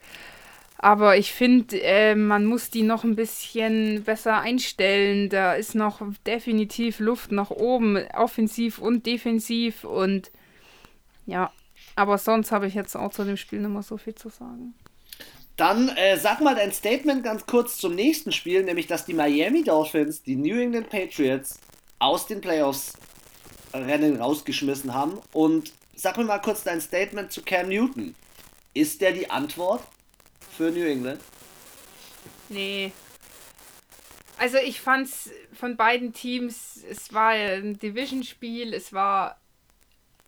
Aber 0.80 1.16
ich 1.16 1.32
finde, 1.32 1.82
äh, 1.82 2.14
man 2.14 2.44
muss 2.44 2.70
die 2.70 2.82
noch 2.82 3.02
ein 3.02 3.16
bisschen 3.16 4.04
besser 4.04 4.40
einstellen. 4.40 5.28
Da 5.28 5.54
ist 5.54 5.74
noch 5.74 6.00
definitiv 6.24 7.00
Luft 7.00 7.32
nach 7.32 7.50
oben, 7.50 7.98
offensiv 8.14 8.78
und 8.78 9.04
defensiv. 9.04 9.82
Und 9.82 10.30
ja, 11.26 11.52
aber 11.96 12.16
sonst 12.16 12.52
habe 12.52 12.68
ich 12.68 12.74
jetzt 12.74 12.96
auch 12.96 13.10
zu 13.10 13.24
dem 13.24 13.36
Spiel 13.36 13.58
mehr 13.58 13.82
so 13.82 13.96
viel 13.96 14.14
zu 14.14 14.28
sagen. 14.28 14.74
Dann 15.56 15.88
äh, 15.88 16.16
sag 16.16 16.40
mal 16.40 16.54
dein 16.54 16.72
Statement 16.72 17.24
ganz 17.24 17.44
kurz 17.44 17.78
zum 17.78 17.96
nächsten 17.96 18.30
Spiel, 18.30 18.62
nämlich 18.62 18.86
dass 18.86 19.04
die 19.04 19.14
Miami 19.14 19.64
Dolphins 19.64 20.22
die 20.22 20.36
New 20.36 20.60
England 20.60 20.90
Patriots 20.90 21.58
aus 21.98 22.28
den 22.28 22.40
Playoffs 22.40 22.92
Rennen 23.74 24.20
rausgeschmissen 24.20 24.94
haben. 24.94 25.18
Und 25.32 25.72
sag 25.96 26.16
mir 26.16 26.24
mal 26.24 26.38
kurz 26.38 26.62
dein 26.62 26.80
Statement 26.80 27.32
zu 27.32 27.42
Cam 27.42 27.68
Newton. 27.68 28.14
Ist 28.74 29.00
der 29.00 29.10
die 29.10 29.28
Antwort 29.28 29.82
für 30.58 30.72
New 30.72 30.84
England? 30.84 31.20
Nee. 32.48 32.90
Also 34.38 34.58
ich 34.58 34.80
fand's 34.80 35.30
von 35.52 35.76
beiden 35.76 36.12
Teams, 36.12 36.84
es 36.90 37.14
war 37.14 37.30
ein 37.30 37.78
Division-Spiel, 37.78 38.74
es 38.74 38.92
war 38.92 39.40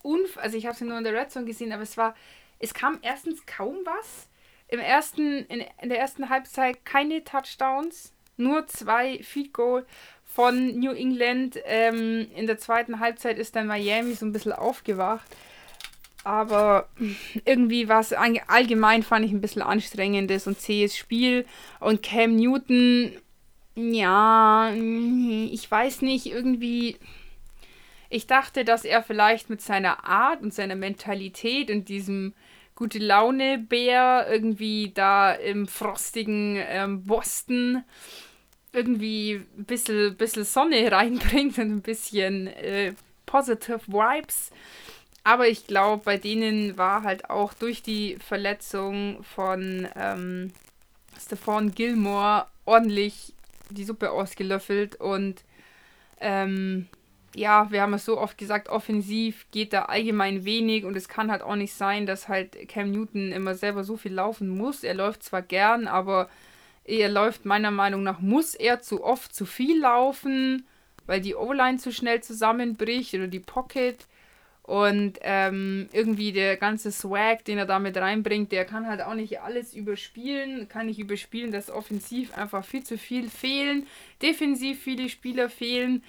unf 0.02 0.38
also 0.38 0.56
ich 0.56 0.66
habe 0.66 0.74
es 0.74 0.80
nur 0.80 0.96
in 0.96 1.04
der 1.04 1.14
Red 1.14 1.32
Zone 1.32 1.46
gesehen, 1.46 1.72
aber 1.72 1.82
es 1.82 1.96
war, 1.96 2.14
es 2.60 2.72
kam 2.72 2.98
erstens 3.02 3.44
kaum 3.44 3.78
was. 3.84 4.28
Im 4.68 4.78
ersten, 4.78 5.44
in, 5.46 5.64
in 5.82 5.88
der 5.88 5.98
ersten 5.98 6.28
Halbzeit 6.28 6.84
keine 6.84 7.24
Touchdowns, 7.24 8.12
nur 8.36 8.68
zwei 8.68 9.20
Feed 9.24 9.52
Goal 9.52 9.84
von 10.24 10.78
New 10.78 10.92
England. 10.92 11.58
Ähm, 11.64 12.28
in 12.36 12.46
der 12.46 12.58
zweiten 12.58 13.00
Halbzeit 13.00 13.36
ist 13.36 13.56
dann 13.56 13.66
Miami 13.66 14.14
so 14.14 14.26
ein 14.26 14.32
bisschen 14.32 14.52
aufgewacht. 14.52 15.26
Aber 16.22 16.88
irgendwie 17.44 17.88
war 17.88 18.00
es 18.00 18.12
allgemein, 18.12 19.02
fand 19.02 19.24
ich 19.24 19.32
ein 19.32 19.40
bisschen 19.40 19.62
anstrengendes 19.62 20.46
und 20.46 20.60
zähes 20.60 20.96
Spiel. 20.96 21.46
Und 21.78 22.02
Cam 22.02 22.36
Newton, 22.36 23.12
ja, 23.74 24.72
ich 24.72 25.70
weiß 25.70 26.02
nicht, 26.02 26.26
irgendwie. 26.26 26.98
Ich 28.10 28.26
dachte, 28.26 28.64
dass 28.64 28.84
er 28.84 29.02
vielleicht 29.02 29.50
mit 29.50 29.62
seiner 29.62 30.04
Art 30.04 30.42
und 30.42 30.52
seiner 30.52 30.74
Mentalität 30.74 31.70
und 31.70 31.88
diesem 31.88 32.34
gute 32.74 32.98
Laune 32.98 33.58
Bär 33.58 34.26
irgendwie 34.28 34.90
da 34.92 35.32
im 35.32 35.68
frostigen 35.68 36.56
ähm, 36.56 37.04
Boston 37.04 37.84
irgendwie 38.72 39.42
ein 39.56 39.64
bisschen, 39.64 40.16
bisschen 40.16 40.44
Sonne 40.44 40.90
reinbringt 40.92 41.58
und 41.58 41.70
ein 41.70 41.82
bisschen 41.82 42.46
äh, 42.48 42.94
positive 43.26 43.80
Vibes. 43.86 44.50
Aber 45.22 45.48
ich 45.48 45.66
glaube, 45.66 46.02
bei 46.04 46.16
denen 46.16 46.78
war 46.78 47.02
halt 47.02 47.28
auch 47.28 47.52
durch 47.52 47.82
die 47.82 48.16
Verletzung 48.16 49.22
von 49.22 49.86
ähm, 49.94 50.52
Stefan 51.20 51.72
Gilmore 51.72 52.46
ordentlich 52.64 53.34
die 53.68 53.84
Suppe 53.84 54.10
ausgelöffelt 54.10 54.96
und 54.96 55.44
ähm, 56.20 56.88
ja, 57.34 57.70
wir 57.70 57.82
haben 57.82 57.94
es 57.94 58.04
so 58.04 58.18
oft 58.18 58.36
gesagt, 58.38 58.68
offensiv 58.68 59.46
geht 59.52 59.72
da 59.72 59.82
allgemein 59.82 60.44
wenig 60.44 60.84
und 60.84 60.96
es 60.96 61.08
kann 61.08 61.30
halt 61.30 61.42
auch 61.42 61.54
nicht 61.54 61.74
sein, 61.74 62.06
dass 62.06 62.28
halt 62.28 62.68
Cam 62.68 62.90
Newton 62.90 63.30
immer 63.30 63.54
selber 63.54 63.84
so 63.84 63.96
viel 63.96 64.12
laufen 64.14 64.48
muss. 64.48 64.82
Er 64.82 64.94
läuft 64.94 65.22
zwar 65.22 65.42
gern, 65.42 65.86
aber 65.86 66.28
er 66.84 67.08
läuft 67.08 67.44
meiner 67.44 67.70
Meinung 67.70 68.02
nach, 68.02 68.20
muss 68.20 68.54
er 68.54 68.80
zu 68.80 69.04
oft 69.04 69.34
zu 69.34 69.46
viel 69.46 69.80
laufen, 69.80 70.66
weil 71.06 71.20
die 71.20 71.36
O-Line 71.36 71.78
zu 71.78 71.92
schnell 71.92 72.20
zusammenbricht 72.20 73.14
oder 73.14 73.28
die 73.28 73.40
Pocket. 73.40 74.06
Und 74.70 75.18
ähm, 75.22 75.88
irgendwie 75.92 76.30
der 76.30 76.56
ganze 76.56 76.92
Swag, 76.92 77.44
den 77.44 77.58
er 77.58 77.66
damit 77.66 77.96
reinbringt, 77.96 78.52
der 78.52 78.64
kann 78.64 78.86
halt 78.86 79.00
auch 79.00 79.14
nicht 79.14 79.40
alles 79.40 79.74
überspielen, 79.74 80.68
kann 80.68 80.86
nicht 80.86 81.00
überspielen, 81.00 81.50
dass 81.50 81.72
offensiv 81.72 82.38
einfach 82.38 82.64
viel 82.64 82.84
zu 82.84 82.96
viel 82.96 83.28
fehlen, 83.28 83.88
defensiv 84.22 84.80
viele 84.80 85.08
Spieler 85.08 85.48
fehlen. 85.50 86.04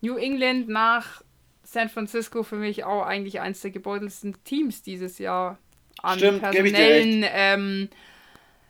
New 0.00 0.14
England 0.14 0.68
nach 0.68 1.22
San 1.64 1.88
Francisco 1.88 2.44
für 2.44 2.54
mich 2.54 2.84
auch 2.84 3.02
eigentlich 3.02 3.40
eines 3.40 3.62
der 3.62 3.72
gebeutelsten 3.72 4.36
Teams 4.44 4.80
dieses 4.82 5.18
Jahr 5.18 5.58
an 6.00 6.18
Stimmt, 6.18 6.42
personellen 6.42 7.24
ähm, 7.28 7.88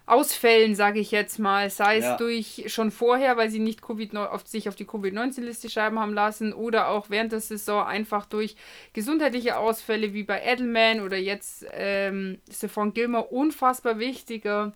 Ausfällen, 0.09 0.75
sage 0.75 1.01
ich 1.01 1.11
jetzt 1.11 1.39
mal, 1.39 1.69
sei 1.71 1.99
es 1.99 2.05
ja. 2.05 2.17
durch 2.17 2.65
schon 2.69 2.91
vorher, 2.91 3.37
weil 3.37 3.51
sie 3.51 3.59
nicht 3.59 3.83
COVID 3.83 4.17
auf, 4.17 4.47
sich 4.47 4.69
auf 4.69 4.75
die 4.75 4.87
Covid-19-Liste 4.87 5.69
schreiben 5.69 5.99
haben 5.99 6.15
lassen, 6.15 6.53
oder 6.53 6.89
auch 6.89 7.11
während 7.11 7.33
der 7.33 7.41
Saison 7.41 7.87
einfach 7.87 8.27
durch 8.27 8.57
gesundheitliche 8.93 9.59
Ausfälle 9.59 10.15
wie 10.15 10.23
bei 10.23 10.43
Edelman 10.43 11.01
oder 11.01 11.19
jetzt 11.19 11.67
ähm, 11.73 12.41
Stephon 12.51 12.95
Gilmer 12.95 13.31
unfassbar 13.33 13.99
wichtiger 13.99 14.73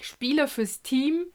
Spieler 0.00 0.48
fürs 0.48 0.82
Team. 0.82 1.26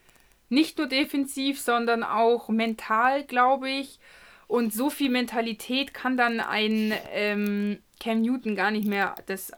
Nicht 0.50 0.78
nur 0.78 0.88
defensiv, 0.88 1.60
sondern 1.60 2.04
auch 2.04 2.50
mental, 2.50 3.24
glaube 3.24 3.70
ich. 3.70 4.00
Und 4.48 4.74
so 4.74 4.90
viel 4.90 5.10
Mentalität 5.10 5.94
kann 5.94 6.18
dann 6.18 6.42
ein 6.42 6.94
ähm, 7.14 7.80
Cam 8.02 8.22
Newton 8.22 8.56
gar 8.56 8.70
nicht 8.70 8.86
mehr 8.86 9.16
das 9.28 9.58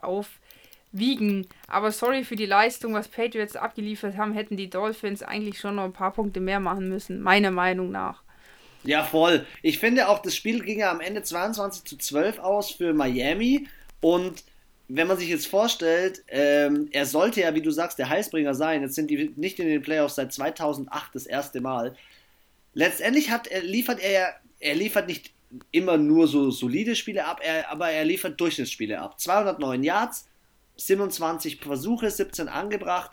aufwiegen. 0.94 1.46
Aber 1.68 1.90
sorry 1.90 2.24
für 2.24 2.36
die 2.36 2.46
Leistung, 2.46 2.94
was 2.94 3.08
Patriots 3.08 3.56
abgeliefert 3.56 4.16
haben, 4.16 4.32
hätten 4.32 4.56
die 4.56 4.70
Dolphins 4.70 5.22
eigentlich 5.22 5.58
schon 5.58 5.76
noch 5.76 5.84
ein 5.84 5.92
paar 5.92 6.12
Punkte 6.12 6.40
mehr 6.40 6.60
machen 6.60 6.88
müssen, 6.88 7.20
meiner 7.20 7.50
Meinung 7.50 7.90
nach. 7.90 8.22
Ja, 8.84 9.02
voll. 9.02 9.46
Ich 9.62 9.78
finde 9.78 10.08
auch, 10.08 10.20
das 10.20 10.36
Spiel 10.36 10.62
ging 10.62 10.80
ja 10.80 10.90
am 10.90 11.00
Ende 11.00 11.22
22 11.22 11.84
zu 11.84 11.96
12 11.96 12.38
aus 12.38 12.70
für 12.70 12.92
Miami. 12.92 13.66
Und 14.00 14.44
wenn 14.88 15.06
man 15.06 15.16
sich 15.16 15.30
jetzt 15.30 15.46
vorstellt, 15.46 16.22
ähm, 16.28 16.88
er 16.92 17.06
sollte 17.06 17.40
ja, 17.40 17.54
wie 17.54 17.62
du 17.62 17.70
sagst, 17.70 17.98
der 17.98 18.10
Heißbringer 18.10 18.54
sein. 18.54 18.82
Jetzt 18.82 18.94
sind 18.94 19.10
die 19.10 19.32
nicht 19.36 19.58
in 19.58 19.68
den 19.68 19.80
Playoffs 19.80 20.16
seit 20.16 20.32
2008 20.34 21.14
das 21.14 21.24
erste 21.24 21.62
Mal. 21.62 21.96
Letztendlich 22.74 23.30
hat, 23.30 23.48
liefert 23.62 24.00
er 24.00 24.10
ja 24.10 24.26
er 24.64 24.74
liefert 24.74 25.08
nicht 25.08 25.32
immer 25.70 25.96
nur 25.96 26.26
so 26.26 26.50
solide 26.50 26.96
Spiele 26.96 27.26
ab, 27.26 27.40
er, 27.42 27.70
aber 27.70 27.90
er 27.90 28.04
liefert 28.04 28.40
Durchschnittsspiele 28.40 28.98
ab. 28.98 29.20
209 29.20 29.84
Yards, 29.84 30.26
27 30.76 31.60
Versuche, 31.60 32.10
17 32.10 32.48
angebracht. 32.48 33.12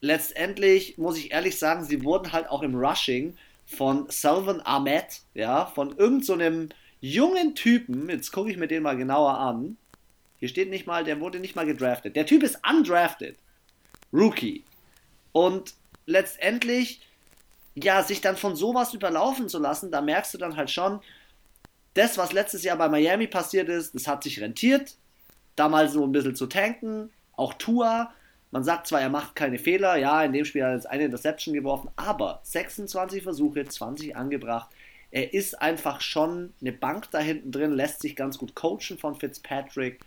Letztendlich 0.00 0.98
muss 0.98 1.18
ich 1.18 1.32
ehrlich 1.32 1.58
sagen, 1.58 1.84
sie 1.84 2.04
wurden 2.04 2.32
halt 2.32 2.48
auch 2.48 2.62
im 2.62 2.74
Rushing 2.74 3.36
von 3.66 4.06
Salvan 4.08 4.60
Ahmed, 4.64 5.22
ja, 5.34 5.66
von 5.66 5.96
irgendeinem 5.96 6.68
so 6.68 6.74
jungen 7.00 7.54
Typen, 7.54 8.08
jetzt 8.08 8.32
gucke 8.32 8.50
ich 8.50 8.56
mir 8.56 8.66
den 8.66 8.82
mal 8.82 8.96
genauer 8.96 9.38
an. 9.38 9.76
Hier 10.38 10.48
steht 10.48 10.70
nicht 10.70 10.86
mal, 10.86 11.04
der 11.04 11.20
wurde 11.20 11.38
nicht 11.38 11.56
mal 11.56 11.66
gedraftet. 11.66 12.16
Der 12.16 12.26
Typ 12.26 12.42
ist 12.42 12.58
undrafted. 12.68 13.36
Rookie. 14.12 14.64
Und 15.32 15.74
letztendlich 16.06 17.02
ja, 17.74 18.02
sich 18.02 18.20
dann 18.20 18.36
von 18.36 18.56
sowas 18.56 18.94
überlaufen 18.94 19.48
zu 19.48 19.58
lassen, 19.58 19.90
da 19.90 20.00
merkst 20.00 20.34
du 20.34 20.38
dann 20.38 20.56
halt 20.56 20.70
schon, 20.70 21.00
das, 21.94 22.18
was 22.18 22.32
letztes 22.32 22.62
Jahr 22.62 22.76
bei 22.76 22.88
Miami 22.88 23.26
passiert 23.26 23.68
ist, 23.68 23.94
das 23.94 24.06
hat 24.06 24.22
sich 24.22 24.40
rentiert, 24.40 24.94
da 25.56 25.68
mal 25.68 25.88
so 25.88 26.04
ein 26.04 26.12
bisschen 26.12 26.36
zu 26.36 26.46
tanken, 26.46 27.10
auch 27.36 27.54
Tua. 27.54 28.12
Man 28.50 28.64
sagt 28.64 28.88
zwar, 28.88 29.00
er 29.00 29.10
macht 29.10 29.36
keine 29.36 29.58
Fehler, 29.58 29.96
ja, 29.96 30.22
in 30.24 30.32
dem 30.32 30.44
Spiel 30.44 30.62
hat 30.62 30.70
er 30.70 30.74
jetzt 30.74 30.90
eine 30.90 31.04
Interception 31.04 31.54
geworfen, 31.54 31.90
aber 31.96 32.40
26 32.42 33.22
Versuche, 33.22 33.64
20 33.64 34.16
angebracht. 34.16 34.68
Er 35.12 35.32
ist 35.34 35.60
einfach 35.60 36.00
schon 36.00 36.52
eine 36.60 36.72
Bank 36.72 37.10
da 37.10 37.18
hinten 37.18 37.52
drin, 37.52 37.72
lässt 37.72 38.00
sich 38.00 38.16
ganz 38.16 38.38
gut 38.38 38.54
coachen 38.54 38.98
von 38.98 39.16
Fitzpatrick. 39.16 40.00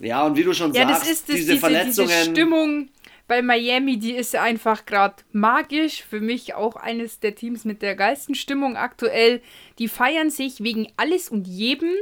Ja, 0.00 0.24
und 0.24 0.36
wie 0.36 0.44
du 0.44 0.52
schon 0.52 0.72
ja, 0.72 0.86
sagst, 0.86 1.02
das 1.02 1.10
ist 1.10 1.28
das, 1.28 1.36
diese, 1.36 1.52
diese 1.52 1.60
Verletzungen. 1.60 2.08
Diese 2.08 2.30
Stimmung, 2.30 2.88
bei 3.28 3.42
Miami, 3.42 3.98
die 3.98 4.14
ist 4.14 4.34
einfach 4.34 4.86
gerade 4.86 5.16
magisch. 5.32 6.02
Für 6.02 6.20
mich 6.20 6.54
auch 6.54 6.76
eines 6.76 7.20
der 7.20 7.34
Teams 7.34 7.64
mit 7.66 7.82
der 7.82 7.94
geilsten 7.94 8.34
Stimmung 8.34 8.76
aktuell. 8.76 9.42
Die 9.78 9.86
feiern 9.86 10.30
sich 10.30 10.62
wegen 10.62 10.88
alles 10.96 11.28
und 11.28 11.46
jedem. 11.46 11.92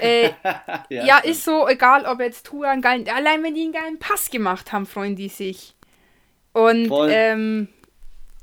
Äh, 0.00 0.30
ja, 0.88 1.04
ja 1.06 1.18
ist 1.18 1.44
so, 1.44 1.68
egal 1.68 2.06
ob 2.06 2.20
jetzt 2.20 2.46
Tour 2.46 2.68
einen 2.68 2.82
geilen, 2.82 3.08
allein 3.08 3.42
wenn 3.42 3.54
die 3.54 3.62
einen 3.62 3.72
geilen 3.72 3.98
Pass 3.98 4.30
gemacht 4.30 4.72
haben, 4.72 4.86
freuen 4.86 5.16
die 5.16 5.28
sich. 5.28 5.74
Und 6.52 6.90
ähm, 7.08 7.68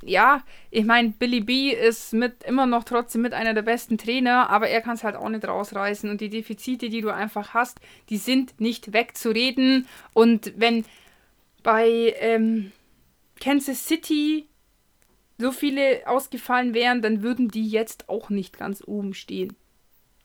ja, 0.04 0.44
ich 0.72 0.86
meine, 0.86 1.10
Billy 1.10 1.42
B 1.42 1.70
ist 1.72 2.14
mit 2.14 2.44
immer 2.44 2.66
noch 2.66 2.84
trotzdem 2.84 3.22
mit 3.22 3.34
einer 3.34 3.54
der 3.54 3.62
besten 3.62 3.98
Trainer, 3.98 4.50
aber 4.50 4.68
er 4.68 4.82
kann 4.82 4.96
es 4.96 5.04
halt 5.04 5.16
auch 5.16 5.30
nicht 5.30 5.48
rausreißen. 5.48 6.10
Und 6.10 6.22
die 6.22 6.30
Defizite, 6.30 6.90
die 6.90 7.02
du 7.02 7.10
einfach 7.10 7.54
hast, 7.54 7.80
die 8.10 8.18
sind 8.18 8.60
nicht 8.60 8.94
wegzureden. 8.94 9.88
Und 10.14 10.54
wenn 10.58 10.86
bei 11.64 12.16
ähm, 12.20 12.72
Kansas 13.40 13.88
City 13.88 14.48
so 15.38 15.52
viele 15.52 16.02
ausgefallen 16.06 16.74
wären, 16.74 17.02
dann 17.02 17.22
würden 17.22 17.50
die 17.50 17.68
jetzt 17.68 18.10
auch 18.10 18.30
nicht 18.30 18.58
ganz 18.58 18.84
oben 18.86 19.14
stehen. 19.14 19.56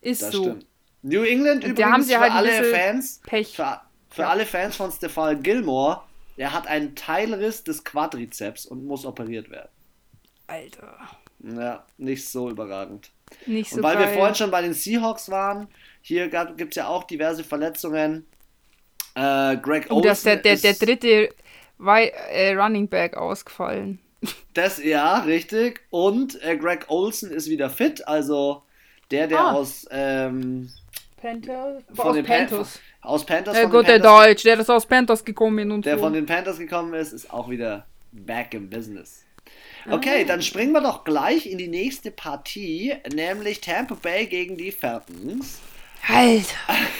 Ist 0.00 0.22
das 0.22 0.32
so. 0.32 0.44
Stimmt. 0.44 0.66
New 1.06 1.22
England 1.22 1.62
übrigens 1.62 1.78
da 1.78 1.92
haben 1.92 2.02
sie 2.02 2.18
halt 2.18 2.32
für 2.32 2.38
alle 2.38 2.64
Fans, 2.64 3.20
Pech. 3.24 3.54
Für, 3.54 3.80
für 4.10 4.22
ja. 4.22 4.28
alle 4.28 4.44
Fans 4.44 4.74
von 4.74 4.90
Stefan 4.90 5.40
Gilmore, 5.40 6.02
er 6.36 6.52
hat 6.52 6.66
einen 6.66 6.96
Teilriss 6.96 7.62
des 7.62 7.84
Quadrizeps 7.84 8.66
und 8.66 8.84
muss 8.84 9.06
operiert 9.06 9.48
werden. 9.48 9.68
Alter. 10.48 10.98
Ja, 11.40 11.84
nicht 11.96 12.28
so 12.28 12.50
überragend. 12.50 13.10
Nicht 13.46 13.70
so 13.70 13.76
Und 13.76 13.82
weil 13.84 13.96
geil. 13.96 14.08
wir 14.08 14.14
vorhin 14.14 14.34
schon 14.34 14.50
bei 14.50 14.62
den 14.62 14.74
Seahawks 14.74 15.30
waren, 15.30 15.68
hier 16.00 16.28
gibt 16.28 16.72
es 16.72 16.76
ja 16.76 16.88
auch 16.88 17.04
diverse 17.04 17.44
Verletzungen. 17.44 18.26
Äh, 19.14 19.56
Greg 19.58 19.90
Olsen. 19.90 19.92
Oh, 19.92 20.00
dass 20.00 20.24
der, 20.24 20.36
der, 20.36 20.56
der 20.56 20.74
dritte 20.74 21.28
äh, 21.78 22.54
Running 22.54 22.88
Back 22.88 23.16
ausgefallen. 23.16 24.00
Das, 24.54 24.82
ja, 24.82 25.20
richtig. 25.20 25.82
Und 25.90 26.42
äh, 26.42 26.56
Greg 26.56 26.86
Olsen 26.88 27.30
ist 27.30 27.48
wieder 27.48 27.70
fit, 27.70 28.08
also 28.08 28.62
der, 29.10 29.26
der 29.26 29.40
ah. 29.40 29.52
aus 29.52 29.86
ähm, 29.90 30.70
Panthers? 31.20 31.82
Von 31.94 32.06
aus 32.06 32.14
den 32.14 32.24
Panthers. 32.24 32.72
Pan 32.72 33.10
aus 33.10 33.24
Panthers. 33.24 33.70
Gut, 33.70 33.88
der 33.88 33.98
Deutsch, 33.98 34.42
der 34.42 34.58
ist 34.58 34.70
aus 34.70 34.86
Panthers 34.86 35.24
gekommen 35.24 35.70
und 35.70 35.84
Der 35.84 35.96
so. 35.96 36.04
von 36.04 36.12
den 36.12 36.26
Panthers 36.26 36.58
gekommen 36.58 36.94
ist, 36.94 37.12
ist 37.12 37.32
auch 37.32 37.48
wieder 37.48 37.86
back 38.12 38.54
in 38.54 38.68
business. 38.68 39.24
Okay, 39.88 40.22
ah. 40.22 40.24
dann 40.26 40.42
springen 40.42 40.72
wir 40.72 40.80
doch 40.80 41.04
gleich 41.04 41.46
in 41.46 41.58
die 41.58 41.68
nächste 41.68 42.10
Partie, 42.10 42.94
nämlich 43.14 43.60
Tampa 43.60 43.94
Bay 43.94 44.26
gegen 44.26 44.56
die 44.56 44.72
Falcons. 44.72 45.60
Halt! 46.02 46.54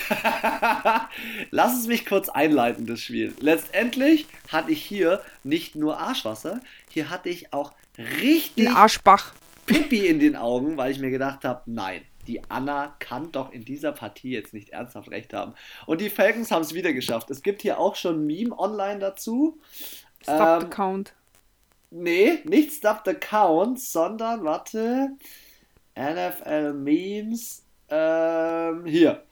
Lass 1.50 1.78
es 1.78 1.86
mich 1.86 2.07
kurz 2.07 2.28
einleiten, 2.28 2.86
das 2.86 3.00
Spiel. 3.00 3.34
Letztendlich 3.40 4.26
hatte 4.48 4.72
ich 4.72 4.82
hier 4.82 5.20
nicht 5.44 5.76
nur 5.76 5.98
Arschwasser, 5.98 6.61
hier 6.90 7.11
hatte 7.11 7.28
ich 7.28 7.52
auch 7.52 7.72
richtig 8.20 8.68
Arschbach. 8.70 9.32
Pipi 9.66 10.06
in 10.06 10.18
den 10.18 10.36
Augen, 10.36 10.76
weil 10.76 10.92
ich 10.92 10.98
mir 10.98 11.10
gedacht 11.10 11.44
habe, 11.44 11.62
nein, 11.66 12.02
die 12.26 12.42
Anna 12.50 12.96
kann 12.98 13.32
doch 13.32 13.52
in 13.52 13.64
dieser 13.64 13.92
Partie 13.92 14.30
jetzt 14.30 14.54
nicht 14.54 14.70
ernsthaft 14.70 15.10
recht 15.10 15.32
haben. 15.32 15.54
Und 15.86 16.00
die 16.00 16.10
Falcons 16.10 16.50
haben 16.50 16.62
es 16.62 16.74
wieder 16.74 16.92
geschafft. 16.92 17.30
Es 17.30 17.42
gibt 17.42 17.62
hier 17.62 17.78
auch 17.78 17.96
schon 17.96 18.22
ein 18.22 18.26
Meme 18.26 18.58
online 18.58 18.98
dazu. 18.98 19.58
Stop 20.22 20.40
ähm, 20.40 20.60
the 20.62 20.66
count. 20.68 21.14
Nee, 21.90 22.40
nicht 22.44 22.72
Stop 22.72 23.02
the 23.04 23.14
Count, 23.14 23.80
sondern, 23.80 24.44
warte, 24.44 25.10
NFL 25.96 26.72
Memes, 26.74 27.64
ähm, 27.88 28.84
hier. 28.86 29.22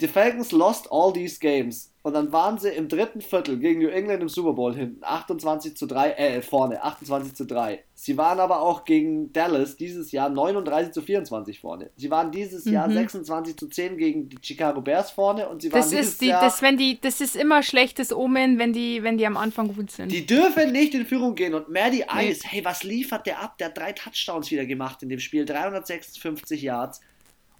The 0.00 0.08
Falcons 0.08 0.52
lost 0.52 0.90
all 0.90 1.12
these 1.12 1.38
games. 1.38 1.92
Und 2.02 2.14
dann 2.14 2.32
waren 2.32 2.58
sie 2.58 2.70
im 2.70 2.88
dritten 2.88 3.20
Viertel 3.20 3.58
gegen 3.58 3.80
New 3.80 3.88
England 3.88 4.22
im 4.22 4.28
Super 4.28 4.52
Bowl 4.52 4.74
hinten. 4.74 5.02
28 5.02 5.76
zu 5.76 5.86
3, 5.86 6.12
äh, 6.12 6.42
vorne, 6.42 6.82
28 6.82 7.34
zu 7.34 7.44
3. 7.44 7.82
Sie 7.94 8.16
waren 8.16 8.38
aber 8.38 8.62
auch 8.62 8.84
gegen 8.84 9.32
Dallas 9.32 9.76
dieses 9.76 10.12
Jahr 10.12 10.28
39 10.28 10.92
zu 10.92 11.02
24 11.02 11.58
vorne. 11.58 11.90
Sie 11.96 12.08
waren 12.10 12.30
dieses 12.30 12.64
mhm. 12.66 12.72
Jahr 12.74 12.90
26 12.90 13.56
zu 13.56 13.66
10 13.66 13.98
gegen 13.98 14.28
die 14.28 14.38
Chicago 14.40 14.80
Bears 14.80 15.10
vorne 15.10 15.48
und 15.48 15.60
sie 15.60 15.72
waren 15.72 15.80
das 15.80 15.90
dieses 15.90 16.08
ist 16.10 16.20
die, 16.20 16.28
Jahr. 16.28 16.40
Das, 16.40 16.62
wenn 16.62 16.76
die, 16.76 17.00
das 17.00 17.20
ist 17.20 17.34
immer 17.34 17.64
schlechtes 17.64 18.12
Omen, 18.12 18.58
wenn 18.58 18.72
die, 18.72 19.02
wenn 19.02 19.18
die 19.18 19.26
am 19.26 19.36
Anfang 19.36 19.74
gut 19.74 19.90
sind. 19.90 20.12
Die 20.12 20.24
dürfen 20.24 20.70
nicht 20.70 20.94
in 20.94 21.04
Führung 21.04 21.34
gehen 21.34 21.52
und 21.52 21.68
Maddie 21.68 22.04
Ice, 22.14 22.42
nee. 22.44 22.50
hey, 22.50 22.64
was 22.64 22.84
liefert 22.84 23.26
der 23.26 23.42
ab? 23.42 23.58
Der 23.58 23.66
hat 23.66 23.76
drei 23.76 23.92
Touchdowns 23.92 24.50
wieder 24.52 24.66
gemacht 24.66 25.02
in 25.02 25.08
dem 25.08 25.18
Spiel, 25.18 25.44
356 25.44 26.62
Yards. 26.62 27.00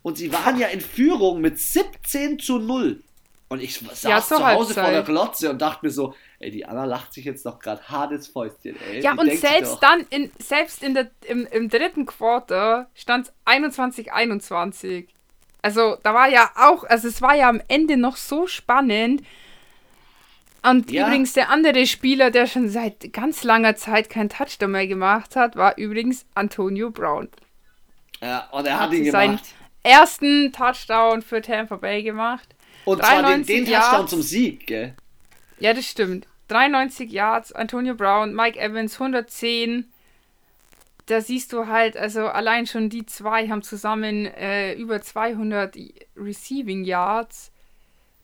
Und 0.02 0.16
sie 0.16 0.32
waren 0.32 0.58
ja 0.58 0.68
in 0.68 0.80
Führung 0.80 1.40
mit 1.40 1.58
17 1.58 2.38
zu 2.38 2.58
0. 2.58 3.02
Und 3.50 3.62
ich 3.62 3.78
saß 3.78 4.02
ja, 4.02 4.20
zu 4.20 4.34
Hause 4.36 4.44
Halbzeit. 4.44 4.84
vor 4.84 4.92
der 4.92 5.02
Glotze 5.02 5.50
und 5.50 5.62
dachte 5.62 5.86
mir 5.86 5.90
so, 5.90 6.14
ey, 6.38 6.50
die 6.50 6.66
Anna 6.66 6.84
lacht 6.84 7.14
sich 7.14 7.24
jetzt 7.24 7.46
doch 7.46 7.58
gerade 7.58 7.82
hart 7.88 8.12
ins 8.12 8.28
Fäustchen, 8.28 8.76
ey. 8.90 9.00
Ja, 9.00 9.14
die 9.14 9.20
und 9.20 9.32
selbst 9.38 9.78
dann, 9.82 10.04
in, 10.10 10.30
selbst 10.38 10.82
in 10.82 10.94
der, 10.94 11.10
im, 11.24 11.46
im 11.46 11.70
dritten 11.70 12.04
Quarter 12.04 12.90
stand 12.94 13.28
es 13.28 13.32
21, 13.46 14.12
21. 14.12 15.08
Also, 15.62 15.96
da 16.02 16.12
war 16.12 16.28
ja 16.28 16.50
auch, 16.56 16.84
also 16.84 17.08
es 17.08 17.22
war 17.22 17.34
ja 17.34 17.48
am 17.48 17.62
Ende 17.68 17.96
noch 17.96 18.16
so 18.16 18.46
spannend. 18.46 19.22
Und 20.62 20.90
ja. 20.90 21.06
übrigens 21.06 21.32
der 21.32 21.48
andere 21.48 21.86
Spieler, 21.86 22.30
der 22.30 22.46
schon 22.46 22.68
seit 22.68 23.12
ganz 23.14 23.44
langer 23.44 23.76
Zeit 23.76 24.10
keinen 24.10 24.28
Touchdown 24.28 24.72
mehr 24.72 24.86
gemacht 24.86 25.36
hat, 25.36 25.56
war 25.56 25.78
übrigens 25.78 26.26
Antonio 26.34 26.90
Brown. 26.90 27.28
Ja, 28.20 28.48
und 28.50 28.66
er 28.66 28.74
hat, 28.74 28.88
hat 28.88 28.92
ihn 28.92 29.04
gemacht. 29.04 29.12
Seinen 29.12 29.40
ersten 29.82 30.52
Touchdown 30.52 31.22
für 31.22 31.40
Tampa 31.40 31.76
Bay 31.76 32.02
gemacht. 32.02 32.54
Und 32.88 33.04
zwar 33.04 33.22
den, 33.22 33.44
den 33.44 33.66
Touchdown 33.66 34.08
zum 34.08 34.22
Sieg, 34.22 34.66
gell? 34.66 34.94
Ja, 35.58 35.74
das 35.74 35.86
stimmt. 35.86 36.26
93 36.48 37.10
Yards, 37.10 37.52
Antonio 37.52 37.94
Brown, 37.94 38.34
Mike 38.34 38.58
Evans 38.58 38.94
110. 38.94 39.84
Da 41.06 41.20
siehst 41.20 41.52
du 41.52 41.66
halt, 41.66 41.96
also 41.96 42.26
allein 42.28 42.66
schon 42.66 42.88
die 42.88 43.04
zwei 43.04 43.48
haben 43.48 43.62
zusammen 43.62 44.26
äh, 44.26 44.72
über 44.74 45.02
200 45.02 45.76
Receiving 46.16 46.84
Yards. 46.84 47.52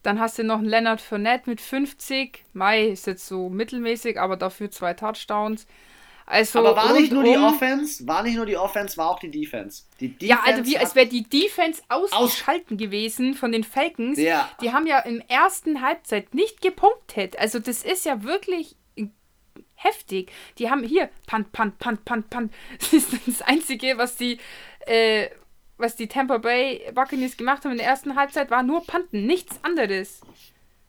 Dann 0.02 0.20
hast 0.20 0.38
du 0.38 0.44
noch 0.44 0.58
einen 0.58 0.68
Leonard 0.68 1.00
Fournette 1.00 1.48
mit 1.48 1.60
50. 1.60 2.44
Mai 2.52 2.86
ist 2.88 3.06
jetzt 3.06 3.26
so 3.26 3.48
mittelmäßig, 3.48 4.18
aber 4.18 4.36
dafür 4.36 4.70
zwei 4.70 4.94
Touchdowns. 4.94 5.66
Also 6.26 6.60
Aber 6.60 6.74
war 6.74 6.92
nicht 6.94 7.12
nur 7.12 7.22
die 7.22 7.36
Offense, 7.36 8.06
war 8.06 8.22
nicht 8.22 8.36
nur 8.36 8.46
die 8.46 8.56
Offense, 8.56 8.96
war 8.96 9.10
auch 9.10 9.18
die 9.18 9.30
Defense. 9.30 9.82
Die 10.00 10.08
Defense 10.08 10.26
ja, 10.26 10.40
also 10.44 10.64
wie 10.64 10.78
als 10.78 10.94
wäre 10.94 11.06
die 11.06 11.24
Defense 11.24 11.82
ausgeschalten 11.88 12.76
aus 12.76 12.82
gewesen 12.82 13.34
von 13.34 13.52
den 13.52 13.62
Falcons. 13.62 14.18
Ja. 14.18 14.50
Die 14.62 14.72
haben 14.72 14.86
ja 14.86 15.00
im 15.00 15.20
ersten 15.28 15.82
Halbzeit 15.82 16.34
nicht 16.34 16.62
gepunktet. 16.62 17.38
Also 17.38 17.58
das 17.58 17.82
ist 17.82 18.06
ja 18.06 18.22
wirklich 18.22 18.76
heftig. 19.74 20.32
Die 20.58 20.70
haben 20.70 20.82
hier 20.82 21.10
Punt, 21.26 21.52
Punt, 21.52 21.78
Punt, 21.78 22.04
Punt, 22.04 22.30
Punt. 22.30 22.52
Das 22.78 22.92
ist 22.92 23.12
das 23.26 23.42
Einzige, 23.42 23.98
was 23.98 24.16
die, 24.16 24.38
äh, 24.86 25.28
was 25.76 25.96
die 25.96 26.06
Tampa 26.06 26.38
Bay 26.38 26.90
Buccaneers 26.94 27.36
gemacht 27.36 27.64
haben 27.64 27.72
in 27.72 27.78
der 27.78 27.86
ersten 27.86 28.16
Halbzeit, 28.16 28.50
war 28.50 28.62
nur 28.62 28.84
Punten, 28.86 29.26
nichts 29.26 29.58
anderes. 29.62 30.20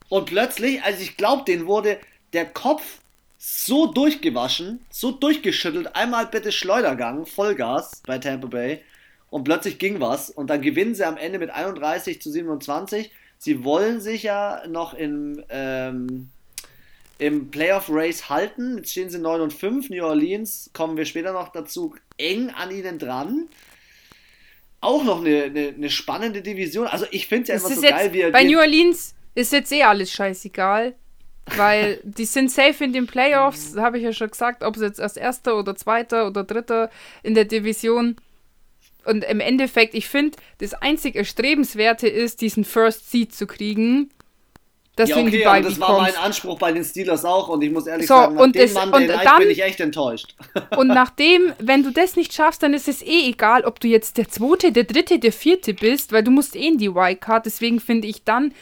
Und 0.08 0.26
plötzlich, 0.26 0.82
also 0.82 1.02
ich 1.02 1.16
glaube, 1.16 1.44
denen 1.44 1.66
wurde 1.66 1.98
der 2.32 2.46
Kopf 2.46 3.00
so 3.38 3.86
durchgewaschen, 3.86 4.80
so 4.90 5.10
durchgeschüttelt, 5.10 5.94
einmal 5.94 6.26
bitte 6.26 6.52
Schleudergang, 6.52 7.26
Vollgas 7.26 8.02
bei 8.06 8.18
Tampa 8.18 8.46
Bay 8.46 8.80
und 9.30 9.44
plötzlich 9.44 9.78
ging 9.78 10.00
was 10.00 10.30
und 10.30 10.48
dann 10.48 10.62
gewinnen 10.62 10.94
sie 10.94 11.06
am 11.06 11.16
Ende 11.16 11.38
mit 11.38 11.50
31 11.50 12.20
zu 12.22 12.30
27. 12.30 13.10
Sie 13.38 13.64
wollen 13.64 14.00
sich 14.00 14.22
ja 14.22 14.62
noch 14.68 14.94
im, 14.94 15.42
ähm, 15.50 16.30
im 17.18 17.50
Playoff 17.50 17.86
Race 17.90 18.30
halten. 18.30 18.78
Jetzt 18.78 18.92
stehen 18.92 19.10
sie 19.10 19.18
9 19.18 19.40
und 19.40 19.52
5. 19.52 19.90
New 19.90 20.04
Orleans, 20.04 20.70
kommen 20.72 20.96
wir 20.96 21.04
später 21.04 21.32
noch 21.32 21.50
dazu, 21.52 21.94
eng 22.16 22.50
an 22.50 22.70
ihnen 22.70 22.98
dran. 22.98 23.48
Auch 24.80 25.04
noch 25.04 25.20
eine, 25.20 25.44
eine, 25.44 25.68
eine 25.68 25.90
spannende 25.90 26.42
Division. 26.42 26.86
Also 26.86 27.06
ich 27.10 27.26
finde 27.26 27.42
es 27.42 27.48
ja 27.48 27.54
immer 27.56 27.74
so 27.74 27.82
geil, 27.82 28.12
wie 28.12 28.30
Bei 28.30 28.44
New 28.44 28.58
Orleans 28.58 29.14
ist 29.34 29.52
jetzt 29.52 29.72
eh 29.72 29.82
alles 29.82 30.12
scheißegal. 30.12 30.94
Weil 31.54 32.00
die 32.02 32.24
sind 32.24 32.50
safe 32.50 32.82
in 32.82 32.92
den 32.92 33.06
Playoffs, 33.06 33.76
habe 33.76 33.98
ich 33.98 34.04
ja 34.04 34.12
schon 34.12 34.30
gesagt, 34.30 34.64
ob 34.64 34.76
sie 34.76 34.84
jetzt 34.84 35.00
als 35.00 35.16
Erster 35.16 35.56
oder 35.56 35.76
Zweiter 35.76 36.26
oder 36.26 36.42
Dritter 36.42 36.90
in 37.22 37.34
der 37.34 37.44
Division. 37.44 38.16
Und 39.04 39.22
im 39.24 39.38
Endeffekt, 39.38 39.94
ich 39.94 40.08
finde, 40.08 40.36
das 40.58 40.74
einzig 40.74 41.14
Erstrebenswerte 41.14 42.08
ist, 42.08 42.40
diesen 42.40 42.64
First 42.64 43.10
Seed 43.10 43.32
zu 43.32 43.46
kriegen. 43.46 44.10
Deswegen 44.98 45.28
ja, 45.28 45.50
okay, 45.50 45.58
die 45.60 45.68
das 45.68 45.78
war 45.78 46.00
mein 46.00 46.16
Anspruch 46.16 46.58
bei 46.58 46.72
den 46.72 46.82
Steelers 46.82 47.24
auch 47.24 47.48
und 47.48 47.62
ich 47.62 47.70
muss 47.70 47.86
ehrlich 47.86 48.06
so, 48.06 48.14
sagen, 48.14 48.34
nach 48.34 48.50
dem 48.50 48.62
es, 48.62 48.74
Mann, 48.74 48.92
den 48.92 49.08
dann, 49.08 49.38
bin 49.38 49.50
ich 49.50 49.62
echt 49.62 49.78
enttäuscht. 49.80 50.34
Und 50.78 50.88
nachdem, 50.88 51.52
wenn 51.58 51.82
du 51.82 51.92
das 51.92 52.16
nicht 52.16 52.32
schaffst, 52.32 52.62
dann 52.62 52.72
ist 52.72 52.88
es 52.88 53.02
eh 53.02 53.28
egal, 53.28 53.64
ob 53.64 53.78
du 53.78 53.88
jetzt 53.88 54.16
der 54.16 54.30
Zweite, 54.30 54.72
der 54.72 54.84
Dritte, 54.84 55.18
der 55.18 55.32
Vierte 55.32 55.74
bist, 55.74 56.12
weil 56.12 56.24
du 56.24 56.30
musst 56.30 56.56
eh 56.56 56.66
in 56.66 56.78
die 56.78 56.94
Wildcard. 56.94 57.44
Deswegen 57.44 57.78
finde 57.78 58.08
ich, 58.08 58.24
dann 58.24 58.54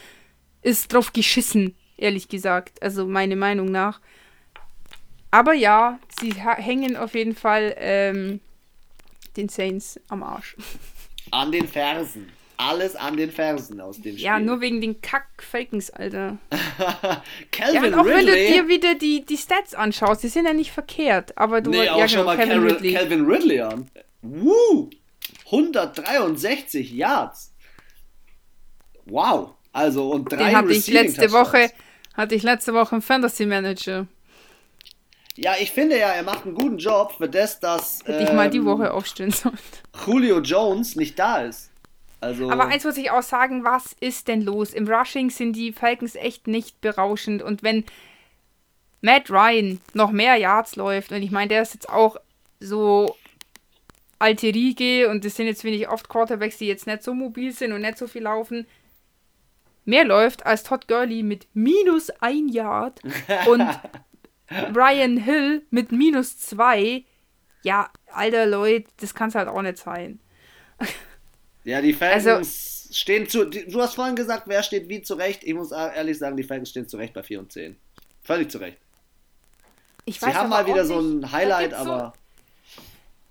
ist 0.60 0.92
drauf 0.92 1.12
geschissen, 1.12 1.76
ehrlich 1.96 2.28
gesagt. 2.28 2.82
Also 2.82 3.06
meine 3.06 3.36
Meinung 3.36 3.70
nach. 3.70 4.00
Aber 5.30 5.52
ja, 5.52 5.98
sie 6.20 6.32
hängen 6.34 6.96
auf 6.96 7.14
jeden 7.14 7.34
Fall 7.34 7.74
ähm, 7.78 8.40
den 9.36 9.48
Saints 9.48 10.00
am 10.08 10.22
Arsch. 10.22 10.56
An 11.30 11.50
den 11.50 11.66
Fersen. 11.66 12.30
Alles 12.56 12.94
an 12.94 13.16
den 13.16 13.32
Fersen 13.32 13.80
aus 13.80 13.96
dem 13.96 14.12
Spiel. 14.12 14.24
Ja, 14.24 14.38
nur 14.38 14.60
wegen 14.60 14.80
den 14.80 15.00
Kack-Falcons, 15.00 15.90
Alter. 15.90 16.38
Calvin 17.50 17.92
ja, 17.92 18.00
auch 18.00 18.04
Ridley. 18.04 18.16
wenn 18.16 18.26
du 18.26 18.34
dir 18.34 18.68
wieder 18.68 18.94
die, 18.94 19.24
die 19.24 19.36
Stats 19.36 19.74
anschaust, 19.74 20.22
die 20.22 20.28
sind 20.28 20.46
ja 20.46 20.52
nicht 20.52 20.70
verkehrt. 20.70 21.36
Aber 21.36 21.60
du 21.60 21.70
nee, 21.70 21.88
auch 21.88 21.98
ja, 21.98 22.06
schon 22.06 22.24
mal 22.24 22.36
Calvin 22.36 22.62
Ridley. 22.62 22.92
Calvin 22.92 23.24
Ridley 23.26 23.60
an. 23.60 23.90
Woo! 24.22 24.88
163 25.46 26.92
Yards. 26.92 27.52
Wow. 29.06 29.54
Also 29.72 30.10
und 30.10 30.30
drei 30.30 30.50
Den 30.50 30.56
hatte 30.56 30.72
ich 30.72 30.86
letzte 30.86 31.32
Woche 31.32 31.70
hatte 32.14 32.34
ich 32.34 32.42
letzte 32.42 32.74
Woche 32.74 32.96
im 32.96 33.02
Fantasy 33.02 33.46
Manager. 33.46 34.06
Ja, 35.36 35.54
ich 35.60 35.72
finde 35.72 35.98
ja, 35.98 36.08
er 36.08 36.22
macht 36.22 36.44
einen 36.44 36.54
guten 36.54 36.78
Job 36.78 37.12
für 37.18 37.28
das, 37.28 37.58
dass. 37.58 38.00
Hätte 38.04 38.20
ähm, 38.20 38.26
ich 38.26 38.32
mal 38.32 38.50
die 38.50 38.58
ähm, 38.58 38.66
Woche 38.66 38.92
aufstellen 38.92 39.32
sollen. 39.32 39.58
Julio 40.06 40.40
Jones 40.40 40.94
nicht 40.96 41.18
da 41.18 41.42
ist. 41.42 41.70
Also 42.20 42.50
Aber 42.50 42.66
eins 42.66 42.84
muss 42.84 42.96
ich 42.96 43.10
auch 43.10 43.22
sagen, 43.22 43.64
was 43.64 43.94
ist 44.00 44.28
denn 44.28 44.42
los? 44.42 44.72
Im 44.72 44.88
Rushing 44.88 45.28
sind 45.30 45.54
die 45.54 45.72
Falcons 45.72 46.14
echt 46.14 46.46
nicht 46.46 46.80
berauschend. 46.80 47.42
Und 47.42 47.62
wenn 47.62 47.84
Matt 49.02 49.30
Ryan 49.30 49.80
noch 49.92 50.10
mehr 50.10 50.36
Yards 50.36 50.76
läuft, 50.76 51.12
und 51.12 51.22
ich 51.22 51.30
meine, 51.30 51.48
der 51.48 51.62
ist 51.62 51.74
jetzt 51.74 51.88
auch 51.88 52.16
so 52.60 53.16
alte 54.18 54.46
Riege 54.46 55.10
und 55.10 55.24
das 55.24 55.36
sind 55.36 55.46
jetzt 55.46 55.64
wenig 55.64 55.88
oft 55.88 56.08
Quarterbacks, 56.08 56.56
die 56.58 56.66
jetzt 56.66 56.86
nicht 56.86 57.02
so 57.02 57.12
mobil 57.12 57.52
sind 57.52 57.72
und 57.72 57.82
nicht 57.82 57.98
so 57.98 58.06
viel 58.06 58.22
laufen, 58.22 58.66
mehr 59.84 60.04
läuft 60.04 60.46
als 60.46 60.62
Todd 60.62 60.88
Gurley 60.88 61.22
mit 61.22 61.46
minus 61.54 62.10
ein 62.20 62.48
Yard 62.48 63.00
und 63.46 63.68
Brian 64.72 65.16
Hill 65.16 65.62
mit 65.70 65.92
minus 65.92 66.38
zwei, 66.38 67.04
ja, 67.62 67.90
alter 68.12 68.46
Leute, 68.46 68.86
das 69.00 69.14
kann 69.14 69.28
es 69.28 69.34
halt 69.34 69.48
auch 69.48 69.62
nicht 69.62 69.78
sein. 69.78 70.20
Ja, 71.64 71.80
die 71.80 71.94
Falcons 71.94 72.26
also, 72.26 72.94
stehen 72.94 73.28
zu. 73.28 73.46
Du 73.46 73.80
hast 73.80 73.94
vorhin 73.94 74.16
gesagt, 74.16 74.44
wer 74.46 74.62
steht 74.62 74.88
wie 74.88 75.02
zurecht. 75.02 75.42
Ich 75.44 75.54
muss 75.54 75.72
ehrlich 75.72 76.18
sagen, 76.18 76.36
die 76.36 76.44
Falcons 76.44 76.70
stehen 76.70 76.88
zurecht 76.88 77.14
bei 77.14 77.22
4 77.22 77.40
und 77.40 77.52
10. 77.52 77.76
Völlig 78.22 78.50
zurecht. 78.50 78.78
Ich 80.04 80.20
sie 80.20 80.26
haben 80.26 80.50
mal 80.50 80.66
wieder 80.66 80.84
so 80.84 81.00
ein 81.00 81.32
Highlight, 81.32 81.72
aber. 81.72 82.12
So, 82.14 82.23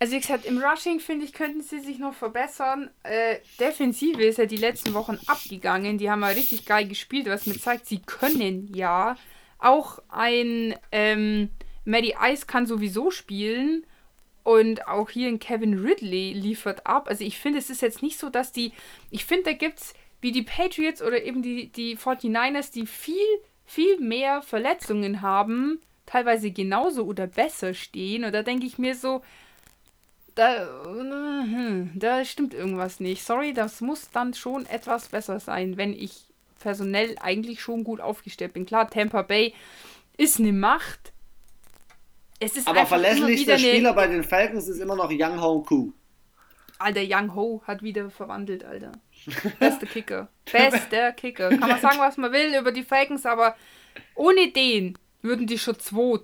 also 0.04 0.16
wie 0.16 0.20
gesagt, 0.20 0.44
im 0.44 0.62
Rushing 0.62 1.00
finde 1.00 1.24
ich, 1.24 1.32
könnten 1.32 1.62
sie 1.62 1.80
sich 1.80 1.98
noch 1.98 2.14
verbessern. 2.14 2.90
Äh, 3.04 3.38
Defensive 3.58 4.22
ist 4.22 4.38
ja 4.38 4.46
die 4.46 4.58
letzten 4.58 4.94
Wochen 4.94 5.18
abgegangen. 5.28 5.98
Die 5.98 6.12
haben 6.12 6.24
ja 6.24 6.28
richtig 6.28 6.66
geil 6.66 6.90
gespielt, 6.90 7.28
was 7.28 7.46
mir 7.46 7.58
zeigt, 7.58 7.86
sie 7.86 8.00
können 8.00 8.70
ja. 8.76 9.16
Auch 9.60 10.00
ein 10.10 10.76
ähm, 10.92 11.52
Maddie 11.86 12.16
Ice 12.22 12.46
kann 12.46 12.66
sowieso 12.66 13.12
spielen. 13.12 13.86
Und 14.44 14.90
auch 14.90 15.10
hier 15.10 15.30
in 15.30 15.40
Kevin 15.40 15.80
Ridley 15.80 16.34
liefert 16.34 16.86
ab. 16.86 17.08
Also 17.08 17.24
ich 17.24 17.40
finde, 17.40 17.60
es 17.60 17.70
ist 17.70 17.82
jetzt 17.82 18.02
nicht 18.02 18.20
so, 18.20 18.30
dass 18.30 18.52
die. 18.52 18.74
Ich 19.10 19.24
finde, 19.24 19.44
da 19.44 19.54
gibt 19.54 19.80
es 19.80 19.94
wie 20.20 20.34
die 20.34 20.44
Patriots 20.44 21.02
oder 21.02 21.24
eben 21.24 21.42
die, 21.42 21.72
die 21.72 21.96
49ers, 21.96 22.74
die 22.74 22.88
viel, 22.88 23.16
viel 23.64 24.02
mehr 24.02 24.42
Verletzungen 24.42 25.22
haben, 25.22 25.80
teilweise 26.06 26.52
genauso 26.52 27.06
oder 27.06 27.26
besser 27.26 27.74
stehen. 27.74 28.26
Und 28.26 28.34
da 28.34 28.44
denke 28.44 28.66
ich 28.66 28.78
mir 28.78 28.96
so, 28.96 29.22
da, 30.36 30.68
hm, 30.86 31.92
da 31.96 32.26
stimmt 32.26 32.54
irgendwas 32.54 33.00
nicht. 33.00 33.24
Sorry, 33.24 33.54
das 33.54 33.82
muss 33.82 34.10
dann 34.12 34.34
schon 34.34 34.66
etwas 34.66 35.10
besser 35.10 35.40
sein, 35.40 35.78
wenn 35.78 35.94
ich 35.94 36.26
personell 36.60 37.16
eigentlich 37.22 37.62
schon 37.62 37.84
gut 37.84 38.00
aufgestellt 38.00 38.54
bin. 38.54 38.66
Klar, 38.66 38.90
Tampa 38.90 39.22
Bay 39.22 39.54
ist 40.18 40.40
eine 40.40 40.54
Macht. 40.54 41.12
Es 42.40 42.56
ist 42.56 42.68
Aber 42.68 42.86
verlässlichster 42.86 43.58
Spieler 43.58 43.90
eine... 43.90 43.94
bei 43.94 44.08
den 44.08 44.24
Falcons 44.24 44.68
ist 44.68 44.80
immer 44.80 44.96
noch 44.96 45.10
Young 45.12 45.42
Ho 45.42 45.62
Koo. 45.62 45.94
Alter, 46.80 47.02
Young 47.04 47.36
Ho 47.36 47.62
hat 47.66 47.84
wieder 47.84 48.10
verwandelt, 48.10 48.64
Alter. 48.64 48.92
Bester 49.60 49.86
Kicker. 49.86 50.28
Bester 50.52 51.12
Kicker. 51.14 51.50
Kann 51.50 51.60
man 51.60 51.80
sagen, 51.80 52.00
was 52.00 52.18
man 52.18 52.32
will 52.32 52.58
über 52.60 52.72
die 52.72 52.84
Falcons, 52.84 53.26
aber 53.26 53.56
ohne 54.16 54.52
den 54.52 54.98
würden 55.22 55.48
die 55.48 55.60
schon 55.60 55.76
2-12 55.76 56.24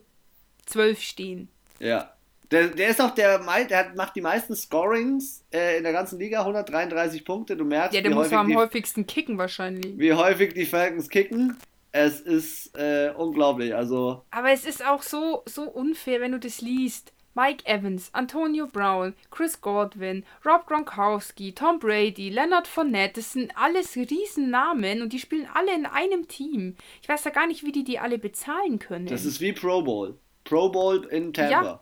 stehen. 1.00 1.50
Ja. 1.80 2.14
Der, 2.52 2.68
der 2.68 2.90
ist 2.90 3.00
auch 3.00 3.12
der, 3.12 3.40
der 3.40 3.94
macht 3.96 4.16
die 4.16 4.22
meisten 4.22 4.56
Scorings 4.56 5.46
äh, 5.54 5.78
in 5.78 5.84
der 5.84 5.94
ganzen 5.94 6.18
Liga, 6.18 6.40
133 6.40 7.24
Punkte. 7.24 7.56
Du 7.56 7.64
merkst, 7.64 7.94
ja, 7.94 8.02
der 8.02 8.14
muss 8.14 8.34
am 8.34 8.48
die, 8.48 8.56
häufigsten 8.56 9.06
kicken 9.06 9.38
wahrscheinlich. 9.38 9.98
Wie 9.98 10.14
häufig 10.14 10.54
die 10.54 10.66
Falcons 10.66 11.10
kicken. 11.10 11.58
Es 11.92 12.20
ist 12.20 12.76
äh, 12.78 13.12
unglaublich. 13.16 13.76
Also. 13.76 14.24
Aber 14.32 14.52
es 14.52 14.66
ist 14.66 14.86
auch 14.86 15.02
so, 15.02 15.44
so 15.46 15.64
unfair, 15.64 16.22
wenn 16.22 16.32
du 16.32 16.40
das 16.40 16.62
liest. 16.62 17.14
Mike 17.36 17.66
Evans, 17.68 18.10
Antonio 18.14 18.68
Brown, 18.68 19.14
Chris 19.30 19.62
Godwin, 19.62 20.26
Rob 20.46 20.66
Gronkowski, 20.66 21.54
Tom 21.54 21.80
Brady, 21.80 22.30
Leonard 22.30 22.68
Fournette, 22.68 23.22
das 23.22 23.34
sind 23.34 23.54
alles 23.56 23.96
Riesennamen 23.96 25.02
und 25.02 25.14
die 25.14 25.20
spielen 25.20 25.48
alle 25.54 25.74
in 25.74 25.86
einem 25.86 26.28
Team. 26.28 26.76
Ich 27.02 27.08
weiß 27.08 27.24
ja 27.24 27.32
gar 27.32 27.48
nicht, 27.48 27.64
wie 27.64 27.72
die 27.72 27.84
die 27.84 28.00
alle 28.00 28.18
bezahlen 28.18 28.80
können. 28.80 29.06
Das 29.06 29.26
ist 29.26 29.40
wie 29.40 29.54
Pro 29.54 29.82
Bowl. 29.84 30.18
Pro 30.44 30.70
Bowl 30.70 31.06
in 31.12 31.32
Tampa. 31.32 31.64
Ja. 31.64 31.82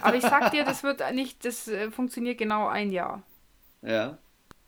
Aber 0.00 0.16
ich 0.16 0.22
sag 0.22 0.50
dir, 0.50 0.64
das 0.64 0.82
wird 0.82 1.02
nicht, 1.14 1.44
das 1.44 1.68
äh, 1.68 1.90
funktioniert 1.90 2.38
genau 2.38 2.66
ein 2.66 2.90
Jahr. 2.90 3.22
Ja. 3.82 4.18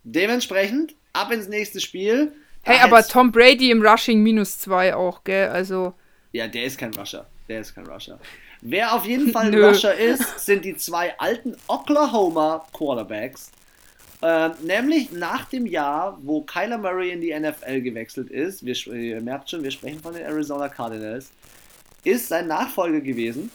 Dementsprechend, 0.05 0.95
ab 1.13 1.31
ins 1.33 1.49
nächste 1.49 1.81
Spiel. 1.81 2.33
Hey, 2.63 2.79
aber 2.81 3.03
Tom 3.03 3.33
Brady 3.33 3.71
im 3.71 3.83
Rushing 3.83 4.23
minus 4.23 4.59
zwei 4.59 4.95
auch, 4.95 5.25
gell? 5.25 5.49
Also. 5.49 5.95
Ja, 6.33 6.47
der 6.47 6.65
ist 6.65 6.79
kein 6.79 6.93
Rusher. 6.95 7.27
Der 7.49 7.61
ist 7.61 7.75
kein 7.75 7.87
Rusher. 7.87 8.19
Wer 8.61 8.95
auf 8.95 9.07
jeden 9.07 9.31
Fall 9.33 9.47
ein 9.47 9.63
Rusher 9.63 9.95
ist, 9.95 10.41
sind 10.41 10.65
die 10.65 10.77
zwei 10.77 11.19
alten 11.19 11.57
Oklahoma 11.67 12.67
Quarterbacks. 12.73 13.51
Äh, 14.21 14.51
nämlich 14.65 15.13
nach 15.13 15.45
dem 15.45 15.67
Jahr, 15.67 16.19
wo 16.23 16.43
Kyler 16.43 16.79
Murray 16.79 17.13
in 17.13 17.21
die 17.21 17.39
NFL 17.39 17.81
gewechselt 17.83 18.31
ist, 18.31 18.65
wir, 18.65 18.75
ihr 18.95 19.21
merkt 19.21 19.51
schon, 19.51 19.63
wir 19.63 19.71
sprechen 19.71 20.01
von 20.01 20.13
den 20.13 20.25
Arizona 20.25 20.69
Cardinals, 20.69 21.31
ist 22.03 22.29
sein 22.29 22.49
Nachfolger 22.49 23.01
gewesen 23.01 23.51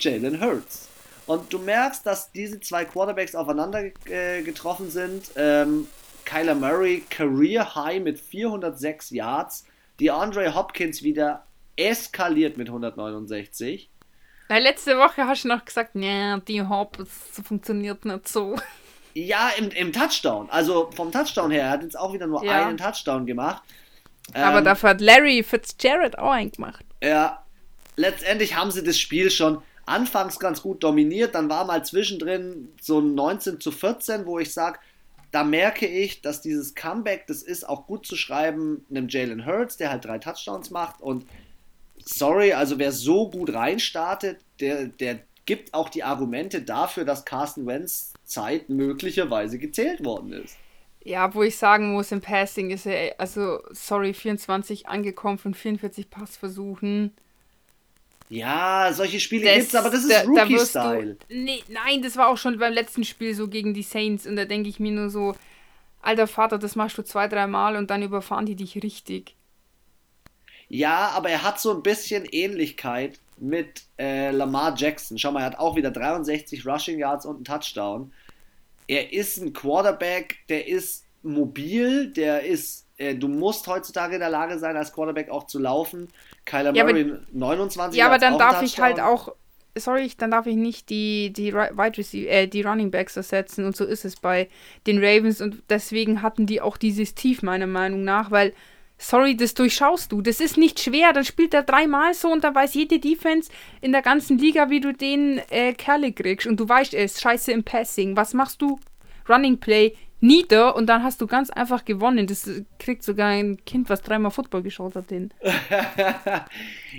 Jalen 0.00 0.40
Hurts. 0.40 0.87
Und 1.28 1.52
du 1.52 1.58
merkst, 1.58 2.06
dass 2.06 2.32
diese 2.32 2.58
zwei 2.58 2.86
Quarterbacks 2.86 3.34
aufeinander 3.34 3.90
äh, 4.06 4.42
getroffen 4.42 4.90
sind. 4.90 5.30
Ähm, 5.36 5.86
Kyler 6.24 6.54
Murray, 6.54 7.04
Career 7.10 7.74
High 7.74 8.02
mit 8.02 8.18
406 8.18 9.10
Yards. 9.10 9.66
Die 10.00 10.10
Andre 10.10 10.54
Hopkins 10.54 11.02
wieder 11.02 11.44
eskaliert 11.76 12.56
mit 12.56 12.68
169. 12.68 13.90
Weil 14.48 14.62
letzte 14.62 14.96
Woche 14.96 15.26
hast 15.26 15.44
du 15.44 15.48
noch 15.48 15.66
gesagt, 15.66 15.90
ja, 15.96 16.38
die 16.38 16.62
Hop 16.62 17.06
funktioniert 17.06 18.06
nicht 18.06 18.26
so. 18.26 18.56
Ja, 19.12 19.50
im, 19.58 19.68
im 19.70 19.92
Touchdown. 19.92 20.48
Also 20.48 20.90
vom 20.96 21.12
Touchdown 21.12 21.50
her. 21.50 21.64
Er 21.64 21.70
hat 21.70 21.82
jetzt 21.82 21.98
auch 21.98 22.14
wieder 22.14 22.26
nur 22.26 22.42
ja. 22.42 22.66
einen 22.66 22.78
Touchdown 22.78 23.26
gemacht. 23.26 23.62
Aber 24.32 24.58
ähm, 24.58 24.64
dafür 24.64 24.90
hat 24.90 25.02
Larry 25.02 25.42
Fitzgerald 25.42 26.18
auch 26.18 26.30
einen 26.30 26.52
gemacht. 26.52 26.86
Ja. 27.02 27.44
Letztendlich 27.96 28.56
haben 28.56 28.70
sie 28.70 28.82
das 28.82 28.98
Spiel 28.98 29.30
schon 29.30 29.60
anfangs 29.88 30.38
ganz 30.38 30.62
gut 30.62 30.82
dominiert, 30.82 31.34
dann 31.34 31.48
war 31.48 31.64
mal 31.64 31.84
zwischendrin 31.84 32.68
so 32.80 33.00
ein 33.00 33.14
19 33.14 33.60
zu 33.60 33.70
14, 33.70 34.26
wo 34.26 34.38
ich 34.38 34.52
sage, 34.52 34.78
da 35.30 35.44
merke 35.44 35.86
ich, 35.86 36.22
dass 36.22 36.40
dieses 36.40 36.74
Comeback, 36.74 37.26
das 37.26 37.42
ist 37.42 37.68
auch 37.68 37.86
gut 37.86 38.06
zu 38.06 38.16
schreiben, 38.16 38.84
einem 38.90 39.08
Jalen 39.08 39.44
Hurts, 39.44 39.76
der 39.76 39.90
halt 39.90 40.04
drei 40.04 40.18
Touchdowns 40.18 40.70
macht 40.70 41.00
und 41.00 41.26
sorry, 42.04 42.52
also 42.52 42.78
wer 42.78 42.92
so 42.92 43.30
gut 43.30 43.52
reinstartet, 43.52 44.38
der, 44.60 44.86
der 44.86 45.20
gibt 45.44 45.74
auch 45.74 45.88
die 45.88 46.04
Argumente 46.04 46.62
dafür, 46.62 47.04
dass 47.04 47.24
Carsten 47.24 47.66
Wentz 47.66 48.12
Zeit 48.24 48.68
möglicherweise 48.68 49.58
gezählt 49.58 50.04
worden 50.04 50.32
ist. 50.32 50.56
Ja, 51.04 51.34
wo 51.34 51.42
ich 51.42 51.56
sagen 51.56 51.92
muss, 51.92 52.12
im 52.12 52.20
Passing 52.20 52.70
ist 52.70 52.84
er, 52.84 53.18
also 53.18 53.60
sorry, 53.70 54.12
24 54.12 54.88
angekommen 54.88 55.38
von 55.38 55.54
44 55.54 56.10
Passversuchen. 56.10 57.12
Ja, 58.28 58.92
solche 58.92 59.20
Spiele 59.20 59.50
gibt 59.54 59.68
es, 59.68 59.74
aber 59.74 59.90
das 59.90 60.04
ist 60.04 60.12
da, 60.12 60.22
Rookie-Style. 60.22 61.16
Nee, 61.30 61.62
nein, 61.68 62.02
das 62.02 62.16
war 62.16 62.28
auch 62.28 62.36
schon 62.36 62.58
beim 62.58 62.72
letzten 62.72 63.04
Spiel 63.04 63.34
so 63.34 63.48
gegen 63.48 63.72
die 63.72 63.82
Saints 63.82 64.26
und 64.26 64.36
da 64.36 64.44
denke 64.44 64.68
ich 64.68 64.78
mir 64.80 64.92
nur 64.92 65.08
so, 65.08 65.34
alter 66.02 66.26
Vater, 66.26 66.58
das 66.58 66.76
machst 66.76 66.98
du 66.98 67.02
zwei, 67.02 67.28
dreimal 67.28 67.76
und 67.76 67.90
dann 67.90 68.02
überfahren 68.02 68.46
die 68.46 68.56
dich 68.56 68.82
richtig. 68.82 69.34
Ja, 70.68 71.10
aber 71.14 71.30
er 71.30 71.42
hat 71.42 71.58
so 71.58 71.74
ein 71.74 71.82
bisschen 71.82 72.26
Ähnlichkeit 72.26 73.18
mit 73.38 73.84
äh, 73.98 74.30
Lamar 74.30 74.74
Jackson. 74.76 75.18
Schau 75.18 75.32
mal, 75.32 75.40
er 75.40 75.46
hat 75.46 75.58
auch 75.58 75.76
wieder 75.76 75.90
63 75.90 76.66
Rushing 76.66 76.98
Yards 76.98 77.24
und 77.24 77.36
einen 77.36 77.44
Touchdown. 77.44 78.12
Er 78.86 79.12
ist 79.12 79.38
ein 79.38 79.52
Quarterback, 79.52 80.36
der 80.48 80.66
ist 80.68 81.04
mobil, 81.22 82.10
der 82.12 82.44
ist, 82.44 82.86
äh, 82.96 83.14
du 83.14 83.28
musst 83.28 83.66
heutzutage 83.66 84.14
in 84.14 84.20
der 84.20 84.30
Lage 84.30 84.58
sein, 84.58 84.76
als 84.76 84.92
Quarterback 84.92 85.30
auch 85.30 85.46
zu 85.46 85.58
laufen. 85.58 86.08
Kyler 86.48 86.74
ja, 86.74 86.84
Murray 86.84 87.10
aber, 87.10 87.20
29 87.32 87.98
Ja, 87.98 88.06
aber 88.06 88.18
dann 88.18 88.38
darf 88.38 88.62
ich 88.62 88.80
halt 88.80 89.00
auch, 89.00 89.34
sorry, 89.76 90.10
dann 90.16 90.30
darf 90.30 90.46
ich 90.46 90.56
nicht 90.56 90.88
die, 90.90 91.32
die 91.32 91.52
Wide 91.54 91.98
Receiver, 91.98 92.30
äh, 92.30 92.46
die 92.48 92.62
Running 92.62 92.90
Backs 92.90 93.16
ersetzen 93.16 93.64
und 93.64 93.76
so 93.76 93.84
ist 93.84 94.04
es 94.04 94.16
bei 94.16 94.48
den 94.86 94.98
Ravens 94.98 95.40
und 95.40 95.62
deswegen 95.68 96.22
hatten 96.22 96.46
die 96.46 96.60
auch 96.60 96.76
dieses 96.76 97.14
Tief 97.14 97.42
meiner 97.42 97.66
Meinung 97.66 98.02
nach, 98.04 98.30
weil 98.30 98.52
Sorry, 99.00 99.36
das 99.36 99.54
durchschaust 99.54 100.10
du. 100.10 100.22
Das 100.22 100.40
ist 100.40 100.56
nicht 100.56 100.80
schwer. 100.80 101.12
Dann 101.12 101.24
spielt 101.24 101.54
er 101.54 101.62
dreimal 101.62 102.14
so 102.14 102.32
und 102.32 102.42
dann 102.42 102.56
weiß 102.56 102.74
jede 102.74 102.98
Defense 102.98 103.48
in 103.80 103.92
der 103.92 104.02
ganzen 104.02 104.38
Liga, 104.38 104.70
wie 104.70 104.80
du 104.80 104.92
den 104.92 105.40
äh, 105.50 105.72
Kerle 105.72 106.12
kriegst. 106.12 106.48
Und 106.48 106.58
du 106.58 106.68
weißt, 106.68 106.94
er 106.94 107.04
ist 107.04 107.20
scheiße 107.20 107.52
im 107.52 107.62
Passing. 107.62 108.16
Was 108.16 108.34
machst 108.34 108.60
du? 108.60 108.80
Running 109.28 109.58
Play 109.58 109.94
nieder 110.20 110.74
und 110.74 110.86
dann 110.86 111.02
hast 111.02 111.20
du 111.20 111.26
ganz 111.26 111.50
einfach 111.50 111.84
gewonnen. 111.84 112.26
Das 112.26 112.50
kriegt 112.78 113.02
sogar 113.02 113.28
ein 113.28 113.64
Kind, 113.64 113.88
was 113.88 114.02
dreimal 114.02 114.30
Football 114.30 114.62
geschaut 114.62 114.94
hat, 114.96 115.08
hin. 115.08 115.30
ja, 115.42 116.44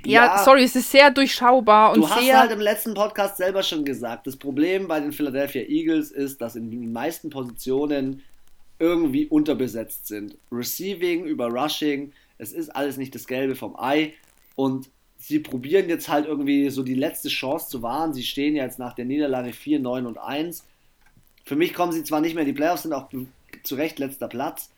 ja, 0.06 0.38
sorry, 0.44 0.64
es 0.64 0.76
ist 0.76 0.92
sehr 0.92 1.12
durchschaubar 1.12 1.92
und 1.92 2.02
Du 2.02 2.10
hast 2.10 2.34
halt 2.34 2.52
im 2.52 2.60
letzten 2.60 2.94
Podcast 2.94 3.38
selber 3.38 3.64
schon 3.64 3.84
gesagt, 3.84 4.28
das 4.28 4.38
Problem 4.38 4.88
bei 4.88 5.00
den 5.00 5.12
Philadelphia 5.12 5.64
Eagles 5.64 6.12
ist, 6.12 6.42
dass 6.42 6.56
in 6.56 6.72
den 6.72 6.92
meisten 6.94 7.30
Positionen 7.30 8.22
irgendwie 8.80 9.26
unterbesetzt 9.26 10.08
sind. 10.08 10.38
Receiving 10.52 11.26
über 11.26 11.48
Rushing, 11.48 12.14
es 12.38 12.54
ist 12.54 12.70
alles 12.70 12.98
nicht 12.98 13.14
das 13.14 13.28
Gelbe 13.28 13.56
vom 13.56 13.76
Ei 13.78 14.14
und 14.56 14.90
sie 15.18 15.40
probieren 15.40 15.90
jetzt 15.90 16.08
halt 16.08 16.26
irgendwie 16.26 16.70
so 16.70 16.82
die 16.82 16.96
letzte 16.96 17.28
Chance 17.28 17.70
zu 17.70 17.82
wahren. 17.82 18.14
Sie 18.14 18.24
stehen 18.24 18.56
jetzt 18.56 18.80
nach 18.80 18.94
der 18.94 19.06
Niederlage 19.06 19.52
4, 19.52 19.80
9 19.80 20.06
und 20.06 20.18
1. 20.18 20.66
Für 21.50 21.56
mich 21.56 21.74
kommen 21.74 21.92
sie 21.92 22.04
zwar 22.04 22.22
nicht 22.22 22.36
mehr 22.36 22.44
in 22.44 22.48
die 22.48 22.54
Playoffs, 22.54 22.84
sind 22.84 22.94
auch 22.94 23.10
zu 23.64 23.74
Recht 23.74 23.98
letzter 23.98 24.28
Platz, 24.28 24.70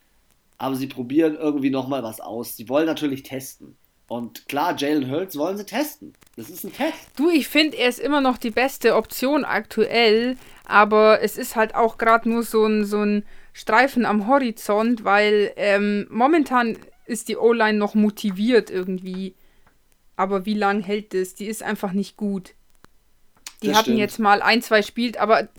aber 0.57 0.77
sie 0.77 0.87
probieren 0.87 1.35
irgendwie 1.35 1.69
nochmal 1.69 2.01
was 2.01 2.21
aus. 2.21 2.55
Sie 2.55 2.69
wollen 2.69 2.85
natürlich 2.85 3.23
testen. 3.23 3.75
Und 4.07 4.47
klar, 4.47 4.77
Jalen 4.77 5.11
Hurts 5.11 5.37
wollen 5.37 5.57
sie 5.57 5.65
testen. 5.65 6.13
Das 6.37 6.49
ist 6.49 6.63
ein 6.63 6.71
Test. 6.71 6.95
Du, 7.17 7.29
ich 7.29 7.49
finde, 7.49 7.75
er 7.75 7.89
ist 7.89 7.99
immer 7.99 8.21
noch 8.21 8.37
die 8.37 8.51
beste 8.51 8.95
Option 8.95 9.43
aktuell, 9.43 10.37
aber 10.63 11.21
es 11.21 11.37
ist 11.37 11.57
halt 11.57 11.75
auch 11.75 11.97
gerade 11.97 12.29
nur 12.29 12.43
so 12.43 12.65
ein, 12.65 12.85
so 12.85 12.99
ein 13.01 13.25
Streifen 13.51 14.05
am 14.05 14.27
Horizont, 14.27 15.03
weil 15.03 15.51
ähm, 15.57 16.07
momentan 16.09 16.77
ist 17.05 17.27
die 17.27 17.35
O-Line 17.35 17.77
noch 17.77 17.95
motiviert 17.95 18.69
irgendwie. 18.69 19.35
Aber 20.15 20.45
wie 20.45 20.53
lange 20.53 20.83
hält 20.83 21.13
das? 21.13 21.35
Die 21.35 21.47
ist 21.47 21.63
einfach 21.63 21.91
nicht 21.91 22.15
gut. 22.15 22.53
Die 23.61 23.67
das 23.67 23.75
hatten 23.75 23.83
stimmt. 23.87 23.99
jetzt 23.99 24.19
mal 24.19 24.41
ein, 24.41 24.61
zwei 24.61 24.81
Spiel, 24.81 25.17
aber 25.17 25.49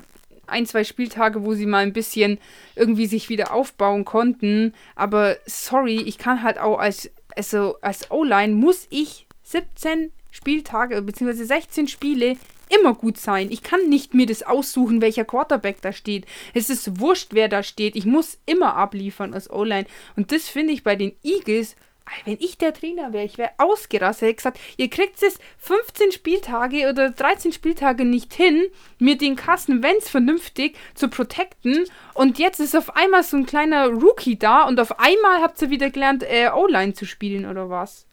ein, 0.53 0.67
zwei 0.67 0.85
Spieltage, 0.85 1.45
wo 1.45 1.55
sie 1.55 1.67
mal 1.67 1.83
ein 1.83 1.93
bisschen 1.93 2.39
irgendwie 2.77 3.07
sich 3.07 3.29
wieder 3.29 3.53
aufbauen 3.53 4.05
konnten. 4.05 4.75
Aber 4.95 5.37
sorry, 5.47 6.01
ich 6.01 6.19
kann 6.19 6.43
halt 6.43 6.59
auch 6.59 6.79
als, 6.79 7.11
also 7.37 7.77
als 7.81 8.11
O-Line 8.11 8.55
muss 8.55 8.87
ich 8.91 9.27
17 9.43 10.13
Spieltage 10.31 11.03
bzw. 11.03 11.45
16 11.45 11.89
Spiele 11.89 12.37
immer 12.69 12.95
gut 12.95 13.19
sein. 13.19 13.51
Ich 13.51 13.63
kann 13.63 13.89
nicht 13.89 14.15
mir 14.15 14.27
das 14.27 14.43
aussuchen, 14.43 15.03
welcher 15.03 15.25
Quarterback 15.25 15.83
da 15.83 15.93
steht. 15.93 16.27
Es 16.55 16.71
ist 16.71 17.01
wurscht, 17.01 17.35
wer 17.35 17.49
da 17.49 17.63
steht. 17.63 17.97
Ich 17.97 18.07
muss 18.07 18.39
immer 18.47 18.77
abliefern 18.77 19.35
als 19.35 19.51
O-Line. 19.51 19.87
Und 20.17 20.33
das 20.33 20.49
finde 20.49 20.73
ich 20.73 20.83
bei 20.83 20.97
den 20.97 21.13
Eagles 21.23 21.77
wenn 22.25 22.37
ich 22.41 22.59
der 22.59 22.75
Trainer 22.75 23.13
wäre, 23.13 23.25
ich 23.25 23.39
wäre 23.39 23.51
ausgerastet. 23.59 24.31
Ich 24.31 24.37
gesagt, 24.37 24.61
ihr 24.77 24.91
kriegt 24.91 25.23
es 25.23 25.39
15 25.59 26.13
Spieltage 26.13 26.89
oder 26.89 27.11
13 27.11 27.53
Spieltage 27.53 28.05
nicht 28.05 28.35
hin, 28.35 28.67
mir 28.99 29.17
den 29.17 29.37
Carsten 29.37 29.83
Wenz 29.83 30.09
vernünftig 30.09 30.77
zu 30.95 31.09
protecten. 31.09 31.85
Und 32.15 32.39
jetzt 32.39 32.61
ist 32.61 32.77
auf 32.77 32.97
einmal 32.97 33.23
so 33.23 33.37
ein 33.37 33.47
kleiner 33.47 33.89
Rookie 33.89 34.39
da 34.39 34.65
und 34.65 34.79
auf 34.81 34.99
einmal 34.99 35.43
habt 35.43 35.61
ihr 35.63 35.71
wieder 35.71 35.91
gelernt, 35.91 36.23
äh, 36.23 36.51
O-Line 36.55 36.95
zu 36.95 37.07
spielen 37.07 37.47
oder 37.47 37.71
was? 37.71 38.07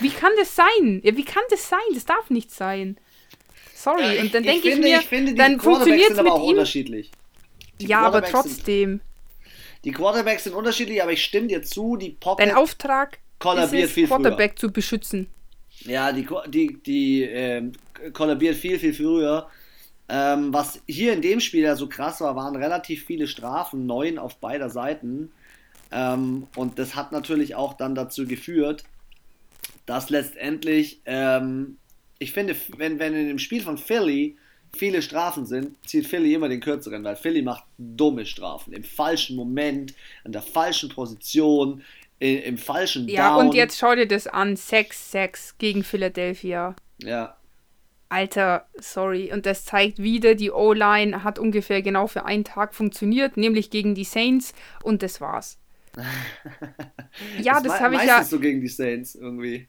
Wie 0.00 0.10
kann 0.10 0.32
das 0.38 0.54
sein? 0.54 1.00
Ja, 1.02 1.16
wie 1.16 1.24
kann 1.24 1.42
das 1.50 1.68
sein? 1.68 1.78
Das 1.94 2.04
darf 2.04 2.30
nicht 2.30 2.50
sein. 2.50 2.96
Sorry. 3.74 4.02
Ja, 4.02 4.12
ich, 4.12 4.20
und 4.22 4.34
dann 4.34 4.42
denke 4.42 4.68
ich, 4.68 4.78
mir, 4.78 4.98
ich 4.98 5.06
finde, 5.06 5.34
dann 5.34 5.60
funktioniert 5.60 6.10
es 6.10 6.16
mit 6.16 6.26
ihm. 6.26 6.32
Unterschiedlich. 6.32 7.10
Die 7.80 7.86
ja, 7.86 8.00
aber 8.00 8.22
trotzdem. 8.22 9.00
Die 9.86 9.92
Quarterbacks 9.92 10.42
sind 10.42 10.54
unterschiedlich, 10.54 11.00
aber 11.00 11.12
ich 11.12 11.24
stimme 11.24 11.46
dir 11.46 11.62
zu, 11.62 11.96
die 11.96 12.10
Pocket. 12.10 12.44
Dein 12.44 12.56
Auftrag 12.56 13.20
kollabiert 13.38 13.84
ist 13.84 13.90
es, 13.90 13.94
viel 13.94 14.08
Quarterback 14.08 14.54
früher. 14.58 14.68
zu 14.68 14.72
beschützen. 14.72 15.28
Ja, 15.84 16.10
die, 16.10 16.26
die, 16.48 16.82
die 16.82 17.22
äh, 17.22 17.70
kollabiert 18.12 18.56
viel, 18.56 18.80
viel 18.80 18.92
früher. 18.92 19.48
Ähm, 20.08 20.52
was 20.52 20.80
hier 20.88 21.12
in 21.12 21.22
dem 21.22 21.38
Spiel 21.38 21.62
ja 21.62 21.76
so 21.76 21.88
krass 21.88 22.20
war, 22.20 22.34
waren 22.34 22.56
relativ 22.56 23.04
viele 23.04 23.28
Strafen, 23.28 23.86
neun 23.86 24.18
auf 24.18 24.38
beider 24.38 24.70
Seiten. 24.70 25.30
Ähm, 25.92 26.48
und 26.56 26.80
das 26.80 26.96
hat 26.96 27.12
natürlich 27.12 27.54
auch 27.54 27.74
dann 27.74 27.94
dazu 27.94 28.26
geführt, 28.26 28.82
dass 29.86 30.10
letztendlich, 30.10 31.00
ähm, 31.04 31.76
ich 32.18 32.32
finde, 32.32 32.56
wenn, 32.76 32.98
wenn 32.98 33.14
in 33.14 33.28
dem 33.28 33.38
Spiel 33.38 33.62
von 33.62 33.78
Philly 33.78 34.36
viele 34.76 35.02
Strafen 35.02 35.46
sind, 35.46 35.76
zieht 35.86 36.06
Philly 36.06 36.34
immer 36.34 36.48
den 36.48 36.60
kürzeren, 36.60 37.04
weil 37.04 37.16
Philly 37.16 37.42
macht 37.42 37.64
dumme 37.78 38.26
Strafen. 38.26 38.72
Im 38.72 38.84
falschen 38.84 39.36
Moment, 39.36 39.94
an 40.24 40.32
der 40.32 40.42
falschen 40.42 40.88
Position, 40.88 41.82
im 42.18 42.56
falschen 42.56 43.08
Ja, 43.08 43.36
Down. 43.36 43.48
und 43.48 43.54
jetzt 43.54 43.78
schau 43.78 43.94
dir 43.94 44.06
das 44.06 44.26
an. 44.26 44.56
6-6 44.56 45.54
gegen 45.58 45.84
Philadelphia. 45.84 46.74
Ja. 47.02 47.36
Alter, 48.08 48.66
sorry. 48.78 49.32
Und 49.32 49.46
das 49.46 49.64
zeigt 49.64 49.98
wieder, 49.98 50.34
die 50.34 50.50
O-Line 50.50 51.24
hat 51.24 51.38
ungefähr 51.38 51.82
genau 51.82 52.06
für 52.06 52.24
einen 52.24 52.44
Tag 52.44 52.74
funktioniert, 52.74 53.36
nämlich 53.36 53.70
gegen 53.70 53.94
die 53.94 54.04
Saints 54.04 54.54
und 54.82 55.02
das 55.02 55.20
war's. 55.20 55.58
ja, 57.42 57.54
das, 57.54 57.64
das 57.64 57.80
habe 57.80 57.96
ich 57.96 58.02
ja. 58.02 58.22
so 58.22 58.38
gegen 58.38 58.60
die 58.60 58.68
Saints 58.68 59.14
irgendwie. 59.14 59.66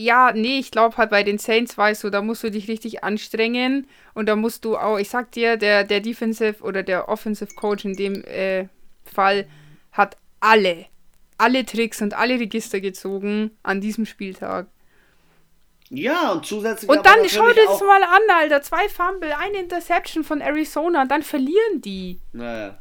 Ja, 0.00 0.32
nee, 0.32 0.58
ich 0.58 0.70
glaube 0.70 0.96
halt 0.96 1.10
bei 1.10 1.22
den 1.22 1.38
Saints 1.38 1.76
weißt 1.76 2.04
du, 2.04 2.10
da 2.10 2.22
musst 2.22 2.42
du 2.42 2.50
dich 2.50 2.68
richtig 2.68 3.04
anstrengen 3.04 3.86
und 4.14 4.28
da 4.28 4.36
musst 4.36 4.64
du 4.64 4.76
auch, 4.76 4.98
ich 4.98 5.10
sag 5.10 5.32
dir, 5.32 5.56
der, 5.56 5.84
der 5.84 6.00
Defensive 6.00 6.62
oder 6.62 6.82
der 6.82 7.08
Offensive 7.08 7.54
Coach 7.54 7.84
in 7.84 7.94
dem 7.94 8.24
äh, 8.24 8.68
Fall 9.04 9.46
hat 9.92 10.16
alle 10.40 10.86
alle 11.40 11.64
Tricks 11.64 12.02
und 12.02 12.14
alle 12.14 12.38
Register 12.38 12.80
gezogen 12.80 13.56
an 13.62 13.80
diesem 13.80 14.04
Spieltag. 14.04 14.66
Ja, 15.88 16.32
und 16.32 16.46
zusätzlich. 16.46 16.88
Und 16.88 17.04
dann 17.04 17.28
schau 17.28 17.48
dir 17.48 17.66
das 17.66 17.80
mal 17.80 18.02
an, 18.02 18.22
Alter. 18.32 18.62
Zwei 18.62 18.88
Fumble, 18.88 19.32
eine 19.32 19.58
Interception 19.58 20.22
von 20.22 20.40
Arizona, 20.40 21.06
dann 21.06 21.22
verlieren 21.22 21.80
die. 21.80 22.20
Naja. 22.32 22.78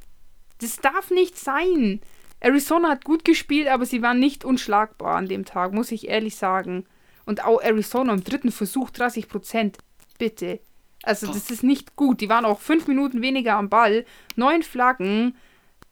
Das 0.59 0.75
darf 0.77 1.09
nicht 1.09 1.37
sein. 1.37 2.01
Arizona 2.41 2.89
hat 2.89 3.05
gut 3.05 3.25
gespielt, 3.25 3.67
aber 3.67 3.85
sie 3.85 4.01
waren 4.01 4.19
nicht 4.19 4.45
unschlagbar 4.45 5.15
an 5.15 5.27
dem 5.27 5.45
Tag, 5.45 5.73
muss 5.73 5.91
ich 5.91 6.07
ehrlich 6.07 6.35
sagen. 6.35 6.85
Und 7.29 7.45
auch 7.45 7.61
Arizona 7.61 8.11
im 8.11 8.23
dritten 8.23 8.51
Versuch 8.51 8.89
30 8.89 9.27
Prozent. 9.27 9.77
Bitte. 10.17 10.61
Also, 11.03 11.27
das 11.27 11.51
ist 11.51 11.61
nicht 11.61 11.95
gut. 11.95 12.21
Die 12.21 12.27
waren 12.27 12.43
auch 12.43 12.59
fünf 12.59 12.87
Minuten 12.87 13.21
weniger 13.21 13.53
am 13.53 13.69
Ball. 13.69 14.03
Neun 14.35 14.63
Flaggen 14.63 15.35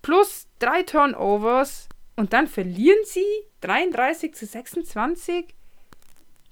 plus 0.02 0.48
drei 0.58 0.82
Turnovers. 0.82 1.90
Und 2.16 2.34
dann 2.34 2.48
verlieren 2.48 2.98
sie 3.06 3.24
33 3.62 4.34
zu 4.34 4.48
26. 4.48 5.54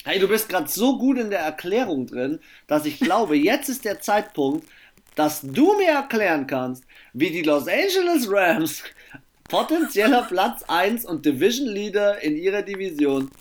Hey, 0.03 0.19
du 0.19 0.27
bist 0.27 0.49
gerade 0.49 0.67
so 0.67 0.99
gut 0.99 1.17
in 1.17 1.31
der 1.31 1.39
Erklärung 1.39 2.05
drin, 2.05 2.39
dass 2.67 2.85
ich 2.85 2.99
glaube, 2.99 3.35
jetzt 3.35 3.69
ist 3.69 3.85
der 3.85 4.01
Zeitpunkt, 4.01 4.69
dass 5.15 5.41
du 5.41 5.75
mir 5.77 5.93
erklären 5.93 6.45
kannst, 6.45 6.83
wie 7.13 7.31
die 7.31 7.41
Los 7.41 7.67
Angeles 7.67 8.29
Rams 8.29 8.83
potenzieller 9.49 10.27
Platz 10.29 10.61
1 10.67 11.05
und 11.05 11.25
Division 11.25 11.69
Leader 11.69 12.21
in 12.21 12.37
ihrer 12.37 12.61
Division 12.61 13.31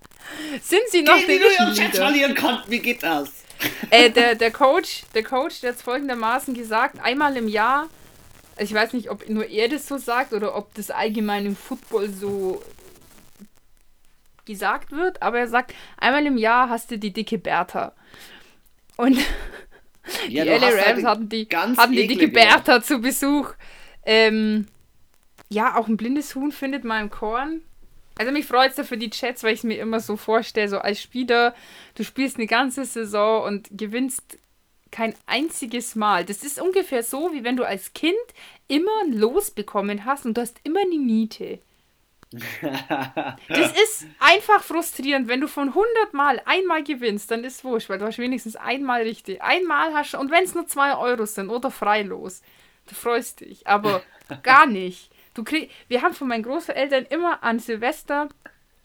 sind 0.63 0.83
sie 0.91 1.03
noch 1.03 1.19
Gegen 1.19 1.43
die 1.43 1.81
Leader? 1.81 1.91
verlieren 1.93 2.35
konnten. 2.35 2.71
Wie 2.71 2.79
geht 2.79 3.03
das? 3.03 3.31
Äh, 3.91 4.11
der, 4.11 4.35
der 4.35 4.51
Coach, 4.51 5.03
der 5.15 5.23
Coach, 5.23 5.61
der 5.61 5.73
hat 5.73 5.81
folgendermaßen 5.81 6.55
gesagt: 6.55 6.97
Einmal 7.03 7.37
im 7.37 7.49
Jahr 7.49 7.89
ich 8.59 8.73
weiß 8.73 8.93
nicht, 8.93 9.11
ob 9.11 9.29
nur 9.29 9.47
er 9.47 9.69
das 9.69 9.87
so 9.87 9.99
sagt 9.99 10.33
oder 10.33 10.57
ob 10.57 10.75
das 10.75 10.91
allgemein 10.91 11.47
im 11.47 11.57
Football 11.57 12.09
so 12.09 12.63
gesagt 14.45 14.93
wird, 14.93 15.23
aber 15.23 15.39
er 15.39 15.49
sagt, 15.49 15.75
einmal 15.97 16.27
im 16.27 16.37
Jahr 16.37 16.69
hast 16.69 16.91
du 16.91 16.99
die 16.99 17.13
dicke 17.13 17.39
Bertha. 17.39 17.93
Und 18.97 19.19
ja, 20.29 20.45
die 20.45 20.51
LA 20.51 20.69
Rams 20.69 20.85
halt 20.85 21.05
hatten 21.05 21.29
die, 21.29 21.49
hatten 21.51 21.93
die 21.93 22.07
dicke 22.07 22.29
Bertha 22.29 22.83
zu 22.83 23.01
Besuch. 23.01 23.55
Ähm, 24.05 24.67
ja, 25.49 25.77
auch 25.77 25.89
ein 25.89 25.97
blindes 25.97 26.35
Huhn 26.35 26.53
findet 26.53 26.85
man 26.85 27.05
im 27.05 27.11
Korn. 27.11 27.63
Also 28.17 28.33
mich 28.33 28.47
freut 28.47 28.73
es 28.73 28.77
ja 28.77 28.85
für 28.85 28.97
die 28.97 29.11
Chats, 29.11 29.43
weil 29.43 29.55
ich 29.55 29.61
es 29.61 29.65
mir 29.65 29.79
immer 29.79 30.01
so 30.01 30.17
vorstelle, 30.17 30.69
so 30.69 30.79
als 30.79 31.03
Spieler, 31.03 31.55
du 31.97 32.05
spielst 32.05 32.37
eine 32.37 32.47
ganze 32.47 32.85
Saison 32.85 33.45
und 33.45 33.69
gewinnst 33.73 34.39
kein 34.95 35.15
einziges 35.27 35.97
Mal. 35.97 36.25
Das 36.25 36.45
ist 36.45 36.61
ungefähr 36.61 37.03
so, 37.03 37.33
wie 37.33 37.43
wenn 37.43 37.57
du 37.57 37.65
als 37.65 37.93
Kind 37.95 38.15
immer 38.69 38.93
ein 39.05 39.13
Los 39.13 39.51
bekommen 39.51 40.05
hast 40.05 40.25
und 40.25 40.37
du 40.37 40.41
hast 40.41 40.61
immer 40.63 40.81
eine 40.81 40.99
Niete. 40.99 41.59
das 42.31 43.73
ist 43.85 44.07
einfach 44.21 44.63
frustrierend, 44.63 45.27
wenn 45.27 45.41
du 45.41 45.49
von 45.49 45.69
100 45.69 46.15
Mal 46.15 46.41
einmal 46.45 46.85
gewinnst, 46.85 47.31
dann 47.31 47.43
ist 47.43 47.57
es 47.57 47.65
wurscht, 47.65 47.89
weil 47.89 47.99
du 47.99 48.07
hast 48.07 48.19
wenigstens 48.19 48.55
einmal 48.55 49.03
richtig. 49.03 49.43
Einmal 49.43 49.93
hast 49.95 50.15
du, 50.15 50.19
und 50.19 50.31
wenn 50.31 50.45
es 50.45 50.55
nur 50.55 50.67
2 50.67 50.97
Euro 50.97 51.27
sind 51.27 51.51
oder 51.51 51.73
freilos, 51.73 52.43
du 52.89 52.95
freust 52.95 53.41
dich, 53.41 53.67
aber 53.67 54.03
gar 54.45 54.67
nicht. 54.67 55.11
Du 55.35 55.45
krieg, 55.45 55.71
wir 55.89 56.03
haben 56.03 56.15
von 56.15 56.29
meinen 56.29 56.45
Großeltern 56.45 57.07
immer 57.07 57.43
an 57.43 57.59
Silvester 57.59 58.29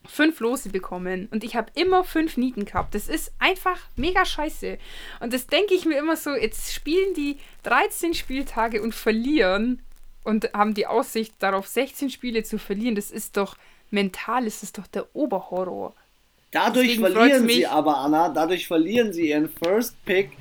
fünf 0.05 0.39
Lose 0.39 0.69
bekommen 0.69 1.27
und 1.31 1.43
ich 1.43 1.55
habe 1.55 1.71
immer 1.75 2.03
fünf 2.03 2.37
Nieten 2.37 2.65
gehabt. 2.65 2.95
Das 2.95 3.07
ist 3.07 3.31
einfach 3.37 3.77
mega 3.95 4.25
scheiße. 4.25 4.77
Und 5.19 5.33
das 5.33 5.47
denke 5.47 5.73
ich 5.73 5.85
mir 5.85 5.97
immer 5.99 6.15
so, 6.15 6.31
jetzt 6.31 6.73
spielen 6.73 7.13
die 7.13 7.37
13 7.63 8.13
Spieltage 8.13 8.81
und 8.81 8.95
verlieren 8.95 9.81
und 10.23 10.51
haben 10.53 10.73
die 10.73 10.87
Aussicht 10.87 11.33
darauf, 11.39 11.67
16 11.67 12.09
Spiele 12.09 12.43
zu 12.43 12.57
verlieren. 12.57 12.95
Das 12.95 13.11
ist 13.11 13.37
doch 13.37 13.55
mental, 13.91 14.45
das 14.45 14.63
ist 14.63 14.77
doch 14.77 14.87
der 14.87 15.15
Oberhorror. 15.15 15.93
Dadurch 16.51 16.87
Deswegen 16.87 17.13
verlieren 17.13 17.47
sie 17.47 17.67
aber, 17.67 17.97
Anna, 17.97 18.29
dadurch 18.29 18.67
verlieren 18.67 19.13
sie 19.13 19.29
ihren 19.29 19.49
First 19.49 20.03
Pick 20.05 20.31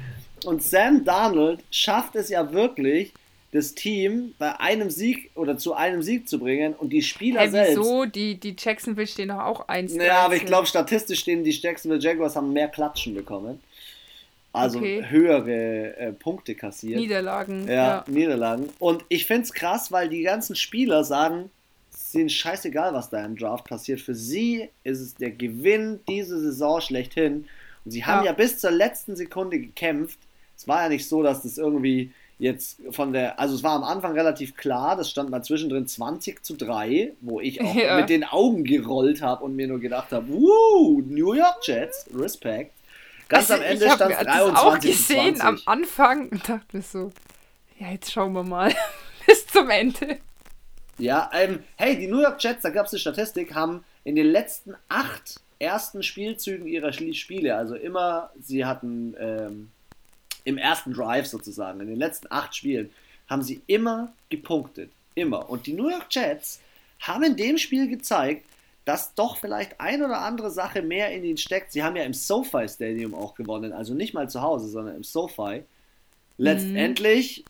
und 0.44 0.62
Sam 0.62 1.04
Darnold 1.04 1.60
schafft 1.70 2.16
es 2.16 2.30
ja 2.30 2.50
wirklich, 2.52 3.12
das 3.50 3.74
Team 3.74 4.34
bei 4.38 4.60
einem 4.60 4.90
Sieg 4.90 5.30
oder 5.34 5.56
zu 5.56 5.74
einem 5.74 6.02
Sieg 6.02 6.28
zu 6.28 6.38
bringen 6.38 6.74
und 6.74 6.92
die 6.92 7.02
Spieler 7.02 7.40
hey, 7.40 7.50
selbst. 7.50 7.78
Wieso? 7.78 8.04
Die, 8.04 8.38
die 8.38 8.54
Jacksonville 8.58 9.06
stehen 9.06 9.28
doch 9.28 9.40
auch 9.40 9.68
1 9.68 9.94
Ja, 9.94 10.18
aber 10.18 10.36
ich 10.36 10.44
glaube, 10.44 10.66
statistisch 10.66 11.20
stehen 11.20 11.44
die 11.44 11.50
Jacksonville 11.50 12.00
Jaguars 12.00 12.36
haben 12.36 12.52
mehr 12.52 12.68
Klatschen 12.68 13.14
bekommen. 13.14 13.60
Also 14.52 14.78
okay. 14.78 15.04
höhere 15.08 15.96
äh, 15.96 16.12
Punkte 16.12 16.54
kassiert. 16.54 17.00
Niederlagen. 17.00 17.66
Ja, 17.68 17.74
ja. 17.74 18.04
Niederlagen. 18.06 18.68
Und 18.78 19.04
ich 19.08 19.26
finde 19.26 19.42
es 19.42 19.52
krass, 19.52 19.92
weil 19.92 20.08
die 20.08 20.22
ganzen 20.22 20.56
Spieler 20.56 21.04
sagen, 21.04 21.50
es 21.90 22.06
ist 22.06 22.14
ihnen 22.14 22.30
scheißegal, 22.30 22.92
was 22.92 23.10
da 23.10 23.24
im 23.24 23.36
Draft 23.36 23.66
passiert. 23.66 24.00
Für 24.00 24.14
sie 24.14 24.68
ist 24.84 25.00
es 25.00 25.14
der 25.14 25.30
Gewinn 25.30 26.00
diese 26.08 26.40
Saison 26.40 26.80
schlechthin. 26.80 27.46
Und 27.84 27.90
sie 27.90 28.04
haben 28.04 28.24
ja. 28.24 28.30
ja 28.30 28.32
bis 28.32 28.58
zur 28.58 28.70
letzten 28.70 29.16
Sekunde 29.16 29.58
gekämpft. 29.58 30.18
Es 30.56 30.66
war 30.66 30.82
ja 30.84 30.88
nicht 30.88 31.06
so, 31.06 31.22
dass 31.22 31.42
das 31.42 31.58
irgendwie 31.58 32.12
jetzt 32.38 32.80
von 32.90 33.12
der, 33.12 33.38
also 33.38 33.54
es 33.54 33.62
war 33.62 33.72
am 33.72 33.84
Anfang 33.84 34.12
relativ 34.12 34.56
klar, 34.56 34.96
das 34.96 35.10
stand 35.10 35.30
mal 35.30 35.42
zwischendrin 35.42 35.86
20 35.86 36.44
zu 36.44 36.56
3, 36.56 37.14
wo 37.20 37.40
ich 37.40 37.60
auch 37.60 37.74
ja. 37.74 37.96
mit 37.96 38.08
den 38.08 38.24
Augen 38.24 38.64
gerollt 38.64 39.22
habe 39.22 39.44
und 39.44 39.56
mir 39.56 39.66
nur 39.66 39.80
gedacht 39.80 40.12
habe, 40.12 40.28
wuh, 40.28 41.02
New 41.06 41.34
York 41.34 41.58
Jets, 41.62 42.06
Respekt. 42.14 42.72
Ganz 43.28 43.50
also 43.50 43.62
am 43.62 43.68
Ende 43.68 43.90
stand 43.90 44.12
es 44.12 44.18
23 44.18 44.56
auch 44.56 44.78
gesehen 44.78 45.34
zu 45.34 45.40
20. 45.40 45.44
am 45.44 45.60
Anfang 45.66 46.28
und 46.28 46.48
dachte 46.48 46.76
mir 46.76 46.82
so, 46.82 47.10
ja, 47.78 47.90
jetzt 47.90 48.12
schauen 48.12 48.32
wir 48.32 48.44
mal 48.44 48.72
bis 49.26 49.46
zum 49.46 49.68
Ende. 49.70 50.18
Ja, 50.98 51.30
ähm, 51.32 51.60
hey, 51.76 51.96
die 51.96 52.06
New 52.06 52.20
York 52.20 52.42
Jets, 52.42 52.62
da 52.62 52.70
gab 52.70 52.86
es 52.86 52.92
eine 52.92 53.00
Statistik, 53.00 53.54
haben 53.54 53.84
in 54.04 54.16
den 54.16 54.26
letzten 54.26 54.74
acht 54.88 55.40
ersten 55.60 56.02
Spielzügen 56.02 56.66
ihrer 56.66 56.92
Spiele, 56.92 57.56
also 57.56 57.74
immer, 57.74 58.30
sie 58.40 58.64
hatten 58.64 59.14
ähm, 59.18 59.70
im 60.48 60.56
ersten 60.56 60.94
Drive 60.94 61.26
sozusagen, 61.26 61.80
in 61.80 61.88
den 61.88 61.98
letzten 61.98 62.28
acht 62.30 62.56
Spielen, 62.56 62.90
haben 63.28 63.42
sie 63.42 63.60
immer 63.66 64.12
gepunktet. 64.30 64.90
Immer. 65.14 65.50
Und 65.50 65.66
die 65.66 65.74
New 65.74 65.90
York 65.90 66.06
Jets 66.10 66.60
haben 67.00 67.22
in 67.22 67.36
dem 67.36 67.58
Spiel 67.58 67.88
gezeigt, 67.88 68.46
dass 68.86 69.14
doch 69.14 69.36
vielleicht 69.36 69.78
ein 69.78 70.02
oder 70.02 70.22
andere 70.22 70.50
Sache 70.50 70.80
mehr 70.80 71.12
in 71.12 71.22
ihnen 71.22 71.36
steckt. 71.36 71.72
Sie 71.72 71.82
haben 71.82 71.96
ja 71.96 72.04
im 72.04 72.14
SoFi 72.14 72.66
Stadium 72.66 73.14
auch 73.14 73.34
gewonnen, 73.34 73.74
also 73.74 73.92
nicht 73.92 74.14
mal 74.14 74.30
zu 74.30 74.40
Hause, 74.40 74.68
sondern 74.68 74.96
im 74.96 75.04
SoFi. 75.04 75.64
Letztendlich, 76.38 77.40
mhm. 77.40 77.44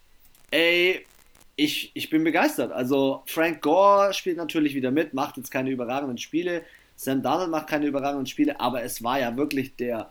ey, 0.51 1.07
ich, 1.55 1.93
ich 1.95 2.11
bin 2.11 2.25
begeistert. 2.25 2.73
Also 2.73 3.23
Frank 3.27 3.63
Gore 3.63 4.13
spielt 4.13 4.39
natürlich 4.39 4.75
wieder 4.75 4.91
mit, 4.91 5.15
macht 5.15 5.37
jetzt 5.37 5.53
keine 5.53 5.71
überragenden 5.71 6.19
Spiele. 6.19 6.63
Sam 6.97 7.23
Donald 7.23 7.51
macht 7.51 7.69
keine 7.69 7.87
überragenden 7.87 8.27
Spiele, 8.27 8.59
aber 8.59 8.83
es 8.83 9.05
war 9.05 9.21
ja 9.21 9.37
wirklich 9.37 9.77
der 9.77 10.11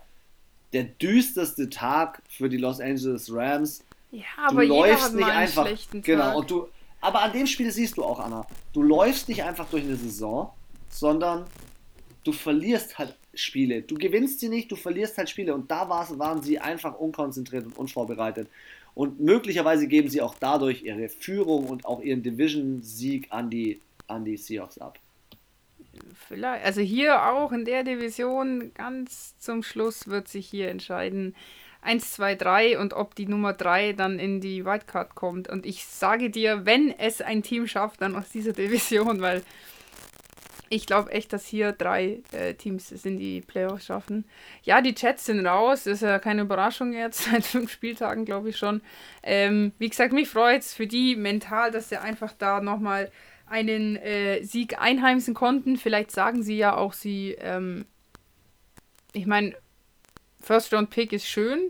der 0.72 0.84
düsterste 0.84 1.70
Tag 1.70 2.22
für 2.28 2.48
die 2.48 2.56
Los 2.56 2.80
Angeles 2.80 3.32
Rams. 3.32 3.84
Ja, 4.10 4.24
aber 4.46 4.62
du 4.62 4.68
läufst 4.68 5.14
nicht 5.14 5.28
einfach. 5.28 5.68
Genau, 5.92 6.22
Tag. 6.22 6.36
und 6.36 6.50
du. 6.50 6.68
Aber 7.00 7.22
an 7.22 7.32
dem 7.32 7.46
Spiel 7.46 7.70
siehst 7.70 7.96
du 7.96 8.04
auch, 8.04 8.18
Anna, 8.18 8.46
du 8.72 8.82
läufst 8.82 9.28
nicht 9.28 9.44
einfach 9.44 9.68
durch 9.70 9.84
eine 9.84 9.96
Saison, 9.96 10.50
sondern 10.88 11.44
du 12.24 12.32
verlierst 12.32 12.98
halt 12.98 13.14
Spiele. 13.34 13.82
Du 13.82 13.94
gewinnst 13.94 14.40
sie 14.40 14.48
nicht, 14.48 14.70
du 14.70 14.76
verlierst 14.76 15.16
halt 15.16 15.30
Spiele. 15.30 15.54
Und 15.54 15.70
da 15.70 15.88
waren 15.88 16.42
sie 16.42 16.58
einfach 16.58 16.98
unkonzentriert 16.98 17.66
und 17.66 17.78
unvorbereitet. 17.78 18.48
Und 18.94 19.20
möglicherweise 19.20 19.86
geben 19.86 20.08
sie 20.08 20.20
auch 20.20 20.34
dadurch 20.40 20.82
ihre 20.82 21.08
Führung 21.08 21.68
und 21.68 21.86
auch 21.86 22.00
ihren 22.00 22.22
Division-Sieg 22.22 23.28
an 23.30 23.48
die, 23.48 23.80
an 24.08 24.24
die 24.24 24.36
Seahawks 24.36 24.78
ab. 24.78 24.98
Vielleicht, 26.28 26.64
also 26.64 26.82
hier 26.82 27.24
auch 27.24 27.52
in 27.52 27.64
der 27.64 27.84
Division 27.84 28.72
ganz 28.74 29.38
zum 29.38 29.62
Schluss 29.62 30.08
wird 30.08 30.28
sich 30.28 30.46
hier 30.46 30.68
entscheiden 30.68 31.34
1, 31.80 32.12
2, 32.12 32.34
3 32.34 32.78
und 32.78 32.92
ob 32.92 33.14
die 33.14 33.26
Nummer 33.26 33.54
3 33.54 33.94
dann 33.94 34.18
in 34.18 34.42
die 34.42 34.66
Wildcard 34.66 35.14
kommt. 35.14 35.48
Und 35.48 35.64
ich 35.64 35.86
sage 35.86 36.28
dir, 36.28 36.66
wenn 36.66 36.90
es 36.98 37.22
ein 37.22 37.42
Team 37.42 37.66
schafft, 37.66 38.02
dann 38.02 38.14
aus 38.14 38.28
dieser 38.28 38.52
Division, 38.52 39.20
weil 39.22 39.42
ich 40.68 40.84
glaube 40.84 41.12
echt, 41.12 41.32
dass 41.32 41.46
hier 41.46 41.72
drei 41.72 42.20
äh, 42.32 42.52
Teams 42.52 42.92
es 42.92 43.06
in 43.06 43.16
die 43.16 43.40
Playoffs 43.40 43.86
schaffen. 43.86 44.26
Ja, 44.64 44.82
die 44.82 44.94
Chats 44.94 45.24
sind 45.24 45.46
raus, 45.46 45.86
ist 45.86 46.02
ja 46.02 46.18
keine 46.18 46.42
Überraschung 46.42 46.92
jetzt, 46.92 47.24
seit 47.30 47.44
fünf 47.44 47.72
Spieltagen 47.72 48.26
glaube 48.26 48.50
ich 48.50 48.58
schon. 48.58 48.82
Ähm, 49.22 49.72
wie 49.78 49.88
gesagt, 49.88 50.12
mich 50.12 50.28
freut 50.28 50.60
es 50.60 50.74
für 50.74 50.86
die 50.86 51.16
mental, 51.16 51.70
dass 51.70 51.88
sie 51.88 51.96
einfach 51.96 52.32
da 52.38 52.60
nochmal 52.60 53.10
einen 53.50 53.96
äh, 53.96 54.42
Sieg 54.42 54.80
einheimsen 54.80 55.34
konnten. 55.34 55.76
Vielleicht 55.76 56.10
sagen 56.10 56.42
sie 56.42 56.56
ja 56.56 56.76
auch, 56.76 56.92
sie, 56.92 57.36
ähm, 57.40 57.86
ich 59.12 59.26
meine, 59.26 59.54
First 60.40 60.72
Round 60.72 60.90
Pick 60.90 61.12
ist 61.12 61.26
schön, 61.26 61.60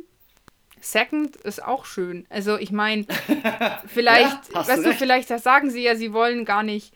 Second 0.80 1.36
ist 1.36 1.62
auch 1.62 1.84
schön. 1.84 2.26
Also 2.28 2.56
ich 2.56 2.72
meine, 2.72 3.06
vielleicht, 3.86 4.52
ja, 4.54 4.66
weißt 4.66 4.84
du, 4.84 4.94
vielleicht 4.94 5.28
sagen 5.28 5.70
sie 5.70 5.82
ja, 5.82 5.96
sie 5.96 6.12
wollen 6.12 6.44
gar 6.44 6.62
nicht 6.62 6.94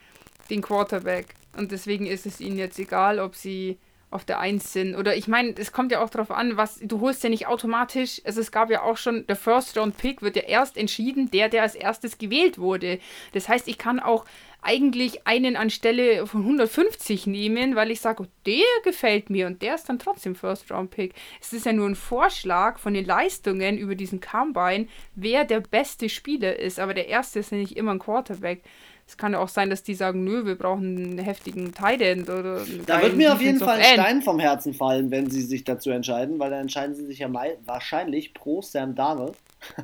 den 0.51 0.63
Quarterback 0.63 1.35
und 1.57 1.73
deswegen 1.73 2.07
ist 2.07 2.27
es 2.27 2.41
ihnen 2.41 2.59
jetzt 2.59 2.79
egal, 2.79 3.19
ob 3.19 3.35
sie 3.35 3.79
auf 4.13 4.25
der 4.25 4.39
Eins 4.41 4.73
sind. 4.73 4.95
Oder 4.95 5.17
ich 5.17 5.27
meine, 5.27 5.55
es 5.57 5.73
kommt 5.73 5.91
ja 5.91 6.03
auch 6.03 6.11
darauf 6.11 6.31
an, 6.31 6.57
was 6.57 6.79
du 6.81 7.01
holst 7.01 7.25
ja 7.25 7.31
nicht 7.31 7.47
automatisch. 7.47 8.21
Also 8.25 8.41
es 8.41 8.53
gab 8.53 8.71
ja 8.71 8.83
auch 8.83 8.99
schon, 8.99 9.27
der 9.27 9.37
First 9.37 9.77
Round 9.79 9.97
Pick 9.97 10.23
wird 10.23 10.37
ja 10.37 10.43
erst 10.43 10.77
entschieden, 10.77 11.31
der, 11.31 11.49
der 11.49 11.63
als 11.63 11.75
erstes 11.75 12.19
gewählt 12.19 12.59
wurde. 12.59 12.99
Das 13.33 13.49
heißt, 13.49 13.69
ich 13.69 13.79
kann 13.79 14.01
auch 14.01 14.27
eigentlich 14.63 15.27
einen 15.27 15.57
anstelle 15.57 16.27
von 16.27 16.43
150 16.43 17.27
nehmen, 17.27 17.75
weil 17.75 17.91
ich 17.91 18.01
sage, 18.01 18.23
oh, 18.23 18.27
der 18.47 18.65
gefällt 18.85 19.29
mir 19.29 19.49
und 19.49 19.61
der 19.61 19.75
ist 19.75 19.89
dann 19.89 19.99
trotzdem 19.99 20.37
First 20.37 20.71
Round 20.71 20.91
Pick. 20.91 21.15
Es 21.41 21.53
ist 21.53 21.67
ja 21.67 21.73
nur 21.73 21.89
ein 21.89 21.97
Vorschlag 21.97 22.79
von 22.79 22.95
den 22.95 23.05
Leistungen 23.05 23.77
über 23.77 23.97
diesen 23.97 24.21
Combine, 24.21 24.87
wer 25.17 25.45
der 25.45 25.61
beste 25.61 26.09
Spieler 26.09 26.59
ist, 26.59 26.79
aber 26.79 26.95
der 26.95 27.09
erste 27.09 27.41
ist 27.41 27.51
ja 27.51 27.59
nicht 27.59 27.77
immer 27.77 27.91
ein 27.91 27.99
Quarterback. 27.99 28.63
Es 29.05 29.17
kann 29.17 29.33
ja 29.33 29.41
auch 29.41 29.49
sein, 29.49 29.69
dass 29.69 29.83
die 29.83 29.95
sagen, 29.95 30.23
nö, 30.23 30.47
wir 30.47 30.55
brauchen 30.55 30.97
einen 30.97 31.19
heftigen 31.19 31.75
Tight 31.75 32.01
End 32.01 32.31
oder 32.31 32.65
Da 32.87 33.03
wird 33.03 33.17
mir 33.17 33.33
auf 33.33 33.41
jeden 33.41 33.59
Fall 33.59 33.79
ein 33.81 33.95
Stein 33.95 34.23
vom 34.23 34.39
Herzen 34.39 34.75
fallen, 34.75 35.11
wenn 35.11 35.29
sie 35.29 35.43
sich 35.43 35.65
dazu 35.65 35.91
entscheiden, 35.91 36.39
weil 36.39 36.51
dann 36.51 36.63
entscheiden 36.63 36.95
sie 36.95 37.05
sich 37.05 37.19
ja 37.19 37.29
mal 37.29 37.59
wahrscheinlich 37.65 38.33
pro 38.33 38.63
Sam 38.63 38.95
Darnold. 38.95 39.37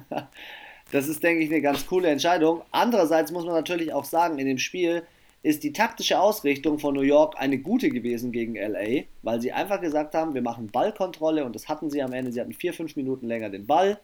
Das 0.90 1.08
ist, 1.08 1.22
denke 1.22 1.44
ich, 1.44 1.50
eine 1.50 1.60
ganz 1.60 1.86
coole 1.86 2.08
Entscheidung. 2.08 2.62
Andererseits 2.70 3.30
muss 3.30 3.44
man 3.44 3.54
natürlich 3.54 3.92
auch 3.92 4.04
sagen, 4.04 4.38
in 4.38 4.46
dem 4.46 4.58
Spiel 4.58 5.02
ist 5.42 5.62
die 5.62 5.72
taktische 5.72 6.18
Ausrichtung 6.18 6.78
von 6.78 6.94
New 6.94 7.02
York 7.02 7.34
eine 7.38 7.58
gute 7.58 7.90
gewesen 7.90 8.32
gegen 8.32 8.56
LA, 8.56 9.04
weil 9.22 9.40
sie 9.40 9.52
einfach 9.52 9.80
gesagt 9.80 10.14
haben, 10.14 10.34
wir 10.34 10.42
machen 10.42 10.68
Ballkontrolle 10.68 11.44
und 11.44 11.54
das 11.54 11.68
hatten 11.68 11.90
sie 11.90 12.02
am 12.02 12.12
Ende. 12.12 12.32
Sie 12.32 12.40
hatten 12.40 12.54
vier, 12.54 12.72
fünf 12.72 12.96
Minuten 12.96 13.26
länger 13.26 13.50
den 13.50 13.66
Ball. 13.66 14.00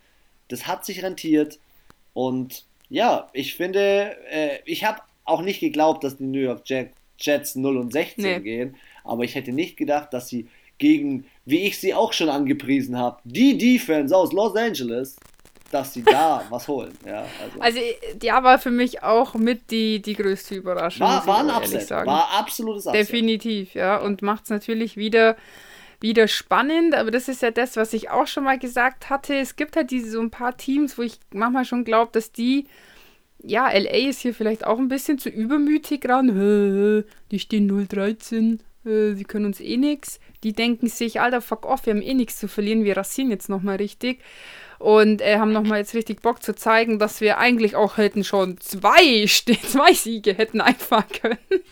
Das 0.48 0.66
hat 0.66 0.85
sich 0.85 1.02
rentiert 1.02 1.59
und 2.12 2.65
ja, 2.90 3.28
ich 3.32 3.55
finde, 3.55 4.16
äh, 4.31 4.59
ich 4.65 4.85
habe 4.85 5.01
auch 5.24 5.43
nicht 5.43 5.61
geglaubt, 5.61 6.05
dass 6.05 6.19
die 6.19 6.24
New 6.24 6.39
York 6.39 6.62
Jets 7.19 7.56
0 7.56 7.77
und 7.78 7.93
16 7.93 8.24
nee. 8.24 8.40
gehen, 8.40 8.77
aber 9.02 9.24
ich 9.24 9.35
hätte 9.35 9.52
nicht 9.52 9.77
gedacht, 9.77 10.12
dass 10.12 10.28
sie 10.28 10.48
gegen, 10.78 11.24
wie 11.44 11.62
ich 11.62 11.78
sie 11.78 11.94
auch 11.94 12.12
schon 12.12 12.28
angepriesen 12.28 12.98
habe, 12.98 13.20
die 13.24 13.56
Defense 13.56 14.16
aus 14.16 14.32
Los 14.32 14.55
Angeles 14.55 15.16
dass 15.74 15.92
sie 15.92 16.02
da 16.02 16.44
was 16.51 16.68
holen. 16.68 16.96
Ja, 17.05 17.24
also. 17.42 17.60
also 17.60 17.80
ja, 18.22 18.42
war 18.44 18.59
für 18.59 18.70
mich 18.70 19.02
auch 19.02 19.34
mit 19.34 19.70
die, 19.70 20.01
die 20.01 20.14
größte 20.14 20.55
Überraschung. 20.55 21.06
War, 21.06 21.26
war 21.26 21.40
ein 21.40 21.51
Upset, 21.51 21.90
war 21.90 22.30
absolutes 22.30 22.86
Upset. 22.86 23.09
Definitiv, 23.09 23.74
ja. 23.74 23.96
Und 23.96 24.22
macht 24.22 24.44
es 24.44 24.51
natürlich 24.51 24.96
wieder, 24.96 25.36
wieder 26.01 26.28
spannend, 26.28 26.94
aber 26.94 27.10
das 27.10 27.28
ist 27.28 27.42
ja 27.42 27.51
das, 27.51 27.76
was 27.76 27.92
ich 27.92 28.10
auch 28.10 28.28
schon 28.28 28.44
mal 28.44 28.59
gesagt 28.59 29.10
hatte. 29.10 29.34
Es 29.34 29.56
gibt 29.56 29.74
halt 29.76 29.90
diese 29.90 30.10
so 30.10 30.20
ein 30.20 30.30
paar 30.30 30.56
Teams, 30.56 30.96
wo 30.96 31.02
ich 31.02 31.18
manchmal 31.32 31.64
schon 31.64 31.84
glaube, 31.84 32.12
dass 32.12 32.30
die 32.30 32.66
ja, 33.42 33.68
LA 33.68 34.09
ist 34.09 34.20
hier 34.20 34.32
vielleicht 34.32 34.64
auch 34.64 34.78
ein 34.78 34.88
bisschen 34.88 35.18
zu 35.18 35.28
übermütig 35.28 36.09
ran. 36.09 37.05
Die 37.30 37.38
stehen 37.38 37.68
013, 37.68 38.62
sie 38.84 39.24
können 39.24 39.46
uns 39.46 39.60
eh 39.60 39.76
nichts. 39.76 40.20
Die 40.44 40.52
denken 40.52 40.86
sich, 40.86 41.20
Alter, 41.20 41.42
fuck 41.42 41.66
off, 41.66 41.84
wir 41.84 41.94
haben 41.94 42.01
eh 42.01 42.14
nichts 42.14 42.38
zu 42.38 42.48
verlieren, 42.48 42.84
wir 42.84 42.96
rasieren 42.96 43.30
jetzt 43.30 43.48
nochmal 43.48 43.76
richtig 43.76 44.20
und 44.78 45.20
äh, 45.20 45.38
haben 45.38 45.52
nochmal 45.52 45.78
jetzt 45.78 45.94
richtig 45.94 46.22
Bock 46.22 46.42
zu 46.42 46.55
zeigen, 46.55 46.98
dass 46.98 47.20
wir 47.20 47.38
eigentlich 47.38 47.76
auch 47.76 47.96
hätten 47.96 48.24
schon 48.24 48.59
zwei, 48.59 49.26
zwei 49.26 49.92
Siege 49.92 50.34
hätten 50.34 50.60
einfahren 50.60 51.05
können. 51.20 51.62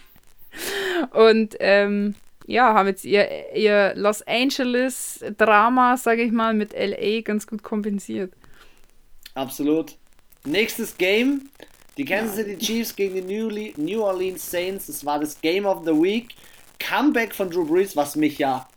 Und 1.12 1.56
ähm, 1.60 2.14
ja, 2.46 2.74
haben 2.74 2.88
jetzt 2.88 3.04
ihr, 3.04 3.54
ihr 3.54 3.92
Los 3.94 4.22
Angeles-Drama, 4.22 5.96
sage 5.96 6.22
ich 6.22 6.32
mal, 6.32 6.54
mit 6.54 6.72
LA 6.72 7.20
ganz 7.22 7.46
gut 7.46 7.62
kompensiert. 7.62 8.32
Absolut. 9.34 9.96
Nächstes 10.44 10.96
Game, 10.98 11.48
die 11.96 12.04
Kansas 12.04 12.36
City 12.36 12.58
Chiefs 12.58 12.94
gegen 12.94 13.26
die 13.26 13.74
New 13.76 14.02
Orleans 14.02 14.50
Saints. 14.50 14.86
Das 14.86 15.04
war 15.04 15.20
das 15.20 15.40
Game 15.40 15.64
of 15.66 15.84
the 15.84 15.92
Week. 15.92 16.34
Comeback 16.78 17.34
von 17.34 17.48
Drew 17.48 17.64
Brees, 17.64 17.96
was 17.96 18.16
mich 18.16 18.38
ja 18.38 18.68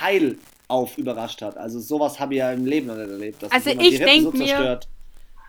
heil 0.00 0.38
auf 0.68 0.98
überrascht 0.98 1.42
hat. 1.42 1.56
Also 1.56 1.80
sowas 1.80 2.20
habe 2.20 2.34
ich 2.34 2.38
ja 2.38 2.52
im 2.52 2.66
Leben 2.66 2.86
noch 2.86 2.96
nicht 2.96 3.10
erlebt. 3.10 3.44
also 3.50 3.70
ich 3.70 3.98
denke 3.98 4.30
so 4.30 4.44
mir, 4.44 4.80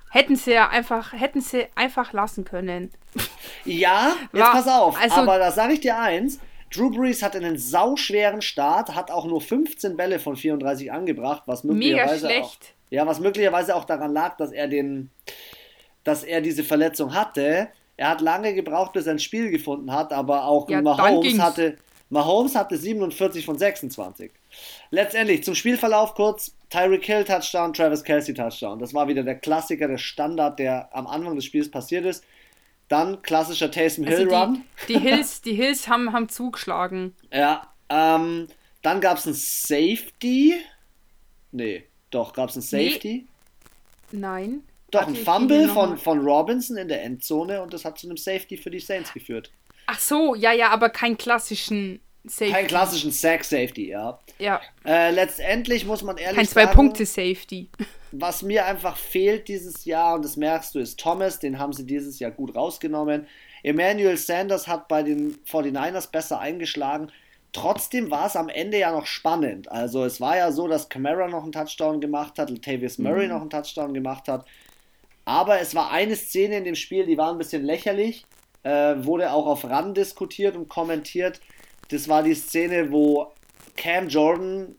hätten 0.09 0.35
sie 0.35 0.53
ja 0.53 0.69
einfach, 0.69 1.13
hätten 1.13 1.41
sie 1.41 1.67
einfach 1.75 2.13
lassen 2.13 2.45
können. 2.45 2.91
Ja, 3.65 4.13
jetzt 4.33 4.41
War, 4.41 4.51
pass 4.53 4.67
auf. 4.67 4.99
Also, 4.99 5.15
aber 5.17 5.37
da 5.37 5.51
sage 5.51 5.73
ich 5.73 5.81
dir 5.81 5.99
eins. 5.99 6.39
Drew 6.71 6.91
Brees 6.91 7.23
hat 7.23 7.35
einen 7.35 7.57
sauschweren 7.57 8.41
Start, 8.41 8.93
hat 8.93 9.09
auch 9.09 9.25
nur 9.25 9.41
15 9.41 9.97
Bälle 9.97 10.19
von 10.19 10.35
34 10.35 10.91
angebracht, 10.91 11.43
was 11.47 11.63
möglicherweise 11.63 12.27
mega 12.27 12.43
schlecht. 12.43 12.63
Auch, 12.63 12.91
ja, 12.91 13.07
was 13.07 13.19
möglicherweise 13.19 13.75
auch 13.75 13.85
daran 13.85 14.13
lag, 14.13 14.37
dass 14.37 14.51
er 14.51 14.67
den, 14.67 15.09
dass 16.03 16.23
er 16.23 16.41
diese 16.41 16.63
Verletzung 16.63 17.13
hatte. 17.13 17.69
Er 17.97 18.09
hat 18.09 18.21
lange 18.21 18.53
gebraucht, 18.53 18.93
bis 18.93 19.07
er 19.07 19.13
ein 19.13 19.19
Spiel 19.19 19.49
gefunden 19.49 19.91
hat, 19.91 20.13
aber 20.13 20.45
auch 20.45 20.69
ja, 20.69 20.81
Mahomes 20.81 21.39
hatte, 21.39 21.77
Mahomes 22.09 22.55
hatte 22.55 22.77
47 22.77 23.45
von 23.45 23.57
26. 23.57 24.31
Letztendlich 24.91 25.43
zum 25.43 25.55
Spielverlauf 25.55 26.13
kurz: 26.15 26.55
Tyreek 26.69 27.05
Hill 27.05 27.23
Touchdown, 27.23 27.73
Travis 27.73 28.03
Kelsey 28.03 28.33
Touchdown. 28.33 28.79
Das 28.79 28.93
war 28.93 29.07
wieder 29.07 29.23
der 29.23 29.35
Klassiker, 29.35 29.87
der 29.87 29.97
Standard, 29.97 30.59
der 30.59 30.89
am 30.95 31.07
Anfang 31.07 31.35
des 31.35 31.45
Spiels 31.45 31.69
passiert 31.69 32.05
ist. 32.05 32.23
Dann 32.87 33.21
klassischer 33.21 33.69
Taysom 33.69 34.05
Hill 34.05 34.31
also 34.31 34.35
Run. 34.35 34.63
Die, 34.87 34.93
die, 34.93 34.99
Hills, 34.99 35.41
die 35.41 35.53
Hills 35.53 35.87
haben, 35.87 36.11
haben 36.11 36.29
zugeschlagen. 36.29 37.15
Ja. 37.31 37.73
Ähm, 37.91 38.47
dann 38.81 39.01
gab 39.01 39.17
es 39.17 39.25
ein 39.25 39.33
Safety. 39.33 40.55
Nee, 41.51 41.85
doch, 42.11 42.33
gab 42.33 42.49
es 42.49 42.55
ein 42.55 42.61
Safety? 42.61 43.27
Nee. 44.11 44.19
Nein. 44.19 44.63
Doch, 44.91 45.07
ein 45.07 45.15
Fumble 45.15 45.67
von, 45.69 45.97
von 45.97 46.19
Robinson 46.19 46.77
in 46.77 46.87
der 46.87 47.03
Endzone 47.03 47.61
und 47.61 47.73
das 47.73 47.85
hat 47.85 47.99
zu 47.99 48.07
einem 48.07 48.17
Safety 48.17 48.57
für 48.57 48.71
die 48.71 48.79
Saints 48.79 49.13
geführt. 49.13 49.51
Ach 49.85 49.99
so, 49.99 50.35
ja, 50.35 50.51
ja, 50.51 50.69
aber 50.69 50.89
keinen 50.89 51.17
klassischen 51.17 51.99
Safety. 52.25 52.51
Keinen 52.51 52.67
klassischen 52.67 53.11
Sack-Safety, 53.11 53.89
ja. 53.89 54.19
Ja. 54.39 54.61
Äh, 54.85 55.11
letztendlich 55.11 55.85
muss 55.85 56.03
man 56.03 56.17
ehrlich 56.17 56.35
Kein 56.35 56.45
sagen. 56.45 56.65
Kein 56.67 56.75
Zwei-Punkte-Safety. 56.75 57.69
Was 58.11 58.41
mir 58.41 58.65
einfach 58.65 58.97
fehlt 58.97 59.47
dieses 59.47 59.85
Jahr, 59.85 60.15
und 60.15 60.25
das 60.25 60.35
merkst 60.35 60.73
du, 60.75 60.79
ist 60.79 60.99
Thomas, 60.99 61.39
den 61.39 61.59
haben 61.59 61.73
sie 61.73 61.85
dieses 61.85 62.19
Jahr 62.19 62.31
gut 62.31 62.55
rausgenommen. 62.55 63.27
Emmanuel 63.63 64.17
Sanders 64.17 64.67
hat 64.67 64.87
bei 64.87 65.03
den 65.03 65.37
49ers 65.45 66.11
besser 66.11 66.39
eingeschlagen. 66.39 67.11
Trotzdem 67.51 68.11
war 68.11 68.27
es 68.27 68.35
am 68.35 68.49
Ende 68.49 68.79
ja 68.79 68.91
noch 68.91 69.05
spannend. 69.05 69.71
Also 69.71 70.05
es 70.05 70.21
war 70.21 70.37
ja 70.37 70.51
so, 70.51 70.67
dass 70.67 70.89
Camara 70.89 71.27
noch 71.27 71.43
einen 71.43 71.51
Touchdown 71.51 71.99
gemacht 71.99 72.37
hat, 72.37 72.49
Latavius 72.49 72.97
Murray 72.97 73.25
mhm. 73.25 73.33
noch 73.33 73.41
einen 73.41 73.49
Touchdown 73.49 73.93
gemacht 73.93 74.27
hat. 74.27 74.45
Aber 75.25 75.59
es 75.59 75.75
war 75.75 75.91
eine 75.91 76.15
Szene 76.15 76.57
in 76.57 76.63
dem 76.63 76.75
Spiel, 76.75 77.05
die 77.05 77.17
war 77.17 77.31
ein 77.31 77.37
bisschen 77.37 77.63
lächerlich. 77.63 78.25
Äh, 78.63 78.95
wurde 79.05 79.31
auch 79.31 79.45
auf 79.45 79.63
RAN 79.63 79.93
diskutiert 79.93 80.55
und 80.55 80.67
kommentiert. 80.67 81.39
Das 81.89 82.07
war 82.07 82.23
die 82.23 82.35
Szene, 82.35 82.91
wo 82.91 83.31
Cam 83.75 84.07
Jordan 84.07 84.75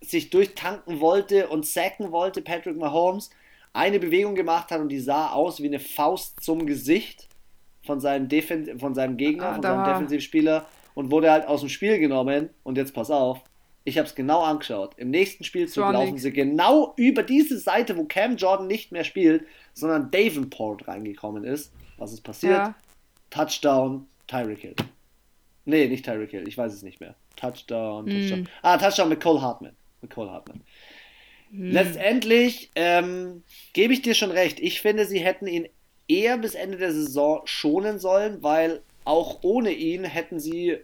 sich 0.00 0.30
durchtanken 0.30 1.00
wollte 1.00 1.48
und 1.48 1.66
sacken 1.66 2.10
wollte, 2.10 2.42
Patrick 2.42 2.76
Mahomes, 2.76 3.30
eine 3.72 4.00
Bewegung 4.00 4.34
gemacht 4.34 4.70
hat 4.70 4.80
und 4.80 4.88
die 4.88 4.98
sah 4.98 5.30
aus 5.30 5.60
wie 5.60 5.66
eine 5.66 5.78
Faust 5.78 6.42
zum 6.42 6.66
Gesicht 6.66 7.28
von 7.84 8.00
seinem, 8.00 8.28
Defen 8.28 8.78
von 8.78 8.94
seinem 8.94 9.16
Gegner, 9.16 9.48
ah, 9.48 9.54
von 9.54 9.62
seinem 9.62 9.84
Defensivspieler 9.84 10.66
und 10.94 11.10
wurde 11.10 11.30
halt 11.30 11.46
aus 11.46 11.60
dem 11.60 11.68
Spiel 11.68 11.98
genommen. 11.98 12.50
Und 12.62 12.76
jetzt 12.76 12.94
pass 12.94 13.10
auf, 13.10 13.40
ich 13.84 13.96
habe 13.96 14.06
es 14.06 14.14
genau 14.14 14.42
angeschaut. 14.42 14.94
Im 14.96 15.10
nächsten 15.10 15.44
Spielzug 15.44 15.84
so 15.84 15.90
laufen 15.90 16.18
sie 16.18 16.32
genau 16.32 16.94
über 16.96 17.22
diese 17.22 17.58
Seite, 17.58 17.96
wo 17.96 18.04
Cam 18.04 18.36
Jordan 18.36 18.66
nicht 18.66 18.92
mehr 18.92 19.04
spielt, 19.04 19.44
sondern 19.72 20.10
Davenport 20.10 20.88
reingekommen 20.88 21.44
ist. 21.44 21.72
Was 21.96 22.12
ist 22.12 22.22
passiert? 22.22 22.58
Ja. 22.58 22.74
Touchdown, 23.30 24.06
Tyreek 24.26 24.58
Hill. 24.60 24.74
Nee, 25.70 25.88
nicht 25.88 26.04
Tyreek 26.04 26.30
Hill, 26.30 26.48
ich 26.48 26.58
weiß 26.58 26.72
es 26.72 26.82
nicht 26.82 27.00
mehr. 27.00 27.14
Touchdown, 27.36 28.04
mm. 28.04 28.08
Touchdown. 28.08 28.48
Ah, 28.62 28.76
Touchdown 28.76 29.08
mit 29.08 29.20
Cole 29.20 29.40
Hartman. 29.40 29.74
Mit 30.02 30.10
Cole 30.10 30.30
Hartman. 30.30 30.60
Mm. 31.50 31.70
Letztendlich 31.70 32.70
ähm, 32.74 33.42
gebe 33.72 33.92
ich 33.92 34.02
dir 34.02 34.14
schon 34.14 34.30
recht. 34.30 34.60
Ich 34.60 34.80
finde, 34.80 35.06
sie 35.06 35.20
hätten 35.20 35.46
ihn 35.46 35.68
eher 36.08 36.38
bis 36.38 36.54
Ende 36.54 36.76
der 36.76 36.92
Saison 36.92 37.42
schonen 37.44 37.98
sollen, 37.98 38.42
weil 38.42 38.82
auch 39.04 39.38
ohne 39.42 39.72
ihn 39.72 40.04
hätten 40.04 40.40
sie, 40.40 40.78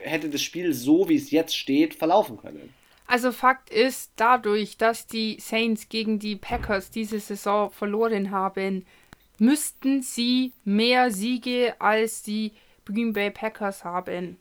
hätte 0.00 0.28
das 0.28 0.42
Spiel 0.42 0.74
so, 0.74 1.08
wie 1.08 1.16
es 1.16 1.30
jetzt 1.30 1.56
steht, 1.56 1.94
verlaufen 1.94 2.36
können. 2.36 2.74
Also 3.06 3.30
Fakt 3.30 3.70
ist, 3.70 4.10
dadurch, 4.16 4.76
dass 4.76 5.06
die 5.06 5.38
Saints 5.40 5.88
gegen 5.88 6.18
die 6.18 6.34
Packers 6.34 6.90
diese 6.90 7.20
Saison 7.20 7.70
verloren 7.70 8.32
haben, 8.32 8.84
müssten 9.38 10.02
sie 10.02 10.52
mehr 10.64 11.10
Siege 11.10 11.74
als 11.78 12.22
die 12.22 12.52
Green 12.86 13.12
Bay 13.12 13.30
Packers 13.30 13.84
haben. 13.84 14.38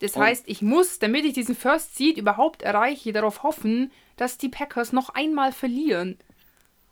Das 0.00 0.16
oh. 0.16 0.20
heißt, 0.20 0.44
ich 0.46 0.62
muss, 0.62 0.98
damit 0.98 1.24
ich 1.24 1.34
diesen 1.34 1.54
First 1.54 1.96
Seed 1.96 2.16
überhaupt 2.16 2.62
erreiche, 2.62 3.12
darauf 3.12 3.42
hoffen, 3.42 3.92
dass 4.16 4.38
die 4.38 4.48
Packers 4.48 4.92
noch 4.92 5.10
einmal 5.10 5.52
verlieren. 5.52 6.18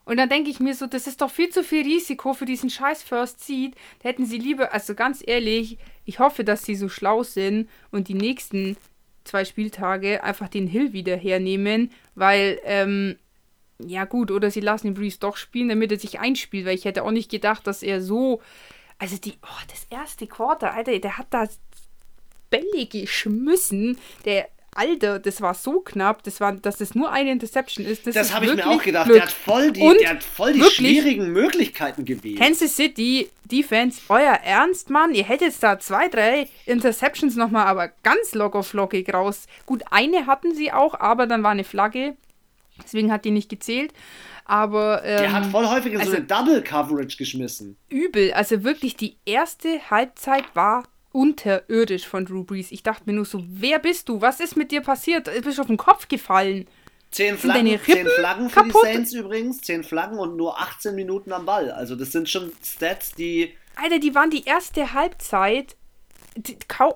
Und 0.05 0.17
dann 0.17 0.31
denke 0.31 0.49
ich 0.49 0.61
mir 0.61 0.75
so, 0.75 0.87
das 0.87 1.07
ist 1.07 1.21
doch 1.21 1.31
viel 1.31 1.51
zu 1.51 1.63
viel 1.63 1.83
Risiko 1.83 2.33
für 2.33 2.47
diesen 2.47 2.71
scheiß 2.71 3.03
First 3.03 3.45
Seed. 3.45 3.75
Da 4.03 4.09
hätten 4.09 4.25
sie 4.25 4.39
lieber, 4.39 4.73
also 4.73 4.95
ganz 4.95 5.23
ehrlich, 5.27 5.77
ich 6.07 6.19
hoffe, 6.19 6.45
dass 6.45 6.65
sie 6.65 6.77
so 6.77 6.89
schlau 6.89 7.23
sind 7.23 7.69
und 7.91 8.09
die 8.09 8.15
nächsten 8.15 8.79
zwei 9.25 9.45
Spieltage 9.45 10.25
einfach 10.25 10.49
den 10.49 10.67
Hill 10.67 10.95
wieder 10.95 11.15
hernehmen, 11.15 11.91
weil, 12.15 12.59
ähm, 12.65 13.17
ja 13.79 14.07
gut, 14.07 14.31
oder 14.31 14.51
sie 14.51 14.61
lassen 14.61 14.87
den 14.87 14.95
Breeze 14.95 15.19
doch 15.21 15.37
spielen, 15.37 15.69
damit 15.69 15.93
er 15.93 15.99
sich 15.99 16.19
einspielt, 16.19 16.65
weil 16.65 16.75
ich 16.75 16.87
hätte 16.87 17.05
auch 17.05 17.11
nicht 17.11 17.31
gedacht, 17.31 17.67
dass 17.67 17.83
er 17.83 18.01
so, 18.01 18.41
also 18.99 19.17
die, 19.17 19.35
oh, 19.43 19.63
das 19.69 19.87
erste 19.91 20.27
Quarter, 20.27 20.75
Alter, 20.75 20.99
der 20.99 21.19
hat 21.19 21.29
da 21.31 21.49
Bälle 22.51 22.87
geschmissen, 22.87 23.99
der 24.25 24.49
Alter, 24.75 25.19
das 25.19 25.41
war 25.41 25.55
so 25.55 25.81
knapp, 25.81 26.23
das 26.23 26.41
war, 26.41 26.53
dass 26.53 26.77
das 26.77 26.95
nur 26.95 27.11
eine 27.11 27.33
Interception 27.33 27.85
ist. 27.85 28.07
Das, 28.07 28.15
das 28.15 28.33
habe 28.33 28.47
ich 28.47 28.55
mir 28.55 28.67
auch 28.67 28.83
gedacht. 28.83 29.07
Glück. 29.07 29.17
Der 29.17 29.27
hat 29.27 29.33
voll 29.33 29.73
die, 29.73 29.81
der 29.99 30.11
hat 30.11 30.23
voll 30.23 30.53
die 30.53 30.63
schwierigen 30.63 31.33
Möglichkeiten 31.33 32.05
gewählt. 32.05 32.39
Kansas 32.39 32.77
City 32.77 33.29
Defense, 33.45 34.01
euer 34.09 34.35
Ernst, 34.35 34.91
Mann? 34.91 35.15
Ihr 35.15 35.25
hättet 35.25 35.61
da 35.61 35.81
zwei, 35.81 36.09
drei 36.09 36.49
Interceptions 36.65 37.35
nochmal, 37.35 37.67
aber 37.67 37.89
ganz 38.05 38.35
locker 38.35 38.63
flockig 38.63 39.13
raus. 39.13 39.47
Gut, 39.67 39.83
eine 39.91 40.27
hatten 40.27 40.55
sie 40.55 40.71
auch, 40.71 40.95
aber 40.95 41.27
dann 41.27 41.43
war 41.43 41.51
eine 41.51 41.65
Flagge. 41.65 42.17
Deswegen 42.85 43.11
hat 43.11 43.25
die 43.25 43.33
nicht 43.33 43.49
gezählt. 43.49 43.93
Aber. 44.49 45.05
Ähm, 45.05 45.19
der 45.19 45.33
hat 45.33 45.47
voll 45.47 45.69
häufig 45.69 45.93
in 45.93 46.01
also, 46.01 46.11
so 46.11 46.17
eine 46.17 46.27
Double 46.27 46.63
Coverage 46.63 47.17
geschmissen. 47.17 47.77
Übel. 47.89 48.33
Also 48.33 48.65
wirklich, 48.65 48.97
die 48.97 49.19
erste 49.25 49.91
Halbzeit 49.91 50.45
war 50.55 50.85
unterirdisch 51.13 52.07
von 52.07 52.25
Drew 52.25 52.45
Brees. 52.45 52.73
Ich 52.73 52.83
dachte 52.83 53.05
mir 53.07 53.13
nur 53.13 53.25
so, 53.25 53.45
wer 53.47 53.79
bist 53.79 54.09
du? 54.09 54.21
Was 54.21 54.41
ist 54.41 54.57
mit 54.57 54.73
dir 54.73 54.81
passiert? 54.81 55.27
Du 55.29 55.41
bist 55.43 55.61
auf 55.61 55.67
den 55.67 55.77
Kopf 55.77 56.09
gefallen. 56.09 56.67
Zehn 57.11 57.39
Flaggen, 57.39 57.81
zehn 57.85 58.07
Flaggen 58.07 58.51
für 58.51 58.61
kaputt? 58.61 58.83
die 58.85 58.93
Saints 58.93 59.13
übrigens, 59.15 59.61
zehn 59.63 59.83
Flaggen 59.83 60.19
und 60.19 60.37
nur 60.37 60.61
18 60.61 60.95
Minuten 60.95 61.33
am 61.33 61.47
Ball. 61.47 61.71
Also 61.71 61.97
das 61.97 62.13
sind 62.13 62.29
schon 62.29 62.53
Stats, 62.63 63.15
die... 63.15 63.55
Alter, 63.77 63.99
die 63.99 64.15
waren 64.15 64.29
die 64.29 64.45
erste 64.45 64.93
Halbzeit 64.93 65.78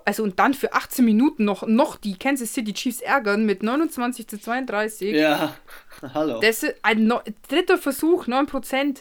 also 0.05 0.23
und 0.23 0.39
dann 0.39 0.53
für 0.53 0.73
18 0.73 1.03
Minuten 1.03 1.45
noch, 1.45 1.65
noch 1.67 1.97
die 1.97 2.17
Kansas 2.17 2.53
City 2.53 2.73
Chiefs 2.73 3.01
ärgern 3.01 3.45
mit 3.45 3.63
29 3.63 4.27
zu 4.27 4.39
32. 4.39 5.13
Ja, 5.13 5.55
hallo. 6.13 6.39
Das 6.41 6.63
ist 6.63 6.75
ein 6.83 7.05
no 7.05 7.21
dritter 7.47 7.77
Versuch, 7.77 8.27
9%. 8.27 8.99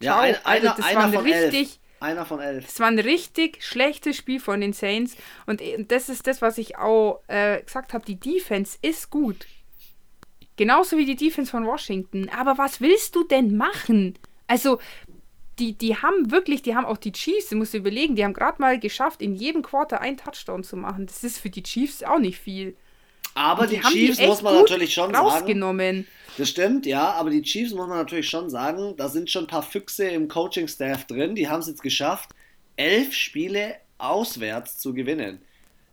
Ja, 0.00 0.18
ein, 0.18 0.36
einer, 0.44 0.76
also, 0.76 0.82
einer 0.82 1.12
von 1.12 1.24
richtig, 1.24 1.60
elf. 1.60 1.78
Einer 2.00 2.24
von 2.24 2.40
elf. 2.40 2.66
Es 2.66 2.80
war 2.80 2.86
ein 2.86 2.98
richtig 2.98 3.62
schlechtes 3.62 4.16
Spiel 4.16 4.40
von 4.40 4.60
den 4.60 4.72
Saints. 4.72 5.16
Und 5.46 5.62
das 5.88 6.08
ist 6.08 6.26
das, 6.26 6.40
was 6.40 6.56
ich 6.56 6.78
auch 6.78 7.20
äh, 7.28 7.62
gesagt 7.62 7.92
habe. 7.92 8.04
Die 8.06 8.18
Defense 8.18 8.78
ist 8.80 9.10
gut. 9.10 9.46
Genauso 10.56 10.96
wie 10.96 11.04
die 11.04 11.16
Defense 11.16 11.50
von 11.50 11.66
Washington. 11.66 12.30
Aber 12.30 12.56
was 12.56 12.80
willst 12.80 13.14
du 13.14 13.24
denn 13.24 13.56
machen? 13.56 14.18
Also, 14.46 14.78
die, 15.60 15.74
die 15.74 15.96
haben 15.96 16.30
wirklich, 16.30 16.62
die 16.62 16.74
haben 16.74 16.86
auch 16.86 16.96
die 16.96 17.12
Chiefs, 17.12 17.50
du 17.50 17.56
musst 17.56 17.74
überlegen, 17.74 18.16
die 18.16 18.24
haben 18.24 18.32
gerade 18.32 18.60
mal 18.60 18.78
geschafft, 18.80 19.20
in 19.20 19.34
jedem 19.34 19.62
Quarter 19.62 20.00
einen 20.00 20.16
Touchdown 20.16 20.64
zu 20.64 20.76
machen. 20.76 21.06
Das 21.06 21.22
ist 21.22 21.38
für 21.38 21.50
die 21.50 21.62
Chiefs 21.62 22.02
auch 22.02 22.18
nicht 22.18 22.38
viel. 22.38 22.74
Aber 23.34 23.66
die, 23.66 23.76
die, 23.76 23.82
Chiefs 23.82 24.18
die 24.18 24.26
muss 24.26 24.42
man 24.42 24.54
natürlich 24.54 24.92
schon 24.92 25.12
sagen. 25.12 25.46
Das 26.38 26.48
stimmt, 26.48 26.86
ja, 26.86 27.12
aber 27.12 27.30
die 27.30 27.42
Chiefs 27.42 27.72
muss 27.72 27.86
man 27.86 27.98
natürlich 27.98 28.28
schon 28.28 28.50
sagen, 28.50 28.94
da 28.96 29.08
sind 29.08 29.30
schon 29.30 29.44
ein 29.44 29.48
paar 29.48 29.62
Füchse 29.62 30.08
im 30.08 30.28
Coaching-Staff 30.28 31.06
drin, 31.06 31.34
die 31.34 31.48
haben 31.48 31.60
es 31.60 31.68
jetzt 31.68 31.82
geschafft, 31.82 32.30
elf 32.76 33.12
Spiele 33.12 33.76
auswärts 33.98 34.78
zu 34.78 34.94
gewinnen. 34.94 35.42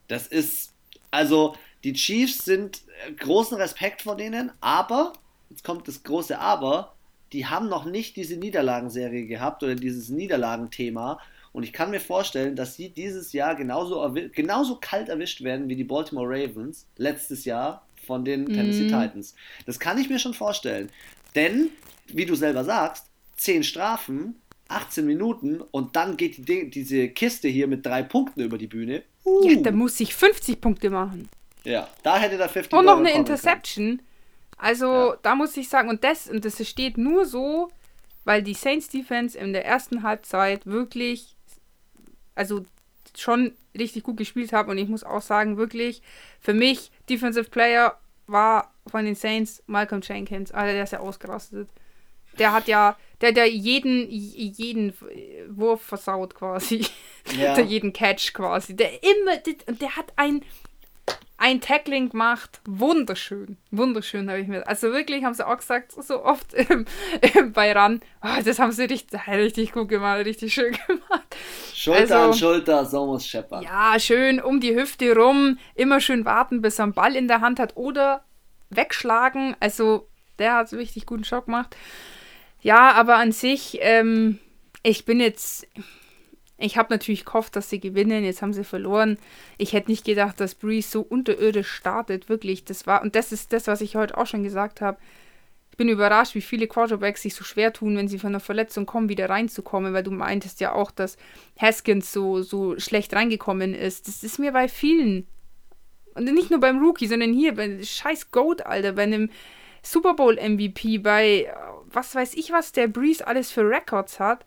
Das 0.08 0.28
ist, 0.28 0.74
also 1.12 1.56
die 1.84 1.94
Chiefs 1.94 2.46
sind 2.46 2.82
äh, 3.08 3.12
großen 3.14 3.58
Respekt 3.58 4.02
vor 4.04 4.16
denen, 4.16 4.52
aber, 4.62 5.14
jetzt 5.50 5.64
kommt 5.64 5.88
das 5.88 6.04
große 6.04 6.40
Aber, 6.40 6.96
die 7.34 7.46
haben 7.46 7.70
noch 7.70 7.86
nicht 7.86 8.16
diese 8.16 8.38
Niederlagenserie 8.38 9.26
gehabt 9.26 9.64
oder 9.64 9.76
dieses 9.76 10.10
Niederlagenthema. 10.10 11.20
Und 11.54 11.64
ich 11.64 11.74
kann 11.74 11.92
mir 11.92 12.00
vorstellen, 12.00 12.56
dass 12.56 12.76
sie 12.76 12.90
dieses 12.90 13.34
Jahr 13.34 13.56
genauso, 13.56 14.14
genauso 14.34 14.78
kalt 14.80 15.10
erwischt 15.10 15.44
werden 15.44 15.70
wie 15.70 15.76
die 15.76 15.84
Baltimore 15.84 16.28
Ravens 16.28 16.86
letztes 16.98 17.46
Jahr 17.46 17.86
von 18.06 18.24
den 18.24 18.42
mhm. 18.42 18.54
Tennessee 18.54 18.88
Titans. 18.88 19.36
Das 19.66 19.80
kann 19.80 19.98
ich 19.98 20.10
mir 20.10 20.20
schon 20.20 20.34
vorstellen. 20.34 20.90
Denn, 21.36 21.70
wie 22.08 22.26
du 22.26 22.36
selber 22.36 22.64
sagst, 22.64 23.08
10 23.38 23.64
Strafen, 23.64 24.36
18 24.70 25.06
Minuten 25.06 25.62
und 25.62 25.96
dann 25.96 26.18
geht 26.18 26.48
die, 26.48 26.70
diese 26.70 27.10
Kiste 27.10 27.48
hier 27.48 27.68
mit 27.68 27.86
drei 27.86 28.04
Punkten 28.04 28.42
über 28.42 28.58
die 28.58 28.68
Bühne. 28.68 29.04
Uh. 29.26 29.48
Ja, 29.48 29.62
da 29.62 29.72
muss 29.72 30.00
ich 30.00 30.14
50 30.14 30.60
Punkte 30.60 30.90
machen. 30.90 31.30
Ja, 31.64 31.88
da 32.04 32.18
hätte 32.18 32.38
der 32.38 32.50
50 32.50 32.78
Und 32.78 32.86
noch 32.86 32.98
eine 32.98 33.14
Interception. 33.14 33.98
Können. 33.98 34.07
Also, 34.58 35.12
ja. 35.12 35.18
da 35.22 35.36
muss 35.36 35.56
ich 35.56 35.70
sagen, 35.70 35.90
und 35.90 36.04
das, 36.04 36.28
und 36.28 36.44
das 36.44 36.66
steht 36.68 36.98
nur 36.98 37.26
so, 37.26 37.70
weil 38.26 38.42
die 38.42 38.54
Saints 38.54 38.90
Defense 38.90 39.38
in 39.38 39.54
der 39.54 39.66
ersten 39.66 40.04
Halbzeit 40.04 40.66
wirklich, 40.66 41.36
also 42.36 42.66
schon 43.16 43.54
richtig 43.78 44.04
gut 44.04 44.18
gespielt 44.18 44.54
haben. 44.54 44.70
Und 44.70 44.78
ich 44.78 44.90
muss 44.90 45.04
auch 45.04 45.22
sagen, 45.22 45.58
wirklich, 45.58 46.02
für 46.40 46.54
mich, 46.54 46.92
Defensive 47.10 47.50
Player 47.50 47.98
war 48.28 48.74
von 48.86 49.06
den 49.06 49.16
Saints 49.16 49.64
Malcolm 49.68 50.02
Jenkins. 50.02 50.52
Alter, 50.52 50.74
der 50.74 50.84
ist 50.84 50.94
ja 50.94 51.00
ausgerastet. 51.00 51.70
Der 52.38 52.52
hat 52.52 52.68
ja, 52.68 52.98
der 53.22 53.30
hat 53.30 53.38
ja 53.38 53.46
jeden, 53.46 54.10
jeden 54.10 54.94
Wurf 55.50 55.82
versaut 55.82 56.36
quasi. 56.36 56.86
Ja. 57.36 57.60
jeden 57.60 57.94
Catch 57.94 58.34
quasi. 58.34 58.76
Der 58.76 58.92
immer, 59.04 59.42
und 59.68 59.82
der 59.82 59.96
hat 59.96 60.14
ein, 60.18 60.44
ein 61.38 61.62
Tackling 61.62 62.10
gemacht. 62.10 62.62
Wunderschön. 62.66 63.58
Wunderschön 63.72 64.30
habe 64.30 64.40
ich 64.40 64.48
mir. 64.48 64.68
Also 64.68 64.92
wirklich 64.92 65.24
haben 65.24 65.34
sie 65.34 65.48
auch 65.48 65.58
gesagt, 65.58 65.92
so 65.92 66.24
oft 66.24 66.54
im, 66.70 66.86
im 67.34 67.54
bei 67.54 67.72
RAN, 67.72 68.02
oh, 68.24 68.42
das 68.44 68.60
haben 68.60 68.72
sie 68.72 68.86
richtig, 68.86 69.28
richtig 69.28 69.72
gut 69.72 69.90
gemacht, 69.90 70.26
richtig 70.26 70.54
schön 70.54 70.76
gemacht. 70.88 71.38
Schulter 71.74 72.02
also, 72.02 72.16
an 72.16 72.34
Schulter, 72.34 72.86
so 72.86 73.06
muss 73.06 73.26
Shepard. 73.26 73.64
Ja, 73.64 74.00
schön 74.00 74.42
um 74.42 74.60
die 74.60 74.76
Hüfte 74.76 75.16
rum, 75.16 75.58
immer 75.76 76.02
schön 76.02 76.26
warten, 76.26 76.62
bis 76.62 76.80
er 76.80 76.84
einen 76.84 76.94
Ball 76.94 77.16
in 77.16 77.28
der 77.28 77.42
Hand 77.42 77.60
hat 77.60 77.78
oder 77.78 78.24
wegschlagen. 78.70 79.56
Also, 79.60 80.08
der 80.40 80.56
hat 80.56 80.70
so 80.70 80.78
richtig 80.78 81.06
guten 81.06 81.24
Schock 81.24 81.46
gemacht. 81.46 81.76
Ja, 82.62 82.92
aber 82.94 83.18
an 83.18 83.32
sich, 83.32 83.78
ähm, 83.82 84.40
ich 84.84 85.06
bin 85.06 85.20
jetzt. 85.20 85.68
Ich 86.58 86.78
habe 86.78 86.92
natürlich 86.92 87.26
gehofft, 87.26 87.56
dass 87.56 87.70
sie 87.70 87.80
gewinnen. 87.80 88.24
Jetzt 88.24 88.42
haben 88.42 88.54
sie 88.54 88.64
verloren. 88.64 89.18
Ich 89.58 89.74
hätte 89.74 89.92
nicht 89.92 90.06
gedacht, 90.06 90.40
dass 90.40 90.56
Breeze 90.56 90.90
so 90.90 91.02
unterirdisch 91.02 91.70
startet. 91.70 92.30
Wirklich, 92.30 92.66
das 92.66 92.88
war. 92.88 93.02
Und 93.04 93.16
das 93.16 93.32
ist 93.32 93.54
das, 93.54 93.68
was 93.68 93.82
ich 93.82 93.96
heute 93.96 94.18
auch 94.18 94.26
schon 94.26 94.44
gesagt 94.44 94.82
habe. 94.82 94.98
Ich 95.70 95.78
bin 95.78 95.90
überrascht, 95.90 96.34
wie 96.34 96.42
viele 96.42 96.66
Quarterbacks 96.66 97.22
sich 97.22 97.36
so 97.36 97.44
schwer 97.44 97.72
tun, 97.72 97.96
wenn 97.96 98.08
sie 98.08 98.18
von 98.18 98.30
einer 98.30 98.40
Verletzung 98.40 98.88
kommen, 98.88 99.10
wieder 99.10 99.30
reinzukommen, 99.30 99.94
weil 99.94 100.02
du 100.02 100.10
meintest 100.10 100.60
ja 100.60 100.74
auch, 100.74 100.90
dass 100.90 101.18
Haskins 101.60 102.12
so, 102.12 102.42
so 102.42 102.80
schlecht 102.80 103.14
reingekommen 103.14 103.76
ist. 103.76 104.08
Das 104.08 104.24
ist 104.24 104.40
mir 104.40 104.52
bei 104.54 104.68
vielen. 104.68 105.28
Und 106.16 106.24
nicht 106.24 106.50
nur 106.50 106.60
beim 106.60 106.80
Rookie, 106.80 107.06
sondern 107.06 107.32
hier, 107.32 107.54
bei 107.54 107.84
scheiß 107.84 108.32
Goat, 108.32 108.66
Alter, 108.66 108.94
bei 108.94 109.04
einem 109.04 109.30
Super 109.84 110.16
Bowl 110.16 110.36
MVP, 110.36 110.98
bei 110.98 111.54
was 111.86 112.16
weiß 112.16 112.34
ich, 112.34 112.52
was 112.52 112.72
der 112.72 112.88
Breeze 112.88 113.26
alles 113.26 113.52
für 113.52 113.62
Records 113.62 114.20
hat. 114.20 114.44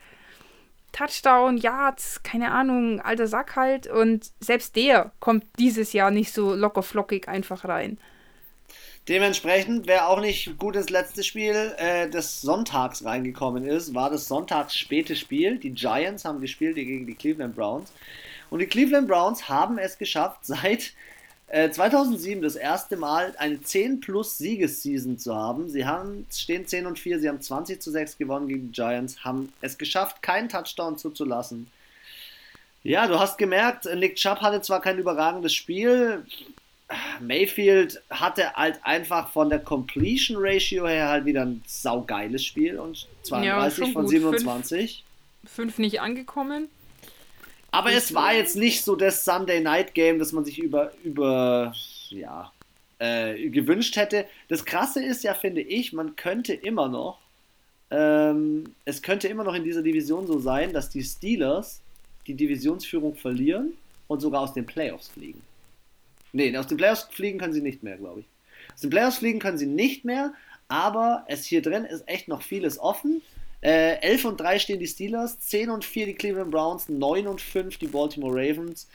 Touchdown, 0.93 1.57
Yards, 1.57 2.23
keine 2.23 2.53
Ahnung, 2.53 3.01
alter 3.01 3.27
Sack 3.27 3.57
halt. 3.57 3.87
Und 3.87 4.31
selbst 4.41 4.77
der 4.77 5.13
kommt 5.21 5.45
dieses 5.59 5.93
Jahr 5.93 6.11
nicht 6.11 6.33
so 6.33 6.55
locker 6.55 6.83
flockig 6.83 7.29
einfach 7.29 7.65
rein. 7.65 7.99
Dementsprechend, 9.09 9.87
wer 9.87 10.09
auch 10.09 10.21
nicht 10.21 10.59
gut 10.59 10.77
ins 10.77 10.91
letzte 10.91 11.25
Spiel 11.25 11.75
äh, 11.79 12.09
des 12.09 12.43
Sonntags 12.43 13.05
reingekommen 13.05 13.65
ist, 13.65 13.95
war 13.95 14.11
das 14.11 14.29
Sonntags 14.29 14.77
späte 14.77 15.17
Spiel. 15.17 15.59
Die 15.59 15.71
Giants 15.71 16.25
haben 16.25 16.41
gespielt 16.41 16.77
gegen 16.77 17.07
die 17.07 17.15
Cleveland 17.15 17.57
Browns. 17.57 17.93
Und 18.51 18.61
die 18.61 18.67
Cleveland 18.67 19.09
Browns 19.09 19.49
haben 19.49 19.79
es 19.79 19.99
geschafft, 19.99 20.41
seit 20.43 20.93
2007 21.51 22.39
äh, 22.39 22.43
das 22.43 22.55
erste 22.55 22.97
Mal 22.97 23.35
eine 23.39 23.61
10 23.61 24.01
plus 24.01 24.39
Siegesseason 24.39 25.19
zu 25.19 25.35
haben. 25.35 25.69
Sie 25.69 25.85
haben, 25.85 26.27
stehen 26.33 26.67
10 26.67 26.87
und 26.87 26.99
4, 26.99 27.21
sie 27.21 27.29
haben 27.29 27.41
20 27.41 27.83
zu 27.83 27.91
6 27.91 28.19
gewonnen 28.19 28.47
gegen 28.49 28.69
die 28.69 28.73
Giants, 28.73 29.25
haben 29.25 29.53
es 29.61 29.77
geschafft, 29.77 30.23
keinen 30.23 30.49
Touchdown 30.49 30.97
zuzulassen. 30.97 31.67
Ja, 32.83 33.07
du 33.09 33.19
hast 33.19 33.37
gemerkt, 33.37 33.87
Nick 33.97 34.17
Chubb 34.17 34.41
hatte 34.41 34.63
zwar 34.63 34.81
kein 34.81 34.99
überragendes 34.99 35.53
Spiel, 35.53 36.25
Mayfield 37.21 38.01
hatte 38.11 38.53
halt 38.55 38.81
einfach 38.83 39.31
von 39.31 39.49
der 39.49 39.59
Completion 39.59 40.39
Ratio 40.41 40.87
her 40.87 41.09
halt 41.09 41.25
wieder 41.25 41.43
ein 41.43 41.63
saugeiles 41.67 42.45
Spiel 42.45 42.79
und 42.79 43.07
32 43.23 43.87
ja, 43.87 43.93
von 43.93 44.09
27. 44.09 45.05
5 45.45 45.79
nicht 45.79 46.01
angekommen. 46.01 46.69
Aber 47.71 47.93
es 47.93 48.15
war 48.15 48.35
jetzt 48.35 48.57
nicht 48.57 48.85
so 48.85 48.97
das 48.97 49.25
Sunday 49.25 49.61
Night 49.61 49.95
Game, 49.95 50.19
das 50.19 50.33
man 50.33 50.45
sich 50.45 50.59
über, 50.59 50.93
über 51.05 51.73
ja, 52.09 52.53
äh, 52.99 53.49
gewünscht 53.49 53.97
hätte. 53.97 54.27
Das 54.49 54.65
Krasse 54.65 55.03
ist 55.03 55.23
ja, 55.23 55.35
finde 55.35 55.61
ich, 55.61 55.93
man 55.93 56.17
könnte 56.17 56.53
immer 56.53 56.89
noch, 56.89 57.19
ähm, 57.91 58.75
es 58.85 59.03
könnte 59.03 59.29
immer 59.29 59.45
noch 59.45 59.55
in 59.55 59.65
dieser 59.65 59.83
Division 59.83 60.27
so 60.27 60.39
sein, 60.39 60.73
dass 60.73 60.91
die 60.91 61.03
Steelers 61.03 61.81
die 62.27 62.35
Divisionsführung 62.35 63.15
verlieren 63.15 63.73
und 64.09 64.21
sogar 64.21 64.43
aus 64.43 64.55
den 64.55 64.67
Playoffs 64.67 65.09
fliegen. 65.09 65.41
Nee, 66.33 66.57
aus 66.57 66.67
den 66.67 66.77
Playoffs 66.77 67.09
fliegen 67.11 67.39
können 67.39 67.53
sie 67.53 67.63
nicht 67.63 67.83
mehr, 67.83 67.97
glaube 67.97 68.21
ich. 68.21 68.27
Aus 68.75 68.81
den 68.81 68.91
Playoffs 68.91 69.19
fliegen 69.19 69.39
können 69.39 69.59
sie 69.59 69.67
nicht 69.67 70.05
mehr, 70.05 70.33
aber 70.69 71.25
es 71.27 71.45
hier 71.45 71.63
drin 71.63 71.85
ist 71.85 72.09
echt 72.09 72.29
noch 72.29 72.43
vieles 72.43 72.79
offen. 72.79 73.23
Äh, 73.63 74.01
11 74.01 74.25
und 74.25 74.41
3 74.41 74.59
stehen 74.59 74.79
die 74.79 74.87
Steelers, 74.87 75.39
10 75.41 75.71
und 75.71 75.85
4 75.85 76.07
die 76.07 76.15
Cleveland 76.15 76.51
Browns, 76.51 76.89
9 76.89 77.27
und 77.27 77.41
5 77.41 77.77
die 77.79 77.89
Baltimore 77.89 78.35
Ravens. 78.35 78.89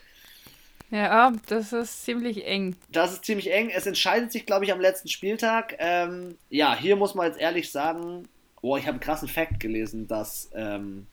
Ja, 0.92 1.34
das 1.48 1.74
ist 1.74 2.06
ziemlich 2.06 2.46
eng. 2.46 2.76
Das 2.92 3.14
ist 3.14 3.26
ziemlich 3.26 3.52
eng. 3.52 3.70
Es 3.70 3.86
entscheidet 3.86 4.32
sich, 4.32 4.46
glaube 4.46 4.66
ich, 4.66 4.72
am 4.72 4.80
letzten 4.80 5.08
Spieltag. 5.08 5.76
Ähm, 5.80 6.38
ja, 6.50 6.76
hier 6.76 6.96
muss 6.96 7.16
man 7.16 7.28
jetzt 7.28 7.40
ehrlich 7.40 7.72
sagen, 7.72 8.28
oh, 8.62 8.78
ich 8.78 8.84
habe 8.84 8.94
einen 8.94 9.00
krassen 9.00 9.28
Fact 9.28 9.60
gelesen, 9.60 10.08
dass, 10.08 10.50
ähm, 10.54 11.08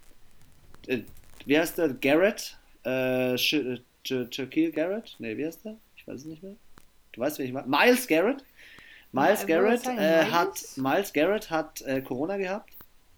äh, 0.86 1.00
wie 1.46 1.58
heißt 1.58 1.78
der? 1.78 1.88
Garrett? 1.88 2.58
Äh, 2.84 3.36
Shaquille 3.38 4.72
Garrett? 4.72 5.16
Ne, 5.18 5.36
wie 5.36 5.46
heißt 5.46 5.64
der? 5.64 5.76
Ich 5.96 6.06
weiß 6.06 6.20
es 6.20 6.26
nicht 6.26 6.42
mehr. 6.42 6.56
Du 7.12 7.20
weißt, 7.20 7.38
wen 7.38 7.46
ich 7.46 7.52
meine? 7.52 7.66
Miles 7.66 8.06
Garrett. 8.06 8.44
Miles 9.12 9.46
Garrett, 9.46 9.86
äh, 9.86 10.24
hat, 10.24 10.58
Miles 10.76 11.12
Garrett 11.12 11.50
hat 11.50 11.82
äh, 11.82 12.00
Corona 12.00 12.38
gehabt 12.38 12.71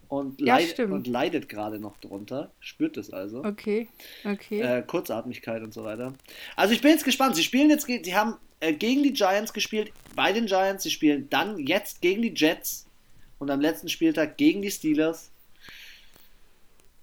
und, 0.09 0.41
ja, 0.41 0.57
leid, 0.57 0.79
und 0.81 1.07
leidet 1.07 1.49
gerade 1.49 1.79
noch 1.79 1.99
drunter. 1.99 2.51
Spürt 2.61 2.97
es 2.97 3.11
also. 3.11 3.45
Okay, 3.45 3.89
okay. 4.25 4.61
Äh, 4.61 4.83
Kurzatmigkeit 4.83 5.63
und 5.63 5.75
so 5.75 5.85
weiter. 5.85 6.15
Also 6.57 6.75
ich 6.75 6.81
bin 6.81 6.91
jetzt 6.91 7.05
gespannt. 7.05 7.37
Sie 7.37 7.43
spielen 7.43 7.71
jetzt, 7.71 7.87
sie 7.87 8.15
haben 8.15 8.37
äh, 8.61 8.73
gegen 8.73 9.03
die 9.03 9.13
Giants 9.13 9.53
gespielt, 9.53 9.93
bei 10.15 10.33
den 10.33 10.47
Giants. 10.47 10.83
Sie 10.83 10.91
spielen 10.91 11.29
dann 11.31 11.59
jetzt 11.59 12.01
gegen 12.01 12.23
die 12.23 12.33
Jets 12.35 12.87
und 13.39 13.51
am 13.51 13.61
letzten 13.61 13.89
Spieltag 13.89 14.37
gegen 14.37 14.63
die 14.63 14.71
Steelers. 14.71 15.31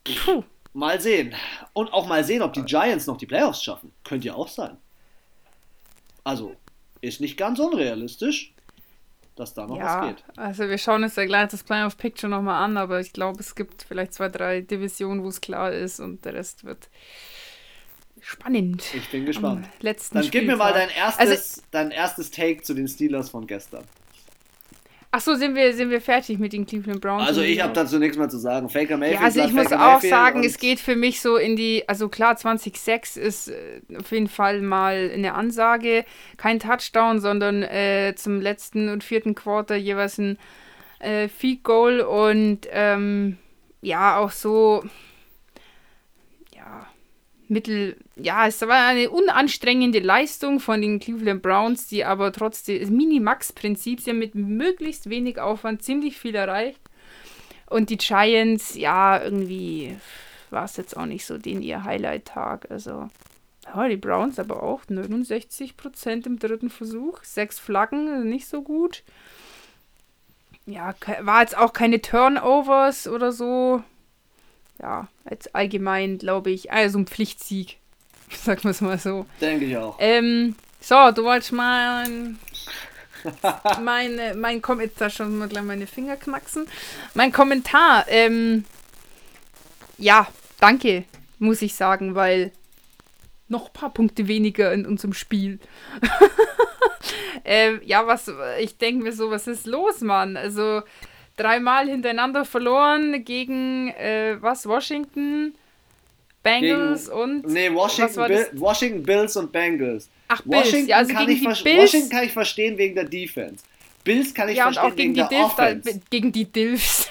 Puh. 0.03 0.43
Mal 0.73 1.01
sehen. 1.01 1.35
Und 1.73 1.91
auch 1.91 2.07
mal 2.07 2.23
sehen, 2.23 2.41
ob 2.41 2.53
die 2.53 2.63
Giants 2.63 3.05
noch 3.05 3.17
die 3.17 3.25
Playoffs 3.25 3.61
schaffen. 3.61 3.91
Könnte 4.03 4.27
ja 4.27 4.35
auch 4.35 4.47
sein. 4.47 4.77
Also, 6.23 6.55
ist 7.01 7.19
nicht 7.19 7.35
ganz 7.35 7.59
unrealistisch 7.59 8.53
dass 9.41 9.53
da 9.53 9.65
noch 9.67 9.77
ja, 9.77 10.01
was 10.01 10.07
geht. 10.07 10.23
Also 10.37 10.69
wir 10.69 10.77
schauen 10.77 11.03
uns 11.03 11.15
ja 11.15 11.25
gleich 11.25 11.49
das 11.49 11.63
Playoff 11.63 11.97
Picture 11.97 12.29
nochmal 12.29 12.63
an, 12.63 12.77
aber 12.77 12.99
ich 12.99 13.11
glaube, 13.11 13.39
es 13.39 13.55
gibt 13.55 13.83
vielleicht 13.83 14.13
zwei, 14.13 14.29
drei 14.29 14.61
Divisionen, 14.61 15.23
wo 15.23 15.27
es 15.27 15.41
klar 15.41 15.71
ist 15.71 15.99
und 15.99 16.23
der 16.23 16.35
Rest 16.35 16.63
wird 16.63 16.89
spannend. 18.21 18.83
Ich 18.93 19.09
bin 19.09 19.25
gespannt. 19.25 19.67
Dann 20.11 20.29
gib 20.29 20.45
mir 20.45 20.55
mal 20.55 20.73
dein 20.73 20.89
erstes, 20.89 21.19
also, 21.19 21.61
dein 21.71 21.91
erstes 21.91 22.29
Take 22.29 22.61
zu 22.61 22.73
den 22.73 22.87
Steelers 22.87 23.29
von 23.29 23.47
gestern. 23.47 23.83
Ach 25.13 25.19
so, 25.19 25.35
sind 25.35 25.55
wir, 25.55 25.73
sind 25.73 25.89
wir 25.89 25.99
fertig 25.99 26.39
mit 26.39 26.53
den 26.53 26.65
Cleveland 26.65 27.01
Browns? 27.01 27.27
Also 27.27 27.41
ich 27.41 27.61
habe 27.61 27.73
dazu 27.73 27.99
nichts 27.99 28.17
mehr 28.17 28.29
zu 28.29 28.37
sagen. 28.37 28.69
Faker 28.69 28.95
Mayfield. 28.95 29.19
Ja, 29.19 29.25
also 29.25 29.41
ich 29.41 29.51
muss 29.51 29.67
Faker 29.67 29.85
auch 29.85 29.93
Mayfield 29.95 30.09
sagen, 30.09 30.43
es 30.45 30.57
geht 30.57 30.79
für 30.79 30.95
mich 30.95 31.19
so 31.19 31.35
in 31.35 31.57
die, 31.57 31.83
also 31.87 32.07
klar, 32.07 32.37
2006 32.37 33.17
ist 33.17 33.49
äh, 33.49 33.81
auf 33.99 34.09
jeden 34.13 34.29
Fall 34.29 34.61
mal 34.61 35.11
eine 35.13 35.33
Ansage. 35.33 36.05
Kein 36.37 36.59
Touchdown, 36.59 37.19
sondern 37.19 37.61
äh, 37.61 38.13
zum 38.15 38.39
letzten 38.39 38.87
und 38.87 39.03
vierten 39.03 39.35
Quarter 39.35 39.75
jeweils 39.75 40.17
ein 40.17 40.37
äh, 40.99 41.27
Feed 41.27 41.63
Goal 41.63 41.99
und 41.99 42.67
ähm, 42.71 43.37
ja, 43.81 44.17
auch 44.17 44.31
so 44.31 44.81
mittel, 47.51 47.97
ja, 48.15 48.47
es 48.47 48.61
war 48.61 48.87
eine 48.87 49.09
unanstrengende 49.09 49.99
Leistung 49.99 50.59
von 50.59 50.81
den 50.81 50.99
Cleveland 50.99 51.41
Browns, 51.41 51.85
die 51.87 52.05
aber 52.05 52.31
trotzdem, 52.31 52.79
das 52.79 52.89
Minimax-Prinzip, 52.89 53.99
sie 53.99 54.13
mit 54.13 54.33
möglichst 54.33 55.09
wenig 55.09 55.39
Aufwand 55.39 55.83
ziemlich 55.83 56.17
viel 56.17 56.33
erreicht. 56.33 56.79
Und 57.67 57.89
die 57.89 57.97
Giants, 57.97 58.75
ja, 58.75 59.21
irgendwie 59.21 59.97
war 60.49 60.65
es 60.65 60.77
jetzt 60.77 60.95
auch 60.95 61.05
nicht 61.05 61.25
so 61.25 61.37
den 61.37 61.61
ihr 61.61 61.83
Highlight-Tag. 61.83 62.71
Also, 62.71 63.09
ja, 63.65 63.87
die 63.87 63.97
Browns 63.97 64.39
aber 64.39 64.63
auch 64.63 64.85
69% 64.85 66.25
im 66.25 66.39
dritten 66.39 66.69
Versuch, 66.69 67.23
sechs 67.23 67.59
Flaggen, 67.59 68.27
nicht 68.29 68.47
so 68.47 68.61
gut. 68.61 69.03
Ja, 70.65 70.95
war 71.21 71.41
jetzt 71.41 71.57
auch 71.57 71.73
keine 71.73 72.01
Turnovers 72.01 73.07
oder 73.07 73.31
so 73.33 73.83
ja, 74.81 75.07
als 75.25 75.53
allgemein, 75.53 76.17
glaube 76.17 76.51
ich, 76.51 76.71
also 76.71 76.99
ein 76.99 77.07
Pflichtsieg. 77.07 77.77
Sagen 78.29 78.63
wir 78.63 78.71
es 78.71 78.81
mal 78.81 78.97
so. 78.97 79.25
Denke 79.39 79.65
ich 79.65 79.77
auch. 79.77 79.97
Ähm, 79.99 80.55
so, 80.79 81.11
du 81.11 81.23
wolltest 81.23 81.51
mal 81.51 82.07
meine, 83.81 84.33
mein 84.35 84.61
Kommentar, 84.61 84.87
jetzt 84.87 85.01
da 85.01 85.09
schon 85.09 85.37
mal 85.37 85.47
gleich 85.47 85.63
meine 85.63 85.87
Finger 85.87 86.17
knacksen. 86.17 86.67
Mein 87.13 87.31
Kommentar, 87.31 88.05
ähm, 88.07 88.65
ja, 89.97 90.27
danke, 90.59 91.05
muss 91.37 91.61
ich 91.61 91.75
sagen, 91.75 92.15
weil 92.15 92.51
noch 93.47 93.67
ein 93.67 93.73
paar 93.73 93.93
Punkte 93.93 94.27
weniger 94.27 94.73
in 94.73 94.85
unserem 94.85 95.13
Spiel. 95.13 95.59
ähm, 97.45 97.81
ja, 97.83 98.07
was, 98.07 98.31
ich 98.59 98.77
denke 98.77 99.03
mir 99.03 99.13
so, 99.13 99.29
was 99.29 99.45
ist 99.47 99.67
los, 99.67 100.01
Mann? 100.01 100.37
Also, 100.37 100.81
dreimal 101.41 101.87
hintereinander 101.87 102.45
verloren 102.45 103.23
gegen 103.23 103.89
äh, 103.89 104.37
was? 104.39 104.65
Washington, 104.65 105.55
Bengals 106.43 107.05
gegen, 107.05 107.17
und. 107.17 107.47
Nee, 107.47 107.73
Washington, 107.73 108.27
Bill, 108.27 108.49
Washington 108.53 109.03
Bills 109.03 109.35
und 109.37 109.51
Bengals. 109.51 110.09
Ach, 110.27 110.41
Bills, 110.41 110.65
Washington, 110.65 110.89
ja, 110.89 110.97
also 110.97 111.13
kann 111.13 111.29
ich 111.29 111.43
Washington 111.43 112.09
kann 112.09 112.23
ich 112.23 112.31
verstehen 112.31 112.77
wegen 112.77 112.95
der 112.95 113.05
Defense. 113.05 113.63
Bills 114.03 114.33
kann 114.33 114.49
ich 114.49 114.57
ja, 114.57 114.63
verstehen 114.63 114.85
und 114.85 114.91
auch 114.91 114.95
gegen 114.95 115.15
wegen 115.15 115.29
die 115.29 115.29
der 115.29 115.29
Dilf, 115.29 115.45
Offense. 115.45 115.93
Da, 115.93 115.99
gegen 116.09 116.31
die 116.31 116.45
Dilfs. 116.45 117.09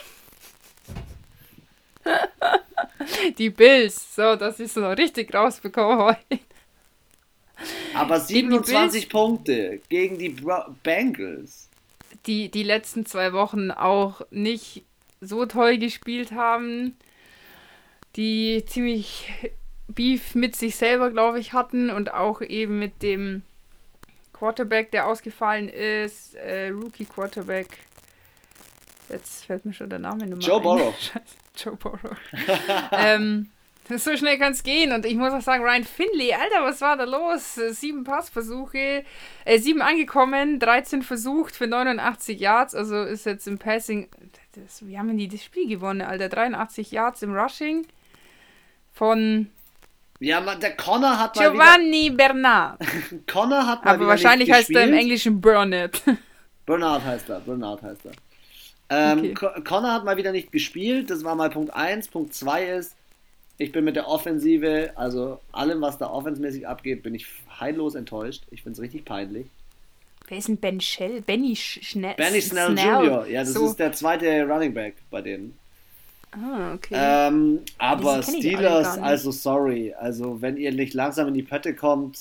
die 3.39 3.51
Bills. 3.51 4.15
So, 4.15 4.37
das 4.37 4.61
ist 4.61 4.75
so 4.75 4.89
richtig 4.91 5.33
rausbekommen 5.35 5.99
heute. 5.99 6.41
Aber 7.95 8.19
27 8.19 9.09
Punkte 9.09 9.81
gegen 9.89 10.19
die 10.19 10.35
Bengals 10.83 11.70
die 12.31 12.49
die 12.49 12.63
letzten 12.63 13.05
zwei 13.07 13.33
Wochen 13.33 13.73
auch 13.73 14.21
nicht 14.31 14.85
so 15.21 15.47
toll 15.47 15.79
gespielt 15.79 16.31
haben, 16.31 16.97
die 18.15 18.65
ziemlich 18.67 19.29
Beef 19.89 20.37
mit 20.37 20.55
sich 20.55 20.77
selber, 20.77 21.11
glaube 21.11 21.41
ich, 21.41 21.53
hatten 21.53 21.91
und 21.91 22.15
auch 22.15 22.41
eben 22.41 22.79
mit 22.79 23.03
dem 23.03 23.43
Quarterback, 24.33 24.93
der 24.93 25.09
ausgefallen 25.09 25.69
ist, 25.69 26.37
äh, 26.37 26.69
Rookie 26.69 27.05
Quarterback. 27.05 27.67
Jetzt 29.09 29.47
fällt 29.47 29.65
mir 29.65 29.73
schon 29.73 29.91
der 29.91 29.99
Name 29.99 30.29
Nummer 30.29 30.41
Joe 30.41 30.61
Borrow. 30.61 30.95
Joe 31.57 31.75
Borrow. 31.75 32.17
ähm, 32.93 33.51
so 33.99 34.17
schnell 34.17 34.39
kann 34.39 34.53
es 34.53 34.63
gehen. 34.63 34.93
Und 34.93 35.05
ich 35.05 35.17
muss 35.17 35.33
auch 35.33 35.41
sagen, 35.41 35.65
Ryan 35.65 35.85
Finley, 35.85 36.33
Alter, 36.33 36.65
was 36.65 36.81
war 36.81 36.97
da 36.97 37.05
los? 37.05 37.55
Sieben 37.55 38.05
Passversuche, 38.05 39.05
äh, 39.45 39.59
sieben 39.59 39.83
angekommen, 39.83 40.59
13 40.59 41.03
versucht 41.03 41.57
für 41.57 41.67
89 41.67 42.39
Yards. 42.39 42.75
Also 42.75 43.03
ist 43.03 43.27
jetzt 43.27 43.47
im 43.47 43.59
Passing. 43.59 44.09
Das, 44.55 44.87
wie 44.87 44.99
haben 44.99 45.17
die 45.17 45.29
das 45.29 45.45
Spiel 45.45 45.69
gewonnen, 45.69 46.03
Alter? 46.03 46.29
83 46.29 46.91
Yards 46.91 47.23
im 47.23 47.35
Rushing 47.35 47.87
von. 48.93 49.51
Ja, 50.19 50.41
der 50.55 50.77
Connor 50.77 51.19
hat 51.19 51.37
mal 51.37 51.51
Giovanni 51.51 52.05
wieder, 52.05 52.17
Bernard. 52.17 52.81
Connor 53.27 53.67
hat 53.67 53.85
mal 53.85 53.95
Aber 53.95 54.07
wahrscheinlich 54.07 54.53
heißt 54.53 54.71
er 54.71 54.85
im 54.85 54.93
Englischen 54.93 55.41
Burnett. 55.41 56.03
Bernard 56.67 57.03
heißt 57.03 57.31
er, 57.31 57.41
Bernard 57.41 57.83
heißt 57.83 58.03
er. 58.05 58.13
Ähm, 58.91 59.31
okay. 59.31 59.63
Connor 59.65 59.93
hat 59.93 60.05
mal 60.05 60.17
wieder 60.17 60.33
nicht 60.33 60.53
gespielt, 60.53 61.11
das 61.11 61.25
war 61.25 61.35
mal 61.37 61.49
Punkt 61.49 61.73
1. 61.73 62.09
Punkt 62.09 62.35
2 62.35 62.67
ist, 62.67 62.97
ich 63.61 63.73
bin 63.73 63.85
mit 63.85 63.95
der 63.95 64.09
Offensive, 64.09 64.93
also 64.95 65.39
allem, 65.53 65.83
was 65.83 65.99
da 65.99 66.09
offensmäßig 66.09 66.67
abgeht, 66.67 67.03
bin 67.03 67.15
ich 67.15 67.27
heillos 67.61 67.95
enttäuscht. 67.95 68.45
Ich 68.51 68.63
finde 68.63 68.77
es 68.77 68.81
richtig 68.81 69.05
peinlich. 69.05 69.47
Wer 70.29 70.39
ist 70.39 70.49
denn 70.49 70.57
Ben 70.57 70.81
Shell? 70.81 71.21
Benny 71.21 71.55
Schnell? 71.55 72.15
Benny 72.15 72.41
Snell, 72.41 72.73
Snell 72.73 73.05
Jr., 73.05 73.27
ja, 73.27 73.41
das 73.41 73.53
so. 73.53 73.67
ist 73.67 73.79
der 73.79 73.93
zweite 73.93 74.49
Running 74.49 74.73
Back 74.73 74.95
bei 75.11 75.21
denen. 75.21 75.59
Ah, 76.31 76.73
okay. 76.73 76.95
Ähm, 76.97 77.61
aber 77.77 78.23
Steelers, 78.23 78.97
also 78.97 79.31
sorry. 79.31 79.93
Also, 79.93 80.41
wenn 80.41 80.57
ihr 80.57 80.73
nicht 80.73 80.95
langsam 80.95 81.29
in 81.29 81.35
die 81.35 81.43
Pötte 81.43 81.75
kommt, 81.75 82.19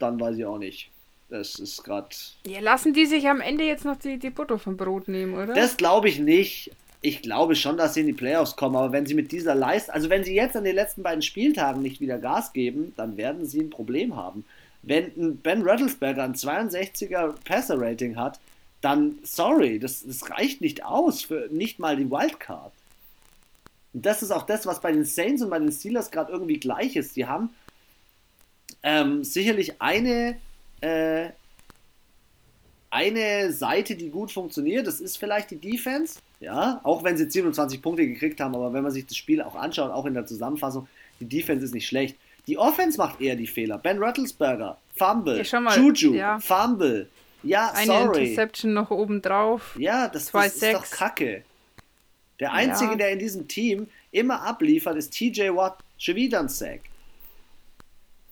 dann 0.00 0.18
weiß 0.18 0.38
ich 0.38 0.44
auch 0.44 0.58
nicht. 0.58 0.90
Das 1.28 1.60
ist 1.60 1.84
gerade. 1.84 2.08
Ja, 2.46 2.58
lassen 2.58 2.94
die 2.94 3.06
sich 3.06 3.28
am 3.28 3.40
Ende 3.40 3.62
jetzt 3.62 3.84
noch 3.84 3.96
die, 3.96 4.18
die 4.18 4.30
Butter 4.30 4.58
vom 4.58 4.76
Brot 4.76 5.06
nehmen, 5.06 5.34
oder? 5.34 5.54
Das 5.54 5.76
glaube 5.76 6.08
ich 6.08 6.18
nicht 6.18 6.72
ich 7.02 7.22
glaube 7.22 7.56
schon, 7.56 7.76
dass 7.76 7.94
sie 7.94 8.00
in 8.00 8.06
die 8.06 8.12
Playoffs 8.12 8.56
kommen, 8.56 8.76
aber 8.76 8.92
wenn 8.92 9.06
sie 9.06 9.14
mit 9.14 9.32
dieser 9.32 9.54
Leistung, 9.54 9.94
also 9.94 10.10
wenn 10.10 10.24
sie 10.24 10.34
jetzt 10.34 10.56
an 10.56 10.64
den 10.64 10.74
letzten 10.74 11.02
beiden 11.02 11.22
Spieltagen 11.22 11.82
nicht 11.82 12.00
wieder 12.00 12.18
Gas 12.18 12.52
geben, 12.52 12.92
dann 12.96 13.16
werden 13.16 13.46
sie 13.46 13.60
ein 13.60 13.70
Problem 13.70 14.16
haben. 14.16 14.44
Wenn 14.82 15.38
Ben 15.38 15.62
Rattlesberger 15.62 16.24
ein 16.24 16.34
62er 16.34 17.34
Passer-Rating 17.44 18.16
hat, 18.16 18.38
dann, 18.80 19.18
sorry, 19.22 19.78
das, 19.78 20.04
das 20.06 20.30
reicht 20.30 20.60
nicht 20.60 20.84
aus 20.84 21.22
für 21.22 21.48
nicht 21.50 21.78
mal 21.78 21.96
die 21.96 22.10
Wildcard. 22.10 22.72
Und 23.92 24.06
das 24.06 24.22
ist 24.22 24.30
auch 24.30 24.44
das, 24.44 24.66
was 24.66 24.80
bei 24.80 24.92
den 24.92 25.04
Saints 25.04 25.42
und 25.42 25.50
bei 25.50 25.58
den 25.58 25.72
Steelers 25.72 26.10
gerade 26.10 26.32
irgendwie 26.32 26.58
gleich 26.58 26.96
ist. 26.96 27.16
Die 27.16 27.26
haben 27.26 27.50
ähm, 28.82 29.24
sicherlich 29.24 29.80
eine, 29.82 30.36
äh, 30.80 31.30
eine 32.90 33.52
Seite, 33.52 33.96
die 33.96 34.10
gut 34.10 34.32
funktioniert. 34.32 34.86
Das 34.86 35.00
ist 35.00 35.18
vielleicht 35.18 35.50
die 35.50 35.58
Defense. 35.58 36.20
Ja, 36.40 36.80
auch 36.84 37.04
wenn 37.04 37.18
sie 37.18 37.30
27 37.30 37.82
Punkte 37.82 38.06
gekriegt 38.06 38.40
haben, 38.40 38.54
aber 38.54 38.72
wenn 38.72 38.82
man 38.82 38.92
sich 38.92 39.06
das 39.06 39.16
Spiel 39.16 39.42
auch 39.42 39.54
anschaut, 39.54 39.92
auch 39.92 40.06
in 40.06 40.14
der 40.14 40.24
Zusammenfassung, 40.24 40.88
die 41.20 41.26
Defense 41.26 41.64
ist 41.66 41.74
nicht 41.74 41.86
schlecht. 41.86 42.16
Die 42.46 42.56
Offense 42.56 42.96
macht 42.96 43.20
eher 43.20 43.36
die 43.36 43.46
Fehler. 43.46 43.76
Ben 43.76 44.02
Rattlesberger, 44.02 44.78
Fumble, 44.96 45.42
ja, 45.42 45.60
mal, 45.60 45.78
Juju, 45.78 46.14
ja. 46.14 46.38
Fumble. 46.40 47.08
Ja, 47.42 47.70
Eine 47.74 47.86
sorry. 47.86 48.24
Interception 48.24 48.72
noch 48.72 48.90
oben 48.90 49.22
drauf. 49.22 49.76
Ja, 49.78 50.08
das, 50.08 50.30
das 50.30 50.56
ist 50.56 50.74
doch 50.74 50.90
kacke. 50.90 51.44
Der 52.38 52.52
Einzige, 52.52 52.92
ja. 52.92 52.96
der 52.96 53.10
in 53.10 53.18
diesem 53.18 53.48
Team 53.48 53.86
immer 54.10 54.42
abliefert, 54.42 54.96
ist 54.96 55.12
TJ 55.12 55.50
Watt. 55.54 55.78
Schon 55.98 56.16
wieder 56.16 56.40
ein 56.40 56.48
Sack. 56.48 56.80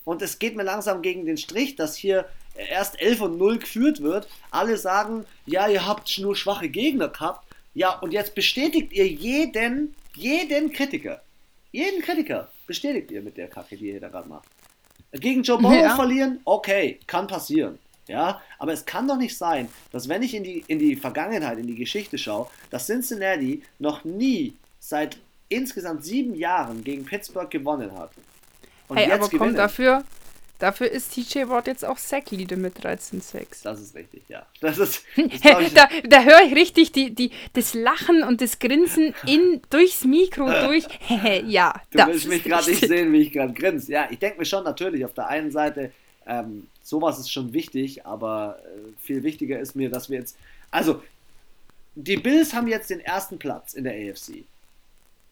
Und 0.05 0.23
es 0.23 0.39
geht 0.39 0.57
mir 0.57 0.63
langsam 0.63 1.03
gegen 1.03 1.27
den 1.27 1.37
Strich, 1.37 1.77
dass 1.77 1.95
hier 1.95 2.27
erst 2.57 3.01
11 3.01 3.21
und 3.21 3.39
0 3.39 3.59
geführt 3.59 4.03
wird. 4.03 4.27
Alle 4.51 4.79
sagen, 4.79 5.27
ja, 5.45 5.69
ihr 5.69 5.87
habt 5.87 6.19
nur 6.19 6.35
schwache 6.35 6.71
Gegner 6.71 7.09
gehabt. 7.09 7.47
Ja, 7.79 7.97
und 8.01 8.13
jetzt 8.13 8.35
bestätigt 8.35 8.93
ihr 8.93 9.07
jeden, 9.07 9.95
jeden 10.17 10.73
Kritiker. 10.73 11.23
Jeden 11.71 12.03
Kritiker 12.03 12.51
bestätigt 12.67 13.13
ihr 13.13 13.23
mit 13.23 13.37
der 13.37 13.47
Kacke, 13.47 13.77
die 13.77 13.91
ihr 13.91 14.01
da 14.01 14.09
gerade 14.09 14.29
macht. 14.29 14.49
Gegen 15.13 15.45
Joe 15.45 15.59
Burrow 15.59 15.77
ja. 15.77 15.95
verlieren, 15.95 16.41
okay, 16.45 16.99
kann 17.07 17.29
passieren. 17.29 17.79
Ja, 18.09 18.43
aber 18.59 18.73
es 18.73 18.85
kann 18.85 19.07
doch 19.07 19.17
nicht 19.17 19.39
sein, 19.39 19.69
dass 19.93 20.09
wenn 20.09 20.25
ich 20.25 20.35
in 20.35 20.43
die, 20.43 20.65
in 20.67 20.81
die 20.81 20.97
Vergangenheit, 20.97 21.57
in 21.59 21.69
die 21.69 21.77
Geschichte 21.77 22.19
schaue, 22.19 22.51
dass 22.71 22.87
Cincinnati 22.87 23.63
noch 23.79 24.03
nie 24.03 24.55
seit 24.81 25.19
insgesamt 25.49 26.05
sieben 26.05 26.35
Jahren 26.35 26.83
gegen 26.83 27.05
Pittsburgh 27.05 27.49
gewonnen 27.49 27.97
hat. 27.97 28.11
Und 28.89 28.97
hey, 28.97 29.13
aber 29.13 29.29
kommt 29.29 29.57
dafür, 29.57 30.03
Dafür 30.59 30.91
ist 30.91 31.15
TJ 31.15 31.49
Watt 31.49 31.69
jetzt 31.69 31.85
auch 31.85 31.99
Sackleader 31.99 32.57
mit 32.57 32.79
13-6. 32.79 33.63
Das 33.63 33.81
ist 33.81 33.95
richtig, 33.95 34.23
ja. 34.29 34.45
Das 34.61 34.79
ist, 34.79 35.05
das 35.17 35.73
da 35.73 35.89
da 36.09 36.23
höre 36.23 36.43
ich 36.47 36.55
richtig 36.55 36.91
die, 36.91 37.15
die, 37.15 37.31
das 37.53 37.75
Lachen 37.75 38.25
und 38.25 38.41
das 38.41 38.59
Grinsen 38.59 39.15
in, 39.25 39.61
durchs 39.71 40.05
Mikro 40.05 40.47
durch. 40.67 40.85
ja, 41.47 41.81
Du 41.93 42.07
willst 42.07 42.27
mich 42.27 42.43
gerade 42.43 42.69
nicht 42.71 42.87
sehen, 42.87 43.13
wie 43.13 43.23
ich 43.23 43.33
gerade 43.33 43.53
grinse. 43.53 43.93
Ja, 43.93 44.09
ich 44.11 44.19
denke 44.19 44.39
mir 44.39 44.47
schon 44.47 44.65
natürlich, 44.65 45.05
auf 45.05 45.15
der 45.15 45.29
einen 45.29 45.53
Seite, 45.53 45.93
ähm, 46.27 46.67
sowas 46.83 47.19
ist 47.21 47.31
schon 47.31 47.53
wichtig, 47.53 48.05
aber 48.05 48.59
äh, 48.65 48.93
viel 49.01 49.23
wichtiger 49.23 49.61
ist 49.61 49.77
mir, 49.77 49.91
dass 49.91 50.11
wir 50.11 50.19
jetzt. 50.19 50.37
Also, 50.71 51.03
die 51.95 52.17
Bills 52.17 52.53
haben 52.53 52.67
jetzt 52.67 52.91
den 52.91 53.01
ersten 53.01 53.39
Platz 53.39 53.75
in 53.75 53.85
der 53.85 53.95
AFC. 53.95 54.45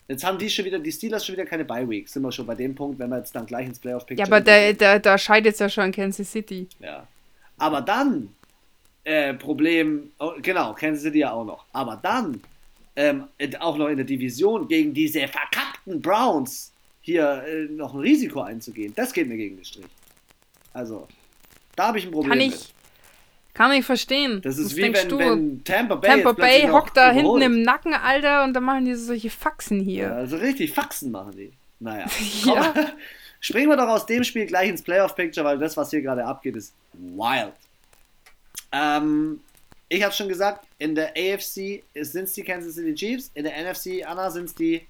Jetzt 0.08 0.24
haben 0.24 0.38
die 0.38 0.48
schon 0.48 0.64
wieder, 0.64 0.78
die 0.78 0.92
Steelers 0.92 1.26
schon 1.26 1.34
wieder 1.34 1.46
keine 1.46 1.64
Bye-Week. 1.64 2.08
Sind 2.08 2.22
wir 2.22 2.30
schon 2.30 2.46
bei 2.46 2.54
dem 2.54 2.74
Punkt, 2.74 2.98
wenn 2.98 3.10
wir 3.10 3.18
jetzt 3.18 3.34
dann 3.34 3.44
gleich 3.44 3.66
ins 3.66 3.78
Playoff-Picture 3.78 4.28
Ja, 4.28 4.32
aber 4.32 4.40
da, 4.40 4.72
da, 4.72 4.98
da 4.98 5.18
scheidet 5.18 5.54
es 5.54 5.58
ja 5.58 5.68
schon 5.68 5.90
Kansas 5.90 6.30
City. 6.30 6.68
Ja. 6.78 7.06
Aber 7.58 7.80
dann, 7.80 8.34
äh, 9.02 9.34
Problem, 9.34 10.12
oh, 10.18 10.32
genau, 10.40 10.74
Kansas 10.74 11.02
City 11.02 11.18
ja 11.20 11.32
auch 11.32 11.44
noch. 11.44 11.64
Aber 11.72 11.98
dann, 12.00 12.40
ähm, 12.94 13.24
auch 13.60 13.76
noch 13.76 13.88
in 13.88 13.96
der 13.96 14.06
Division 14.06 14.68
gegen 14.68 14.94
diese 14.94 15.26
verkackten 15.26 16.00
Browns 16.00 16.72
hier 17.00 17.44
äh, 17.46 17.64
noch 17.64 17.94
ein 17.94 18.00
Risiko 18.00 18.40
einzugehen, 18.40 18.92
das 18.94 19.12
geht 19.12 19.28
mir 19.28 19.36
gegen 19.36 19.56
den 19.56 19.64
Strich. 19.64 19.86
Also, 20.72 21.06
da 21.74 21.88
habe 21.88 21.98
ich 21.98 22.04
ein 22.06 22.10
Problem 22.10 22.30
Kann 22.30 22.40
ich, 22.40 22.52
mit. 22.52 22.74
Kann 23.56 23.72
ich 23.72 23.86
verstehen. 23.86 24.42
Das 24.42 24.58
ist 24.58 24.72
Was 24.72 24.76
wie 24.76 24.82
wenn, 24.82 25.18
wenn, 25.18 25.64
Tampa 25.64 25.94
Bay. 25.94 26.10
Tampa 26.10 26.32
Bay 26.32 26.68
hockt 26.68 26.94
da 26.94 27.10
hinten 27.10 27.40
im 27.40 27.62
Nacken, 27.62 27.94
Alter, 27.94 28.44
und 28.44 28.52
dann 28.52 28.64
machen 28.64 28.84
die 28.84 28.94
solche 28.94 29.30
Faxen 29.30 29.80
hier. 29.80 30.04
Ja, 30.04 30.12
also 30.12 30.36
richtig, 30.36 30.72
Faxen 30.72 31.10
machen 31.10 31.32
die. 31.32 31.52
Naja. 31.80 32.04
ja. 32.44 32.74
springen 33.40 33.70
wir 33.70 33.78
doch 33.78 33.88
aus 33.88 34.04
dem 34.04 34.24
Spiel 34.24 34.44
gleich 34.44 34.68
ins 34.68 34.82
Playoff-Picture, 34.82 35.46
weil 35.46 35.58
das, 35.58 35.74
was 35.74 35.88
hier 35.88 36.02
gerade 36.02 36.22
abgeht, 36.22 36.54
ist 36.54 36.74
wild. 36.92 37.54
Ähm, 38.72 39.40
ich 39.88 40.02
habe 40.02 40.12
schon 40.12 40.28
gesagt, 40.28 40.66
in 40.78 40.94
der 40.94 41.14
AFC 41.16 41.82
sind 41.94 42.24
es 42.24 42.34
die 42.34 42.42
Kansas 42.42 42.74
City 42.74 42.94
Chiefs, 42.94 43.30
in 43.32 43.44
der 43.44 43.54
NFC, 43.56 44.06
Anna, 44.06 44.30
sind 44.30 44.44
es 44.44 44.54
die 44.54 44.82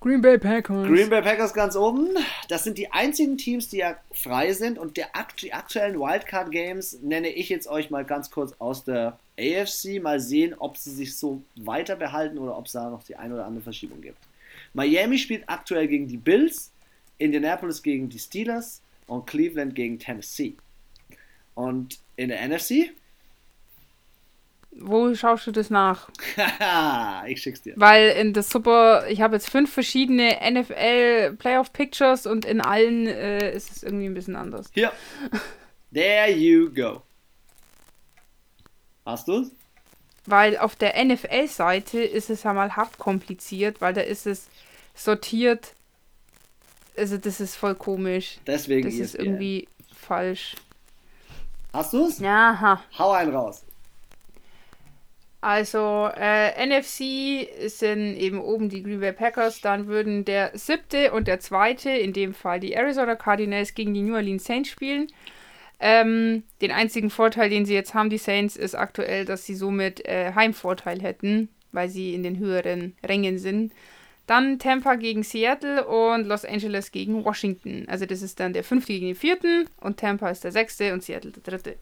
Green 0.00 0.20
Bay 0.20 0.38
Packers. 0.38 0.86
Green 0.86 1.10
Bay 1.10 1.22
Packers 1.22 1.52
ganz 1.52 1.74
oben. 1.74 2.10
Das 2.48 2.62
sind 2.62 2.78
die 2.78 2.92
einzigen 2.92 3.36
Teams, 3.36 3.68
die 3.68 3.78
ja 3.78 3.96
frei 4.12 4.52
sind. 4.52 4.78
Und 4.78 4.96
der, 4.96 5.08
die 5.42 5.52
aktuellen 5.52 5.98
Wildcard 5.98 6.52
Games 6.52 6.98
nenne 7.02 7.28
ich 7.30 7.48
jetzt 7.48 7.66
euch 7.66 7.90
mal 7.90 8.04
ganz 8.04 8.30
kurz 8.30 8.54
aus 8.60 8.84
der 8.84 9.18
AFC. 9.38 10.00
Mal 10.00 10.20
sehen, 10.20 10.54
ob 10.56 10.76
sie 10.76 10.92
sich 10.92 11.16
so 11.16 11.42
weiter 11.56 11.96
behalten 11.96 12.38
oder 12.38 12.56
ob 12.56 12.66
es 12.66 12.72
da 12.72 12.90
noch 12.90 13.02
die 13.02 13.16
ein 13.16 13.32
oder 13.32 13.44
andere 13.44 13.64
Verschiebung 13.64 14.00
gibt. 14.00 14.18
Miami 14.72 15.18
spielt 15.18 15.48
aktuell 15.48 15.88
gegen 15.88 16.06
die 16.06 16.16
Bills, 16.16 16.70
Indianapolis 17.18 17.82
gegen 17.82 18.08
die 18.08 18.20
Steelers 18.20 18.82
und 19.08 19.26
Cleveland 19.26 19.74
gegen 19.74 19.98
Tennessee. 19.98 20.54
Und 21.54 21.98
in 22.14 22.28
der 22.28 22.46
NFC 22.46 22.90
wo 24.80 25.14
schaust 25.14 25.46
du 25.46 25.52
das 25.52 25.70
nach? 25.70 26.08
ich 27.26 27.42
schick's 27.42 27.62
dir. 27.62 27.74
Weil 27.76 28.10
in 28.10 28.32
das 28.32 28.50
Super, 28.50 29.06
ich 29.08 29.20
habe 29.20 29.36
jetzt 29.36 29.50
fünf 29.50 29.72
verschiedene 29.72 30.36
NFL 30.50 31.36
Playoff 31.38 31.72
Pictures 31.72 32.26
und 32.26 32.44
in 32.44 32.60
allen 32.60 33.06
äh, 33.06 33.52
ist 33.52 33.70
es 33.70 33.82
irgendwie 33.82 34.06
ein 34.06 34.14
bisschen 34.14 34.36
anders. 34.36 34.70
Hier. 34.72 34.92
There 35.92 36.30
you 36.30 36.70
go. 36.72 37.02
Hast 39.04 39.26
du's? 39.26 39.50
Weil 40.26 40.58
auf 40.58 40.76
der 40.76 41.02
NFL-Seite 41.02 42.00
ist 42.00 42.28
es 42.28 42.42
ja 42.42 42.52
mal 42.52 42.76
hart 42.76 42.98
kompliziert, 42.98 43.80
weil 43.80 43.94
da 43.94 44.02
ist 44.02 44.26
es 44.26 44.48
sortiert. 44.94 45.74
Also 46.96 47.16
das 47.16 47.40
ist 47.40 47.56
voll 47.56 47.74
komisch. 47.74 48.38
Deswegen 48.46 48.88
das 48.88 48.98
ist 48.98 49.14
irgendwie 49.14 49.66
falsch. 49.94 50.56
Hast 51.72 51.94
du's? 51.94 52.18
Ja. 52.18 52.82
Hau 52.98 53.12
einen 53.12 53.34
raus. 53.34 53.64
Also 55.40 56.10
äh, 56.16 56.66
NFC 56.66 57.70
sind 57.70 58.16
eben 58.16 58.40
oben 58.40 58.68
die 58.68 58.82
Green 58.82 58.98
Bay 58.98 59.12
Packers, 59.12 59.60
dann 59.60 59.86
würden 59.86 60.24
der 60.24 60.50
siebte 60.54 61.12
und 61.12 61.28
der 61.28 61.38
zweite, 61.38 61.90
in 61.90 62.12
dem 62.12 62.34
Fall 62.34 62.58
die 62.58 62.72
Arizona 62.72 63.14
Cardinals, 63.14 63.74
gegen 63.74 63.94
die 63.94 64.02
New 64.02 64.14
Orleans 64.14 64.44
Saints 64.44 64.68
spielen. 64.68 65.06
Ähm, 65.78 66.42
den 66.60 66.72
einzigen 66.72 67.08
Vorteil, 67.08 67.50
den 67.50 67.66
sie 67.66 67.74
jetzt 67.74 67.94
haben, 67.94 68.10
die 68.10 68.18
Saints, 68.18 68.56
ist 68.56 68.74
aktuell, 68.74 69.24
dass 69.24 69.46
sie 69.46 69.54
somit 69.54 70.04
äh, 70.06 70.32
Heimvorteil 70.34 71.00
hätten, 71.00 71.48
weil 71.70 71.88
sie 71.88 72.14
in 72.14 72.24
den 72.24 72.38
höheren 72.38 72.96
Rängen 73.04 73.38
sind. 73.38 73.72
Dann 74.26 74.58
Tampa 74.58 74.96
gegen 74.96 75.22
Seattle 75.22 75.86
und 75.86 76.26
Los 76.26 76.44
Angeles 76.44 76.90
gegen 76.90 77.24
Washington. 77.24 77.86
Also 77.88 78.06
das 78.06 78.22
ist 78.22 78.40
dann 78.40 78.52
der 78.52 78.64
fünfte 78.64 78.92
gegen 78.92 79.06
den 79.06 79.14
vierten 79.14 79.66
und 79.80 79.98
Tampa 79.98 80.30
ist 80.30 80.42
der 80.42 80.52
sechste 80.52 80.92
und 80.92 81.04
Seattle 81.04 81.30
der 81.30 81.42
dritte. 81.44 81.76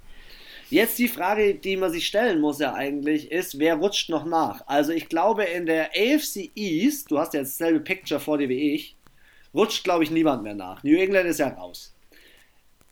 Jetzt 0.68 0.98
die 0.98 1.08
Frage, 1.08 1.54
die 1.54 1.76
man 1.76 1.92
sich 1.92 2.06
stellen 2.06 2.40
muss 2.40 2.58
ja 2.58 2.74
eigentlich, 2.74 3.30
ist, 3.30 3.58
wer 3.60 3.76
rutscht 3.76 4.10
noch 4.10 4.24
nach? 4.24 4.62
Also 4.66 4.92
ich 4.92 5.08
glaube 5.08 5.44
in 5.44 5.66
der 5.66 5.90
AFC 5.90 6.50
East, 6.56 7.10
du 7.10 7.18
hast 7.18 7.34
ja 7.34 7.40
jetzt 7.40 7.60
dasselbe 7.60 7.80
Picture 7.80 8.18
vor 8.18 8.38
dir 8.38 8.48
wie 8.48 8.74
ich, 8.74 8.96
rutscht 9.54 9.84
glaube 9.84 10.02
ich 10.02 10.10
niemand 10.10 10.42
mehr 10.42 10.54
nach. 10.54 10.82
New 10.82 10.96
England 10.96 11.28
ist 11.28 11.38
ja 11.38 11.48
raus. 11.48 11.94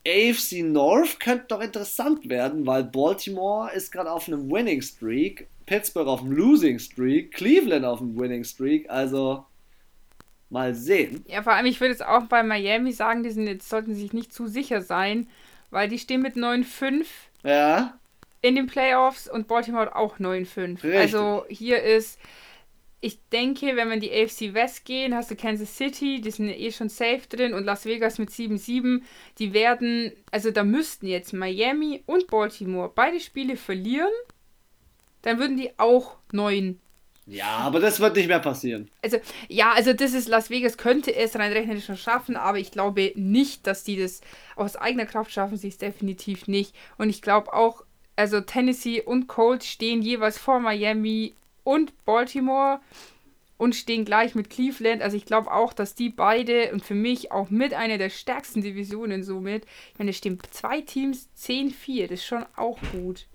AFC 0.07 0.63
North 0.63 1.19
könnte 1.19 1.45
doch 1.49 1.61
interessant 1.61 2.29
werden, 2.29 2.65
weil 2.65 2.83
Baltimore 2.83 3.71
ist 3.73 3.91
gerade 3.91 4.11
auf 4.11 4.27
einem 4.27 4.49
Winning 4.49 4.81
Streak, 4.81 5.47
Pittsburgh 5.65 6.07
auf 6.07 6.21
einem 6.21 6.31
Losing 6.31 6.79
Streak, 6.79 7.33
Cleveland 7.33 7.83
auf 7.83 7.99
einem 7.99 8.17
Winning 8.17 8.43
Streak, 8.43 8.89
also 8.89 9.45
mal 10.49 10.73
sehen. 10.75 11.25
Ja, 11.27 11.43
vor 11.43 11.53
allem, 11.53 11.65
ich 11.65 11.81
würde 11.81 11.91
jetzt 11.91 12.05
auch 12.05 12.23
bei 12.27 12.43
Miami 12.43 12.93
sagen, 12.93 13.23
die 13.23 13.31
sind 13.31 13.47
jetzt, 13.47 13.67
sollten 13.67 13.95
sich 13.95 14.13
nicht 14.13 14.31
zu 14.31 14.47
sicher 14.47 14.81
sein, 14.81 15.27
weil 15.71 15.89
die 15.89 15.99
stehen 15.99 16.21
mit 16.21 16.35
9-5 16.35 17.05
ja. 17.45 17.97
in 18.41 18.55
den 18.55 18.67
Playoffs 18.67 19.29
und 19.29 19.47
Baltimore 19.47 19.95
auch 19.95 20.19
9-5. 20.19 20.97
Also 20.97 21.45
hier 21.47 21.81
ist, 21.81 22.19
ich 23.01 23.19
denke, 23.29 23.75
wenn 23.75 23.87
wir 23.87 23.93
in 23.93 24.01
die 24.01 24.11
AFC 24.11 24.53
West 24.53 24.83
gehen, 24.85 25.13
hast 25.13 25.29
du 25.29 25.35
Kansas 25.35 25.77
City, 25.77 26.21
die 26.21 26.31
sind 26.31 26.49
eh 26.49 26.71
schon 26.71 26.89
safe 26.89 27.21
drin 27.29 27.53
und 27.53 27.63
Las 27.63 27.85
Vegas 27.85 28.17
mit 28.17 28.29
7-7. 28.29 29.01
Die 29.37 29.53
werden, 29.53 30.11
also 30.31 30.51
da 30.51 30.63
müssten 30.63 31.07
jetzt 31.07 31.31
Miami 31.31 32.03
und 32.07 32.27
Baltimore 32.27 32.91
beide 32.93 33.19
Spiele 33.19 33.57
verlieren. 33.57 34.11
Dann 35.21 35.39
würden 35.39 35.57
die 35.57 35.77
auch 35.77 36.17
9 36.31 36.79
ja, 37.27 37.57
aber 37.57 37.79
das 37.79 37.99
wird 37.99 38.15
nicht 38.15 38.27
mehr 38.27 38.39
passieren. 38.39 38.89
Also, 39.01 39.17
ja, 39.47 39.71
also 39.73 39.93
das 39.93 40.13
ist 40.13 40.27
Las 40.27 40.49
Vegas 40.51 40.77
könnte 40.77 41.15
es 41.15 41.35
rein 41.35 41.51
rechnerisch 41.51 41.85
schon 41.85 41.97
schaffen, 41.97 42.35
aber 42.35 42.59
ich 42.59 42.71
glaube 42.71 43.11
nicht, 43.15 43.65
dass 43.65 43.83
die 43.83 43.97
das 43.97 44.21
aus 44.55 44.75
eigener 44.75 45.07
Kraft 45.07 45.31
schaffen, 45.31 45.57
sie 45.57 45.69
es 45.69 45.79
definitiv 45.79 46.47
nicht. 46.47 46.75
Und 46.97 47.09
ich 47.09 47.23
glaube 47.23 47.53
auch, 47.53 47.83
also 48.15 48.41
Tennessee 48.41 49.01
und 49.01 49.27
Colts 49.27 49.67
stehen 49.67 50.03
jeweils 50.03 50.37
vor 50.37 50.59
Miami 50.59 51.33
und 51.63 51.93
Baltimore 52.05 52.79
und 53.57 53.75
stehen 53.75 54.05
gleich 54.05 54.35
mit 54.35 54.51
Cleveland. 54.51 55.01
Also 55.01 55.17
ich 55.17 55.25
glaube 55.25 55.51
auch, 55.51 55.73
dass 55.73 55.95
die 55.95 56.09
beide 56.09 56.71
und 56.73 56.83
für 56.83 56.93
mich 56.93 57.31
auch 57.31 57.49
mit 57.49 57.73
einer 57.73 57.97
der 57.97 58.11
stärksten 58.11 58.61
Divisionen 58.61 59.23
somit, 59.23 59.65
ich 59.93 59.99
meine, 59.99 60.11
es 60.11 60.17
stehen 60.17 60.37
zwei 60.51 60.81
Teams 60.81 61.27
10-4, 61.39 62.03
das 62.03 62.19
ist 62.19 62.25
schon 62.25 62.45
auch 62.55 62.77
gut. 62.91 63.25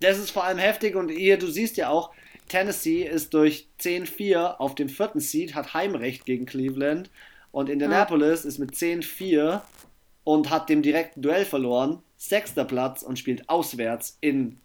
Das 0.00 0.18
ist 0.18 0.30
vor 0.30 0.44
allem 0.44 0.58
heftig 0.58 0.94
und 0.96 1.10
ihr, 1.10 1.38
du 1.38 1.48
siehst 1.48 1.76
ja 1.76 1.88
auch, 1.88 2.12
Tennessee 2.48 3.02
ist 3.02 3.34
durch 3.34 3.68
10-4 3.80 4.56
auf 4.56 4.74
dem 4.74 4.88
vierten 4.88 5.20
Seed, 5.20 5.54
hat 5.54 5.74
Heimrecht 5.74 6.24
gegen 6.24 6.46
Cleveland. 6.46 7.10
Und 7.50 7.68
Indianapolis 7.68 8.44
ja. 8.44 8.48
ist 8.48 8.58
mit 8.58 8.72
10-4 8.72 9.62
und 10.24 10.50
hat 10.50 10.68
dem 10.68 10.82
direkten 10.82 11.22
Duell 11.22 11.44
verloren. 11.44 12.02
Sechster 12.16 12.64
Platz 12.64 13.02
und 13.02 13.18
spielt 13.18 13.48
auswärts 13.48 14.18
in 14.20 14.60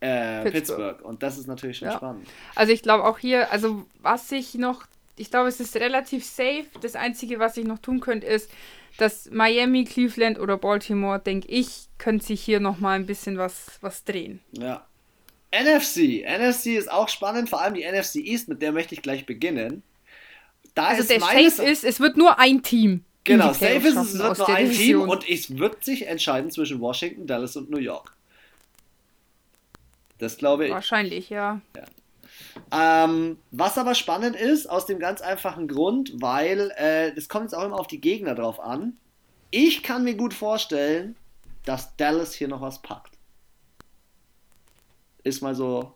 äh, 0.00 0.42
Pittsburgh. 0.42 0.52
Pittsburgh. 0.52 1.04
Und 1.04 1.22
das 1.22 1.38
ist 1.38 1.48
natürlich 1.48 1.78
schon 1.78 1.88
ja. 1.88 1.96
spannend. 1.96 2.28
Also 2.54 2.72
ich 2.72 2.82
glaube 2.82 3.04
auch 3.04 3.18
hier, 3.18 3.50
also 3.50 3.84
was 4.00 4.30
ich 4.30 4.54
noch, 4.54 4.84
ich 5.16 5.30
glaube 5.30 5.48
es 5.48 5.58
ist 5.60 5.74
relativ 5.76 6.24
safe. 6.24 6.66
Das 6.80 6.94
Einzige, 6.94 7.38
was 7.38 7.56
ich 7.56 7.66
noch 7.66 7.78
tun 7.78 8.00
könnte, 8.00 8.26
ist, 8.26 8.50
dass 8.98 9.30
Miami, 9.30 9.84
Cleveland 9.84 10.38
oder 10.38 10.56
Baltimore, 10.56 11.18
denke 11.18 11.48
ich, 11.48 11.88
könnte 11.98 12.24
sich 12.24 12.42
hier 12.42 12.60
nochmal 12.60 12.96
ein 12.96 13.06
bisschen 13.06 13.38
was, 13.38 13.78
was 13.80 14.04
drehen. 14.04 14.40
Ja, 14.52 14.87
NFC. 15.50 16.24
NFC 16.26 16.66
ist 16.76 16.90
auch 16.90 17.08
spannend, 17.08 17.48
vor 17.48 17.60
allem 17.60 17.74
die 17.74 17.84
NFC 17.84 18.16
East, 18.16 18.48
mit 18.48 18.60
der 18.60 18.72
möchte 18.72 18.94
ich 18.94 19.02
gleich 19.02 19.26
beginnen. 19.26 19.82
Da 20.74 20.86
also 20.88 21.00
ist 21.00 21.10
der 21.10 21.20
Safe 21.20 21.64
ist, 21.64 21.84
es 21.84 22.00
wird 22.00 22.16
nur 22.16 22.38
ein 22.38 22.62
Team. 22.62 23.04
Genau, 23.24 23.52
safe 23.52 23.76
ist 23.76 23.96
es, 23.96 24.18
wird 24.18 24.38
nur 24.38 24.48
ein 24.48 24.64
Division. 24.66 25.00
Team 25.02 25.10
und 25.10 25.28
es 25.28 25.58
wird 25.58 25.84
sich 25.84 26.06
entscheiden 26.06 26.50
zwischen 26.50 26.80
Washington, 26.80 27.26
Dallas 27.26 27.56
und 27.56 27.70
New 27.70 27.78
York. 27.78 28.14
Das 30.18 30.36
glaube 30.36 30.66
ich. 30.66 30.72
Wahrscheinlich, 30.72 31.30
ja. 31.30 31.60
ja. 31.76 33.04
Ähm, 33.04 33.38
was 33.50 33.78
aber 33.78 33.94
spannend 33.94 34.36
ist, 34.36 34.68
aus 34.68 34.86
dem 34.86 34.98
ganz 34.98 35.20
einfachen 35.20 35.68
Grund, 35.68 36.12
weil 36.16 36.72
es 37.16 37.24
äh, 37.24 37.28
kommt 37.28 37.44
jetzt 37.44 37.54
auch 37.54 37.64
immer 37.64 37.78
auf 37.78 37.86
die 37.86 38.00
Gegner 38.00 38.34
drauf 38.34 38.60
an. 38.60 38.96
Ich 39.50 39.82
kann 39.82 40.04
mir 40.04 40.14
gut 40.14 40.34
vorstellen, 40.34 41.16
dass 41.64 41.96
Dallas 41.96 42.34
hier 42.34 42.48
noch 42.48 42.60
was 42.60 42.82
packt 42.82 43.17
ist 45.24 45.42
mal 45.42 45.54
so, 45.54 45.94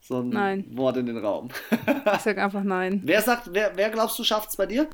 so 0.00 0.20
ein 0.20 0.28
nein. 0.28 0.64
Wort 0.76 0.96
in 0.96 1.06
den 1.06 1.18
Raum. 1.18 1.48
ich 2.14 2.20
sag 2.20 2.38
einfach 2.38 2.62
nein. 2.62 3.00
Wer 3.04 3.22
sagt, 3.22 3.52
wer, 3.52 3.76
wer 3.76 3.90
glaubst 3.90 4.18
du 4.18 4.24
schafft 4.24 4.50
es 4.50 4.56
bei 4.56 4.66
dir? 4.66 4.88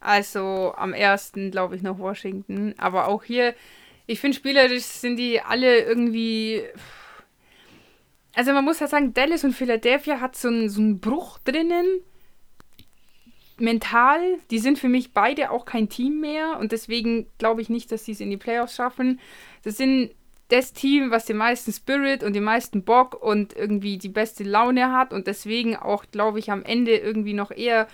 Also 0.00 0.72
am 0.76 0.94
ersten 0.94 1.50
glaube 1.50 1.76
ich 1.76 1.82
noch 1.82 1.98
Washington. 1.98 2.74
Aber 2.78 3.08
auch 3.08 3.22
hier, 3.22 3.54
ich 4.06 4.18
finde 4.18 4.36
spielerisch 4.36 4.82
sind 4.82 5.16
die 5.16 5.40
alle 5.40 5.80
irgendwie. 5.80 6.64
Also 8.34 8.52
man 8.52 8.64
muss 8.64 8.80
ja 8.80 8.86
sagen, 8.86 9.12
Dallas 9.12 9.44
und 9.44 9.52
Philadelphia 9.52 10.20
hat 10.20 10.36
so 10.36 10.48
einen, 10.48 10.68
so 10.68 10.80
einen 10.80 11.00
Bruch 11.00 11.38
drinnen. 11.40 11.86
Mental, 13.58 14.38
die 14.50 14.58
sind 14.58 14.78
für 14.78 14.88
mich 14.88 15.12
beide 15.12 15.50
auch 15.50 15.66
kein 15.66 15.90
Team 15.90 16.20
mehr 16.20 16.58
und 16.58 16.72
deswegen 16.72 17.26
glaube 17.36 17.60
ich 17.60 17.68
nicht, 17.68 17.92
dass 17.92 18.06
sie 18.06 18.12
es 18.12 18.20
in 18.20 18.30
die 18.30 18.38
Playoffs 18.38 18.74
schaffen. 18.74 19.20
Das 19.64 19.76
sind 19.76 20.12
das 20.50 20.72
Team, 20.72 21.10
was 21.10 21.24
den 21.24 21.36
meisten 21.36 21.72
Spirit 21.72 22.22
und 22.22 22.34
den 22.34 22.44
meisten 22.44 22.82
Bock 22.82 23.20
und 23.22 23.56
irgendwie 23.56 23.98
die 23.98 24.08
beste 24.08 24.44
Laune 24.44 24.92
hat 24.92 25.12
und 25.12 25.26
deswegen 25.26 25.76
auch, 25.76 26.04
glaube 26.10 26.38
ich, 26.38 26.50
am 26.50 26.62
Ende 26.64 26.96
irgendwie 26.96 27.32
noch 27.32 27.50
eher 27.50 27.88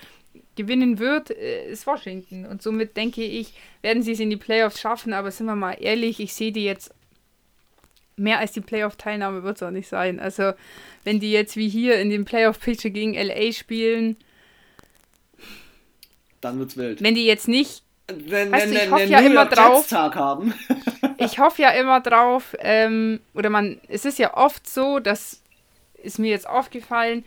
gewinnen 0.56 0.98
wird, 0.98 1.30
äh, 1.30 1.70
ist 1.70 1.86
Washington. 1.86 2.46
Und 2.46 2.62
somit 2.62 2.96
denke 2.96 3.22
ich, 3.22 3.52
werden 3.82 4.02
sie 4.02 4.12
es 4.12 4.20
in 4.20 4.30
die 4.30 4.36
Playoffs 4.36 4.80
schaffen, 4.80 5.12
aber 5.12 5.30
sind 5.30 5.46
wir 5.46 5.56
mal 5.56 5.76
ehrlich, 5.78 6.18
ich 6.18 6.34
sehe 6.34 6.52
die 6.52 6.64
jetzt 6.64 6.92
mehr 8.16 8.38
als 8.38 8.52
die 8.52 8.62
Playoff-Teilnahme 8.62 9.42
wird 9.42 9.56
es 9.56 9.62
auch 9.62 9.70
nicht 9.70 9.88
sein. 9.88 10.18
Also, 10.18 10.52
wenn 11.04 11.20
die 11.20 11.32
jetzt 11.32 11.56
wie 11.56 11.68
hier 11.68 12.00
in 12.00 12.08
dem 12.08 12.24
Playoff-Pitcher 12.24 12.88
gegen 12.88 13.14
LA 13.14 13.52
spielen, 13.52 14.16
dann 16.40 16.58
wird's 16.58 16.76
wild. 16.78 17.02
Wenn 17.02 17.14
die 17.14 17.26
jetzt 17.26 17.48
nicht 17.48 17.82
wenn, 18.08 18.52
weißt 18.52 18.66
wenn, 18.66 18.74
du, 18.74 18.80
ich 18.80 18.90
hoffe 18.90 19.04
ja 19.04 19.18
immer 19.20 19.46
drauf. 19.46 19.90
haben. 19.90 20.54
Ich 21.18 21.38
hoffe 21.38 21.62
ja 21.62 21.70
immer 21.70 22.00
drauf, 22.00 22.56
ähm, 22.58 23.20
oder 23.34 23.50
man, 23.50 23.80
es 23.88 24.04
ist 24.04 24.18
ja 24.18 24.36
oft 24.36 24.68
so, 24.68 24.98
das 24.98 25.42
ist 25.94 26.18
mir 26.18 26.30
jetzt 26.30 26.48
aufgefallen, 26.48 27.24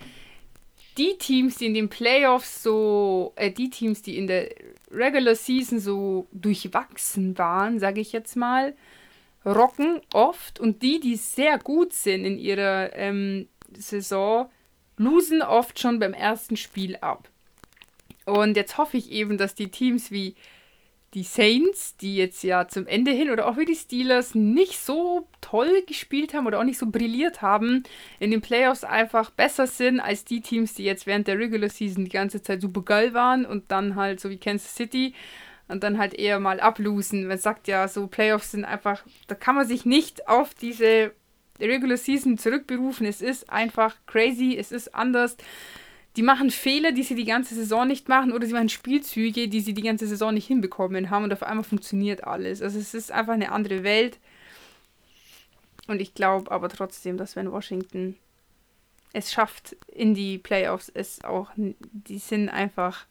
die 0.97 1.17
Teams, 1.17 1.57
die 1.57 1.65
in 1.67 1.73
den 1.73 1.89
Playoffs 1.89 2.63
so, 2.63 3.33
äh, 3.35 3.51
die 3.51 3.69
Teams, 3.69 4.01
die 4.01 4.17
in 4.17 4.27
der 4.27 4.49
Regular 4.91 5.35
Season 5.35 5.79
so 5.79 6.27
durchwachsen 6.31 7.37
waren, 7.37 7.79
sage 7.79 8.01
ich 8.01 8.11
jetzt 8.11 8.35
mal, 8.35 8.75
rocken 9.45 10.01
oft 10.13 10.59
und 10.59 10.81
die, 10.81 10.99
die 10.99 11.15
sehr 11.15 11.57
gut 11.57 11.93
sind 11.93 12.25
in 12.25 12.37
ihrer 12.37 12.95
ähm, 12.95 13.47
Saison, 13.77 14.49
losen 14.97 15.41
oft 15.41 15.79
schon 15.79 15.99
beim 15.99 16.13
ersten 16.13 16.57
Spiel 16.57 16.97
ab. 16.97 17.29
Und 18.25 18.57
jetzt 18.57 18.77
hoffe 18.77 18.97
ich 18.97 19.11
eben, 19.11 19.37
dass 19.37 19.55
die 19.55 19.71
Teams 19.71 20.11
wie 20.11 20.35
die 21.13 21.23
Saints, 21.23 21.97
die 21.97 22.15
jetzt 22.15 22.43
ja 22.43 22.67
zum 22.67 22.85
Ende 22.85 23.11
hin 23.11 23.31
oder 23.31 23.47
auch 23.47 23.57
wie 23.57 23.65
die 23.65 23.75
Steelers 23.75 24.35
nicht 24.35 24.79
so 24.79 25.27
toll 25.41 25.83
gespielt 25.87 26.33
haben 26.33 26.45
oder 26.45 26.59
auch 26.59 26.63
nicht 26.63 26.77
so 26.77 26.85
brilliert 26.85 27.41
haben, 27.41 27.83
in 28.19 28.31
den 28.31 28.41
Playoffs 28.41 28.83
einfach 28.83 29.31
besser 29.31 29.65
sind 29.65 29.99
als 29.99 30.23
die 30.23 30.41
Teams, 30.41 30.75
die 30.75 30.83
jetzt 30.83 31.07
während 31.07 31.27
der 31.27 31.39
Regular 31.39 31.69
Season 31.69 32.05
die 32.05 32.11
ganze 32.11 32.41
Zeit 32.41 32.61
super 32.61 32.83
geil 32.83 33.13
waren 33.13 33.45
und 33.45 33.71
dann 33.71 33.95
halt 33.95 34.19
so 34.19 34.29
wie 34.29 34.37
Kansas 34.37 34.75
City 34.75 35.13
und 35.67 35.83
dann 35.83 35.97
halt 35.97 36.13
eher 36.13 36.39
mal 36.39 36.59
ablosen. 36.59 37.27
Man 37.27 37.37
sagt 37.37 37.67
ja, 37.67 37.87
so 37.87 38.07
Playoffs 38.07 38.51
sind 38.51 38.65
einfach, 38.65 39.03
da 39.27 39.35
kann 39.35 39.55
man 39.55 39.67
sich 39.67 39.85
nicht 39.85 40.27
auf 40.27 40.53
diese 40.53 41.13
Regular 41.59 41.97
Season 41.97 42.37
zurückberufen. 42.37 43.05
Es 43.05 43.21
ist 43.21 43.49
einfach 43.49 43.95
crazy, 44.05 44.55
es 44.57 44.71
ist 44.71 44.93
anders 44.93 45.37
die 46.19 46.23
machen 46.23 46.51
Fehler, 46.51 46.91
die 46.91 47.03
sie 47.03 47.15
die 47.15 47.23
ganze 47.23 47.55
Saison 47.55 47.87
nicht 47.87 48.09
machen, 48.09 48.33
oder 48.33 48.45
sie 48.45 48.51
machen 48.51 48.67
Spielzüge, 48.67 49.47
die 49.47 49.61
sie 49.61 49.73
die 49.73 49.83
ganze 49.83 50.05
Saison 50.05 50.33
nicht 50.33 50.47
hinbekommen 50.47 51.09
haben 51.09 51.23
und 51.23 51.31
auf 51.31 51.43
einmal 51.43 51.63
funktioniert 51.63 52.25
alles. 52.25 52.61
Also 52.61 52.77
es 52.77 52.93
ist 52.93 53.09
einfach 53.09 53.31
eine 53.31 53.53
andere 53.53 53.83
Welt. 53.83 54.17
Und 55.87 56.01
ich 56.01 56.13
glaube 56.15 56.51
aber 56.51 56.67
trotzdem, 56.67 57.15
dass 57.15 57.37
wenn 57.37 57.49
Washington 57.53 58.17
es 59.13 59.31
schafft 59.31 59.77
in 59.87 60.13
die 60.13 60.37
Playoffs, 60.37 60.91
es 60.93 61.23
auch, 61.23 61.51
die 61.55 62.17
sind 62.17 62.49
einfach. 62.49 63.05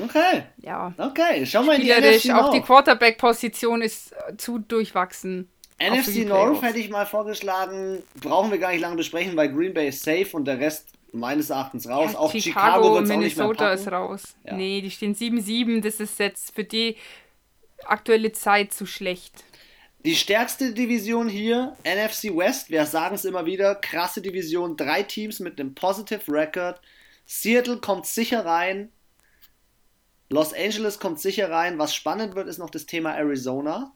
Okay. 0.00 0.44
Ja. 0.58 0.94
Okay, 0.96 1.44
schau 1.46 1.64
mal 1.64 1.74
in 1.74 1.82
die 1.82 1.90
NFC 1.90 2.32
Auch 2.32 2.52
die 2.52 2.60
Quarterback-Position 2.60 3.82
ist 3.82 4.14
zu 4.36 4.60
durchwachsen. 4.60 5.48
NFC 5.82 6.24
North 6.24 6.62
hätte 6.62 6.78
ich 6.78 6.88
mal 6.88 7.04
vorgeschlagen, 7.04 8.00
brauchen 8.20 8.52
wir 8.52 8.58
gar 8.58 8.70
nicht 8.70 8.80
lange 8.80 8.94
besprechen, 8.94 9.36
weil 9.36 9.52
Green 9.52 9.74
Bay 9.74 9.88
ist 9.88 10.04
safe 10.04 10.28
und 10.34 10.44
der 10.44 10.60
Rest 10.60 10.93
meines 11.14 11.50
Erachtens 11.50 11.88
raus. 11.88 12.12
Ja, 12.12 12.18
auch 12.18 12.32
Chicago, 12.32 12.98
Chicago 12.98 13.00
Minnesota 13.00 13.72
ist 13.72 13.88
raus. 13.88 14.36
Ja. 14.44 14.54
Nee, 14.54 14.80
die 14.80 14.90
stehen 14.90 15.14
7-7. 15.14 15.80
Das 15.82 16.00
ist 16.00 16.18
jetzt 16.18 16.54
für 16.54 16.64
die 16.64 16.96
aktuelle 17.86 18.32
Zeit 18.32 18.72
zu 18.72 18.86
schlecht. 18.86 19.44
Die 20.04 20.16
stärkste 20.16 20.74
Division 20.74 21.28
hier, 21.28 21.76
NFC 21.84 22.24
West, 22.36 22.68
wir 22.68 22.84
sagen 22.84 23.14
es 23.14 23.24
immer 23.24 23.46
wieder, 23.46 23.74
krasse 23.74 24.20
Division, 24.20 24.76
drei 24.76 25.02
Teams 25.02 25.40
mit 25.40 25.58
einem 25.58 25.74
Positive 25.74 26.20
Record. 26.28 26.78
Seattle 27.24 27.78
kommt 27.78 28.04
sicher 28.04 28.44
rein. 28.44 28.92
Los 30.28 30.52
Angeles 30.52 30.98
kommt 30.98 31.20
sicher 31.20 31.50
rein. 31.50 31.78
Was 31.78 31.94
spannend 31.94 32.34
wird, 32.34 32.48
ist 32.48 32.58
noch 32.58 32.68
das 32.68 32.84
Thema 32.84 33.14
Arizona. 33.14 33.92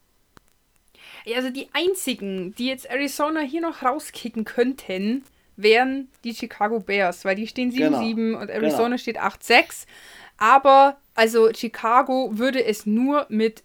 also 1.34 1.50
die 1.50 1.68
einzigen, 1.74 2.54
die 2.54 2.68
jetzt 2.68 2.88
Arizona 2.88 3.40
hier 3.40 3.60
noch 3.60 3.82
rauskicken 3.82 4.46
könnten, 4.46 5.24
wären 5.58 6.08
die 6.24 6.34
Chicago 6.34 6.80
Bears, 6.80 7.24
weil 7.24 7.36
die 7.36 7.46
stehen 7.46 7.70
7-7 7.70 8.14
genau. 8.14 8.40
und 8.40 8.50
Arizona 8.50 8.84
genau. 8.84 8.98
steht 8.98 9.20
8-6. 9.20 9.84
Aber 10.38 10.96
also 11.14 11.52
Chicago 11.52 12.30
würde 12.32 12.64
es 12.64 12.86
nur 12.86 13.26
mit 13.28 13.64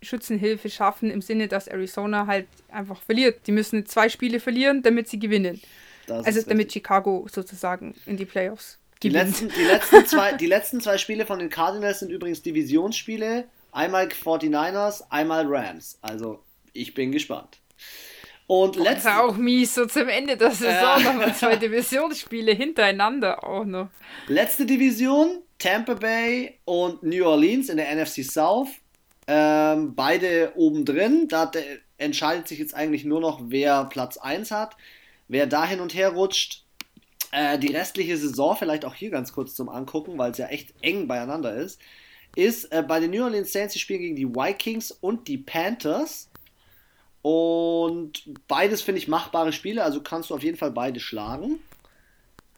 Schützenhilfe 0.00 0.70
schaffen, 0.70 1.10
im 1.10 1.20
Sinne, 1.20 1.48
dass 1.48 1.66
Arizona 1.66 2.26
halt 2.26 2.46
einfach 2.70 3.02
verliert. 3.02 3.46
Die 3.46 3.52
müssen 3.52 3.84
zwei 3.86 4.08
Spiele 4.08 4.40
verlieren, 4.40 4.82
damit 4.82 5.08
sie 5.08 5.18
gewinnen. 5.18 5.60
Das 6.06 6.26
also 6.26 6.42
damit 6.42 6.72
Chicago 6.72 7.26
sozusagen 7.30 7.94
in 8.06 8.16
die 8.16 8.26
Playoffs 8.26 8.78
die 9.04 9.10
letzten, 9.10 9.48
die, 9.50 9.64
letzten 9.64 10.06
zwei, 10.06 10.32
die 10.32 10.46
letzten 10.46 10.80
zwei 10.80 10.98
Spiele 10.98 11.26
von 11.26 11.38
den 11.38 11.50
Cardinals 11.50 12.00
sind 12.00 12.10
übrigens 12.10 12.42
Divisionsspiele. 12.42 13.44
Einmal 13.70 14.06
49ers, 14.06 15.02
einmal 15.10 15.44
Rams. 15.46 15.98
Also 16.00 16.42
ich 16.72 16.94
bin 16.94 17.12
gespannt. 17.12 17.58
Und 18.46 18.76
letztes 18.76 19.10
auch 19.10 19.36
mies, 19.36 19.74
so 19.74 19.86
zum 19.86 20.08
Ende 20.08 20.36
der 20.36 20.50
Saison 20.50 21.00
äh, 21.00 21.04
nochmal 21.04 21.34
zwei 21.34 21.56
Divisionsspiele 21.56 22.52
hintereinander 22.52 23.42
auch 23.42 23.64
noch. 23.64 23.88
Letzte 24.26 24.66
Division, 24.66 25.42
Tampa 25.58 25.94
Bay 25.94 26.58
und 26.66 27.02
New 27.02 27.24
Orleans 27.24 27.70
in 27.70 27.78
der 27.78 27.94
NFC 27.94 28.22
South. 28.22 28.68
Ähm, 29.26 29.94
beide 29.94 30.52
oben 30.56 30.84
drin. 30.84 31.26
Da 31.28 31.50
entscheidet 31.96 32.48
sich 32.48 32.58
jetzt 32.58 32.74
eigentlich 32.74 33.04
nur 33.04 33.20
noch, 33.20 33.40
wer 33.44 33.86
Platz 33.86 34.18
1 34.18 34.50
hat. 34.50 34.76
Wer 35.28 35.46
da 35.46 35.66
hin 35.66 35.80
und 35.80 35.94
her 35.94 36.10
rutscht. 36.10 36.64
Äh, 37.32 37.58
die 37.58 37.74
restliche 37.74 38.16
Saison, 38.18 38.56
vielleicht 38.56 38.84
auch 38.84 38.94
hier 38.94 39.10
ganz 39.10 39.32
kurz 39.32 39.54
zum 39.54 39.68
Angucken, 39.70 40.18
weil 40.18 40.32
es 40.32 40.38
ja 40.38 40.46
echt 40.48 40.74
eng 40.82 41.08
beieinander 41.08 41.54
ist, 41.54 41.80
ist 42.36 42.70
äh, 42.72 42.84
bei 42.86 43.00
den 43.00 43.10
New 43.10 43.24
Orleans 43.24 43.52
Saints, 43.52 43.72
die 43.72 43.80
spielen 43.80 44.00
gegen 44.00 44.16
die 44.16 44.28
Vikings 44.28 44.92
und 44.92 45.26
die 45.28 45.38
Panthers. 45.38 46.30
Und 47.26 48.22
beides 48.48 48.82
finde 48.82 48.98
ich 48.98 49.08
machbare 49.08 49.54
Spiele, 49.54 49.82
also 49.82 50.02
kannst 50.02 50.28
du 50.28 50.34
auf 50.34 50.42
jeden 50.42 50.58
Fall 50.58 50.72
beide 50.72 51.00
schlagen. 51.00 51.58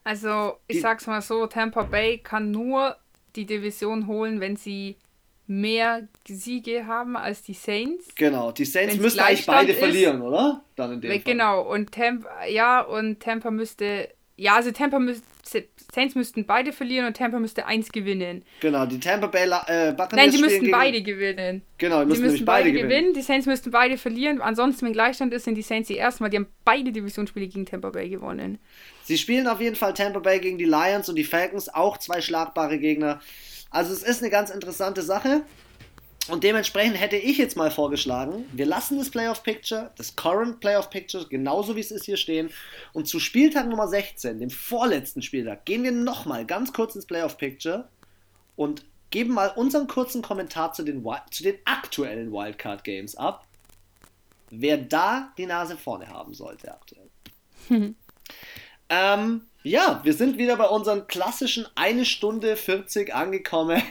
Also, 0.03 0.57
ich 0.67 0.75
die, 0.75 0.81
sag's 0.81 1.07
mal 1.07 1.21
so: 1.21 1.47
Tampa 1.47 1.83
Bay 1.83 2.17
kann 2.17 2.51
nur 2.51 2.97
die 3.37 3.45
Division 3.45 4.07
holen, 4.07 4.41
wenn 4.41 4.57
sie 4.57 4.97
mehr 5.45 6.09
Siege 6.27 6.85
haben 6.85 7.15
als 7.15 7.43
die 7.43 7.53
Saints. 7.53 8.13
Genau, 8.15 8.51
die 8.51 8.65
Saints 8.65 8.95
Wenn's 8.95 9.03
müssten 9.03 9.21
eigentlich 9.21 9.45
beide 9.45 9.71
ist, 9.71 9.79
verlieren, 9.79 10.21
oder? 10.21 10.65
Dann 10.75 10.91
in 10.91 10.99
dem 11.01 11.11
Fall. 11.11 11.19
Genau, 11.21 11.61
und 11.61 11.93
Tampa, 11.93 12.45
ja, 12.47 12.81
und 12.81 13.21
Tampa 13.21 13.51
müsste 13.51 14.09
ja, 14.39 14.55
also 14.55 14.71
Tampa 14.71 14.99
müsste, 14.99 15.67
Saints 15.91 16.13
müssten 16.13 16.45
beide 16.45 16.71
verlieren 16.71 17.07
und 17.07 17.17
Tampa 17.17 17.39
müsste 17.39 17.65
eins 17.65 17.91
gewinnen. 17.91 18.43
Genau, 18.59 18.85
die 18.85 18.99
Tampa 18.99 19.25
Bay 19.27 19.45
äh, 19.45 19.93
Buccaneers 19.93 20.11
Nein, 20.11 20.31
die 20.31 20.37
müssten 20.37 20.71
beide 20.71 21.01
gewinnen. 21.01 21.63
Genau, 21.79 22.01
die 22.01 22.05
müssten, 22.05 22.23
die 22.23 22.29
müssten 22.29 22.45
beide, 22.45 22.65
beide 22.65 22.71
gewinnen. 22.71 22.89
gewinnen. 22.89 23.13
Die 23.15 23.21
Saints 23.23 23.47
müssten 23.47 23.71
beide 23.71 23.97
verlieren. 23.97 24.39
Ansonsten, 24.39 24.85
wenn 24.85 24.93
Gleichstand 24.93 25.33
ist, 25.33 25.45
sind 25.45 25.55
die 25.55 25.63
Saints 25.63 25.87
die 25.87 25.97
ersten, 25.97 26.23
weil 26.23 26.29
die 26.29 26.37
haben 26.37 26.47
beide 26.63 26.91
Divisionsspiele 26.91 27.47
gegen 27.47 27.65
Tampa 27.65 27.89
Bay 27.89 28.09
gewonnen. 28.09 28.59
Sie 29.05 29.17
spielen 29.17 29.47
auf 29.47 29.59
jeden 29.59 29.75
Fall 29.75 29.95
Tampa 29.95 30.19
Bay 30.19 30.39
gegen 30.39 30.59
die 30.59 30.65
Lions 30.65 31.09
und 31.09 31.15
die 31.15 31.23
Falcons, 31.23 31.67
auch 31.69 31.97
zwei 31.97 32.21
schlagbare 32.21 32.77
Gegner. 32.77 33.19
Also 33.71 33.91
es 33.91 34.03
ist 34.03 34.21
eine 34.21 34.29
ganz 34.29 34.51
interessante 34.51 35.01
Sache. 35.01 35.41
Und 36.29 36.43
dementsprechend 36.43 36.99
hätte 36.99 37.15
ich 37.15 37.37
jetzt 37.37 37.55
mal 37.55 37.71
vorgeschlagen, 37.71 38.45
wir 38.51 38.65
lassen 38.65 38.97
das 38.97 39.09
Playoff 39.09 39.43
Picture, 39.43 39.91
das 39.95 40.15
Current 40.15 40.59
Playoff 40.59 40.89
Picture, 40.89 41.25
genauso 41.27 41.75
wie 41.75 41.79
es 41.79 41.91
ist 41.91 42.05
hier 42.05 42.17
stehen. 42.17 42.49
Und 42.93 43.07
zu 43.07 43.19
Spieltag 43.19 43.67
Nummer 43.67 43.87
16, 43.87 44.39
dem 44.39 44.49
vorletzten 44.49 45.21
Spieltag, 45.21 45.65
gehen 45.65 45.83
wir 45.83 45.91
nochmal 45.91 46.45
ganz 46.45 46.73
kurz 46.73 46.95
ins 46.95 47.05
Playoff 47.05 47.37
Picture 47.37 47.87
und 48.55 48.83
geben 49.09 49.33
mal 49.33 49.49
unseren 49.55 49.87
kurzen 49.87 50.21
Kommentar 50.21 50.73
zu 50.73 50.83
den, 50.83 51.05
zu 51.31 51.43
den 51.43 51.55
aktuellen 51.65 52.31
Wildcard 52.31 52.83
Games 52.83 53.15
ab. 53.15 53.45
Wer 54.49 54.77
da 54.77 55.33
die 55.37 55.45
Nase 55.45 55.77
vorne 55.77 56.07
haben 56.07 56.33
sollte 56.33 56.73
aktuell. 56.73 57.09
ähm, 58.89 59.41
ja, 59.63 60.01
wir 60.03 60.13
sind 60.13 60.37
wieder 60.37 60.55
bei 60.55 60.67
unseren 60.67 61.07
klassischen 61.07 61.65
1 61.75 62.07
Stunde 62.07 62.55
40 62.55 63.13
angekommen. 63.13 63.81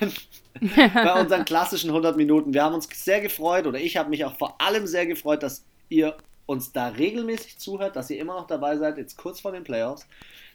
bei 0.76 1.20
unseren 1.20 1.44
klassischen 1.44 1.90
100 1.90 2.16
Minuten. 2.16 2.54
Wir 2.54 2.64
haben 2.64 2.74
uns 2.74 2.88
sehr 2.92 3.20
gefreut 3.20 3.66
oder 3.66 3.78
ich 3.78 3.96
habe 3.96 4.10
mich 4.10 4.24
auch 4.24 4.36
vor 4.36 4.60
allem 4.60 4.86
sehr 4.86 5.06
gefreut, 5.06 5.42
dass 5.42 5.64
ihr 5.88 6.16
uns 6.46 6.72
da 6.72 6.88
regelmäßig 6.88 7.58
zuhört, 7.58 7.96
dass 7.96 8.10
ihr 8.10 8.18
immer 8.18 8.34
noch 8.34 8.46
dabei 8.46 8.76
seid, 8.76 8.98
jetzt 8.98 9.16
kurz 9.16 9.40
vor 9.40 9.52
den 9.52 9.64
Playoffs. 9.64 10.06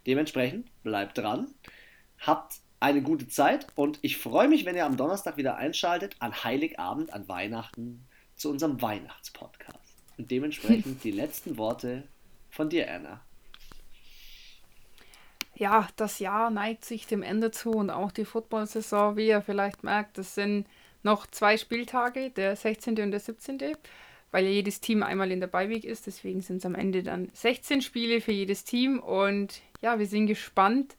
Dementsprechend 0.07 0.67
bleibt 0.83 1.17
dran, 1.17 1.47
habt 2.19 2.55
eine 2.79 3.01
gute 3.01 3.27
Zeit 3.27 3.67
und 3.75 3.99
ich 4.01 4.17
freue 4.17 4.47
mich, 4.47 4.65
wenn 4.65 4.75
ihr 4.75 4.85
am 4.85 4.97
Donnerstag 4.97 5.37
wieder 5.37 5.57
einschaltet, 5.57 6.15
an 6.19 6.43
Heiligabend, 6.43 7.13
an 7.13 7.27
Weihnachten, 7.27 8.07
zu 8.35 8.49
unserem 8.49 8.81
Weihnachtspodcast. 8.81 9.77
Und 10.17 10.31
dementsprechend 10.31 11.03
die 11.03 11.11
letzten 11.11 11.57
Worte 11.57 12.03
von 12.49 12.69
dir, 12.69 12.91
Anna 12.91 13.21
ja, 15.61 15.87
das 15.95 16.17
Jahr 16.17 16.49
neigt 16.49 16.85
sich 16.85 17.05
dem 17.05 17.21
Ende 17.21 17.51
zu 17.51 17.69
und 17.69 17.91
auch 17.91 18.11
die 18.11 18.25
Football-Saison, 18.25 19.15
wie 19.15 19.27
ihr 19.27 19.43
vielleicht 19.43 19.83
merkt, 19.83 20.17
das 20.17 20.33
sind 20.33 20.65
noch 21.03 21.27
zwei 21.27 21.55
Spieltage, 21.55 22.31
der 22.31 22.55
16. 22.55 22.99
und 22.99 23.11
der 23.11 23.19
17., 23.19 23.59
weil 24.31 24.45
ja 24.45 24.49
jedes 24.49 24.81
Team 24.81 25.03
einmal 25.03 25.31
in 25.31 25.39
der 25.39 25.45
Beiweg 25.45 25.83
ist. 25.83 26.07
Deswegen 26.07 26.41
sind 26.41 26.57
es 26.57 26.65
am 26.65 26.73
Ende 26.73 27.03
dann 27.03 27.29
16 27.33 27.83
Spiele 27.83 28.21
für 28.21 28.31
jedes 28.31 28.63
Team 28.63 28.97
und 28.99 29.61
ja, 29.81 29.99
wir 29.99 30.07
sind 30.07 30.25
gespannt, 30.25 30.95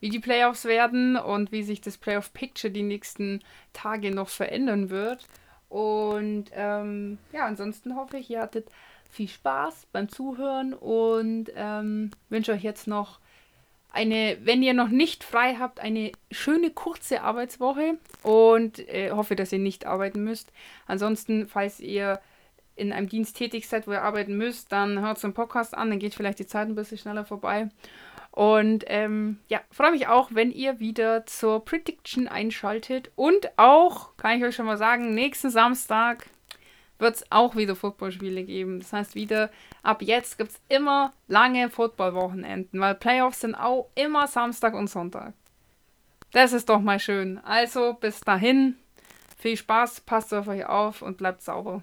wie 0.00 0.10
die 0.10 0.18
Playoffs 0.18 0.66
werden 0.66 1.16
und 1.16 1.50
wie 1.50 1.62
sich 1.62 1.80
das 1.80 1.96
Playoff-Picture 1.96 2.70
die 2.70 2.82
nächsten 2.82 3.40
Tage 3.72 4.14
noch 4.14 4.28
verändern 4.28 4.90
wird. 4.90 5.26
Und 5.70 6.50
ähm, 6.52 7.16
ja, 7.32 7.46
ansonsten 7.46 7.96
hoffe 7.96 8.18
ich, 8.18 8.28
ihr 8.28 8.42
hattet 8.42 8.68
viel 9.10 9.28
Spaß 9.28 9.86
beim 9.90 10.10
Zuhören 10.10 10.74
und 10.74 11.46
ähm, 11.56 12.10
wünsche 12.28 12.52
euch 12.52 12.62
jetzt 12.62 12.88
noch 12.88 13.20
eine, 13.96 14.38
wenn 14.42 14.62
ihr 14.62 14.74
noch 14.74 14.88
nicht 14.88 15.24
frei 15.24 15.56
habt, 15.58 15.80
eine 15.80 16.12
schöne 16.30 16.70
kurze 16.70 17.22
Arbeitswoche 17.22 17.98
und 18.22 18.78
äh, 18.88 19.10
hoffe, 19.10 19.34
dass 19.34 19.52
ihr 19.52 19.58
nicht 19.58 19.86
arbeiten 19.86 20.22
müsst. 20.22 20.52
Ansonsten, 20.86 21.48
falls 21.48 21.80
ihr 21.80 22.20
in 22.76 22.92
einem 22.92 23.08
Dienst 23.08 23.36
tätig 23.36 23.66
seid, 23.66 23.88
wo 23.88 23.92
ihr 23.92 24.02
arbeiten 24.02 24.36
müsst, 24.36 24.70
dann 24.70 25.00
hört 25.00 25.18
so 25.18 25.26
einen 25.26 25.34
Podcast 25.34 25.74
an, 25.74 25.90
dann 25.90 25.98
geht 25.98 26.14
vielleicht 26.14 26.38
die 26.38 26.46
Zeit 26.46 26.68
ein 26.68 26.74
bisschen 26.74 26.98
schneller 26.98 27.24
vorbei. 27.24 27.70
Und 28.30 28.84
ähm, 28.88 29.38
ja, 29.48 29.62
freue 29.70 29.92
mich 29.92 30.08
auch, 30.08 30.28
wenn 30.34 30.52
ihr 30.52 30.78
wieder 30.78 31.24
zur 31.24 31.64
Prediction 31.64 32.28
einschaltet. 32.28 33.10
Und 33.16 33.50
auch, 33.56 34.14
kann 34.18 34.36
ich 34.36 34.44
euch 34.44 34.54
schon 34.54 34.66
mal 34.66 34.76
sagen, 34.76 35.14
nächsten 35.14 35.48
Samstag 35.48 36.26
wird 36.98 37.16
es 37.16 37.30
auch 37.30 37.56
wieder 37.56 37.76
Footballspiele 37.76 38.44
geben. 38.44 38.80
Das 38.80 38.92
heißt, 38.92 39.14
wieder 39.14 39.50
ab 39.82 40.02
jetzt 40.02 40.38
gibt 40.38 40.52
es 40.52 40.60
immer 40.68 41.12
lange 41.28 41.70
Footballwochenenden, 41.70 42.80
weil 42.80 42.94
Playoffs 42.94 43.40
sind 43.40 43.54
auch 43.54 43.88
immer 43.94 44.26
Samstag 44.26 44.74
und 44.74 44.88
Sonntag. 44.88 45.34
Das 46.32 46.52
ist 46.52 46.68
doch 46.68 46.80
mal 46.80 46.98
schön. 46.98 47.38
Also 47.38 47.94
bis 47.94 48.20
dahin, 48.20 48.76
viel 49.38 49.56
Spaß, 49.56 50.00
passt 50.00 50.34
auf 50.34 50.48
euch 50.48 50.66
auf 50.66 51.02
und 51.02 51.18
bleibt 51.18 51.42
sauber. 51.42 51.82